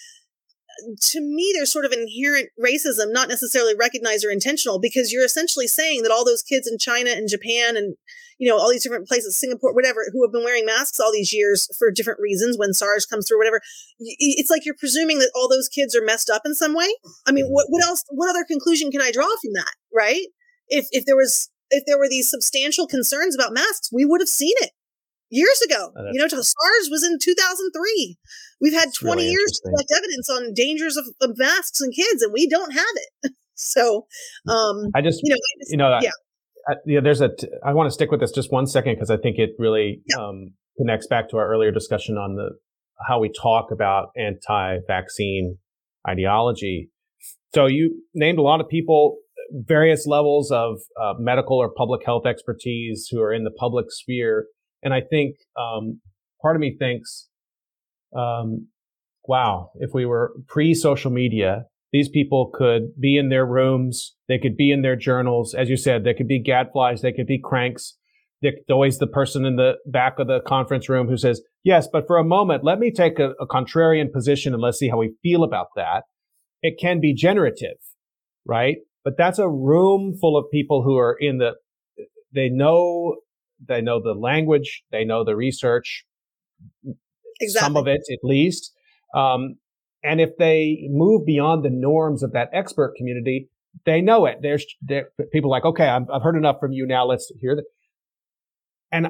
to 1.02 1.22
me, 1.22 1.52
there's 1.56 1.72
sort 1.72 1.86
of 1.86 1.92
inherent 1.92 2.50
racism, 2.60 3.12
not 3.12 3.30
necessarily 3.30 3.76
recognized 3.76 4.26
or 4.26 4.32
intentional, 4.32 4.80
because 4.80 5.12
you're 5.12 5.26
essentially 5.26 5.68
saying 5.68 6.04
that 6.04 6.12
all 6.12 6.26
those 6.26 6.42
kids 6.42 6.68
in 6.68 6.78
China 6.78 7.12
and 7.12 7.30
Japan 7.30 7.76
and, 7.78 7.96
you 8.40 8.50
know, 8.50 8.58
all 8.58 8.72
these 8.72 8.84
different 8.84 9.08
places, 9.08 9.38
Singapore, 9.38 9.76
whatever, 9.76 10.06
who 10.12 10.24
have 10.24 10.32
been 10.32 10.46
wearing 10.46 10.66
masks 10.66 11.00
all 11.00 11.12
these 11.12 11.34
years 11.34 11.68
for 11.78 11.92
different 11.92 12.22
reasons 12.22 12.58
when 12.58 12.74
SARS 12.74 13.06
comes 13.06 13.28
through, 13.28 13.38
whatever. 13.38 13.62
It's 14.00 14.50
like 14.50 14.66
you're 14.66 14.80
presuming 14.80 15.20
that 15.20 15.32
all 15.36 15.50
those 15.50 15.68
kids 15.68 15.96
are 15.96 16.04
messed 16.04 16.30
up 16.30 16.44
in 16.46 16.56
some 16.56 16.74
way. 16.74 16.88
I 17.28 17.34
mean, 17.34 17.46
what, 17.48 17.66
what 17.68 17.84
else, 17.84 18.06
what 18.10 18.30
other 18.30 18.46
conclusion 18.46 18.92
can 18.92 19.02
I 19.02 19.12
draw 19.12 19.28
from 19.28 19.52
that? 19.56 19.74
Right. 19.94 20.28
If, 20.70 20.88
if 20.92 21.06
there 21.06 21.18
was, 21.18 21.52
if 21.70 21.84
there 21.86 22.00
were 22.00 22.08
these 22.10 22.30
substantial 22.30 22.88
concerns 22.88 23.36
about 23.36 23.54
masks, 23.54 23.90
we 23.92 24.06
would 24.06 24.22
have 24.22 24.30
seen 24.30 24.54
it 24.58 24.72
years 25.30 25.62
ago. 25.66 25.92
Uh, 25.98 26.12
you 26.14 26.20
know, 26.20 26.28
SARS 26.28 26.90
was 26.90 27.04
in 27.04 27.18
2003. 27.22 28.18
We've 28.62 28.74
had 28.74 28.90
20 28.98 29.22
really 29.22 29.32
years 29.32 29.52
to 29.52 29.70
collect 29.70 29.92
evidence 29.96 30.30
on 30.30 30.54
dangers 30.54 30.96
of, 30.96 31.06
of, 31.22 31.38
masks 31.38 31.82
and 31.82 31.94
kids, 31.94 32.22
and 32.22 32.34
we 32.34 32.48
don't 32.48 32.72
have 32.72 32.86
it. 32.96 33.34
so, 33.56 34.08
um, 34.48 34.92
I 34.96 35.02
just, 35.02 35.22
you 35.24 35.30
know, 35.30 35.38
just, 35.60 35.72
you 35.72 35.78
know, 35.78 36.00
yeah. 36.02 36.12
I, 36.70 36.74
yeah, 36.86 37.00
there's 37.02 37.22
a. 37.22 37.30
T- 37.30 37.48
I 37.66 37.74
want 37.74 37.88
to 37.88 37.92
stick 37.92 38.12
with 38.12 38.20
this 38.20 38.32
just 38.32 38.52
one 38.52 38.68
second 38.68 38.96
because 38.96 39.10
I 39.10 39.18
think 39.18 39.38
it 39.38 39.52
really 39.58 40.02
yeah. 40.08 40.18
um, 40.18 40.54
connects 40.78 41.08
back 41.08 41.30
to 41.30 41.38
our 41.38 41.48
earlier 41.48 41.72
discussion 41.72 42.18
on 42.18 42.36
the 42.36 42.50
how 43.08 43.20
we 43.20 43.32
talk 43.32 43.72
about 43.72 44.10
anti-vaccine 44.18 45.58
ideology. 46.08 46.90
So 47.54 47.66
you 47.66 48.04
named 48.14 48.40
a 48.40 48.42
lot 48.42 48.62
of 48.62 48.68
people, 48.68 49.18
various 49.52 50.06
levels 50.06 50.52
of 50.52 50.80
uh, 51.02 51.14
medical 51.18 51.58
or 51.58 51.72
public 51.76 52.06
health 52.06 52.26
expertise 52.26 53.08
who 53.10 53.22
are 53.22 53.34
in 53.34 53.46
the 53.46 53.52
public 53.52 53.86
sphere 53.90 54.46
and 54.82 54.94
I 54.94 55.02
think 55.02 55.36
um, 55.58 56.00
part 56.42 56.56
of 56.56 56.62
me 56.62 56.76
thinks, 56.78 57.28
um, 58.16 58.68
wow, 59.26 59.72
if 59.76 59.92
we 59.94 60.06
were 60.06 60.34
pre 60.48 60.74
social 60.74 61.12
media, 61.12 61.66
these 61.92 62.10
people 62.10 62.52
could 62.54 63.00
be 63.00 63.18
in 63.18 63.30
their 63.30 63.46
rooms, 63.46 64.16
they 64.28 64.38
could 64.38 64.56
be 64.56 64.72
in 64.72 64.82
their 64.82 64.96
journals. 64.96 65.54
As 65.54 65.70
you 65.70 65.78
said, 65.78 66.04
they 66.04 66.14
could 66.14 66.28
be 66.28 66.42
gadflies, 66.42 67.02
they 67.02 67.12
could 67.12 67.28
be 67.28 67.40
cranks. 67.44 67.96
They're 68.42 68.54
always 68.70 69.00
the 69.00 69.08
person 69.08 69.46
in 69.46 69.58
the 69.58 69.74
back 69.86 70.18
of 70.18 70.28
the 70.28 70.40
conference 70.42 70.88
room 70.88 71.08
who 71.08 71.18
says, 71.18 71.42
yes, 71.64 71.88
but 71.92 72.08
for 72.08 72.18
a 72.18 72.24
moment, 72.24 72.64
let 72.64 72.80
me 72.80 72.92
take 72.92 73.20
a, 73.20 73.32
a 73.32 73.46
contrarian 73.46 74.14
position 74.14 74.54
and 74.54 74.62
let's 74.62 74.80
see 74.80 74.88
how 74.88 74.98
we 74.98 75.16
feel 75.22 75.44
about 75.44 75.68
that. 75.76 76.04
It 76.62 76.76
can 76.80 77.02
be 77.02 77.14
generative, 77.14 77.78
right? 78.46 78.78
But 79.04 79.16
that's 79.18 79.40
a 79.40 79.50
room 79.50 80.16
full 80.20 80.38
of 80.38 80.46
people 80.52 80.84
who 80.84 80.98
are 80.98 81.18
in 81.20 81.40
the, 81.40 81.54
they 82.34 82.50
know 82.50 83.18
they 83.68 83.82
know 83.82 84.02
the 84.02 84.14
language, 84.14 84.84
they 84.92 85.04
know 85.04 85.26
the 85.26 85.36
research, 85.36 86.06
exactly. 87.42 87.66
some 87.66 87.76
of 87.76 87.88
it 87.88 88.02
at 88.12 88.20
least. 88.24 88.72
Um, 89.14 89.56
and 90.04 90.22
if 90.22 90.38
they 90.38 90.88
move 90.90 91.26
beyond 91.26 91.64
the 91.64 91.70
norms 91.70 92.24
of 92.24 92.34
that 92.34 92.50
expert 92.54 92.96
community, 92.96 93.50
they 93.86 94.02
know 94.02 94.26
it. 94.26 94.40
There's 94.42 94.66
people 95.32 95.50
like, 95.50 95.66
okay, 95.66 95.86
i 95.88 95.94
have 95.94 96.24
heard 96.24 96.36
enough 96.36 96.60
from 96.60 96.72
you 96.72 96.86
now. 96.86 97.06
Let's 97.06 97.32
hear 97.40 97.56
that. 97.56 97.66
And 98.92 99.08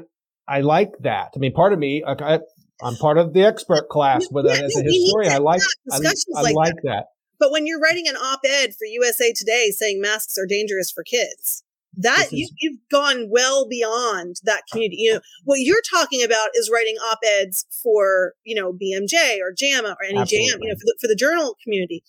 I 0.47 0.61
like 0.61 0.91
that. 1.01 1.29
I 1.35 1.39
mean, 1.39 1.53
part 1.53 1.73
of 1.73 1.79
me, 1.79 2.03
I, 2.05 2.39
I'm 2.81 2.95
part 2.95 3.17
of 3.17 3.33
the 3.33 3.43
expert 3.43 3.87
class, 3.89 4.27
but 4.31 4.45
yeah, 4.45 4.53
as 4.53 4.75
a 4.75 4.83
historian, 4.83 5.31
I 5.31 5.37
like 5.37 5.61
I, 5.91 5.97
I 5.97 6.41
like, 6.41 6.55
like 6.55 6.73
that. 6.75 6.81
that. 6.83 7.05
But 7.39 7.51
when 7.51 7.65
you're 7.65 7.79
writing 7.79 8.07
an 8.07 8.15
op-ed 8.15 8.71
for 8.77 8.85
USA 8.85 9.31
Today 9.31 9.69
saying 9.71 10.01
masks 10.01 10.37
are 10.37 10.47
dangerous 10.47 10.91
for 10.91 11.03
kids, 11.03 11.63
that 11.97 12.27
is, 12.31 12.51
you, 12.57 12.71
have 12.71 12.89
gone 12.89 13.29
well 13.29 13.67
beyond 13.67 14.37
that 14.43 14.61
oh, 14.63 14.71
community. 14.71 14.97
You 14.99 15.11
oh, 15.11 15.15
know, 15.15 15.21
what 15.43 15.59
you're 15.59 15.81
talking 15.89 16.23
about 16.23 16.49
is 16.53 16.69
writing 16.71 16.95
op-eds 16.95 17.65
for 17.83 18.33
you 18.43 18.55
know 18.55 18.71
BMJ 18.71 19.39
or 19.41 19.51
JAMA 19.51 19.89
or 19.89 20.05
NEJM, 20.05 20.31
you 20.31 20.69
know, 20.69 20.75
for 20.75 20.85
the, 20.85 20.97
for 21.01 21.07
the 21.07 21.15
journal 21.15 21.57
community. 21.63 22.03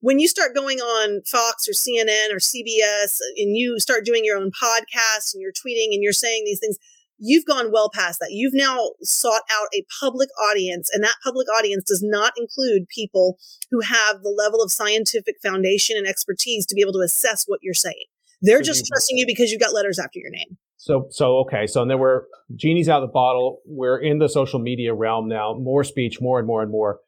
When 0.00 0.18
you 0.18 0.28
start 0.28 0.54
going 0.54 0.78
on 0.78 1.20
Fox 1.26 1.68
or 1.68 1.72
CNN 1.72 2.32
or 2.32 2.38
CBS 2.38 3.18
and 3.36 3.54
you 3.54 3.78
start 3.78 4.04
doing 4.04 4.24
your 4.24 4.38
own 4.38 4.50
podcast 4.50 5.34
and 5.34 5.42
you're 5.42 5.52
tweeting 5.52 5.92
and 5.92 6.02
you're 6.02 6.14
saying 6.14 6.44
these 6.46 6.58
things, 6.58 6.78
you've 7.18 7.44
gone 7.44 7.70
well 7.70 7.90
past 7.92 8.18
that. 8.18 8.30
You've 8.30 8.54
now 8.54 8.92
sought 9.02 9.42
out 9.52 9.68
a 9.74 9.84
public 10.00 10.30
audience, 10.50 10.90
and 10.92 11.04
that 11.04 11.16
public 11.22 11.46
audience 11.56 11.84
does 11.84 12.02
not 12.02 12.32
include 12.36 12.88
people 12.88 13.38
who 13.70 13.80
have 13.80 14.22
the 14.22 14.30
level 14.30 14.62
of 14.62 14.72
scientific 14.72 15.36
foundation 15.42 15.96
and 15.96 16.06
expertise 16.06 16.66
to 16.66 16.74
be 16.74 16.80
able 16.80 16.94
to 16.94 17.04
assess 17.04 17.44
what 17.46 17.60
you're 17.62 17.74
saying. 17.74 18.06
They're 18.42 18.62
just 18.62 18.86
trusting 18.86 19.18
you 19.18 19.26
because 19.26 19.50
you've 19.50 19.60
got 19.60 19.74
letters 19.74 19.98
after 19.98 20.18
your 20.18 20.30
name. 20.30 20.56
So, 20.76 21.08
so 21.10 21.38
okay. 21.40 21.66
So, 21.66 21.82
and 21.82 21.90
then 21.90 21.98
we're 21.98 22.22
genie's 22.56 22.88
out 22.88 23.02
of 23.02 23.08
the 23.08 23.12
bottle. 23.12 23.60
We're 23.66 23.98
in 23.98 24.18
the 24.18 24.28
social 24.28 24.58
media 24.58 24.94
realm 24.94 25.28
now. 25.28 25.54
More 25.58 25.84
speech, 25.84 26.18
more 26.20 26.38
and 26.38 26.46
more 26.46 26.62
and 26.62 26.70
more. 26.70 27.00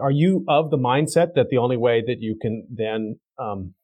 Are 0.00 0.10
you 0.10 0.44
of 0.48 0.70
the 0.70 0.78
mindset 0.78 1.34
that 1.34 1.48
the 1.50 1.58
only 1.58 1.76
way 1.76 2.02
that 2.06 2.20
you 2.20 2.36
can 2.40 2.66
then 2.70 3.18
um, 3.38 3.74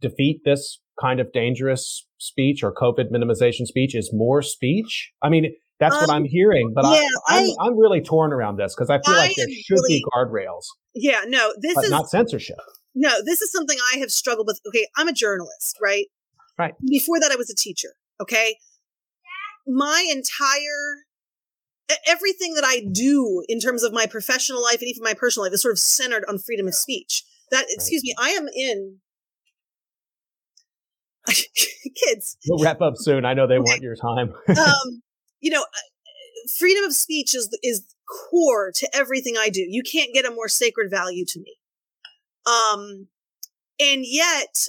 defeat 0.00 0.42
this 0.44 0.80
kind 1.00 1.20
of 1.20 1.32
dangerous 1.32 2.06
speech 2.18 2.62
or 2.62 2.72
COVID 2.72 3.10
minimization 3.12 3.66
speech 3.66 3.94
is 3.94 4.10
more 4.12 4.42
speech? 4.42 5.12
I 5.22 5.28
mean, 5.28 5.54
that's 5.80 5.94
um, 5.94 6.00
what 6.00 6.10
I'm 6.10 6.24
hearing, 6.24 6.72
but 6.74 6.84
yeah, 6.84 7.08
I, 7.28 7.40
am 7.40 7.50
I'm 7.60 7.78
really 7.78 8.00
torn 8.00 8.32
around 8.32 8.56
this 8.56 8.74
because 8.74 8.90
I 8.90 9.00
feel 9.04 9.14
I 9.14 9.26
like 9.26 9.36
there 9.36 9.46
should 9.48 9.74
really, 9.74 9.98
be 9.98 10.04
guardrails. 10.14 10.64
Yeah, 10.94 11.22
no, 11.26 11.52
this 11.60 11.76
is 11.78 11.90
not 11.90 12.08
censorship. 12.08 12.58
No, 12.94 13.10
this 13.24 13.40
is 13.40 13.50
something 13.50 13.76
I 13.92 13.98
have 13.98 14.10
struggled 14.10 14.46
with. 14.46 14.60
Okay, 14.68 14.86
I'm 14.96 15.08
a 15.08 15.12
journalist, 15.12 15.78
right? 15.82 16.06
Right. 16.58 16.74
Before 16.86 17.18
that, 17.20 17.32
I 17.32 17.36
was 17.36 17.50
a 17.50 17.56
teacher. 17.56 17.90
Okay. 18.20 18.56
My 19.66 20.06
entire 20.10 21.02
everything 22.06 22.54
that 22.54 22.64
I 22.64 22.82
do 22.92 23.44
in 23.48 23.60
terms 23.60 23.82
of 23.82 23.92
my 23.92 24.06
professional 24.06 24.62
life 24.62 24.80
and 24.80 24.88
even 24.88 25.02
my 25.02 25.14
personal 25.14 25.44
life 25.44 25.52
is 25.52 25.62
sort 25.62 25.72
of 25.72 25.78
centered 25.78 26.24
on 26.28 26.38
freedom 26.38 26.66
of 26.66 26.74
speech. 26.74 27.24
That, 27.50 27.66
excuse 27.68 28.02
me, 28.02 28.14
I 28.18 28.30
am 28.30 28.48
in 28.48 28.98
kids. 31.26 32.36
We'll 32.48 32.64
wrap 32.64 32.80
up 32.80 32.94
soon. 32.96 33.24
I 33.24 33.34
know 33.34 33.46
they 33.46 33.58
want 33.58 33.82
your 33.82 33.96
time. 33.96 34.32
um, 34.48 35.02
you 35.40 35.50
know, 35.50 35.60
uh, 35.60 36.48
freedom 36.58 36.84
of 36.84 36.94
speech 36.94 37.34
is 37.34 37.56
is 37.62 37.84
core 38.30 38.72
to 38.74 38.88
everything 38.94 39.34
I 39.38 39.48
do. 39.48 39.64
You 39.68 39.82
can't 39.82 40.14
get 40.14 40.24
a 40.24 40.30
more 40.30 40.48
sacred 40.48 40.90
value 40.90 41.24
to 41.26 41.40
me. 41.40 41.56
Um, 42.46 43.08
and 43.78 44.02
yet 44.04 44.66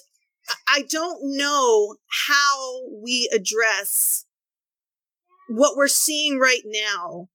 I 0.68 0.84
don't 0.90 1.20
know 1.38 1.96
how 2.28 2.82
we 2.92 3.30
address 3.34 4.26
what 5.50 5.76
we're 5.76 5.88
seeing 5.88 6.40
right 6.40 6.64
now 6.66 7.30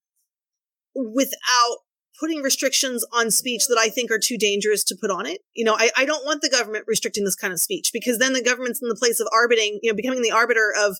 without 0.94 1.78
putting 2.18 2.42
restrictions 2.42 3.04
on 3.12 3.30
speech 3.30 3.66
that 3.68 3.78
I 3.78 3.88
think 3.88 4.10
are 4.10 4.18
too 4.18 4.36
dangerous 4.36 4.82
to 4.84 4.96
put 5.00 5.10
on 5.10 5.24
it. 5.26 5.40
You 5.54 5.64
know, 5.64 5.76
I, 5.78 5.90
I 5.96 6.04
don't 6.04 6.24
want 6.24 6.42
the 6.42 6.50
government 6.50 6.84
restricting 6.88 7.24
this 7.24 7.36
kind 7.36 7.52
of 7.52 7.60
speech 7.60 7.90
because 7.92 8.18
then 8.18 8.32
the 8.32 8.42
government's 8.42 8.82
in 8.82 8.88
the 8.88 8.96
place 8.96 9.20
of 9.20 9.28
arbiting, 9.32 9.78
you 9.82 9.90
know, 9.90 9.96
becoming 9.96 10.22
the 10.22 10.32
arbiter 10.32 10.72
of 10.76 10.98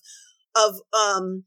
of 0.55 0.79
um 0.93 1.43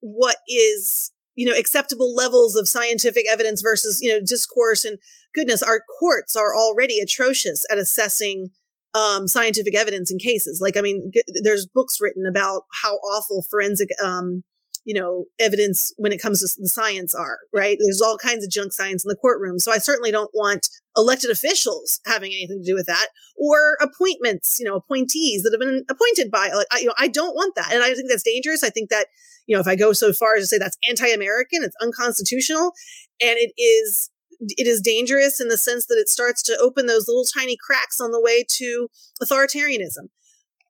what 0.00 0.36
is 0.48 1.12
you 1.34 1.46
know 1.46 1.56
acceptable 1.56 2.14
levels 2.14 2.56
of 2.56 2.68
scientific 2.68 3.26
evidence 3.28 3.60
versus 3.60 4.00
you 4.00 4.10
know 4.10 4.24
discourse 4.24 4.84
and 4.84 4.98
goodness 5.34 5.62
our 5.62 5.82
courts 5.98 6.36
are 6.36 6.54
already 6.54 6.98
atrocious 7.00 7.64
at 7.70 7.78
assessing 7.78 8.50
um, 8.94 9.26
scientific 9.28 9.74
evidence 9.74 10.10
in 10.10 10.18
cases. 10.18 10.60
Like, 10.60 10.76
I 10.76 10.80
mean, 10.80 11.10
g- 11.12 11.22
there's 11.42 11.66
books 11.66 12.00
written 12.00 12.26
about 12.26 12.62
how 12.82 12.94
awful 12.96 13.44
forensic, 13.50 13.88
um, 14.02 14.44
you 14.84 14.94
know, 14.94 15.24
evidence 15.40 15.92
when 15.96 16.12
it 16.12 16.20
comes 16.20 16.40
to 16.40 16.60
the 16.60 16.68
science 16.68 17.14
are, 17.14 17.38
right? 17.52 17.78
There's 17.80 18.02
all 18.02 18.18
kinds 18.18 18.44
of 18.44 18.50
junk 18.50 18.72
science 18.72 19.04
in 19.04 19.08
the 19.08 19.16
courtroom. 19.16 19.58
So 19.58 19.72
I 19.72 19.78
certainly 19.78 20.10
don't 20.10 20.30
want 20.34 20.68
elected 20.96 21.30
officials 21.30 22.00
having 22.06 22.32
anything 22.32 22.60
to 22.62 22.70
do 22.70 22.74
with 22.74 22.86
that 22.86 23.08
or 23.36 23.76
appointments, 23.80 24.58
you 24.60 24.66
know, 24.66 24.76
appointees 24.76 25.42
that 25.42 25.52
have 25.52 25.60
been 25.60 25.84
appointed 25.90 26.30
by, 26.30 26.50
like, 26.54 26.66
I, 26.70 26.80
you 26.80 26.86
know, 26.86 26.94
I 26.98 27.08
don't 27.08 27.34
want 27.34 27.54
that. 27.56 27.72
And 27.72 27.82
I 27.82 27.94
think 27.94 28.10
that's 28.10 28.22
dangerous. 28.22 28.62
I 28.62 28.70
think 28.70 28.90
that, 28.90 29.06
you 29.46 29.56
know, 29.56 29.60
if 29.60 29.66
I 29.66 29.74
go 29.74 29.92
so 29.92 30.12
far 30.12 30.36
as 30.36 30.44
to 30.44 30.46
say 30.46 30.58
that's 30.58 30.78
anti-American, 30.88 31.64
it's 31.64 31.76
unconstitutional 31.80 32.72
and 33.20 33.38
it 33.38 33.52
is 33.58 34.10
it 34.40 34.66
is 34.66 34.80
dangerous 34.80 35.40
in 35.40 35.48
the 35.48 35.58
sense 35.58 35.86
that 35.86 35.98
it 35.98 36.08
starts 36.08 36.42
to 36.44 36.58
open 36.60 36.86
those 36.86 37.08
little 37.08 37.24
tiny 37.24 37.56
cracks 37.56 38.00
on 38.00 38.12
the 38.12 38.20
way 38.20 38.44
to 38.56 38.88
authoritarianism. 39.22 40.08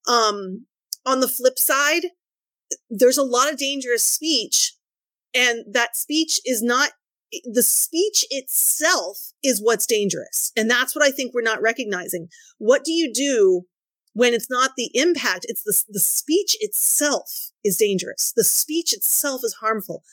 Um, 0.08 0.66
on 1.06 1.20
the 1.20 1.28
flip 1.28 1.58
side, 1.58 2.06
there's 2.90 3.18
a 3.18 3.22
lot 3.22 3.52
of 3.52 3.58
dangerous 3.58 4.04
speech, 4.04 4.74
and 5.34 5.64
that 5.72 5.96
speech 5.96 6.40
is 6.44 6.62
not 6.62 6.92
the 7.44 7.62
speech 7.62 8.24
itself 8.30 9.32
is 9.42 9.60
what's 9.60 9.86
dangerous. 9.86 10.52
And 10.56 10.70
that's 10.70 10.94
what 10.94 11.04
I 11.04 11.10
think 11.10 11.34
we're 11.34 11.42
not 11.42 11.60
recognizing. 11.60 12.28
What 12.58 12.84
do 12.84 12.92
you 12.92 13.12
do 13.12 13.62
when 14.12 14.34
it's 14.34 14.50
not 14.50 14.72
the 14.76 14.90
impact? 14.94 15.46
It's 15.48 15.62
the, 15.62 15.92
the 15.92 16.00
speech 16.00 16.56
itself 16.60 17.50
is 17.64 17.76
dangerous. 17.76 18.32
The 18.36 18.44
speech 18.44 18.92
itself 18.92 19.42
is 19.44 19.54
harmful. 19.54 20.04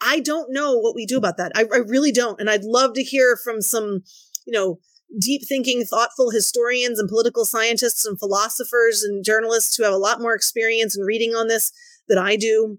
I 0.00 0.20
don't 0.20 0.52
know 0.52 0.76
what 0.76 0.94
we 0.94 1.06
do 1.06 1.16
about 1.16 1.36
that. 1.38 1.52
I, 1.54 1.62
I 1.72 1.78
really 1.78 2.12
don't. 2.12 2.40
And 2.40 2.50
I'd 2.50 2.64
love 2.64 2.94
to 2.94 3.02
hear 3.02 3.36
from 3.36 3.60
some, 3.62 4.02
you 4.46 4.52
know, 4.52 4.78
deep 5.20 5.42
thinking, 5.46 5.84
thoughtful 5.84 6.30
historians 6.30 6.98
and 6.98 7.08
political 7.08 7.44
scientists 7.44 8.04
and 8.04 8.18
philosophers 8.18 9.02
and 9.02 9.24
journalists 9.24 9.76
who 9.76 9.84
have 9.84 9.92
a 9.92 9.98
lot 9.98 10.20
more 10.20 10.34
experience 10.34 10.96
in 10.96 11.04
reading 11.04 11.34
on 11.34 11.48
this 11.48 11.72
than 12.08 12.18
I 12.18 12.36
do. 12.36 12.78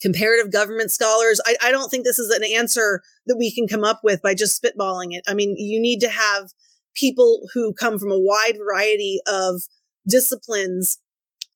Comparative 0.00 0.50
government 0.50 0.90
scholars. 0.90 1.40
I, 1.44 1.56
I 1.62 1.70
don't 1.70 1.90
think 1.90 2.04
this 2.04 2.18
is 2.18 2.30
an 2.30 2.42
answer 2.44 3.02
that 3.26 3.36
we 3.36 3.52
can 3.54 3.68
come 3.68 3.84
up 3.84 4.00
with 4.02 4.22
by 4.22 4.34
just 4.34 4.60
spitballing 4.60 5.08
it. 5.10 5.22
I 5.28 5.34
mean, 5.34 5.54
you 5.58 5.80
need 5.80 6.00
to 6.00 6.08
have 6.08 6.52
people 6.94 7.42
who 7.54 7.74
come 7.74 7.98
from 7.98 8.10
a 8.10 8.18
wide 8.18 8.56
variety 8.56 9.20
of 9.26 9.62
disciplines, 10.08 10.98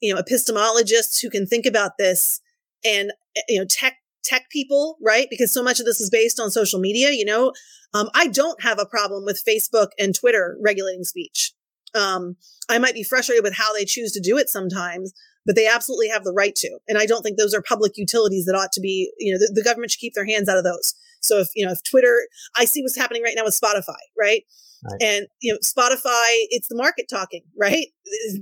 you 0.01 0.15
know, 0.15 0.21
epistemologists 0.21 1.21
who 1.23 1.31
can 1.31 1.47
think 1.47 1.65
about 1.65 1.93
this 1.99 2.41
and, 2.85 3.13
eh, 3.37 3.43
you 3.49 3.59
know, 3.59 3.67
tech 3.67 3.97
tech 4.25 4.51
people, 4.51 4.97
right? 5.03 5.27
Because 5.31 5.53
so 5.53 5.63
much 5.63 5.81
of 5.81 5.87
this 5.87 6.01
is 6.01 6.11
based 6.11 6.41
on 6.41 6.51
social 6.51 6.81
media, 6.81 7.11
you 7.11 7.25
know. 7.25 7.53
Um, 7.93 8.11
I 8.15 8.27
don't 8.27 8.63
have 8.63 8.79
a 8.81 8.87
problem 8.87 9.25
with 9.25 9.43
Facebook 9.47 9.89
and 9.99 10.15
Twitter 10.15 10.57
regulating 10.61 11.05
speech. 11.05 11.53
Um, 11.95 12.37
I 12.69 12.79
might 12.79 12.95
be 12.95 13.05
frustrated 13.05 13.45
with 13.45 13.55
how 13.55 13.73
they 13.73 13.85
choose 13.85 14.13
to 14.13 14.21
do 14.21 14.37
it 14.37 14.49
sometimes, 14.49 15.13
but 15.47 15.55
they 15.55 15.69
absolutely 15.69 16.09
have 16.09 16.25
the 16.25 16.33
right 16.33 16.55
to. 16.57 16.79
And 16.89 16.99
I 16.99 17.07
don't 17.07 17.23
think 17.23 17.39
those 17.39 17.55
are 17.55 17.63
public 17.63 17.93
utilities 17.97 18.47
that 18.47 18.57
ought 18.57 18.73
to 18.73 18.81
be, 18.81 19.13
you 19.19 19.33
know, 19.33 19.39
the, 19.39 19.53
the 19.55 19.65
government 19.65 19.93
should 19.93 20.01
keep 20.01 20.15
their 20.15 20.27
hands 20.27 20.49
out 20.49 20.59
of 20.59 20.65
those. 20.65 20.95
So 21.21 21.39
if, 21.39 21.49
you 21.55 21.65
know, 21.65 21.73
if 21.73 21.83
Twitter, 21.83 22.27
I 22.57 22.65
see 22.65 22.83
what's 22.83 22.97
happening 22.97 23.23
right 23.23 23.35
now 23.37 23.45
with 23.45 23.59
Spotify, 23.59 24.01
right? 24.19 24.43
Right. 24.85 25.03
And 25.03 25.27
you 25.41 25.53
know, 25.53 25.59
Spotify, 25.61 26.45
it's 26.51 26.69
the 26.69 26.77
market 26.77 27.07
talking, 27.09 27.43
right? 27.59 27.87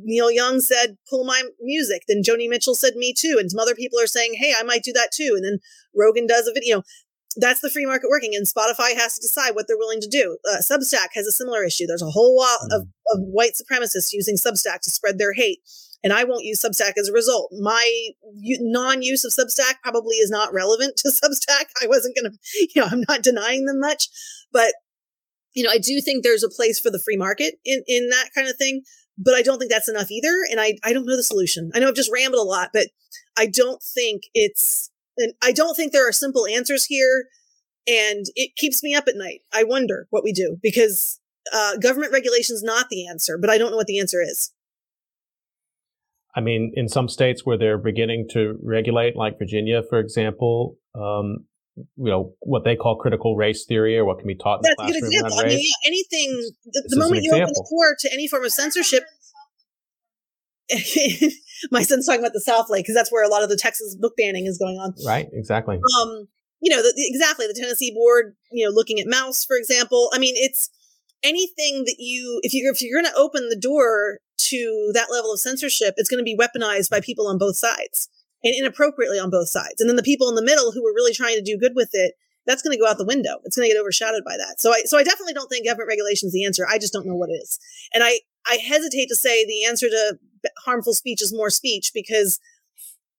Neil 0.02 0.30
Young 0.30 0.60
said, 0.60 0.98
"Pull 1.08 1.24
my 1.24 1.42
music." 1.60 2.02
Then 2.08 2.22
Joni 2.22 2.48
Mitchell 2.48 2.74
said, 2.74 2.96
"Me 2.96 3.14
too," 3.16 3.36
and 3.38 3.50
some 3.50 3.60
other 3.60 3.74
people 3.74 4.00
are 4.00 4.08
saying, 4.08 4.34
"Hey, 4.34 4.52
I 4.58 4.62
might 4.62 4.82
do 4.82 4.92
that 4.92 5.12
too." 5.12 5.34
And 5.36 5.44
then 5.44 5.58
Rogan 5.94 6.26
does 6.26 6.48
a 6.48 6.52
video. 6.52 6.82
That's 7.36 7.60
the 7.60 7.70
free 7.70 7.86
market 7.86 8.10
working, 8.10 8.34
and 8.34 8.46
Spotify 8.46 8.94
has 8.94 9.14
to 9.14 9.22
decide 9.22 9.54
what 9.54 9.66
they're 9.68 9.78
willing 9.78 10.00
to 10.00 10.08
do. 10.08 10.38
Uh, 10.50 10.58
Substack 10.58 11.08
has 11.14 11.26
a 11.26 11.32
similar 11.32 11.64
issue. 11.64 11.86
There's 11.86 12.02
a 12.02 12.10
whole 12.10 12.36
lot 12.36 12.58
mm. 12.60 12.76
of, 12.76 12.82
of 12.82 13.20
white 13.20 13.52
supremacists 13.52 14.12
using 14.12 14.36
Substack 14.36 14.80
to 14.80 14.90
spread 14.90 15.18
their 15.18 15.32
hate 15.32 15.60
and 16.04 16.12
I 16.12 16.24
won't 16.24 16.44
use 16.44 16.62
Substack 16.62 16.94
as 16.98 17.08
a 17.08 17.12
result. 17.12 17.52
My 17.60 18.08
non-use 18.34 19.24
of 19.24 19.32
Substack 19.32 19.74
probably 19.82 20.16
is 20.16 20.30
not 20.30 20.52
relevant 20.52 20.96
to 20.98 21.10
Substack. 21.10 21.66
I 21.82 21.86
wasn't 21.86 22.16
going 22.16 22.32
to, 22.32 22.38
you 22.74 22.82
know, 22.82 22.88
I'm 22.90 23.04
not 23.08 23.22
denying 23.22 23.66
them 23.66 23.80
much, 23.80 24.08
but 24.52 24.74
you 25.54 25.62
know, 25.62 25.70
I 25.70 25.78
do 25.78 26.00
think 26.00 26.22
there's 26.22 26.44
a 26.44 26.48
place 26.48 26.80
for 26.80 26.90
the 26.90 26.98
free 26.98 27.16
market 27.16 27.58
in, 27.64 27.82
in 27.86 28.08
that 28.08 28.30
kind 28.34 28.48
of 28.48 28.56
thing, 28.56 28.82
but 29.18 29.34
I 29.34 29.42
don't 29.42 29.58
think 29.58 29.70
that's 29.70 29.88
enough 29.88 30.10
either. 30.10 30.34
And 30.50 30.60
I, 30.60 30.74
I 30.84 30.92
don't 30.92 31.06
know 31.06 31.16
the 31.16 31.22
solution. 31.22 31.70
I 31.74 31.78
know 31.78 31.88
I've 31.88 31.94
just 31.94 32.12
rambled 32.12 32.44
a 32.44 32.48
lot, 32.48 32.70
but 32.72 32.88
I 33.36 33.46
don't 33.46 33.82
think 33.82 34.22
it's, 34.34 34.90
and 35.18 35.34
I 35.42 35.52
don't 35.52 35.74
think 35.74 35.92
there 35.92 36.08
are 36.08 36.12
simple 36.12 36.46
answers 36.46 36.86
here. 36.86 37.26
And 37.86 38.26
it 38.36 38.56
keeps 38.56 38.82
me 38.82 38.94
up 38.94 39.08
at 39.08 39.16
night. 39.16 39.40
I 39.52 39.64
wonder 39.64 40.06
what 40.10 40.24
we 40.24 40.32
do 40.32 40.56
because 40.62 41.20
uh, 41.52 41.76
government 41.78 42.12
regulation 42.12 42.54
is 42.54 42.62
not 42.62 42.88
the 42.88 43.06
answer, 43.06 43.36
but 43.36 43.50
I 43.50 43.58
don't 43.58 43.72
know 43.72 43.76
what 43.76 43.88
the 43.88 43.98
answer 43.98 44.22
is. 44.22 44.52
I 46.34 46.40
mean, 46.40 46.72
in 46.74 46.88
some 46.88 47.08
states 47.08 47.44
where 47.44 47.58
they're 47.58 47.78
beginning 47.78 48.28
to 48.30 48.58
regulate, 48.62 49.16
like 49.16 49.38
Virginia, 49.38 49.82
for 49.88 49.98
example, 49.98 50.78
um, 50.94 51.44
you 51.76 51.86
know 51.96 52.34
what 52.40 52.64
they 52.64 52.76
call 52.76 52.96
critical 52.96 53.36
race 53.36 53.64
theory 53.64 53.96
or 53.96 54.04
what 54.04 54.18
can 54.18 54.26
be 54.26 54.34
taught 54.34 54.56
in 54.58 54.62
That's 54.62 54.76
the 54.76 54.82
classroom. 54.82 54.96
a 54.96 55.00
good 55.00 55.14
example. 55.14 55.38
I 55.38 55.48
mean, 55.48 55.58
yeah, 55.60 55.88
anything. 55.88 56.50
The, 56.64 56.84
the 56.88 56.98
moment 56.98 57.22
you 57.22 57.32
open 57.32 57.46
the 57.46 57.66
door 57.70 57.96
to 58.00 58.12
any 58.12 58.28
form 58.28 58.44
of 58.44 58.52
censorship, 58.52 59.04
my 61.70 61.82
son's 61.82 62.06
talking 62.06 62.20
about 62.20 62.32
the 62.32 62.44
Southlake 62.46 62.80
because 62.80 62.94
that's 62.94 63.10
where 63.10 63.24
a 63.24 63.28
lot 63.28 63.42
of 63.42 63.48
the 63.48 63.56
Texas 63.56 63.96
book 63.96 64.14
banning 64.16 64.46
is 64.46 64.58
going 64.58 64.76
on. 64.76 64.94
Right, 65.06 65.28
exactly. 65.32 65.76
Um, 65.76 66.28
you 66.60 66.74
know, 66.74 66.82
the, 66.82 66.92
exactly 66.96 67.46
the 67.46 67.58
Tennessee 67.58 67.92
board, 67.92 68.36
you 68.50 68.64
know, 68.64 68.70
looking 68.70 69.00
at 69.00 69.06
Maus, 69.06 69.46
for 69.46 69.56
example. 69.56 70.10
I 70.12 70.18
mean, 70.18 70.34
it's 70.36 70.70
anything 71.22 71.84
that 71.84 71.96
you 71.98 72.40
if 72.42 72.52
you 72.52 72.70
if 72.70 72.82
you're 72.82 73.00
going 73.00 73.12
to 73.12 73.18
open 73.18 73.48
the 73.48 73.56
door 73.56 74.18
to 74.36 74.90
that 74.92 75.10
level 75.10 75.32
of 75.32 75.40
censorship, 75.40 75.94
it's 75.96 76.10
going 76.10 76.20
to 76.20 76.24
be 76.24 76.36
weaponized 76.36 76.90
by 76.90 77.00
people 77.00 77.26
on 77.26 77.38
both 77.38 77.56
sides 77.56 78.08
and 78.44 78.54
inappropriately 78.54 79.18
on 79.18 79.30
both 79.30 79.48
sides. 79.48 79.80
And 79.80 79.88
then 79.88 79.96
the 79.96 80.02
people 80.02 80.28
in 80.28 80.34
the 80.34 80.42
middle 80.42 80.72
who 80.72 80.82
were 80.82 80.94
really 80.94 81.14
trying 81.14 81.36
to 81.36 81.42
do 81.42 81.58
good 81.58 81.72
with 81.74 81.90
it, 81.92 82.14
that's 82.46 82.62
going 82.62 82.76
to 82.76 82.80
go 82.80 82.88
out 82.88 82.98
the 82.98 83.06
window. 83.06 83.38
It's 83.44 83.56
going 83.56 83.68
to 83.68 83.74
get 83.74 83.80
overshadowed 83.80 84.24
by 84.24 84.36
that. 84.36 84.60
So 84.60 84.72
I 84.72 84.82
so 84.84 84.98
I 84.98 85.04
definitely 85.04 85.34
don't 85.34 85.48
think 85.48 85.66
government 85.66 85.88
regulation 85.88 86.26
is 86.26 86.32
the 86.32 86.44
answer. 86.44 86.66
I 86.68 86.78
just 86.78 86.92
don't 86.92 87.06
know 87.06 87.14
what 87.14 87.30
it 87.30 87.34
is. 87.34 87.58
And 87.94 88.02
I 88.02 88.20
I 88.46 88.56
hesitate 88.56 89.06
to 89.06 89.16
say 89.16 89.44
the 89.44 89.64
answer 89.64 89.88
to 89.88 90.18
harmful 90.64 90.94
speech 90.94 91.22
is 91.22 91.32
more 91.32 91.50
speech 91.50 91.92
because 91.94 92.40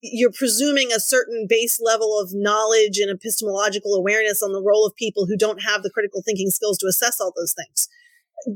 you're 0.01 0.31
presuming 0.31 0.91
a 0.91 0.99
certain 0.99 1.47
base 1.47 1.79
level 1.81 2.19
of 2.19 2.33
knowledge 2.33 2.99
and 2.99 3.09
epistemological 3.09 3.95
awareness 3.95 4.43
on 4.43 4.51
the 4.51 4.61
role 4.61 4.85
of 4.85 4.93
people 4.95 5.25
who 5.25 5.37
don't 5.37 5.63
have 5.63 5.81
the 5.81 5.89
critical 5.89 6.21
thinking 6.21 6.49
skills 6.49 6.77
to 6.77 6.87
assess 6.87 7.21
all 7.21 7.31
those 7.37 7.53
things. 7.53 7.87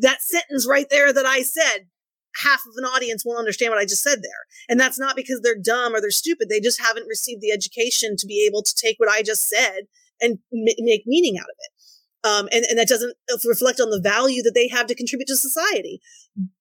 That 0.02 0.22
sentence 0.22 0.68
right 0.68 0.88
there 0.90 1.14
that 1.14 1.26
I 1.26 1.44
said, 1.44 1.88
half 2.44 2.62
of 2.66 2.74
an 2.78 2.86
audience 2.86 3.24
won't 3.26 3.40
understand 3.40 3.72
what 3.72 3.80
I 3.80 3.86
just 3.86 4.04
said 4.04 4.20
there. 4.22 4.46
And 4.70 4.80
that's 4.80 5.00
not 5.00 5.16
because 5.16 5.42
they're 5.42 5.60
dumb 5.60 5.96
or 5.96 6.02
they're 6.02 6.12
stupid. 6.12 6.50
They 6.50 6.60
just 6.60 6.82
haven't 6.82 7.08
received 7.08 7.42
the 7.42 7.52
education 7.52 8.16
to 8.18 8.28
be 8.28 8.48
able 8.50 8.64
to 8.64 8.74
take 8.76 8.98
what 8.98 9.10
I 9.10 9.22
just 9.22 9.48
said 9.48 9.88
and 10.22 10.40
m- 10.54 10.76
make 10.80 11.04
meaning 11.06 11.38
out 11.38 11.50
of 11.50 11.56
it. 11.58 11.72
Um, 12.24 12.50
and, 12.52 12.66
and 12.66 12.80
that 12.80 12.88
doesn't 12.88 13.16
reflect 13.46 13.80
on 13.80 13.90
the 13.90 14.02
value 14.02 14.42
that 14.44 14.54
they 14.54 14.68
have 14.68 14.88
to 14.88 14.96
contribute 14.96 15.28
to 15.28 15.38
society. 15.38 16.02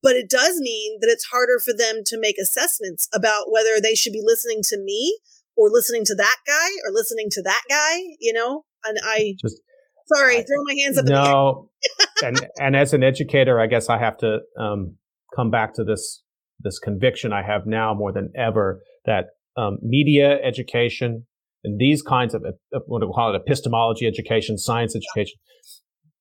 But 0.02 0.12
it 0.12 0.30
does 0.30 0.60
mean 0.60 0.98
that 1.00 1.10
it's 1.10 1.24
harder 1.24 1.58
for 1.58 1.72
them 1.76 2.02
to 2.06 2.20
make 2.20 2.36
assessments 2.38 3.08
about 3.12 3.50
whether 3.50 3.80
they 3.80 3.94
should 3.94 4.12
be 4.12 4.22
listening 4.24 4.60
to 4.68 4.78
me 4.78 5.18
or 5.56 5.70
listening 5.70 6.04
to 6.04 6.14
that 6.14 6.36
guy 6.46 6.68
or 6.84 6.92
listening 6.92 7.28
to 7.30 7.42
that 7.42 7.62
guy, 7.68 7.98
you 8.20 8.32
know? 8.32 8.64
And 8.84 8.98
I 9.02 9.34
just 9.40 9.60
sorry, 10.06 10.38
I, 10.38 10.42
throw 10.42 10.62
my 10.64 10.74
hands 10.80 10.98
up. 10.98 11.06
No, 11.06 11.70
and 12.22 12.46
and 12.60 12.76
as 12.76 12.92
an 12.92 13.02
educator, 13.02 13.60
I 13.60 13.66
guess 13.66 13.88
I 13.88 13.98
have 13.98 14.16
to 14.18 14.40
um, 14.58 14.96
come 15.36 15.50
back 15.50 15.74
to 15.74 15.84
this 15.84 16.22
this 16.60 16.78
conviction 16.78 17.32
I 17.32 17.42
have 17.42 17.66
now 17.66 17.92
more 17.94 18.12
than 18.12 18.32
ever 18.34 18.80
that 19.04 19.26
um, 19.56 19.78
media 19.82 20.38
education 20.42 21.26
and 21.64 21.78
these 21.78 22.02
kinds 22.02 22.34
of 22.34 22.42
what 22.86 23.00
do 23.00 23.06
we 23.06 23.12
call 23.12 23.34
it 23.34 23.42
epistemology 23.44 24.06
education, 24.06 24.56
science 24.56 24.94
education, 24.96 25.38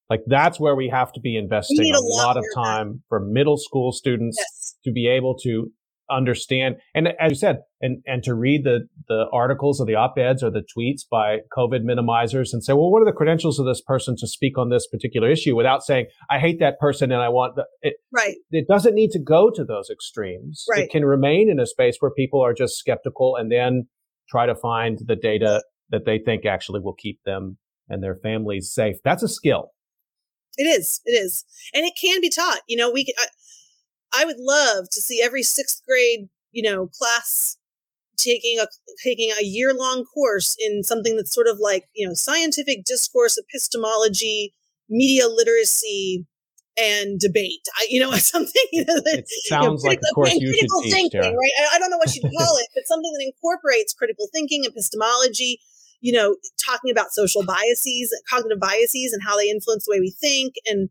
like 0.09 0.21
that's 0.27 0.59
where 0.59 0.75
we 0.75 0.89
have 0.89 1.11
to 1.13 1.19
be 1.19 1.37
investing 1.37 1.93
a, 1.93 1.97
a, 1.97 2.05
lot, 2.23 2.37
of 2.37 2.43
time 2.55 3.03
for 3.09 3.19
middle 3.19 3.57
school 3.57 3.91
students 3.91 4.37
yes. 4.39 4.75
to 4.83 4.91
be 4.91 5.07
able 5.07 5.37
to 5.43 5.71
understand 6.09 6.75
and 6.93 7.09
as 7.19 7.31
you 7.31 7.35
said 7.35 7.59
and 7.81 8.01
and 8.05 8.23
to 8.23 8.33
read 8.33 8.63
the 8.63 8.81
the 9.07 9.25
articles 9.33 9.79
or 9.79 9.85
the 9.85 9.95
op-eds 9.95 10.43
or 10.43 10.51
the 10.51 10.63
tweets 10.77 11.01
by 11.09 11.37
covid 11.55 11.81
minimizers 11.83 12.49
and 12.53 12.63
say 12.63 12.73
well 12.73 12.91
what 12.91 13.01
are 13.01 13.05
the 13.05 13.11
credentials 13.11 13.59
of 13.59 13.65
this 13.65 13.81
person 13.81 14.15
to 14.17 14.27
speak 14.27 14.57
on 14.57 14.69
this 14.69 14.87
particular 14.87 15.29
issue 15.29 15.55
without 15.55 15.83
saying 15.83 16.05
i 16.29 16.39
hate 16.39 16.59
that 16.59 16.79
person 16.79 17.11
and 17.11 17.21
i 17.21 17.29
want 17.29 17.55
the, 17.55 17.65
it 17.81 17.95
right 18.11 18.35
it 18.51 18.67
doesn't 18.67 18.93
need 18.93 19.09
to 19.09 19.19
go 19.19 19.49
to 19.49 19.63
those 19.63 19.89
extremes 19.89 20.65
right. 20.69 20.83
it 20.83 20.91
can 20.91 21.03
remain 21.03 21.49
in 21.49 21.59
a 21.59 21.65
space 21.65 21.97
where 21.99 22.11
people 22.11 22.41
are 22.41 22.53
just 22.53 22.77
skeptical 22.77 23.35
and 23.35 23.51
then 23.51 23.87
try 24.29 24.45
to 24.45 24.55
find 24.55 24.99
the 25.05 25.15
data 25.15 25.63
that 25.89 26.05
they 26.05 26.19
think 26.19 26.45
actually 26.45 26.79
will 26.79 26.95
keep 26.95 27.19
them 27.25 27.57
and 27.89 28.03
their 28.03 28.15
families 28.15 28.71
safe 28.73 28.97
that's 29.03 29.23
a 29.23 29.27
skill 29.27 29.71
it 30.57 30.63
is. 30.63 31.01
It 31.05 31.11
is. 31.11 31.45
And 31.73 31.85
it 31.85 31.93
can 31.99 32.21
be 32.21 32.29
taught. 32.29 32.59
You 32.67 32.77
know, 32.77 32.91
we 32.91 33.05
can, 33.05 33.13
I, 33.19 33.23
uh, 33.23 33.27
I 34.17 34.25
would 34.25 34.39
love 34.39 34.89
to 34.91 35.01
see 35.01 35.21
every 35.21 35.43
sixth 35.43 35.81
grade, 35.87 36.29
you 36.51 36.63
know, 36.63 36.87
class 36.87 37.57
taking 38.17 38.59
a 38.59 38.67
taking 39.03 39.31
a 39.39 39.43
year 39.43 39.73
long 39.73 40.05
course 40.05 40.55
in 40.59 40.83
something 40.83 41.15
that's 41.17 41.33
sort 41.33 41.47
of 41.47 41.57
like 41.59 41.85
you 41.93 42.07
know 42.07 42.13
scientific 42.13 42.85
discourse 42.85 43.37
epistemology 43.37 44.53
media 44.89 45.27
literacy 45.27 46.25
and 46.77 47.19
debate. 47.19 47.61
I, 47.77 47.87
you 47.89 47.99
know 47.99 48.11
something 48.13 48.53
that, 48.73 49.03
it 49.05 49.25
sounds 49.47 49.83
you 49.83 49.89
know, 49.89 49.91
like 49.91 49.99
a 49.99 50.13
course 50.13 50.33
you 50.33 50.53
should 50.53 50.69
teach 50.83 50.93
thinking, 50.93 51.21
right? 51.21 51.51
I, 51.59 51.75
I, 51.75 51.79
don't 51.79 51.89
know 51.89 51.97
what 51.97 52.15
you'd 52.15 52.21
call 52.21 52.57
it 52.59 52.67
but 52.73 52.83
something 52.85 53.11
that 53.17 53.25
incorporates 53.25 53.93
critical 53.93 54.27
thinking 54.33 54.63
epistemology 54.65 55.59
you 56.05 56.11
know, 56.11 56.35
talking 56.63 56.91
about 56.91 57.11
social 57.11 57.43
biases, 57.43 58.15
cognitive 58.29 58.59
biases, 58.59 59.11
and 59.11 59.23
how 59.25 59.35
they 59.37 59.49
influence 59.49 59.85
the 59.85 59.91
way 59.91 59.99
we 59.99 60.11
think. 60.11 60.53
And, 60.67 60.89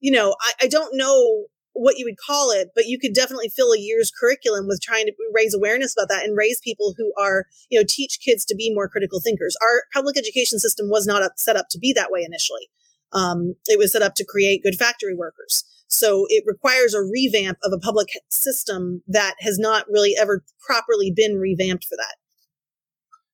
you 0.00 0.10
know, 0.10 0.34
I, 0.40 0.64
I 0.64 0.66
don't 0.66 0.96
know 0.96 1.44
what 1.76 1.98
you 1.98 2.06
would 2.06 2.16
call 2.16 2.50
it, 2.50 2.70
but 2.74 2.86
you 2.86 2.98
could 2.98 3.12
definitely 3.12 3.48
fill 3.48 3.72
a 3.72 3.78
year's 3.78 4.10
curriculum 4.10 4.66
with 4.66 4.80
trying 4.80 5.06
to 5.06 5.12
raise 5.32 5.54
awareness 5.54 5.94
about 5.96 6.08
that 6.08 6.24
and 6.24 6.36
raise 6.36 6.60
people 6.60 6.94
who 6.96 7.12
are, 7.20 7.44
you 7.70 7.78
know, 7.78 7.84
teach 7.86 8.18
kids 8.24 8.44
to 8.46 8.54
be 8.56 8.72
more 8.74 8.88
critical 8.88 9.20
thinkers. 9.20 9.56
Our 9.62 9.82
public 9.92 10.16
education 10.16 10.58
system 10.58 10.88
was 10.88 11.06
not 11.06 11.38
set 11.38 11.56
up 11.56 11.66
to 11.70 11.78
be 11.78 11.92
that 11.92 12.10
way 12.10 12.24
initially. 12.26 12.68
Um, 13.12 13.54
it 13.66 13.78
was 13.78 13.92
set 13.92 14.02
up 14.02 14.14
to 14.16 14.24
create 14.24 14.62
good 14.62 14.76
factory 14.76 15.14
workers. 15.14 15.64
So 15.88 16.26
it 16.28 16.44
requires 16.46 16.94
a 16.94 17.02
revamp 17.02 17.58
of 17.62 17.72
a 17.72 17.78
public 17.78 18.08
system 18.28 19.02
that 19.06 19.34
has 19.40 19.58
not 19.58 19.86
really 19.88 20.16
ever 20.18 20.42
properly 20.66 21.12
been 21.14 21.36
revamped 21.36 21.84
for 21.84 21.96
that. 21.96 22.16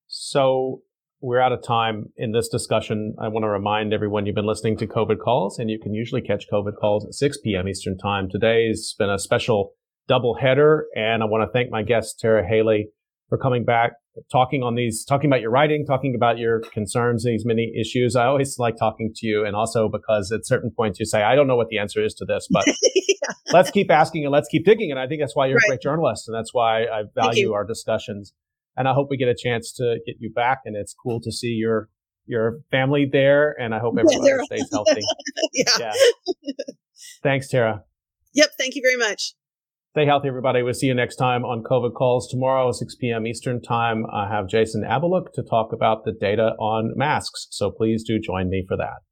So 0.09 0.83
we're 1.23 1.41
out 1.41 1.53
of 1.53 1.63
time 1.63 2.07
in 2.17 2.33
this 2.33 2.49
discussion. 2.49 3.15
I 3.19 3.29
want 3.29 3.45
to 3.45 3.49
remind 3.49 3.95
everyone 3.95 4.27
you've 4.27 4.35
been 4.35 4.45
listening 4.47 4.77
to 4.79 4.89
COVID 4.89 5.21
calls, 5.21 5.59
and 5.59 5.71
you 5.71 5.79
can 5.79 5.95
usually 5.95 6.21
catch 6.21 6.47
COVID 6.53 6.77
calls 6.79 7.07
at 7.07 7.15
6 7.15 7.39
p.m. 7.45 7.69
Eastern 7.69 7.97
Time. 7.97 8.29
Today's 8.29 8.95
been 8.99 9.09
a 9.09 9.21
special 9.21 9.71
double 10.09 10.35
header, 10.35 10.87
and 10.97 11.23
I 11.23 11.27
want 11.27 11.49
to 11.49 11.53
thank 11.53 11.71
my 11.71 11.85
guest 11.85 12.19
Tara 12.19 12.45
Haelle 12.45 12.87
for 13.29 13.39
coming 13.39 13.65
back, 13.65 13.93
talking 14.33 14.65
on 14.65 14.75
these, 14.75 15.05
talking 15.05 15.31
about 15.31 15.41
your 15.41 15.53
writing, 15.53 15.87
talking 15.87 16.17
about 16.17 16.39
your 16.39 16.61
concerns, 16.73 17.25
these 17.25 17.47
many 17.47 17.73
issues. 17.81 18.17
I 18.17 18.27
always 18.27 18.59
like 18.59 18.77
talking 18.77 19.13
to 19.15 19.27
you, 19.27 19.47
and 19.47 19.55
also 19.55 19.89
because 19.89 20.33
at 20.33 20.45
certain 20.45 20.73
points 20.77 20.99
you 20.99 21.07
say, 21.07 21.23
"I 21.23 21.37
don't 21.37 21.47
know 21.47 21.57
what 21.57 21.69
the 21.69 21.79
answer 21.79 22.05
is 22.05 22.15
to 22.15 22.25
this, 22.25 22.49
but 22.51 22.67
yeah. 22.97 23.15
let's 23.53 23.71
keep 23.71 23.93
asking 23.93 24.25
and 24.25 24.33
let's 24.33 24.49
keep 24.49 24.65
digging." 24.65 24.91
And 24.91 24.99
I 24.99 25.07
think 25.07 25.21
that's 25.21 25.37
why 25.37 25.47
you're 25.47 25.57
right. 25.57 25.67
a 25.67 25.71
great 25.71 25.83
journalist, 25.83 26.27
and 26.27 26.37
that's 26.37 26.53
why 26.53 26.83
I 26.83 27.05
value 27.15 27.53
our 27.53 27.65
discussions 27.65 28.35
and 28.77 28.89
I 28.89 28.95
hope 28.95 29.09
we 29.11 29.17
get 29.17 29.29
a 29.29 29.37
chance 29.37 29.73
to 29.75 29.99
get 30.07 30.17
you 30.19 30.31
back. 30.31 30.61
And 30.65 30.77
it's 30.77 30.95
cool 30.95 31.21
to 31.21 31.33
see 31.33 31.49
your 31.49 31.89
your 32.27 32.61
family 32.71 33.09
there, 33.11 33.55
and 33.61 33.75
I 33.75 33.79
hope 33.79 33.97
everyone 33.99 34.27
yeah, 34.27 34.45
stays 34.45 34.69
healthy. 34.71 35.01
yeah. 35.53 35.65
yeah. 35.79 35.93
Thanks, 37.23 37.49
Tara. 37.49 37.83
Yep. 38.35 38.51
Thank 38.59 38.77
you 38.77 38.83
very 38.83 38.97
much. 38.97 39.35
Stay 39.91 40.07
healthy, 40.07 40.29
everybody. 40.29 40.63
We'll 40.63 40.73
see 40.73 40.87
you 40.87 40.95
next 40.95 41.17
time 41.17 41.45
on 41.45 41.63
COVID 41.63 41.93
Calls 41.93 42.27
tomorrow, 42.31 42.73
6 42.73 42.95
p.m. 42.95 43.27
Eastern 43.27 43.61
Time. 43.61 44.07
I 44.11 44.27
have 44.27 44.49
Jason 44.49 44.85
Abaluck 44.85 45.35
to 45.35 45.43
talk 45.43 45.75
about 45.75 46.07
the 46.07 46.13
data 46.13 46.55
on 46.59 46.93
masks. 46.97 47.49
So 47.51 47.71
please 47.71 48.03
do 48.03 48.19
join 48.19 48.49
me 48.49 48.65
for 48.67 48.79
that. 48.79 49.03